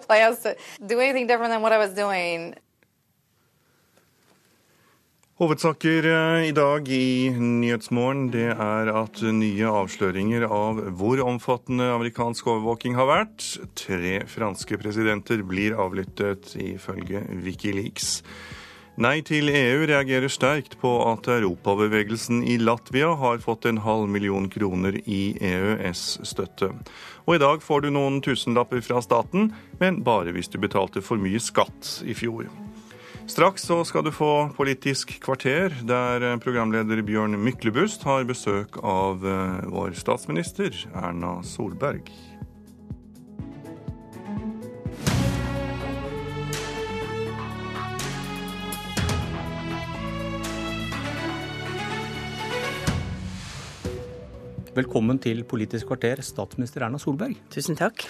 Hovedsaker 5.39 6.07
eh, 6.11 6.49
i 6.49 6.55
dag 6.55 6.89
i 6.91 7.31
Nyhetsmorgen 7.31 8.25
det 8.35 8.49
er 8.51 8.89
at 8.91 9.21
nye 9.23 9.69
avsløringer 9.71 10.43
av 10.51 10.81
hvor 10.99 11.23
omfattende 11.23 11.93
amerikansk 11.95 12.49
overvåking 12.51 12.97
har 12.99 13.07
vært. 13.07 13.45
Tre 13.79 14.17
franske 14.27 14.81
presidenter 14.83 15.45
blir 15.47 15.79
avlyttet, 15.79 16.57
ifølge 16.59 17.23
Wikileaks. 17.45 18.17
Nei 18.99 19.21
til 19.23 19.47
EU 19.47 19.85
reagerer 19.87 20.27
sterkt 20.27 20.73
på 20.81 20.91
at 21.07 21.29
europabevegelsen 21.31 22.41
i 22.43 22.57
Latvia 22.59 23.13
har 23.21 23.39
fått 23.39 23.69
en 23.71 23.79
halv 23.85 24.09
million 24.11 24.49
kroner 24.51 24.97
i 25.07 25.37
EØS-støtte. 25.39 26.73
Og 27.23 27.37
i 27.37 27.39
dag 27.39 27.63
får 27.63 27.85
du 27.85 27.93
noen 27.95 28.19
tusenlapper 28.27 28.83
fra 28.83 28.99
staten, 29.05 29.53
men 29.79 30.01
bare 30.03 30.35
hvis 30.35 30.51
du 30.51 30.59
betalte 30.59 30.99
for 30.99 31.23
mye 31.23 31.39
skatt 31.39 32.01
i 32.11 32.17
fjor. 32.19 32.49
Straks 33.31 33.69
så 33.71 33.85
skal 33.87 34.03
du 34.03 34.11
få 34.11 34.49
Politisk 34.57 35.15
kvarter, 35.23 35.79
der 35.87 36.27
programleder 36.43 36.99
Bjørn 37.07 37.39
Myklebust 37.39 38.03
har 38.09 38.27
besøk 38.27 38.81
av 38.83 39.23
eh, 39.23 39.61
vår 39.71 39.95
statsminister 40.01 40.75
Erna 40.91 41.37
Solberg. 41.47 42.11
Velkommen 54.79 55.19
til 55.19 55.41
Politisk 55.49 55.89
kvarter, 55.89 56.21
statsminister 56.23 56.85
Erna 56.87 57.01
Solberg. 57.03 57.35
Tusen 57.51 57.75
takk. 57.75 58.05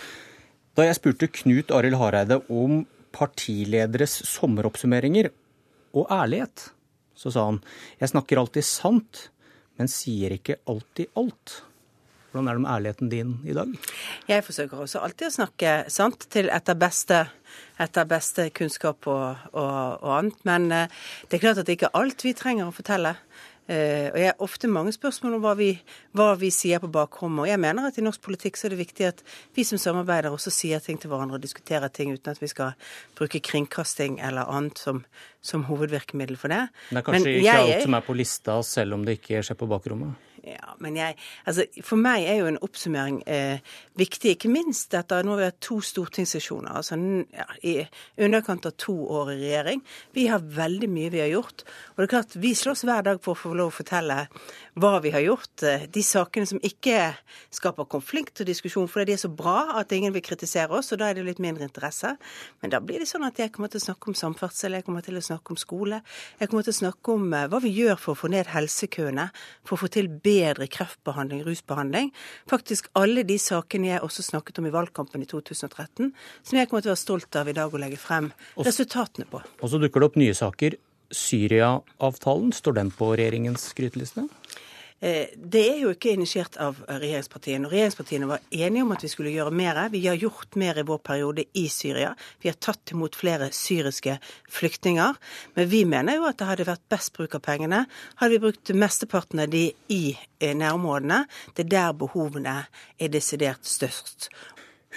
Da 0.76 0.84
jeg 0.84 0.98
spurte 0.98 1.28
Knut 1.32 1.70
Arild 1.72 1.96
Hareide 1.96 2.42
om 2.52 2.82
partilederes 3.14 4.18
sommeroppsummeringer 4.28 5.30
og 5.96 6.12
ærlighet, 6.12 6.66
så 7.16 7.32
sa 7.32 7.46
han 7.46 7.62
jeg 8.02 8.12
snakker 8.12 8.42
alltid 8.42 8.68
sant, 8.68 9.22
men 9.80 9.88
sier 9.88 10.34
ikke 10.36 10.58
alltid 10.68 11.08
alt. 11.16 11.54
Hvordan 12.34 12.50
er 12.50 12.58
det 12.58 12.64
med 12.66 12.70
ærligheten 12.74 13.12
din 13.14 13.32
i 13.48 13.56
dag? 13.56 13.72
Jeg 14.28 14.44
forsøker 14.44 14.84
også 14.84 15.00
alltid 15.06 15.30
å 15.30 15.36
snakke 15.38 15.72
sant 15.88 16.28
til 16.28 16.52
etter 16.52 16.76
beste, 16.76 17.22
etter 17.80 18.10
beste 18.10 18.50
kunnskap 18.52 19.08
og, 19.08 19.48
og, 19.54 20.04
og 20.04 20.12
annet. 20.18 20.44
Men 20.44 20.68
eh, 20.74 21.00
det 21.30 21.38
er 21.38 21.46
klart 21.46 21.62
at 21.62 21.70
det 21.70 21.78
ikke 21.78 21.88
er 21.88 22.02
alt 22.02 22.28
vi 22.28 22.36
trenger 22.36 22.68
å 22.68 22.76
fortelle. 22.76 23.16
Uh, 23.68 24.08
og 24.08 24.16
jeg 24.16 24.30
har 24.30 24.44
ofte 24.44 24.70
mange 24.72 24.94
spørsmål 24.96 25.36
om 25.36 25.42
hva 25.44 25.54
vi, 25.58 25.70
hva 26.16 26.30
vi 26.40 26.48
sier 26.54 26.80
på 26.80 26.88
bakrommet. 26.92 27.44
Og 27.44 27.50
jeg 27.50 27.60
mener 27.60 27.88
at 27.88 27.98
i 28.00 28.04
norsk 28.04 28.22
politikk 28.24 28.56
så 28.56 28.68
er 28.68 28.74
det 28.74 28.80
viktig 28.80 29.08
at 29.10 29.24
vi 29.56 29.64
som 29.68 29.80
samarbeider 29.80 30.32
også 30.32 30.52
sier 30.54 30.80
ting 30.84 31.00
til 31.00 31.12
hverandre 31.12 31.36
og 31.36 31.44
diskuterer 31.44 31.92
ting 31.92 32.14
uten 32.14 32.32
at 32.32 32.40
vi 32.40 32.48
skal 32.48 32.72
bruke 33.18 33.42
kringkasting 33.44 34.20
eller 34.24 34.48
annet 34.48 34.80
som, 34.80 35.02
som 35.44 35.66
hovedvirkemiddel 35.68 36.40
for 36.40 36.54
det. 36.54 36.64
Det 36.88 37.02
er 37.02 37.06
kanskje 37.10 37.26
Men 37.28 37.42
ikke 37.42 37.58
alt 37.60 37.84
som 37.84 37.98
er 38.00 38.08
på 38.08 38.16
lista, 38.16 38.62
selv 38.64 38.96
om 38.96 39.04
det 39.04 39.20
ikke 39.20 39.44
skjer 39.44 39.60
på 39.60 39.68
bakrommet? 39.70 40.27
Ja, 40.48 40.74
men 40.82 40.96
jeg, 40.96 41.16
altså 41.48 41.66
For 41.84 42.00
meg 42.00 42.24
er 42.28 42.38
jo 42.40 42.48
en 42.48 42.60
oppsummering 42.64 43.20
eh, 43.28 43.60
viktig, 43.98 44.36
ikke 44.36 44.50
minst 44.52 44.94
etter 44.96 45.26
nå 45.26 45.34
har 45.34 45.40
vi 45.40 45.48
hatt 45.50 45.60
to 45.64 45.78
stortingssesjoner, 45.84 46.70
altså 46.78 46.96
ja, 47.34 47.46
i 47.66 47.74
underkant 48.24 48.68
av 48.68 48.76
to 48.80 48.94
år 48.94 49.32
i 49.34 49.38
regjering. 49.42 49.82
Vi 50.16 50.28
har 50.30 50.44
veldig 50.44 50.88
mye 50.92 51.12
vi 51.12 51.22
har 51.22 51.30
gjort. 51.32 51.64
Og 51.94 52.00
det 52.00 52.06
er 52.06 52.12
klart, 52.14 52.36
vi 52.40 52.54
slåss 52.56 52.84
hver 52.88 53.04
dag 53.10 53.20
for 53.24 53.34
å 53.34 53.40
få 53.42 53.52
lov 53.58 53.72
å 53.72 53.76
fortelle 53.80 54.18
hva 54.78 54.92
vi 55.04 55.12
har 55.14 55.24
gjort. 55.26 55.64
Eh, 55.66 55.86
de 55.92 56.04
sakene 56.06 56.48
som 56.48 56.62
ikke 56.64 56.96
skaper 57.54 57.88
konflikt 57.90 58.42
og 58.42 58.48
diskusjon, 58.48 58.88
fordi 58.90 59.10
de 59.10 59.18
er 59.18 59.22
så 59.24 59.32
bra 59.32 59.78
at 59.80 59.92
ingen 59.96 60.14
vil 60.14 60.24
kritisere 60.24 60.72
oss, 60.78 60.92
og 60.94 61.02
da 61.02 61.10
er 61.10 61.18
det 61.18 61.26
litt 61.26 61.42
mindre 61.42 61.66
interesse. 61.68 62.14
Men 62.62 62.74
da 62.74 62.80
blir 62.84 63.02
det 63.02 63.10
sånn 63.10 63.26
at 63.28 63.38
jeg 63.40 63.52
kommer 63.54 63.72
til 63.72 63.82
å 63.82 63.86
snakke 63.88 64.12
om 64.12 64.18
samferdsel, 64.18 64.78
jeg 64.78 64.86
kommer 64.86 65.04
til 65.04 65.18
å 65.18 65.24
snakke 65.24 65.54
om 65.54 65.60
skole, 65.60 66.02
jeg 66.38 66.50
kommer 66.50 66.66
til 66.66 66.76
å 66.76 66.80
snakke 66.82 67.18
om 67.18 67.28
eh, 67.34 67.48
hva 67.50 67.62
vi 67.64 67.74
gjør 67.76 67.98
for 68.00 68.14
å 68.14 68.22
få 68.22 68.32
ned 68.32 68.52
helsekøene, 68.54 69.28
for 69.66 69.76
å 69.76 69.82
få 69.84 69.92
til 69.92 70.08
bedre 70.08 70.37
kreftbehandling, 70.72 71.44
rusbehandling. 71.46 72.10
Faktisk 72.50 72.90
alle 72.98 73.24
de 73.28 73.38
sakene 73.42 73.92
jeg 73.92 74.02
også 74.04 74.24
snakket 74.26 74.60
om 74.60 74.68
i 74.68 74.74
valgkampen 74.74 75.24
i 75.24 75.28
2013, 75.30 76.12
som 76.42 76.58
jeg 76.58 76.68
kommer 76.70 76.84
til 76.84 76.92
å 76.92 76.94
være 76.94 77.04
stolt 77.04 77.40
av 77.40 77.48
i 77.48 77.56
dag 77.56 77.72
å 77.72 77.80
legge 77.80 78.00
frem 78.00 78.30
resultatene 78.56 79.28
på. 79.30 79.42
Og 79.62 79.72
så 79.72 79.80
dukker 79.82 80.02
det 80.02 80.10
opp 80.10 80.20
nye 80.20 80.36
saker. 80.36 80.78
Syria-avtalen, 81.08 82.50
står 82.52 82.74
den 82.76 82.90
på 82.92 83.14
regjeringens 83.16 83.70
skryteliste? 83.72 84.26
Eh, 85.00 85.28
det 85.36 85.60
er 85.62 85.76
jo 85.84 85.92
ikke 85.94 86.10
initiert 86.16 86.56
av 86.58 86.80
regjeringspartiene. 86.88 87.68
og 87.68 87.72
Regjeringspartiene 87.72 88.26
var 88.26 88.40
enige 88.50 88.82
om 88.82 88.92
at 88.96 89.04
vi 89.04 89.10
skulle 89.12 89.30
gjøre 89.30 89.54
mer. 89.54 89.78
Vi 89.92 90.00
har 90.06 90.18
gjort 90.18 90.56
mer 90.58 90.78
i 90.78 90.82
vår 90.82 90.98
periode 90.98 91.44
i 91.54 91.68
Syria. 91.70 92.14
Vi 92.42 92.50
har 92.50 92.58
tatt 92.58 92.90
imot 92.90 93.14
flere 93.14 93.50
syriske 93.54 94.18
flyktninger. 94.50 95.14
Men 95.54 95.68
vi 95.68 95.84
mener 95.84 96.18
jo 96.18 96.26
at 96.26 96.38
det 96.38 96.48
hadde 96.48 96.66
vært 96.66 96.88
best 96.90 97.12
bruk 97.14 97.36
av 97.38 97.44
pengene 97.46 97.84
hadde 98.18 98.32
vi 98.34 98.42
brukt 98.42 98.74
mesteparten 98.74 99.44
av 99.44 99.52
de 99.52 99.68
i 99.88 100.16
eh, 100.40 100.54
nærområdene. 100.54 101.26
Det 101.54 101.66
er 101.68 101.74
der 101.76 101.92
behovene 101.92 102.56
er 102.98 103.12
desidert 103.12 103.66
størst. 103.66 104.32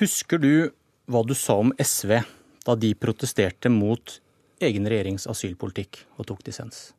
Husker 0.02 0.42
du 0.42 0.72
hva 1.12 1.22
du 1.28 1.36
sa 1.38 1.60
om 1.62 1.76
SV 1.78 2.24
da 2.66 2.76
de 2.78 2.94
protesterte 2.96 3.70
mot 3.70 4.18
egen 4.62 4.90
regjerings 4.90 5.28
asylpolitikk 5.30 6.06
og 6.18 6.30
tok 6.32 6.42
dissens? 6.48 6.90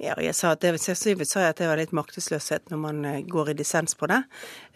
Ja, 0.00 0.14
jeg 0.16 0.32
sa 0.32 0.54
at 0.54 0.62
det, 0.64 0.78
sa 0.80 0.94
jeg 0.96 1.20
at 1.20 1.58
det 1.60 1.66
var 1.68 1.76
litt 1.76 1.92
maktesløshet 1.92 2.70
når 2.72 2.78
man 2.80 3.00
eh, 3.04 3.20
går 3.28 3.52
i 3.52 3.56
dissens 3.58 3.92
på 3.98 4.08
det. 4.08 4.22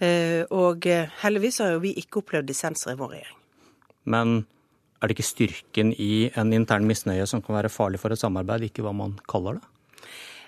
Eh, 0.04 0.42
og 0.52 0.84
eh, 0.84 1.08
heldigvis 1.22 1.62
har 1.64 1.72
jo 1.72 1.84
vi 1.86 1.94
ikke 2.00 2.20
opplevd 2.20 2.50
dissenser 2.50 2.92
i 2.92 2.98
vår 2.98 3.14
regjering. 3.14 3.38
Men 4.12 4.34
er 5.00 5.08
det 5.08 5.16
ikke 5.16 5.30
styrken 5.30 5.94
i 5.96 6.28
en 6.36 6.52
intern 6.52 6.84
misnøye 6.88 7.24
som 7.30 7.40
kan 7.44 7.56
være 7.56 7.72
farlig 7.72 8.02
for 8.02 8.12
et 8.12 8.20
samarbeid, 8.20 8.68
ikke 8.68 8.84
hva 8.84 8.92
man 8.96 9.16
kaller 9.30 9.56
det? 9.56 9.70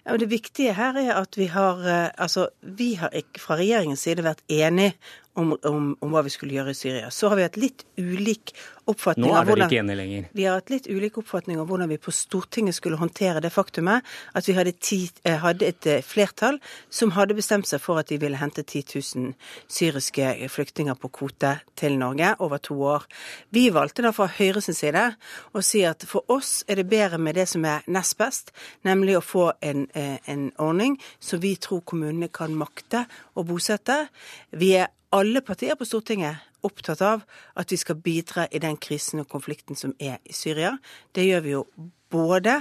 Ja, 0.07 0.15
det 0.21 0.29
viktige 0.31 0.77
her 0.77 0.95
er 1.01 1.17
at 1.17 1.35
vi 1.35 1.49
har 1.51 1.81
altså, 2.15 2.47
vi 2.61 2.93
har 3.01 3.11
ikke 3.17 3.41
fra 3.43 3.57
regjeringens 3.59 4.05
side 4.07 4.23
vært 4.23 4.45
enige 4.47 4.93
om, 5.37 5.53
om, 5.63 5.91
om, 6.01 6.15
hva 6.15 6.23
vi 6.25 6.33
skulle 6.33 6.57
gjøre 6.57 6.73
i 6.73 6.79
Syria. 6.79 7.11
Så 7.13 7.29
har 7.31 7.39
vi 7.39 7.45
hatt 7.45 7.59
litt 7.61 7.85
ulik 8.01 8.55
oppfatning 8.87 9.27
Nå 9.27 9.35
er 9.37 9.49
dere 9.49 9.67
ikke 9.67 9.81
enige 9.83 9.99
lenger. 9.99 10.29
Vi 10.37 10.47
har 10.47 10.61
hatt 10.61 10.71
litt 10.73 10.87
ulik 10.89 11.19
oppfatning 11.21 11.59
av 11.61 11.69
hvordan 11.69 11.91
vi 11.91 11.99
på 12.01 12.15
Stortinget 12.15 12.79
skulle 12.79 12.99
håndtere 13.01 13.43
det 13.45 13.51
faktumet 13.53 14.07
at 14.37 14.49
vi 14.49 14.55
hadde, 14.57 14.73
ti, 14.81 15.01
eh, 15.27 15.39
hadde 15.43 15.69
et 15.69 15.89
eh, 15.91 16.05
flertall 16.07 16.61
som 16.89 17.13
hadde 17.17 17.37
bestemt 17.37 17.69
seg 17.69 17.83
for 17.83 18.01
at 18.01 18.11
de 18.13 18.21
ville 18.23 18.39
hente 18.41 18.65
10 18.65 18.97
000 18.97 19.35
syriske 19.69 20.49
flyktninger 20.53 20.97
på 21.03 21.11
kvote 21.19 21.57
til 21.77 21.99
Norge 22.01 22.33
over 22.45 22.63
to 22.63 22.79
år. 22.87 23.05
Vi 23.51 23.69
valgte 23.75 24.07
da 24.07 24.15
fra 24.17 24.29
Høyres 24.39 24.71
side 24.77 25.05
å 25.53 25.65
si 25.65 25.83
at 25.87 26.07
for 26.09 26.25
oss 26.33 26.63
er 26.71 26.81
det 26.81 26.89
bedre 26.91 27.21
med 27.21 27.37
det 27.37 27.49
som 27.51 27.65
er 27.69 27.85
nest 27.91 28.17
best, 28.21 28.55
nemlig 28.87 29.19
å 29.19 29.25
få 29.25 29.51
en, 29.61 29.87
eh, 29.95 30.19
en 30.27 30.51
ordning 30.59 30.97
som 31.21 31.41
vi 31.41 31.57
tror 31.57 31.83
kommunene 31.85 32.31
kan 32.33 32.55
makte 32.55 33.07
å 33.37 33.45
bosette. 33.45 34.09
Vi 34.53 34.75
er 34.79 34.89
alle 35.17 35.41
partier 35.41 35.77
på 35.79 35.87
Stortinget 35.89 36.45
opptatt 36.67 37.03
av 37.05 37.25
at 37.57 37.73
vi 37.73 37.79
skal 37.81 38.01
bidra 38.03 38.47
i 38.51 38.61
den 38.63 38.77
krisen 38.77 39.23
og 39.23 39.31
konflikten 39.33 39.79
som 39.79 39.95
er 40.03 40.19
i 40.25 40.35
Syria. 40.37 40.77
Det 41.15 41.25
gjør 41.25 41.45
vi 41.45 41.55
jo 41.55 41.67
både 42.13 42.59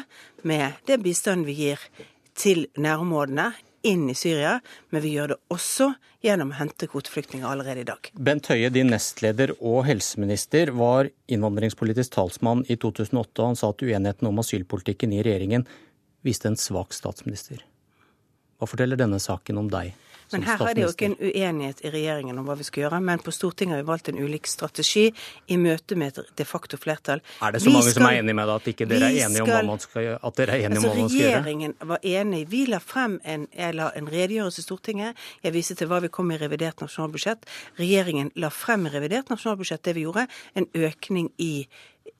med 0.47 0.81
den 0.87 1.03
bistanden 1.03 1.47
vi 1.47 1.57
gir 1.57 1.81
til 2.35 2.67
nærområdene 2.79 3.51
inn 3.85 4.07
i 4.09 4.15
Syria, 4.17 4.57
men 4.89 5.03
vi 5.03 5.13
gjør 5.13 5.33
det 5.33 5.37
også 5.53 5.91
gjennom 6.25 6.53
å 6.53 6.57
hente 6.57 6.87
kvoteflyktninger 6.89 7.45
allerede 7.45 7.83
i 7.83 7.87
dag. 7.87 8.09
Bent 8.17 8.49
Høie, 8.49 8.71
din 8.73 8.89
nestleder 8.89 9.53
og 9.59 9.83
helseminister, 9.85 10.71
var 10.73 11.11
innvandringspolitisk 11.29 12.15
talsmann 12.15 12.63
i 12.65 12.79
2008, 12.81 13.35
og 13.43 13.51
han 13.51 13.59
sa 13.59 13.69
at 13.69 13.85
uenigheten 13.85 14.31
om 14.31 14.41
asylpolitikken 14.41 15.13
i 15.13 15.21
regjeringen 15.25 15.67
viste 16.25 16.49
en 16.49 16.57
svak 16.57 16.97
statsminister. 16.97 17.61
Hva 18.57 18.69
forteller 18.71 18.97
denne 18.97 19.21
saken 19.21 19.61
om 19.61 19.69
deg? 19.69 19.93
Men 20.31 20.45
her 20.47 20.61
er 20.65 20.77
det 20.77 20.83
jo 20.83 20.91
ikke 20.93 21.09
en 21.11 21.17
uenighet 21.19 21.83
i 21.85 21.91
regjeringen 21.93 22.39
om 22.41 22.47
hva 22.47 22.55
vi 22.57 22.65
skal 22.67 22.85
gjøre. 22.85 22.99
Men 23.05 23.21
på 23.23 23.33
Stortinget 23.35 23.77
har 23.77 23.83
vi 23.83 23.87
valgt 23.89 24.09
en 24.11 24.19
ulik 24.21 24.49
strategi 24.49 25.05
i 25.53 25.57
møte 25.61 25.97
med 25.99 26.15
et 26.17 26.31
de 26.41 26.47
facto 26.47 26.79
flertall. 26.81 27.21
Er 27.45 27.55
det 27.55 27.61
så 27.63 27.73
mange 27.73 27.91
skal, 27.91 27.99
som 27.99 28.07
er 28.09 28.19
enig 28.21 28.35
med 28.37 28.49
deg 28.49 28.55
at 28.55 28.69
ikke 28.73 28.89
dere 28.89 29.11
er 29.11 29.19
enige 29.27 29.45
om 29.45 29.51
hva 29.51 29.63
man 29.69 29.83
skal, 29.83 30.11
at 30.17 30.39
dere 30.41 30.57
er 30.57 30.67
enige 30.67 30.81
altså, 30.81 30.91
om 30.91 30.95
hva 30.95 31.05
man 31.05 31.13
skal 31.13 31.21
gjøre? 31.21 31.41
Regjeringen 31.45 31.75
var 31.93 32.09
enig. 32.15 32.43
Vi 32.51 32.61
la 32.71 32.81
frem 32.83 33.17
en, 33.23 33.47
la 33.79 33.89
en 34.01 34.11
redegjørelse 34.11 34.63
i 34.63 34.67
Stortinget. 34.67 35.25
Jeg 35.45 35.55
viste 35.55 35.77
til 35.79 35.91
hva 35.91 36.01
vi 36.05 36.11
kom 36.13 36.31
med 36.31 36.41
i 36.41 36.45
revidert 36.45 36.81
nasjonalbudsjett. 36.83 37.49
Regjeringen 37.81 38.33
la 38.41 38.53
frem 38.53 38.89
i 38.89 38.93
revidert 38.95 39.33
nasjonalbudsjett 39.33 39.85
det 39.85 39.97
vi 39.97 40.07
gjorde, 40.07 40.25
en 40.57 40.69
økning 40.73 41.29
i 41.41 41.67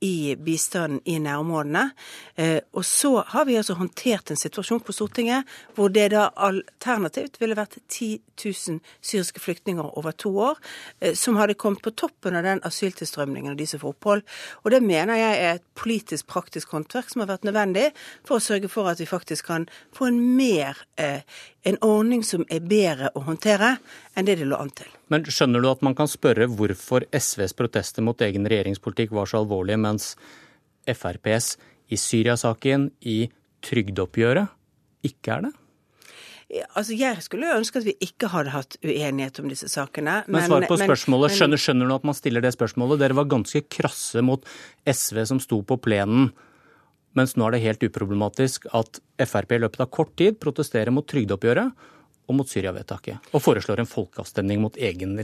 i 0.04 0.36
bistanden 0.36 1.00
i 1.06 1.18
nærområdene. 1.20 1.90
Eh, 2.36 2.60
og 2.74 2.86
så 2.86 3.24
har 3.28 3.46
vi 3.46 3.56
altså 3.56 3.74
håndtert 3.80 4.32
en 4.32 4.40
situasjon 4.40 4.84
på 4.84 4.94
Stortinget 4.94 5.48
hvor 5.76 5.90
det 5.94 6.10
da 6.12 6.28
alternativt 6.36 7.40
ville 7.42 7.56
vært 7.58 7.78
10 7.88 8.20
000 8.44 8.80
syriske 9.02 9.40
flyktninger 9.40 9.98
over 9.98 10.12
to 10.12 10.34
år, 10.52 10.60
eh, 11.02 11.16
som 11.16 11.40
hadde 11.40 11.58
kommet 11.60 11.84
på 11.86 11.96
toppen 11.96 12.36
av 12.36 12.44
den 12.44 12.64
asyltilstrømningen 12.68 13.54
av 13.54 13.58
de 13.60 13.68
som 13.68 13.82
får 13.82 13.96
opphold. 13.96 14.26
Og 14.64 14.72
det 14.72 14.84
mener 14.84 15.16
jeg 15.20 15.40
er 15.40 15.60
et 15.60 15.68
politisk, 15.76 16.28
praktisk 16.28 16.76
håndverk 16.76 17.10
som 17.10 17.24
har 17.24 17.32
vært 17.32 17.48
nødvendig 17.48 17.90
for 18.28 18.38
å 18.38 18.44
sørge 18.44 18.72
for 18.72 18.92
at 18.92 19.00
vi 19.00 19.10
faktisk 19.10 19.48
kan 19.48 19.70
få 19.96 20.12
en 20.12 20.22
mer 20.36 20.78
eh, 21.00 21.24
en 21.66 21.78
ordning 21.82 22.24
som 22.26 22.46
er 22.54 22.62
bedre 22.62 23.10
å 23.18 23.24
håndtere 23.26 23.76
enn 24.14 24.28
det 24.28 24.38
det 24.40 24.48
lå 24.50 24.58
an 24.62 24.72
til. 24.78 24.90
Men 25.10 25.26
skjønner 25.26 25.64
du 25.64 25.70
at 25.72 25.84
man 25.86 25.98
kan 25.98 26.10
spørre 26.10 26.48
hvorfor 26.52 27.08
SVs 27.10 27.56
protester 27.58 28.06
mot 28.06 28.22
egen 28.22 28.46
regjeringspolitikk 28.50 29.14
var 29.18 29.30
så 29.30 29.42
alvorlige, 29.42 29.82
mens 29.82 30.14
FrPs 30.86 31.56
i 31.90 32.00
Syria-saken, 32.00 32.90
i 33.02 33.26
trygdeoppgjøret, 33.66 34.54
ikke 35.06 35.38
er 35.38 35.48
det? 35.48 35.54
Altså 36.78 36.94
Jeg 36.94 37.24
skulle 37.26 37.50
ønske 37.58 37.82
at 37.82 37.88
vi 37.88 37.96
ikke 38.06 38.30
hadde 38.30 38.54
hatt 38.54 38.78
uenighet 38.86 39.40
om 39.42 39.50
disse 39.50 39.68
sakene. 39.72 40.20
Men, 40.28 40.38
men 40.38 40.50
svar 40.52 40.68
på 40.70 40.78
spørsmålet. 40.78 41.32
Men, 41.32 41.38
skjønner, 41.40 41.62
skjønner 41.62 41.90
du 41.90 41.96
at 41.96 42.06
man 42.06 42.18
stiller 42.18 42.46
det 42.46 42.54
spørsmålet? 42.54 43.02
Dere 43.02 43.18
var 43.18 43.32
ganske 43.32 43.64
krasse 43.66 44.22
mot 44.26 44.46
SV 44.86 45.24
som 45.34 45.42
sto 45.42 45.64
på 45.66 45.80
plenen 45.82 46.30
mens 47.16 47.36
nå 47.36 47.48
er 47.48 47.56
det 47.56 47.64
helt 47.66 47.86
uproblematisk 47.88 48.68
at 48.76 49.00
Frp 49.24 49.56
i 49.56 49.62
løpet 49.64 49.84
av 49.86 49.92
kort 49.94 50.16
tid 50.20 50.40
protesterer 50.42 50.94
mot 50.94 51.08
trygdeoppgjøret 51.08 51.86
og 52.26 52.38
mot 52.40 52.50
Syria-vedtaket, 52.50 53.32
og 53.32 53.44
foreslår 53.44 53.84
en 53.84 53.90
folkeavstemning 53.90 54.62
mot 54.64 54.78
egen 54.82 55.18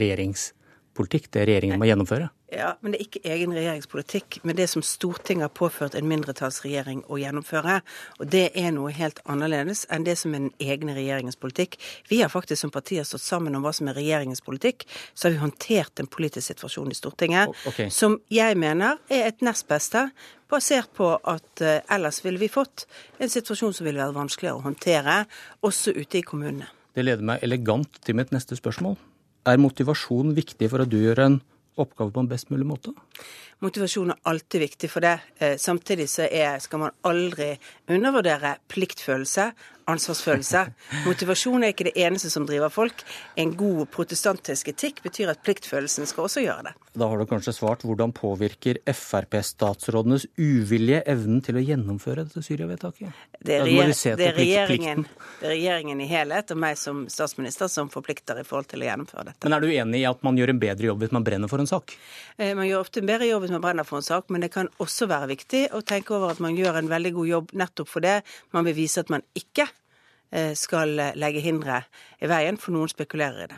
regjeringspolitikk, 0.91 1.31
det 1.31 1.45
regjeringen 1.47 1.79
må 1.79 1.87
gjennomføre. 1.87 2.29
Ja, 2.51 2.75
men 2.81 2.91
det 2.91 2.99
er 2.99 3.05
ikke 3.05 3.21
egen 3.23 3.53
regjeringspolitikk, 3.55 4.41
men 4.43 4.55
det 4.57 4.67
som 4.67 4.81
Stortinget 4.83 5.45
har 5.45 5.53
påført 5.55 5.95
en 5.95 6.07
mindretallsregjering 6.07 7.05
å 7.07 7.17
gjennomføre. 7.17 7.81
Og 8.19 8.27
det 8.27 8.51
er 8.55 8.71
noe 8.75 8.91
helt 8.91 9.21
annerledes 9.25 9.85
enn 9.89 10.03
det 10.03 10.17
som 10.19 10.33
er 10.33 10.49
den 10.49 10.51
egne 10.59 10.93
regjeringens 10.93 11.39
politikk. 11.39 11.77
Vi 12.09 12.21
har 12.21 12.29
faktisk 12.29 12.61
som 12.61 12.71
partier 12.71 13.03
stått 13.03 13.23
sammen 13.23 13.55
om 13.55 13.63
hva 13.63 13.71
som 13.71 13.87
er 13.87 13.95
regjeringens 13.95 14.43
politikk. 14.43 14.83
Så 15.13 15.29
har 15.29 15.37
vi 15.37 15.41
håndtert 15.45 15.99
en 15.99 16.11
politisk 16.11 16.51
situasjon 16.51 16.91
i 16.91 16.97
Stortinget 16.97 17.55
okay. 17.67 17.89
som 17.89 18.19
jeg 18.29 18.59
mener 18.59 18.99
er 19.09 19.29
et 19.29 19.41
nest 19.41 19.67
beste 19.71 20.09
basert 20.51 20.91
på 20.91 21.13
at 21.15 21.63
uh, 21.63 21.77
ellers 21.87 22.19
ville 22.25 22.41
vi 22.41 22.51
fått 22.51 22.83
en 23.23 23.31
situasjon 23.31 23.71
som 23.71 23.87
ville 23.87 24.01
vært 24.03 24.17
vanskeligere 24.17 24.59
å 24.59 24.65
håndtere, 24.65 25.21
også 25.63 25.95
ute 25.95 26.19
i 26.19 26.25
kommunene. 26.27 26.67
Det 26.91 27.05
leder 27.07 27.23
meg 27.23 27.39
elegant 27.47 28.01
til 28.03 28.17
mitt 28.19 28.35
neste 28.35 28.57
spørsmål. 28.59 28.97
Er 29.47 29.57
motivasjon 29.57 30.35
viktig 30.37 30.69
for 30.69 30.83
at 30.83 30.91
du 30.91 30.99
gjør 31.01 31.23
en 31.25 31.39
oppgave 31.81 32.13
på 32.13 32.21
en 32.21 32.29
best 32.29 32.51
mulig 32.53 32.67
måte? 32.69 32.93
Motivasjon 33.61 34.13
er 34.13 34.19
alltid 34.29 34.63
viktig 34.65 34.89
for 34.89 35.05
det. 35.05 35.15
Eh, 35.37 35.55
samtidig 35.61 36.07
så 36.09 36.27
er, 36.27 36.59
skal 36.61 36.81
man 36.83 36.95
aldri 37.05 37.51
undervurdere 37.89 38.55
pliktfølelse, 38.69 39.51
ansvarsfølelse. 39.93 40.65
Motivasjon 41.05 41.65
er 41.65 41.73
ikke 41.73 41.89
det 41.89 41.95
eneste 41.99 42.31
som 42.33 42.45
driver 42.49 42.71
folk. 42.73 43.03
En 43.39 43.53
god 43.57 43.85
protestantisk 43.93 44.71
etikk 44.73 45.03
betyr 45.05 45.31
at 45.33 45.43
pliktfølelsen 45.45 46.09
skal 46.09 46.27
også 46.27 46.45
gjøre 46.45 46.69
det. 46.69 46.75
Da 46.91 47.07
har 47.07 47.21
du 47.21 47.25
kanskje 47.25 47.53
svart. 47.55 47.85
Hvordan 47.87 48.11
påvirker 48.11 48.81
Frp-statsrådenes 48.91 50.25
uvilje 50.35 50.99
evnen 51.07 51.39
til 51.45 51.55
å 51.55 51.63
gjennomføre 51.63 52.25
dette 52.25 52.43
Syria-vedtaket? 52.43 53.15
Det, 53.39 53.61
regjer 53.63 53.93
det, 54.19 54.27
er 54.27 54.35
regjeringen, 54.35 55.05
det 55.39 55.47
er 55.47 55.53
regjeringen 55.55 56.03
i 56.03 56.09
helhet 56.09 56.51
og 56.51 56.59
meg 56.61 56.75
som 56.79 57.05
statsminister 57.11 57.71
som 57.71 57.89
forplikter 57.93 58.41
i 58.41 58.45
forhold 58.47 58.67
til 58.73 58.83
å 58.83 58.89
gjennomføre 58.89 59.29
dette. 59.29 59.47
Men 59.47 59.55
er 59.55 59.63
du 59.63 59.71
enig 59.71 60.03
i 60.03 60.07
at 60.09 60.27
man 60.27 60.39
gjør 60.39 60.51
en 60.53 60.61
bedre 60.61 60.91
jobb 60.91 61.05
hvis 61.05 61.15
man 61.15 61.27
brenner 61.27 61.51
for 61.51 61.63
en 61.63 61.71
sak? 61.71 61.95
Eh, 62.35 62.51
man 62.57 62.67
gjør 62.67 62.83
ofte 62.83 62.99
en 62.99 63.09
bedre 63.09 63.29
jobb 63.29 63.45
hvis 63.45 63.55
man 63.55 63.63
brenner 63.63 63.87
for 63.87 64.01
en 64.01 64.09
sak, 64.11 64.27
men 64.33 64.43
det 64.43 64.51
kan 64.53 64.67
også 64.83 65.07
være 65.11 65.31
viktig 65.31 65.69
å 65.71 65.83
tenke 65.87 66.17
over 66.17 66.35
at 66.35 66.43
man 66.43 66.59
gjør 66.59 66.81
en 66.81 66.91
veldig 66.91 67.15
god 67.21 67.31
jobb 67.31 67.55
nettopp 67.63 67.91
for 67.91 68.03
det. 68.03 68.19
Man 68.51 68.67
vil 68.67 68.77
vise 68.83 69.03
at 69.03 69.13
man 69.13 69.23
ikke 69.37 69.69
skal 70.55 70.95
legge 71.19 71.41
hindre 71.43 71.81
i 72.23 72.29
veien, 72.31 72.55
for 72.57 72.71
noen 72.75 72.91
spekulerer 72.91 73.43
i 73.43 73.49
det. 73.51 73.57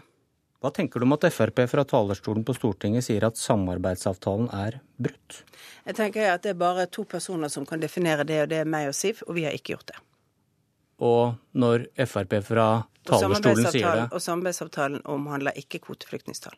Hva 0.64 0.72
tenker 0.72 1.02
du 1.02 1.04
om 1.04 1.12
at 1.18 1.26
Frp 1.28 1.60
fra 1.68 1.84
talerstolen 1.84 2.46
på 2.48 2.54
Stortinget 2.56 3.04
sier 3.04 3.26
at 3.28 3.36
samarbeidsavtalen 3.36 4.48
er 4.56 4.78
brutt? 4.96 5.42
Jeg 5.84 5.98
tenker 5.98 6.30
at 6.32 6.46
det 6.46 6.54
er 6.54 6.62
bare 6.62 6.86
to 6.88 7.04
personer 7.04 7.52
som 7.52 7.66
kan 7.68 7.84
definere 7.84 8.24
det, 8.24 8.38
og 8.46 8.52
det 8.54 8.62
er 8.62 8.70
meg 8.72 8.88
og 8.88 8.96
Siv, 8.96 9.20
og 9.28 9.36
vi 9.36 9.44
har 9.44 9.58
ikke 9.58 9.74
gjort 9.74 9.92
det. 9.92 10.00
Og 11.04 11.36
når 11.60 11.90
Frp 12.08 12.38
fra 12.48 12.68
talerstolen 13.04 13.68
sier 13.74 14.00
det 14.00 14.06
Og 14.16 14.24
samarbeidsavtalen 14.24 15.04
omhandler 15.04 15.60
ikke 15.60 15.82
kvoteflyktningstall. 15.84 16.56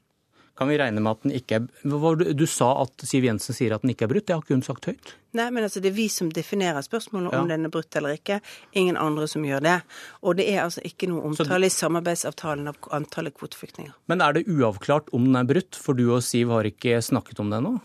Kan 0.55 0.69
vi 0.71 0.77
regne 0.79 1.01
med 1.03 1.17
at 1.17 1.25
den 1.25 1.33
ikke 1.35 1.57
er 1.59 2.33
Du 2.33 2.45
sa 2.47 2.69
at 2.85 3.03
Siv 3.03 3.25
Jensen 3.27 3.55
sier 3.55 3.75
at 3.75 3.83
den 3.83 3.91
ikke 3.91 4.07
er 4.07 4.11
brutt. 4.13 4.27
Det 4.27 4.35
har 4.35 4.43
ikke 4.43 4.55
hun 4.55 4.63
sagt 4.63 4.87
høyt? 4.87 5.15
Nei, 5.35 5.49
men 5.51 5.65
altså 5.67 5.81
det 5.83 5.89
er 5.91 5.97
vi 5.97 6.05
som 6.11 6.29
definerer 6.31 6.79
spørsmålet 6.85 7.33
ja. 7.33 7.41
om 7.41 7.49
den 7.51 7.67
er 7.67 7.73
brutt 7.73 7.95
eller 7.99 8.15
ikke. 8.15 8.39
Ingen 8.79 8.95
andre 8.95 9.27
som 9.27 9.43
gjør 9.43 9.65
det. 9.65 9.75
Og 10.23 10.39
det 10.39 10.47
er 10.53 10.61
altså 10.63 10.83
ikke 10.87 11.09
noe 11.11 11.25
omtale 11.27 11.67
i 11.67 11.73
samarbeidsavtalen 11.75 12.71
av 12.71 12.79
antallet 12.95 13.35
kvoteflyktninger. 13.35 13.91
Men 14.07 14.23
er 14.23 14.37
det 14.37 14.45
uavklart 14.47 15.11
om 15.11 15.27
den 15.27 15.41
er 15.41 15.49
brutt? 15.49 15.75
For 15.75 15.97
du 15.97 16.07
og 16.07 16.23
Siv 16.23 16.55
har 16.55 16.71
ikke 16.71 17.01
snakket 17.03 17.43
om 17.43 17.51
det 17.51 17.59
ennå? 17.59 17.75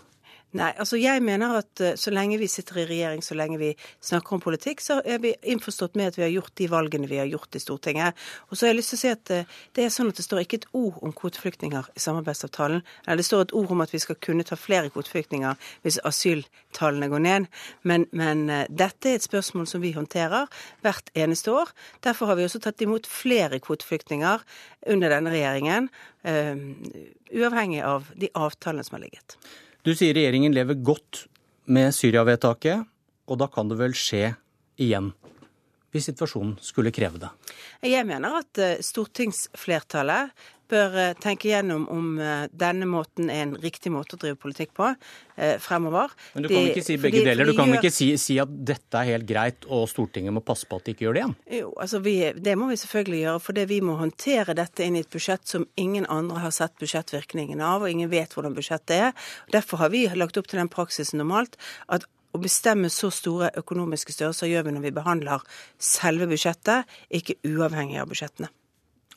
Nei, 0.50 0.72
altså 0.82 0.98
jeg 0.98 1.22
mener 1.22 1.60
at 1.60 1.80
uh, 1.84 1.92
så 1.94 2.10
lenge 2.10 2.34
vi 2.40 2.48
sitter 2.50 2.80
i 2.82 2.86
regjering, 2.88 3.20
så 3.22 3.36
lenge 3.38 3.58
vi 3.60 3.68
snakker 4.02 4.34
om 4.34 4.40
politikk, 4.42 4.80
så 4.82 4.96
er 5.06 5.20
vi 5.22 5.30
innforstått 5.46 5.94
med 5.94 6.10
at 6.10 6.18
vi 6.18 6.24
har 6.24 6.32
gjort 6.32 6.56
de 6.58 6.66
valgene 6.72 7.06
vi 7.06 7.20
har 7.20 7.28
gjort 7.30 7.54
i 7.54 7.62
Stortinget. 7.62 8.18
Og 8.48 8.56
så 8.56 8.66
har 8.66 8.72
jeg 8.72 8.80
lyst 8.80 8.90
til 8.90 8.98
å 8.98 9.02
si 9.04 9.12
at 9.12 9.32
uh, 9.36 9.60
det 9.78 9.84
er 9.84 9.94
sånn 9.94 10.10
at 10.10 10.18
det 10.18 10.26
står 10.26 10.42
ikke 10.42 10.58
et 10.62 10.66
ord 10.74 10.98
om 11.06 11.14
kvoteflyktninger 11.14 11.92
i 11.94 12.02
samarbeidsavtalen. 12.02 12.82
Eller 13.06 13.22
det 13.22 13.28
står 13.28 13.46
et 13.46 13.54
ord 13.62 13.76
om 13.76 13.84
at 13.86 13.94
vi 13.94 14.02
skal 14.02 14.18
kunne 14.18 14.48
ta 14.48 14.58
flere 14.58 14.90
kvoteflyktninger 14.90 15.70
hvis 15.86 16.00
asyltallene 16.10 17.10
går 17.14 17.24
ned. 17.28 17.48
Men, 17.86 18.08
men 18.10 18.44
uh, 18.50 18.64
dette 18.66 19.14
er 19.14 19.20
et 19.20 19.28
spørsmål 19.28 19.70
som 19.70 19.86
vi 19.86 19.94
håndterer 19.94 20.50
hvert 20.82 21.14
eneste 21.14 21.54
år. 21.54 21.70
Derfor 22.02 22.32
har 22.32 22.40
vi 22.40 22.50
også 22.50 22.64
tatt 22.66 22.82
imot 22.82 23.06
flere 23.06 23.62
kvoteflyktninger 23.62 24.42
under 24.90 25.12
denne 25.12 25.30
regjeringen, 25.30 25.90
uavhengig 26.24 27.82
av 27.84 28.08
de 28.16 28.30
avtalene 28.36 28.84
som 28.86 28.96
har 28.96 29.04
ligget. 29.04 29.36
Du 29.80 29.94
sier 29.96 30.12
regjeringen 30.12 30.52
lever 30.52 30.76
godt 30.84 31.24
med 31.72 31.94
Syria-vedtaket, 31.96 32.84
og 33.30 33.38
da 33.40 33.46
kan 33.48 33.70
det 33.70 33.78
vel 33.80 33.94
skje 33.96 34.34
igjen? 34.80 35.12
Hvis 35.90 36.10
situasjonen 36.10 36.58
skulle 36.62 36.92
kreve 36.94 37.18
det. 37.22 37.30
Jeg 37.88 38.04
mener 38.06 38.36
at 38.42 38.60
eh, 38.60 38.82
stortingsflertallet 38.84 40.34
bør 40.70 40.96
eh, 40.98 41.14
tenke 41.20 41.50
gjennom 41.50 41.86
om 41.92 42.12
eh, 42.22 42.46
denne 42.52 42.86
måten 42.88 43.30
er 43.32 43.44
en 43.44 43.56
riktig 43.60 43.92
måte 43.94 44.16
å 44.16 44.20
drive 44.22 44.38
politikk 44.40 44.72
på 44.76 44.88
eh, 44.90 45.56
fremover. 45.62 46.14
Men 46.34 46.46
du 46.46 46.50
kan 46.50 46.58
de, 46.58 46.72
ikke 46.72 46.84
si 46.86 46.98
begge 47.02 47.24
deler. 47.26 47.50
Du 47.50 47.56
kan 47.58 47.70
gjør... 47.70 47.80
ikke 47.80 47.92
si, 47.94 48.10
si, 48.20 48.38
at 48.42 48.52
dette 48.70 49.00
er 49.00 49.12
helt 49.14 49.28
greit 49.28 49.66
og 49.68 49.88
Stortinget 49.90 50.34
må 50.36 50.44
passe 50.46 50.68
på 50.70 50.78
at 50.80 50.86
de 50.86 50.94
ikke 50.94 51.06
gjør 51.08 51.18
det 51.18 51.24
igjen? 51.24 51.34
Jo, 51.60 51.72
altså 51.86 52.02
vi, 52.04 52.14
Det 52.36 52.56
må 52.60 52.70
vi 52.70 52.78
selvfølgelig 52.84 53.24
gjøre. 53.24 53.42
For 53.46 53.64
vi 53.74 53.80
må 53.84 53.98
håndtere 54.00 54.56
dette 54.58 54.86
inn 54.86 54.96
i 54.98 55.04
et 55.04 55.12
budsjett 55.12 55.44
som 55.48 55.66
ingen 55.80 56.08
andre 56.10 56.46
har 56.46 56.54
sett 56.54 56.78
budsjettvirkningen 56.80 57.60
av, 57.64 57.84
og 57.84 57.92
ingen 57.92 58.10
vet 58.12 58.32
hvordan 58.36 58.56
budsjettet 58.56 58.96
er. 58.96 59.28
Derfor 59.52 59.84
har 59.84 59.92
vi 59.94 60.06
lagt 60.14 60.40
opp 60.40 60.50
til 60.50 60.62
den 60.62 60.72
praksisen 60.72 61.20
normalt 61.20 61.58
at 61.90 62.06
å 62.30 62.38
bestemme 62.38 62.90
så 62.92 63.10
store 63.10 63.50
økonomiske 63.58 64.14
størrelser 64.14 64.50
gjør 64.50 64.68
vi 64.68 64.74
når 64.76 64.84
vi 64.86 64.94
behandler 64.94 65.46
selve 65.82 66.28
budsjettet, 66.30 66.86
ikke 67.10 67.40
uavhengig 67.48 67.98
av 67.98 68.10
budsjettene. 68.12 68.52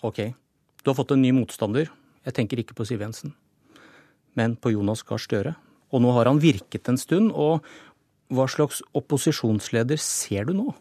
Ok. 0.03 0.25
Du 0.83 0.89
har 0.89 0.95
fått 0.95 1.13
en 1.15 1.21
ny 1.23 1.31
motstander. 1.31 1.87
Jeg 2.27 2.35
tenker 2.35 2.59
ikke 2.59 2.75
på 2.75 2.83
Siv 2.87 2.99
Jensen, 3.03 3.31
men 4.35 4.57
på 4.59 4.73
Jonas 4.73 5.03
Gahr 5.07 5.21
Støre. 5.21 5.55
Og 5.95 6.03
nå 6.03 6.11
har 6.11 6.27
han 6.27 6.41
virket 6.43 6.89
en 6.91 6.99
stund. 6.99 7.31
Og 7.31 7.63
hva 8.33 8.47
slags 8.51 8.81
opposisjonsleder 8.97 9.99
ser 10.01 10.49
du 10.49 10.57
nå? 10.57 10.73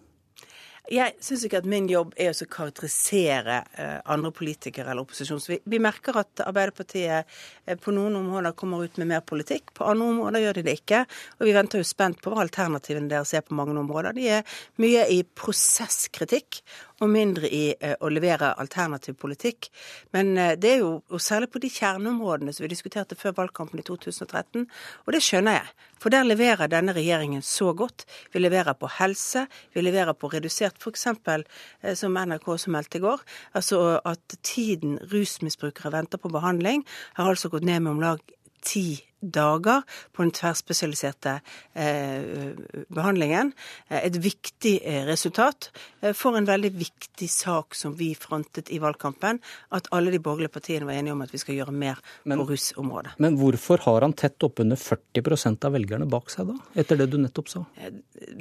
Jeg 0.91 1.15
syns 1.23 1.45
ikke 1.47 1.61
at 1.63 1.67
min 1.71 1.87
jobb 1.87 2.17
er 2.19 2.33
å 2.35 2.47
karakterisere 2.51 3.61
eh, 3.79 4.01
andre 4.11 4.33
politikere 4.35 4.91
eller 4.91 5.07
opposisjon. 5.07 5.39
Vi, 5.63 5.79
merker 5.79 6.19
at 6.19 6.43
Arbeiderpartiet 6.43 7.23
eh, 7.23 7.79
på 7.79 7.95
noen 7.95 8.17
områder 8.19 8.57
kommer 8.59 8.83
ut 8.83 8.99
med 8.99 9.13
mer 9.13 9.23
politikk, 9.23 9.71
på 9.79 9.87
andre 9.87 10.09
områder 10.11 10.43
gjør 10.43 10.59
de 10.59 10.65
det 10.67 10.75
ikke. 10.81 11.05
Og 11.39 11.47
vi 11.47 11.55
venter 11.55 11.79
jo 11.79 11.87
spent 11.87 12.19
på 12.19 12.33
hva 12.33 12.43
alternativene 12.43 13.13
deres 13.13 13.31
er 13.39 13.47
på 13.47 13.55
mange 13.55 13.79
områder. 13.79 14.19
De 14.19 14.27
er 14.41 14.59
mye 14.83 15.07
i 15.15 15.23
prosesskritikk 15.23 16.65
og 17.03 17.11
mindre 17.11 17.51
i 17.51 17.63
eh, 17.75 17.95
å 18.01 18.11
levere 18.13 18.53
alternativ 18.61 19.17
politikk. 19.21 19.69
Men 20.15 20.37
eh, 20.39 20.55
det 20.61 20.71
er 20.77 20.83
jo 20.85 20.93
og 21.13 21.23
særlig 21.23 21.51
på 21.53 21.63
de 21.63 21.71
kjerneområdene 21.73 22.55
som 22.55 22.65
vi 22.65 22.73
diskuterte 22.73 23.19
før 23.19 23.37
valgkampen 23.41 23.83
i 23.83 23.87
2013, 23.87 24.67
og 25.07 25.15
det 25.15 25.23
skjønner 25.25 25.59
jeg. 25.59 25.89
For 26.03 26.15
der 26.15 26.27
leverer 26.27 26.71
denne 26.71 26.95
regjeringen 26.97 27.45
så 27.47 27.71
godt. 27.79 28.07
Vi 28.35 28.43
leverer 28.43 28.75
på 28.79 28.91
helse, 28.99 29.47
vi 29.75 29.85
leverer 29.85 30.17
på 30.19 30.31
redusert 30.33 30.79
f.eks. 30.83 31.07
Eh, 31.11 31.95
som 31.99 32.19
NRK 32.19 32.51
som 32.59 32.77
meldte 32.77 33.01
i 33.01 33.05
går, 33.05 33.23
altså 33.59 33.83
at 34.09 34.39
tiden 34.47 34.99
rusmisbrukere 35.13 35.95
venter 35.95 36.23
på 36.23 36.33
behandling, 36.33 36.87
har 37.19 37.33
altså 37.33 37.51
gått 37.53 37.67
ned 37.67 37.83
med 37.83 37.97
om 37.97 38.05
lag 38.07 38.39
ti 38.63 39.12
dager 39.23 39.83
på 40.13 40.25
den 40.25 40.33
tverrspesialiserte 40.35 41.39
eh, 41.75 42.53
behandlingen. 42.93 43.53
Eh, 43.89 44.03
et 44.07 44.19
viktig 44.23 44.75
eh, 44.83 45.05
resultat 45.07 45.71
for 46.19 46.35
en 46.37 46.47
veldig 46.49 46.73
viktig 46.75 47.29
sak 47.31 47.77
som 47.79 47.95
vi 47.95 48.11
frontet 48.19 48.73
i 48.75 48.81
valgkampen. 48.83 49.39
At 49.71 49.87
alle 49.95 50.11
de 50.11 50.19
borgerlige 50.23 50.53
partiene 50.53 50.89
var 50.89 50.99
enige 50.99 51.15
om 51.15 51.23
at 51.23 51.33
vi 51.35 51.39
skal 51.39 51.57
gjøre 51.61 51.75
mer 51.75 52.01
men, 52.25 52.41
på 52.41 52.49
rusområdet. 52.51 53.15
Men 53.23 53.39
hvorfor 53.39 53.85
har 53.87 54.03
han 54.03 54.17
tett 54.19 54.43
oppunder 54.43 54.81
40% 54.81 55.69
av 55.69 55.77
velgerne 55.77 56.09
bak 56.11 56.33
seg, 56.33 56.51
da? 56.51 56.59
Etter 56.83 56.99
det 56.99 57.09
du 57.13 57.19
nettopp 57.23 57.53
sa? 57.53 57.65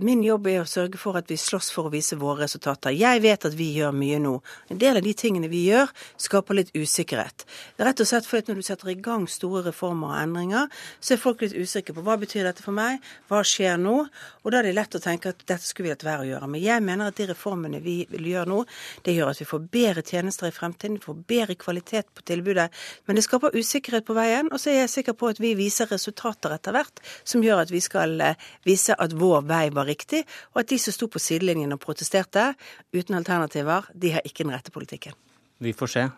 Min 0.01 0.23
jobb 0.25 0.49
er 0.49 0.63
å 0.63 0.69
sørge 0.69 0.97
for 1.01 1.19
at 1.19 1.29
vi 1.29 1.37
slåss 1.37 1.69
for 1.75 1.89
å 1.89 1.93
vise 1.93 2.17
våre 2.19 2.47
resultater. 2.47 2.95
Jeg 2.97 3.21
vet 3.21 3.45
at 3.45 3.57
vi 3.57 3.69
gjør 3.77 3.93
mye 3.95 4.17
nå. 4.23 4.33
En 4.73 4.81
del 4.81 4.97
av 4.97 5.05
de 5.05 5.13
tingene 5.17 5.51
vi 5.51 5.67
gjør, 5.69 5.91
skaper 6.21 6.57
litt 6.57 6.73
usikkerhet. 6.73 7.45
Er 7.77 7.91
rett 7.91 8.01
og 8.01 8.09
slett 8.09 8.25
fordi 8.25 8.51
når 8.51 8.61
du 8.61 8.67
setter 8.71 8.91
i 8.93 8.97
gang 8.97 9.27
store 9.29 9.67
reformer 9.69 10.15
og 10.15 10.19
endringer, 10.23 10.70
så 10.99 11.15
er 11.15 11.21
folk 11.21 11.41
litt 11.43 11.55
usikre 11.57 11.95
på 11.97 12.03
hva 12.05 12.17
betyr 12.21 12.47
dette 12.47 12.63
for 12.63 12.75
meg, 12.75 13.01
hva 13.29 13.41
skjer 13.47 13.79
nå? 13.81 13.95
Og 14.41 14.53
da 14.53 14.59
er 14.59 14.69
det 14.69 14.75
lett 14.77 14.97
å 14.97 15.01
tenke 15.03 15.31
at 15.33 15.43
dette 15.45 15.65
skulle 15.65 15.89
vi 15.89 15.93
hatt 15.93 16.05
være 16.05 16.25
å 16.25 16.29
gjøre. 16.29 16.49
Men 16.51 16.63
jeg 16.63 16.85
mener 16.85 17.11
at 17.11 17.19
de 17.19 17.27
reformene 17.31 17.81
vi 17.83 17.97
vil 18.11 18.29
gjøre 18.31 18.51
nå, 18.51 18.61
det 19.05 19.15
gjør 19.15 19.33
at 19.33 19.41
vi 19.41 19.49
får 19.49 19.65
bedre 19.73 20.05
tjenester 20.05 20.49
i 20.49 20.55
fremtiden, 20.55 20.97
vi 20.99 21.05
får 21.05 21.19
bedre 21.33 21.57
kvalitet 21.59 22.11
på 22.15 22.25
tilbudet. 22.27 22.69
Men 23.05 23.19
det 23.19 23.25
skaper 23.27 23.57
usikkerhet 23.57 24.07
på 24.07 24.17
veien, 24.17 24.51
og 24.51 24.61
så 24.61 24.73
er 24.73 24.81
jeg 24.83 24.93
sikker 24.95 25.17
på 25.17 25.31
at 25.31 25.41
vi 25.41 25.53
viser 25.59 25.89
resultater 25.91 26.55
etter 26.55 26.75
hvert 26.75 27.03
som 27.23 27.43
gjør 27.43 27.63
at 27.65 27.73
vi 27.73 27.81
skal 27.83 28.17
eh, 28.23 28.49
vise 28.67 28.95
at 28.97 29.15
vår 29.17 29.45
vei 29.49 29.65
var 29.73 29.89
riktig, 29.89 30.23
og 30.53 30.63
at 30.63 30.71
de 30.71 30.79
som 30.81 30.95
sto 30.95 31.09
på 31.11 31.21
sidelinjen 31.21 31.75
og 31.75 31.81
protesterte 31.83 32.51
uten 32.95 33.17
alternativer, 33.17 33.89
de 33.93 34.15
har 34.15 34.25
ikke 34.27 34.45
den 34.45 34.55
rette 34.55 34.73
politikken. 34.73 35.15
Vi 35.61 35.73
får 35.77 35.93
se. 35.93 36.09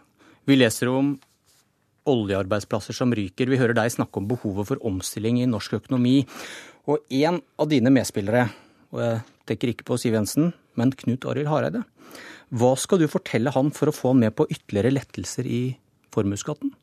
Vi 0.47 0.55
leser 0.55 0.91
om 0.91 1.13
oljearbeidsplasser 2.09 2.95
som 2.97 3.13
ryker. 3.15 3.49
Vi 3.49 3.59
hører 3.59 3.77
deg 3.77 3.93
snakke 3.93 4.19
om 4.19 4.27
behovet 4.29 4.69
for 4.69 4.85
omstilling 4.87 5.41
i 5.41 5.49
norsk 5.49 5.77
økonomi. 5.79 6.21
Og 6.89 7.03
en 7.15 7.39
av 7.59 7.69
dine 7.71 7.93
medspillere, 7.93 8.47
og 8.93 9.03
jeg 9.03 9.21
tenker 9.49 9.71
ikke 9.71 9.87
på 9.87 9.99
Siv 10.01 10.17
Jensen, 10.17 10.51
men 10.79 10.93
Knut 10.97 11.27
Arild 11.29 11.51
Hareide. 11.51 11.83
Hva 12.53 12.73
skal 12.77 13.01
du 13.01 13.07
fortelle 13.09 13.53
han 13.55 13.71
for 13.73 13.89
å 13.89 13.95
få 13.95 14.13
han 14.13 14.25
med 14.25 14.35
på 14.37 14.47
ytterligere 14.51 14.93
lettelser 14.93 15.47
i 15.47 15.61
formuesskatten? 16.13 16.73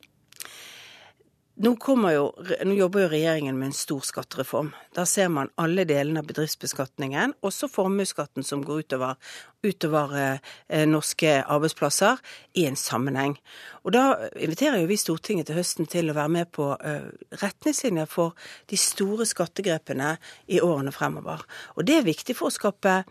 Nå, 1.61 1.75
jo, 2.09 2.23
nå, 2.65 2.73
jobber 2.73 3.03
jo 3.03 3.09
regjeringen 3.11 3.57
med 3.59 3.67
en 3.69 3.75
stor 3.77 4.01
skattereform. 4.01 4.71
Da 4.97 5.03
ser 5.05 5.27
man 5.29 5.51
alle 5.61 5.83
delene 5.85 6.23
av 6.23 6.29
bedriftsbeskatningen, 6.31 7.35
også 7.45 7.69
formuesskatten 7.69 8.41
som 8.41 8.63
går 8.65 8.79
utover, 8.81 9.19
utover 9.61 10.15
eh, 10.17 10.87
norske 10.89 11.35
arbeidsplasser, 11.43 12.17
i 12.57 12.65
en 12.65 12.79
sammenheng. 12.79 13.35
Og 13.85 13.93
Da 13.93 14.03
inviterer 14.33 14.81
jo 14.81 14.89
vi 14.89 14.97
Stortinget 14.97 15.51
til 15.51 15.59
høsten 15.59 15.85
til 15.85 16.09
å 16.09 16.17
være 16.17 16.33
med 16.33 16.49
på 16.49 16.71
eh, 16.81 17.11
retningslinjer 17.43 18.09
for 18.09 18.33
de 18.73 18.81
store 18.81 19.29
skattegrepene 19.29 20.15
i 20.49 20.63
årene 20.65 20.95
fremover. 20.95 21.45
Og 21.77 21.85
Det 21.85 21.99
er 21.99 22.09
viktig 22.09 22.39
for 22.41 22.49
å 22.49 22.57
skape 22.57 23.03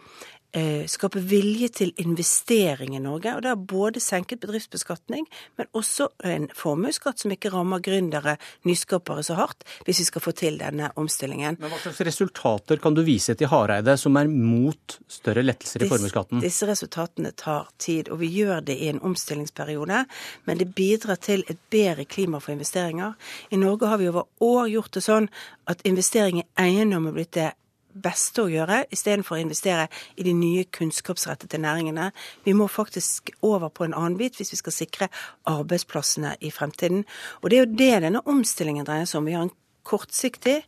skape 0.91 1.21
vilje 1.23 1.69
til 1.81 1.93
investering 2.03 2.97
i 2.97 3.03
Norge. 3.03 3.35
Og 3.37 3.43
det 3.45 3.53
har 3.53 3.61
både 3.71 4.01
senket 4.03 4.41
bedriftsbeskatning, 4.43 5.27
men 5.59 5.69
også 5.77 6.09
en 6.27 6.49
formuesskatt 6.57 7.23
som 7.23 7.35
ikke 7.35 7.53
rammer 7.55 7.83
gründere, 7.85 8.37
nyskapere, 8.67 9.23
så 9.27 9.37
hardt, 9.39 9.63
hvis 9.87 10.03
vi 10.03 10.09
skal 10.09 10.25
få 10.25 10.35
til 10.37 10.59
denne 10.61 10.91
omstillingen. 10.99 11.59
Men 11.61 11.71
Hva 11.71 11.79
slags 11.85 12.01
resultater 12.09 12.83
kan 12.83 12.97
du 12.97 13.03
vise 13.07 13.37
til 13.39 13.51
Hareide, 13.53 13.97
som 14.01 14.19
er 14.19 14.31
mot 14.31 14.99
større 15.11 15.45
lettelser 15.47 15.85
i 15.85 15.91
formuesskatten? 15.91 16.43
Disse 16.43 16.69
resultatene 16.69 17.33
tar 17.39 17.71
tid, 17.79 18.11
og 18.11 18.21
vi 18.25 18.33
gjør 18.41 18.65
det 18.67 18.79
i 18.81 18.91
en 18.91 19.01
omstillingsperiode. 19.07 20.05
Men 20.49 20.61
det 20.61 20.73
bidrar 20.75 21.21
til 21.23 21.45
et 21.49 21.61
bedre 21.71 22.05
klima 22.05 22.41
for 22.43 22.55
investeringer. 22.57 23.15
I 23.51 23.61
Norge 23.61 23.87
har 23.87 24.03
vi 24.03 24.11
over 24.11 24.29
år 24.41 24.69
gjort 24.75 24.95
det 24.99 25.07
sånn 25.07 25.31
at 25.71 25.83
investering 25.87 26.43
i 26.43 26.49
eiendom 26.59 27.09
er 27.11 27.17
blitt 27.17 27.35
det 27.39 27.51
beste 27.95 28.45
å 28.45 28.51
gjøre, 28.51 28.85
istedenfor 28.95 29.37
å 29.37 29.43
investere 29.43 29.89
i 30.17 30.27
de 30.27 30.35
nye 30.37 30.67
kunnskapsrettede 30.73 31.61
næringene. 31.63 32.11
Vi 32.45 32.55
må 32.57 32.69
faktisk 32.71 33.33
over 33.47 33.73
på 33.73 33.87
en 33.87 33.97
annen 33.97 34.19
bit 34.21 34.39
hvis 34.39 34.53
vi 34.55 34.61
skal 34.61 34.77
sikre 34.77 35.11
arbeidsplassene 35.51 36.37
i 36.41 36.53
fremtiden. 36.55 37.05
Og 37.43 37.51
det 37.51 37.59
er 37.59 37.67
jo 37.67 37.79
det 37.83 37.93
denne 38.07 38.25
omstillingen 38.31 38.89
dreier 38.89 39.09
seg 39.09 39.21
om. 39.21 39.29
Vi 39.31 39.37
har 39.37 39.49
en 39.49 39.57
kortsiktig 39.87 40.61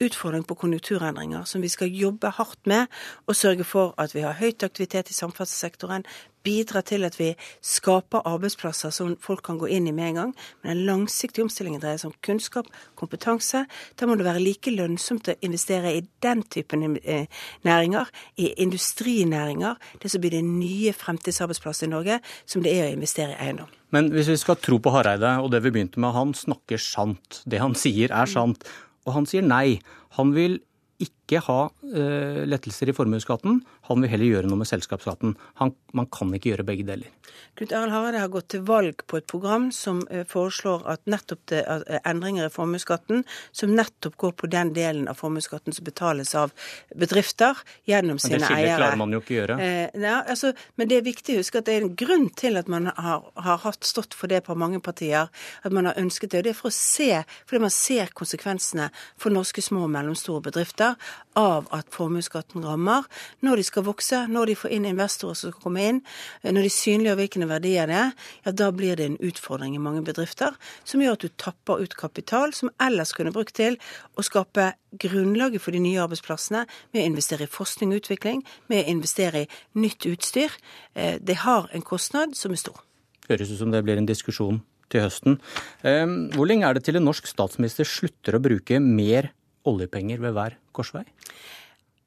utfordring 0.00 0.44
på 0.46 0.56
konjunkturendringer 0.60 1.44
som 1.48 1.64
vi 1.64 1.70
skal 1.72 1.92
jobbe 1.92 2.30
hardt 2.36 2.62
med, 2.66 2.86
og 3.26 3.36
sørge 3.36 3.64
for 3.64 3.94
at 4.00 4.14
vi 4.14 4.24
har 4.26 4.38
høyt 4.40 4.64
aktivitet 4.66 5.10
i 5.10 5.16
samferdselssektoren, 5.16 6.06
bidra 6.46 6.82
til 6.86 7.04
at 7.06 7.16
vi 7.18 7.32
skaper 7.64 8.26
arbeidsplasser 8.28 8.92
som 8.94 9.16
folk 9.22 9.42
kan 9.46 9.58
gå 9.58 9.68
inn 9.72 9.88
i 9.90 9.94
med 9.94 10.12
en 10.12 10.20
gang. 10.20 10.34
Men 10.62 10.76
den 10.76 10.84
langsiktige 10.86 11.46
omstillingen 11.46 11.82
dreier 11.82 11.98
seg 12.00 12.12
om 12.12 12.18
kunnskap, 12.26 12.68
kompetanse. 12.98 13.64
Da 13.98 14.06
må 14.06 14.14
det 14.18 14.28
være 14.28 14.44
like 14.44 14.70
lønnsomt 14.74 15.32
å 15.32 15.36
investere 15.46 15.96
i 15.96 16.04
den 16.22 16.44
typen 16.52 17.00
eh, 17.02 17.26
næringer, 17.66 18.12
i 18.38 18.52
industrinæringer, 18.62 19.80
det 20.02 20.12
som 20.12 20.22
blir 20.22 20.36
det 20.36 20.44
nye 20.46 20.94
fremtidsarbeidsplasser 20.96 21.88
i 21.88 21.94
Norge, 21.96 22.20
som 22.46 22.62
det 22.62 22.76
er 22.76 22.90
å 22.90 22.94
investere 22.94 23.34
i 23.34 23.48
eiendom. 23.48 23.72
Men 23.94 24.10
hvis 24.14 24.30
vi 24.30 24.38
skal 24.40 24.58
tro 24.58 24.78
på 24.82 24.92
Hareide 24.94 25.36
og 25.42 25.52
det 25.54 25.62
vi 25.64 25.72
begynte 25.74 26.02
med, 26.02 26.14
han 26.14 26.34
snakker 26.34 26.80
sant. 26.82 27.42
Det 27.46 27.62
han 27.62 27.74
sier 27.78 28.14
er 28.14 28.30
sant. 28.30 28.66
Og 29.06 29.14
han 29.16 29.28
sier 29.28 29.46
nei. 29.46 29.78
Han 30.18 30.34
vil 30.36 30.60
ikke 31.02 31.42
ha 31.44 31.60
uh, 31.68 32.42
lettelser 32.48 32.90
i 32.90 32.96
formuesskatten. 32.96 33.60
Han 33.88 34.02
vil 34.02 34.12
heller 34.12 34.30
gjøre 34.30 34.50
noe 34.50 34.60
med 34.62 34.68
selskapsskatten. 34.70 35.36
Han, 35.60 35.74
man 35.96 36.08
kan 36.12 36.32
ikke 36.34 36.52
gjøre 36.52 36.66
begge 36.68 36.86
deler. 36.88 37.12
Knut 37.56 37.72
Arild 37.72 37.94
Hareide 37.94 38.20
har 38.20 38.30
gått 38.32 38.48
til 38.52 38.64
valg 38.68 39.00
på 39.08 39.18
et 39.20 39.26
program 39.30 39.70
som 39.74 40.02
uh, 40.10 40.22
foreslår 40.28 40.84
at 40.92 41.02
nettopp 41.08 41.42
det, 41.52 41.62
at 41.64 41.84
endringer 42.08 42.48
i 42.48 42.52
formuesskatten, 42.52 43.24
som 43.56 43.72
nettopp 43.76 44.16
går 44.20 44.34
på 44.42 44.50
den 44.52 44.72
delen 44.76 45.08
av 45.10 45.18
formuesskatten 45.20 45.74
som 45.76 45.86
betales 45.86 46.34
av 46.38 46.52
bedrifter 46.94 47.58
gjennom 47.88 48.20
sine 48.22 48.42
eiere. 48.42 48.46
Men 48.46 48.50
Det 48.50 48.60
skillet 48.60 48.82
klarer 48.82 49.00
man 49.00 49.16
jo 49.16 49.22
ikke 49.22 49.34
å 49.34 49.38
gjøre. 49.38 49.58
Ja, 50.06 50.16
altså, 50.20 50.52
men 50.76 50.90
det 50.90 51.00
er 51.00 51.06
viktig 51.06 51.36
å 51.36 51.42
huske 51.42 51.62
at 51.62 51.68
det 51.68 51.76
er 51.76 51.86
en 51.86 51.96
grunn 51.98 52.28
til 52.36 52.60
at 52.60 52.70
man 52.72 52.90
har, 52.92 53.24
har 53.46 53.62
hatt 53.64 53.86
stått 53.88 54.16
for 54.16 54.30
det 54.32 54.42
på 54.46 54.56
mange 54.58 54.80
partier, 54.84 55.30
at 55.62 55.74
man 55.74 55.88
har 55.88 55.98
ønsket 56.00 56.32
det. 56.32 56.42
og 56.42 56.48
Det 56.48 56.54
er 56.54 56.60
for 56.60 56.72
å 56.72 56.76
se, 56.76 57.10
fordi 57.46 57.62
man 57.66 57.74
ser 57.74 58.12
konsekvensene 58.16 58.90
for 59.16 59.34
norske 59.34 59.64
små 59.64 59.86
og 59.86 59.92
mellomstore 59.94 60.44
bedrifter 60.48 60.96
av 61.36 61.68
at 61.74 61.90
formuesskatten 61.94 62.64
rammer 62.64 63.04
når 63.44 63.60
de 63.60 63.66
skal 63.68 63.75
vokse, 63.84 64.22
når 64.32 64.50
de 64.50 64.56
får 64.56 64.72
inn 64.76 64.86
investorer 64.88 65.36
som 65.36 65.52
skal 65.52 65.62
komme 65.62 65.84
inn, 65.84 66.00
når 66.44 66.66
de 66.66 66.72
synliggjør 66.72 67.18
hvilke 67.20 67.48
verdier 67.50 67.90
det 67.90 67.98
er, 68.00 68.12
ja 68.46 68.54
da 68.56 68.70
blir 68.72 68.96
det 68.96 69.08
en 69.10 69.18
utfordring 69.28 69.76
i 69.76 69.82
mange 69.82 70.02
bedrifter 70.06 70.56
som 70.84 71.02
gjør 71.02 71.18
at 71.18 71.26
du 71.26 71.34
tapper 71.36 71.82
ut 71.82 71.96
kapital 71.98 72.54
som 72.56 72.70
ellers 72.82 73.12
kunne 73.16 73.34
brukt 73.34 73.56
til 73.58 73.78
å 74.16 74.24
skape 74.24 74.72
grunnlaget 74.96 75.62
for 75.62 75.76
de 75.76 75.82
nye 75.82 76.00
arbeidsplassene 76.02 76.64
med 76.94 77.02
å 77.02 77.06
investere 77.06 77.46
i 77.46 77.52
forskning 77.52 77.92
og 77.92 78.02
utvikling, 78.02 78.42
med 78.70 78.84
å 78.84 78.94
investere 78.96 79.44
i 79.44 79.50
nytt 79.82 80.08
utstyr. 80.08 80.54
Eh, 80.94 81.18
det 81.20 81.42
har 81.44 81.68
en 81.72 81.84
kostnad 81.84 82.36
som 82.38 82.54
er 82.54 82.62
stor. 82.62 82.80
Høres 83.28 83.52
ut 83.52 83.60
som 83.60 83.74
det 83.74 83.82
blir 83.84 83.98
en 83.98 84.08
diskusjon 84.08 84.62
til 84.92 85.02
høsten. 85.02 85.40
Ehm, 85.82 86.30
hvor 86.34 86.46
lenge 86.48 86.68
er 86.68 86.76
det 86.76 86.84
til 86.86 86.98
en 86.98 87.08
norsk 87.08 87.26
statsminister 87.26 87.88
slutter 87.88 88.36
å 88.36 88.42
bruke 88.42 88.78
mer 88.82 89.32
oljepenger 89.66 90.22
ved 90.22 90.36
hver 90.36 90.58
korsvei? 90.76 91.04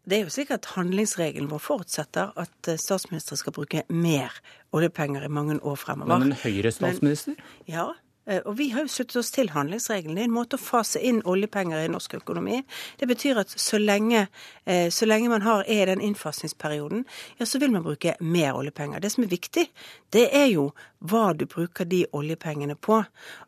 Det 0.10 0.18
er 0.18 0.26
jo 0.26 0.34
slik 0.34 0.50
at 0.56 0.66
Handlingsregelen 0.74 1.50
vår 1.52 1.62
forutsetter 1.62 2.32
at 2.40 2.70
eh, 2.72 2.80
statsministre 2.82 3.38
skal 3.38 3.54
bruke 3.54 3.84
mer 3.94 4.34
oljepenger 4.74 5.26
i 5.26 5.32
mange 5.32 5.60
år 5.62 5.78
fremover. 5.78 6.18
Men 6.18 6.32
en 6.32 6.40
Høyre-statsminister? 6.42 7.38
Ja, 7.70 7.92
Eh, 8.30 8.42
og 8.46 8.58
vi 8.58 8.70
har 8.70 8.86
jo 8.86 8.92
sluttet 8.92 9.18
oss 9.24 9.32
til 9.34 9.50
handlingsregelen. 9.54 10.18
Det 10.18 10.24
er 10.24 10.30
en 10.30 10.36
måte 10.36 10.60
å 10.60 10.62
fase 10.62 11.02
inn 11.02 11.22
oljepenger 11.28 11.82
i 11.82 11.92
norsk 11.92 12.20
økonomi. 12.20 12.62
Det 13.00 13.10
betyr 13.10 13.42
at 13.42 13.50
så 13.50 13.80
lenge, 13.82 14.28
eh, 14.66 14.90
så 14.90 15.08
lenge 15.10 15.30
man 15.30 15.42
har, 15.42 15.64
er 15.68 15.88
i 15.88 15.90
den 15.90 16.02
innfasingsperioden, 16.02 17.06
ja, 17.40 17.46
så 17.46 17.60
vil 17.60 17.72
man 17.72 17.84
bruke 17.84 18.16
mer 18.20 18.54
oljepenger. 18.54 19.00
Det 19.00 19.12
som 19.12 19.24
er 19.24 19.34
viktig, 19.34 19.68
det 20.14 20.30
er 20.34 20.46
jo 20.54 20.74
hva 21.00 21.32
du 21.34 21.46
bruker 21.50 21.88
de 21.88 22.04
oljepengene 22.16 22.76
på. 22.76 23.00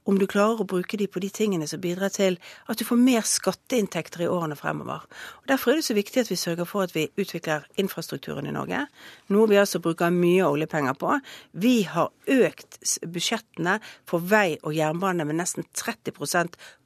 Om 0.08 0.20
du 0.20 0.26
klarer 0.30 0.64
å 0.64 0.68
bruke 0.68 0.98
de 0.98 1.08
på 1.12 1.22
de 1.24 1.30
tingene 1.34 1.68
som 1.68 1.82
bidrar 1.84 2.14
til 2.16 2.38
at 2.72 2.80
du 2.80 2.86
får 2.88 3.00
mer 3.02 3.28
skatteinntekter 3.28 4.24
i 4.26 4.30
årene 4.32 4.58
fremover. 4.60 5.04
Og 5.42 5.52
Derfor 5.52 5.74
er 5.74 5.82
det 5.82 5.88
så 5.90 5.98
viktig 5.98 6.24
at 6.24 6.32
vi 6.32 6.40
sørger 6.40 6.70
for 6.70 6.88
at 6.88 6.96
vi 6.96 7.10
utvikler 7.20 7.68
infrastrukturen 7.82 8.48
i 8.48 8.56
Norge. 8.56 8.86
Noe 9.34 9.50
vi 9.52 9.60
altså 9.60 9.84
bruker 9.84 10.14
mye 10.16 10.48
oljepenger 10.48 10.98
på. 11.00 11.18
Vi 11.52 11.82
har 11.92 12.12
økt 12.32 12.80
budsjettene 13.04 13.80
for 14.10 14.24
vei 14.24 14.56
og 14.62 14.76
jernbane 14.76 15.28
med 15.28 15.42
nesten 15.42 15.68
30 15.76 16.16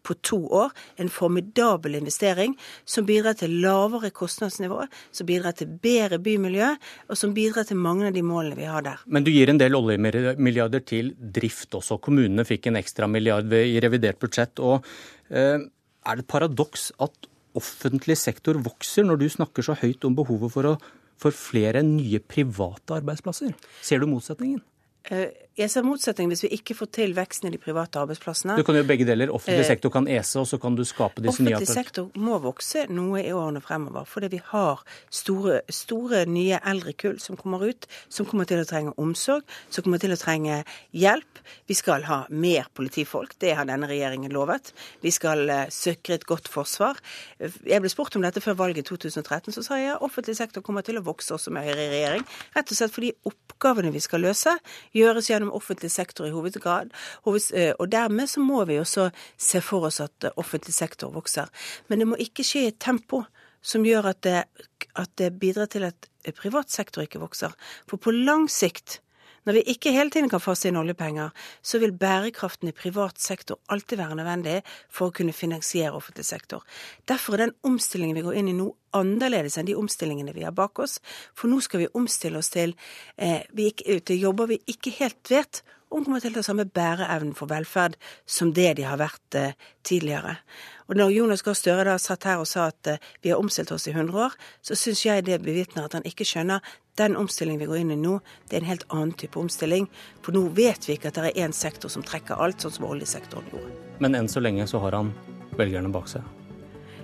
på 0.06 0.16
to 0.26 0.40
år. 0.54 0.74
En 1.02 1.12
formidabel 1.12 1.98
investering 2.00 2.56
som 2.86 3.08
bidrar 3.08 3.38
til 3.40 3.58
lavere 3.64 4.12
kostnadsnivå, 4.16 4.86
som 5.12 5.30
bidrar 5.30 5.58
til 5.58 5.72
bedre 5.82 6.20
bymiljø, 6.24 6.72
og 7.10 7.20
som 7.20 7.34
bidrar 7.36 7.68
til 7.68 7.82
mange 7.82 8.10
av 8.10 8.16
de 8.16 8.24
målene 8.26 8.60
vi 8.60 8.70
har 8.70 8.86
der. 8.86 9.04
Men 9.06 9.26
du 9.26 9.32
gir 9.34 9.52
en 9.52 9.62
del 9.62 9.78
oljemilliarder 9.78 10.86
til 10.86 11.14
drift 11.18 11.76
også. 11.78 12.00
Kommunene 12.04 12.46
fikk 12.48 12.70
en 12.70 12.82
ekstra 12.82 13.10
milliard 13.12 13.52
i 13.58 13.80
revidert 13.84 14.22
budsjett. 14.22 14.60
og 14.60 14.86
eh, 15.30 15.58
Er 16.06 16.20
det 16.20 16.26
et 16.26 16.32
paradoks 16.32 16.92
at 17.02 17.32
offentlig 17.56 18.18
sektor 18.20 18.60
vokser, 18.60 19.08
når 19.08 19.22
du 19.22 19.28
snakker 19.32 19.66
så 19.66 19.78
høyt 19.80 20.06
om 20.08 20.16
behovet 20.18 20.52
for, 20.54 20.68
å, 20.68 21.02
for 21.22 21.36
flere 21.36 21.84
nye 21.88 22.20
private 22.20 23.00
arbeidsplasser? 23.00 23.56
Ser 23.82 24.04
du 24.04 24.10
motsetningen? 24.12 24.62
Eh, 25.06 25.45
jeg 25.56 25.72
ser 25.72 25.86
motsetning 25.88 26.28
hvis 26.32 26.44
vi 26.44 26.50
ikke 26.58 26.76
får 26.76 26.90
til 26.98 27.14
veksten 27.16 27.48
i 27.48 27.54
de 27.54 27.60
private 27.62 28.02
arbeidsplassene. 28.02 28.58
Du 28.60 28.66
kan 28.68 28.76
gjøre 28.76 28.90
begge 28.90 29.06
deler. 29.08 29.32
Offentlig 29.32 29.64
eh, 29.64 29.70
sektor 29.70 29.94
kan 29.94 30.08
ese, 30.12 30.42
og 30.42 30.48
så 30.50 30.60
kan 30.60 30.76
du 30.76 30.84
skape 30.88 31.24
disse 31.24 31.44
nye 31.44 31.56
Offentlig 31.56 31.72
sektor 31.72 32.10
må 32.20 32.40
vokse 32.44 32.84
noe 32.92 33.22
i 33.24 33.32
årene 33.32 33.62
fremover, 33.64 34.08
fordi 34.10 34.34
vi 34.34 34.42
har 34.52 34.84
store, 35.08 35.62
store 35.72 36.26
nye 36.28 36.60
eldrekull 36.60 37.22
som 37.24 37.40
kommer 37.40 37.64
ut, 37.70 37.88
som 38.12 38.28
kommer 38.28 38.50
til 38.50 38.60
å 38.64 38.68
trenge 38.68 38.92
omsorg, 39.00 39.48
som 39.72 39.86
kommer 39.86 40.04
til 40.04 40.16
å 40.16 40.20
trenge 40.20 40.60
hjelp. 40.92 41.42
Vi 41.70 41.78
skal 41.78 42.04
ha 42.10 42.20
mer 42.30 42.68
politifolk, 42.76 43.38
det 43.40 43.56
har 43.56 43.70
denne 43.70 43.88
regjeringen 43.88 44.34
lovet. 44.36 44.74
Vi 45.06 45.14
skal 45.14 45.46
uh, 45.48 45.62
sikre 45.72 46.20
et 46.20 46.28
godt 46.28 46.50
forsvar. 46.52 47.00
Jeg 47.40 47.80
ble 47.80 47.92
spurt 47.94 48.18
om 48.18 48.26
dette 48.26 48.44
før 48.44 48.58
valget 48.60 48.84
i 48.84 48.88
2013, 48.90 49.56
så 49.56 49.64
sa 49.64 49.80
jeg 49.80 49.96
at 49.96 50.04
offentlig 50.04 50.36
sektor 50.36 50.66
kommer 50.66 50.84
til 50.86 51.00
å 51.00 51.06
vokse 51.06 51.36
også 51.38 51.54
med 51.54 51.64
Høyre 51.70 51.88
i 51.88 51.92
regjering, 51.94 52.28
rett 52.58 52.74
og 52.74 52.80
slett 52.80 52.94
fordi 52.96 53.14
oppgavene 53.30 53.94
vi 53.94 54.04
skal 54.04 54.26
løse, 54.26 54.52
gjøres 54.98 55.30
gjennom 55.32 55.45
gjennom 55.46 55.56
offentlig 55.56 55.92
sektor 55.92 56.28
i 56.28 56.34
hovedgrad. 56.34 56.92
Eh, 57.54 57.74
og 57.80 57.92
dermed 57.92 58.28
så 58.28 58.40
må 58.40 58.66
vi 58.66 58.80
også 58.80 59.12
se 59.38 59.62
for 59.62 59.86
oss 59.86 60.02
at 60.02 60.32
offentlig 60.36 60.74
sektor 60.74 61.12
vokser. 61.12 61.48
Men 61.88 62.00
det 62.00 62.08
må 62.08 62.16
ikke 62.18 62.44
skje 62.44 62.66
i 62.66 62.68
et 62.74 62.80
tempo 62.80 63.26
som 63.62 63.86
gjør 63.86 64.12
at 64.12 64.24
det, 64.24 64.44
at 64.96 65.10
det 65.18 65.40
bidrar 65.40 65.66
til 65.66 65.84
at 65.84 66.08
privat 66.38 66.70
sektor 66.70 67.02
ikke 67.02 67.20
vokser. 67.20 67.54
For 67.88 67.98
på 67.98 68.12
lang 68.12 68.50
sikt 68.50 69.02
når 69.46 69.60
vi 69.60 69.64
ikke 69.76 69.94
hele 69.94 70.14
tiden 70.14 70.30
kan 70.32 70.42
fase 70.44 70.70
inn 70.70 70.80
oljepenger, 70.80 71.30
så 71.62 71.80
vil 71.82 71.94
bærekraften 71.94 72.72
i 72.72 72.76
privat 72.76 73.22
sektor 73.22 73.60
alltid 73.70 74.02
være 74.02 74.18
nødvendig 74.20 74.58
for 74.90 75.10
å 75.10 75.16
kunne 75.16 75.36
finansiere 75.36 75.94
offentlig 75.94 76.26
sektor. 76.26 76.66
Derfor 77.08 77.36
er 77.36 77.46
den 77.46 77.56
omstillingen 77.68 78.18
vi 78.18 78.26
går 78.26 78.42
inn 78.42 78.52
i 78.52 78.58
nå, 78.58 78.72
annerledes 78.96 79.60
enn 79.60 79.68
de 79.70 79.78
omstillingene 79.78 80.34
vi 80.36 80.46
har 80.48 80.56
bak 80.56 80.80
oss. 80.82 80.98
For 81.36 81.52
nå 81.52 81.62
skal 81.64 81.84
vi 81.84 81.94
omstille 81.94 82.40
oss 82.40 82.50
til, 82.54 82.76
eh, 83.18 83.44
vi 83.54 83.72
ikke, 83.72 84.00
til 84.00 84.22
jobber 84.28 84.48
vi 84.48 84.62
ikke 84.72 84.96
helt 85.00 85.30
vet 85.30 85.64
om 85.96 86.04
kommer 86.04 86.22
til 86.24 86.34
å 86.36 86.42
ha 86.42 86.46
samme 86.46 86.66
bæreevnen 86.66 87.36
for 87.38 87.50
velferd 87.52 87.96
som 88.26 88.52
det 88.56 88.76
de 88.80 88.86
har 88.88 89.00
vært 89.00 89.38
eh, 89.40 89.54
tidligere. 89.86 90.38
Og 90.90 90.98
når 91.00 91.14
Jonas 91.16 91.44
Gahr 91.46 91.58
Støre 91.58 91.86
da 91.88 91.96
satt 92.02 92.28
her 92.28 92.42
og 92.42 92.50
sa 92.50 92.68
at 92.72 92.90
eh, 92.92 93.02
vi 93.24 93.32
har 93.32 93.42
omstilt 93.42 93.72
oss 93.72 93.88
i 93.88 93.94
100 93.94 94.18
år, 94.28 94.36
så 94.66 94.78
syns 94.78 95.06
jeg 95.06 95.26
det 95.28 95.42
bevitner 95.46 95.86
at 95.86 95.96
han 95.98 96.08
ikke 96.08 96.28
skjønner 96.28 96.66
den 96.96 97.16
omstillingen 97.20 97.60
vi 97.60 97.68
går 97.70 97.82
inn 97.84 97.92
i 97.92 98.00
nå, 98.00 98.20
det 98.50 98.58
er 98.58 98.64
en 98.64 98.72
helt 98.72 98.86
annen 98.90 99.14
type 99.20 99.40
omstilling. 99.40 99.90
For 100.24 100.36
nå 100.36 100.48
vet 100.56 100.88
vi 100.88 100.96
ikke 100.96 101.12
at 101.12 101.20
det 101.20 101.32
er 101.34 101.46
én 101.46 101.56
sektor 101.56 101.92
som 101.92 102.06
trekker 102.06 102.40
alt, 102.40 102.64
sånn 102.64 102.78
som 102.78 102.88
oljesektoren 102.90 103.52
gjorde. 103.52 103.74
Men 104.04 104.16
enn 104.20 104.32
så 104.32 104.44
lenge 104.44 104.68
så 104.72 104.80
har 104.84 104.98
han 104.98 105.12
velgerne 105.60 105.92
bak 105.92 106.08
seg. 106.12 106.24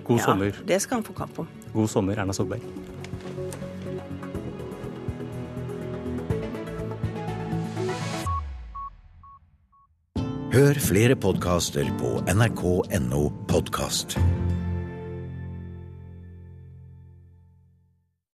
God 0.06 0.18
ja, 0.18 0.24
sommer. 0.24 0.64
Det 0.66 0.80
skal 0.82 1.00
han 1.00 1.06
få 1.06 1.16
kamp 1.16 1.44
om. 1.44 1.52
God 1.72 1.92
sommer, 1.92 2.18
Erna 2.18 2.34
Solberg. 2.36 2.64
Hør 10.52 10.76
flere 10.84 11.14
podkaster 11.16 11.86
på 11.96 12.18
nrk.no 12.28 13.22
podkast. 13.48 14.18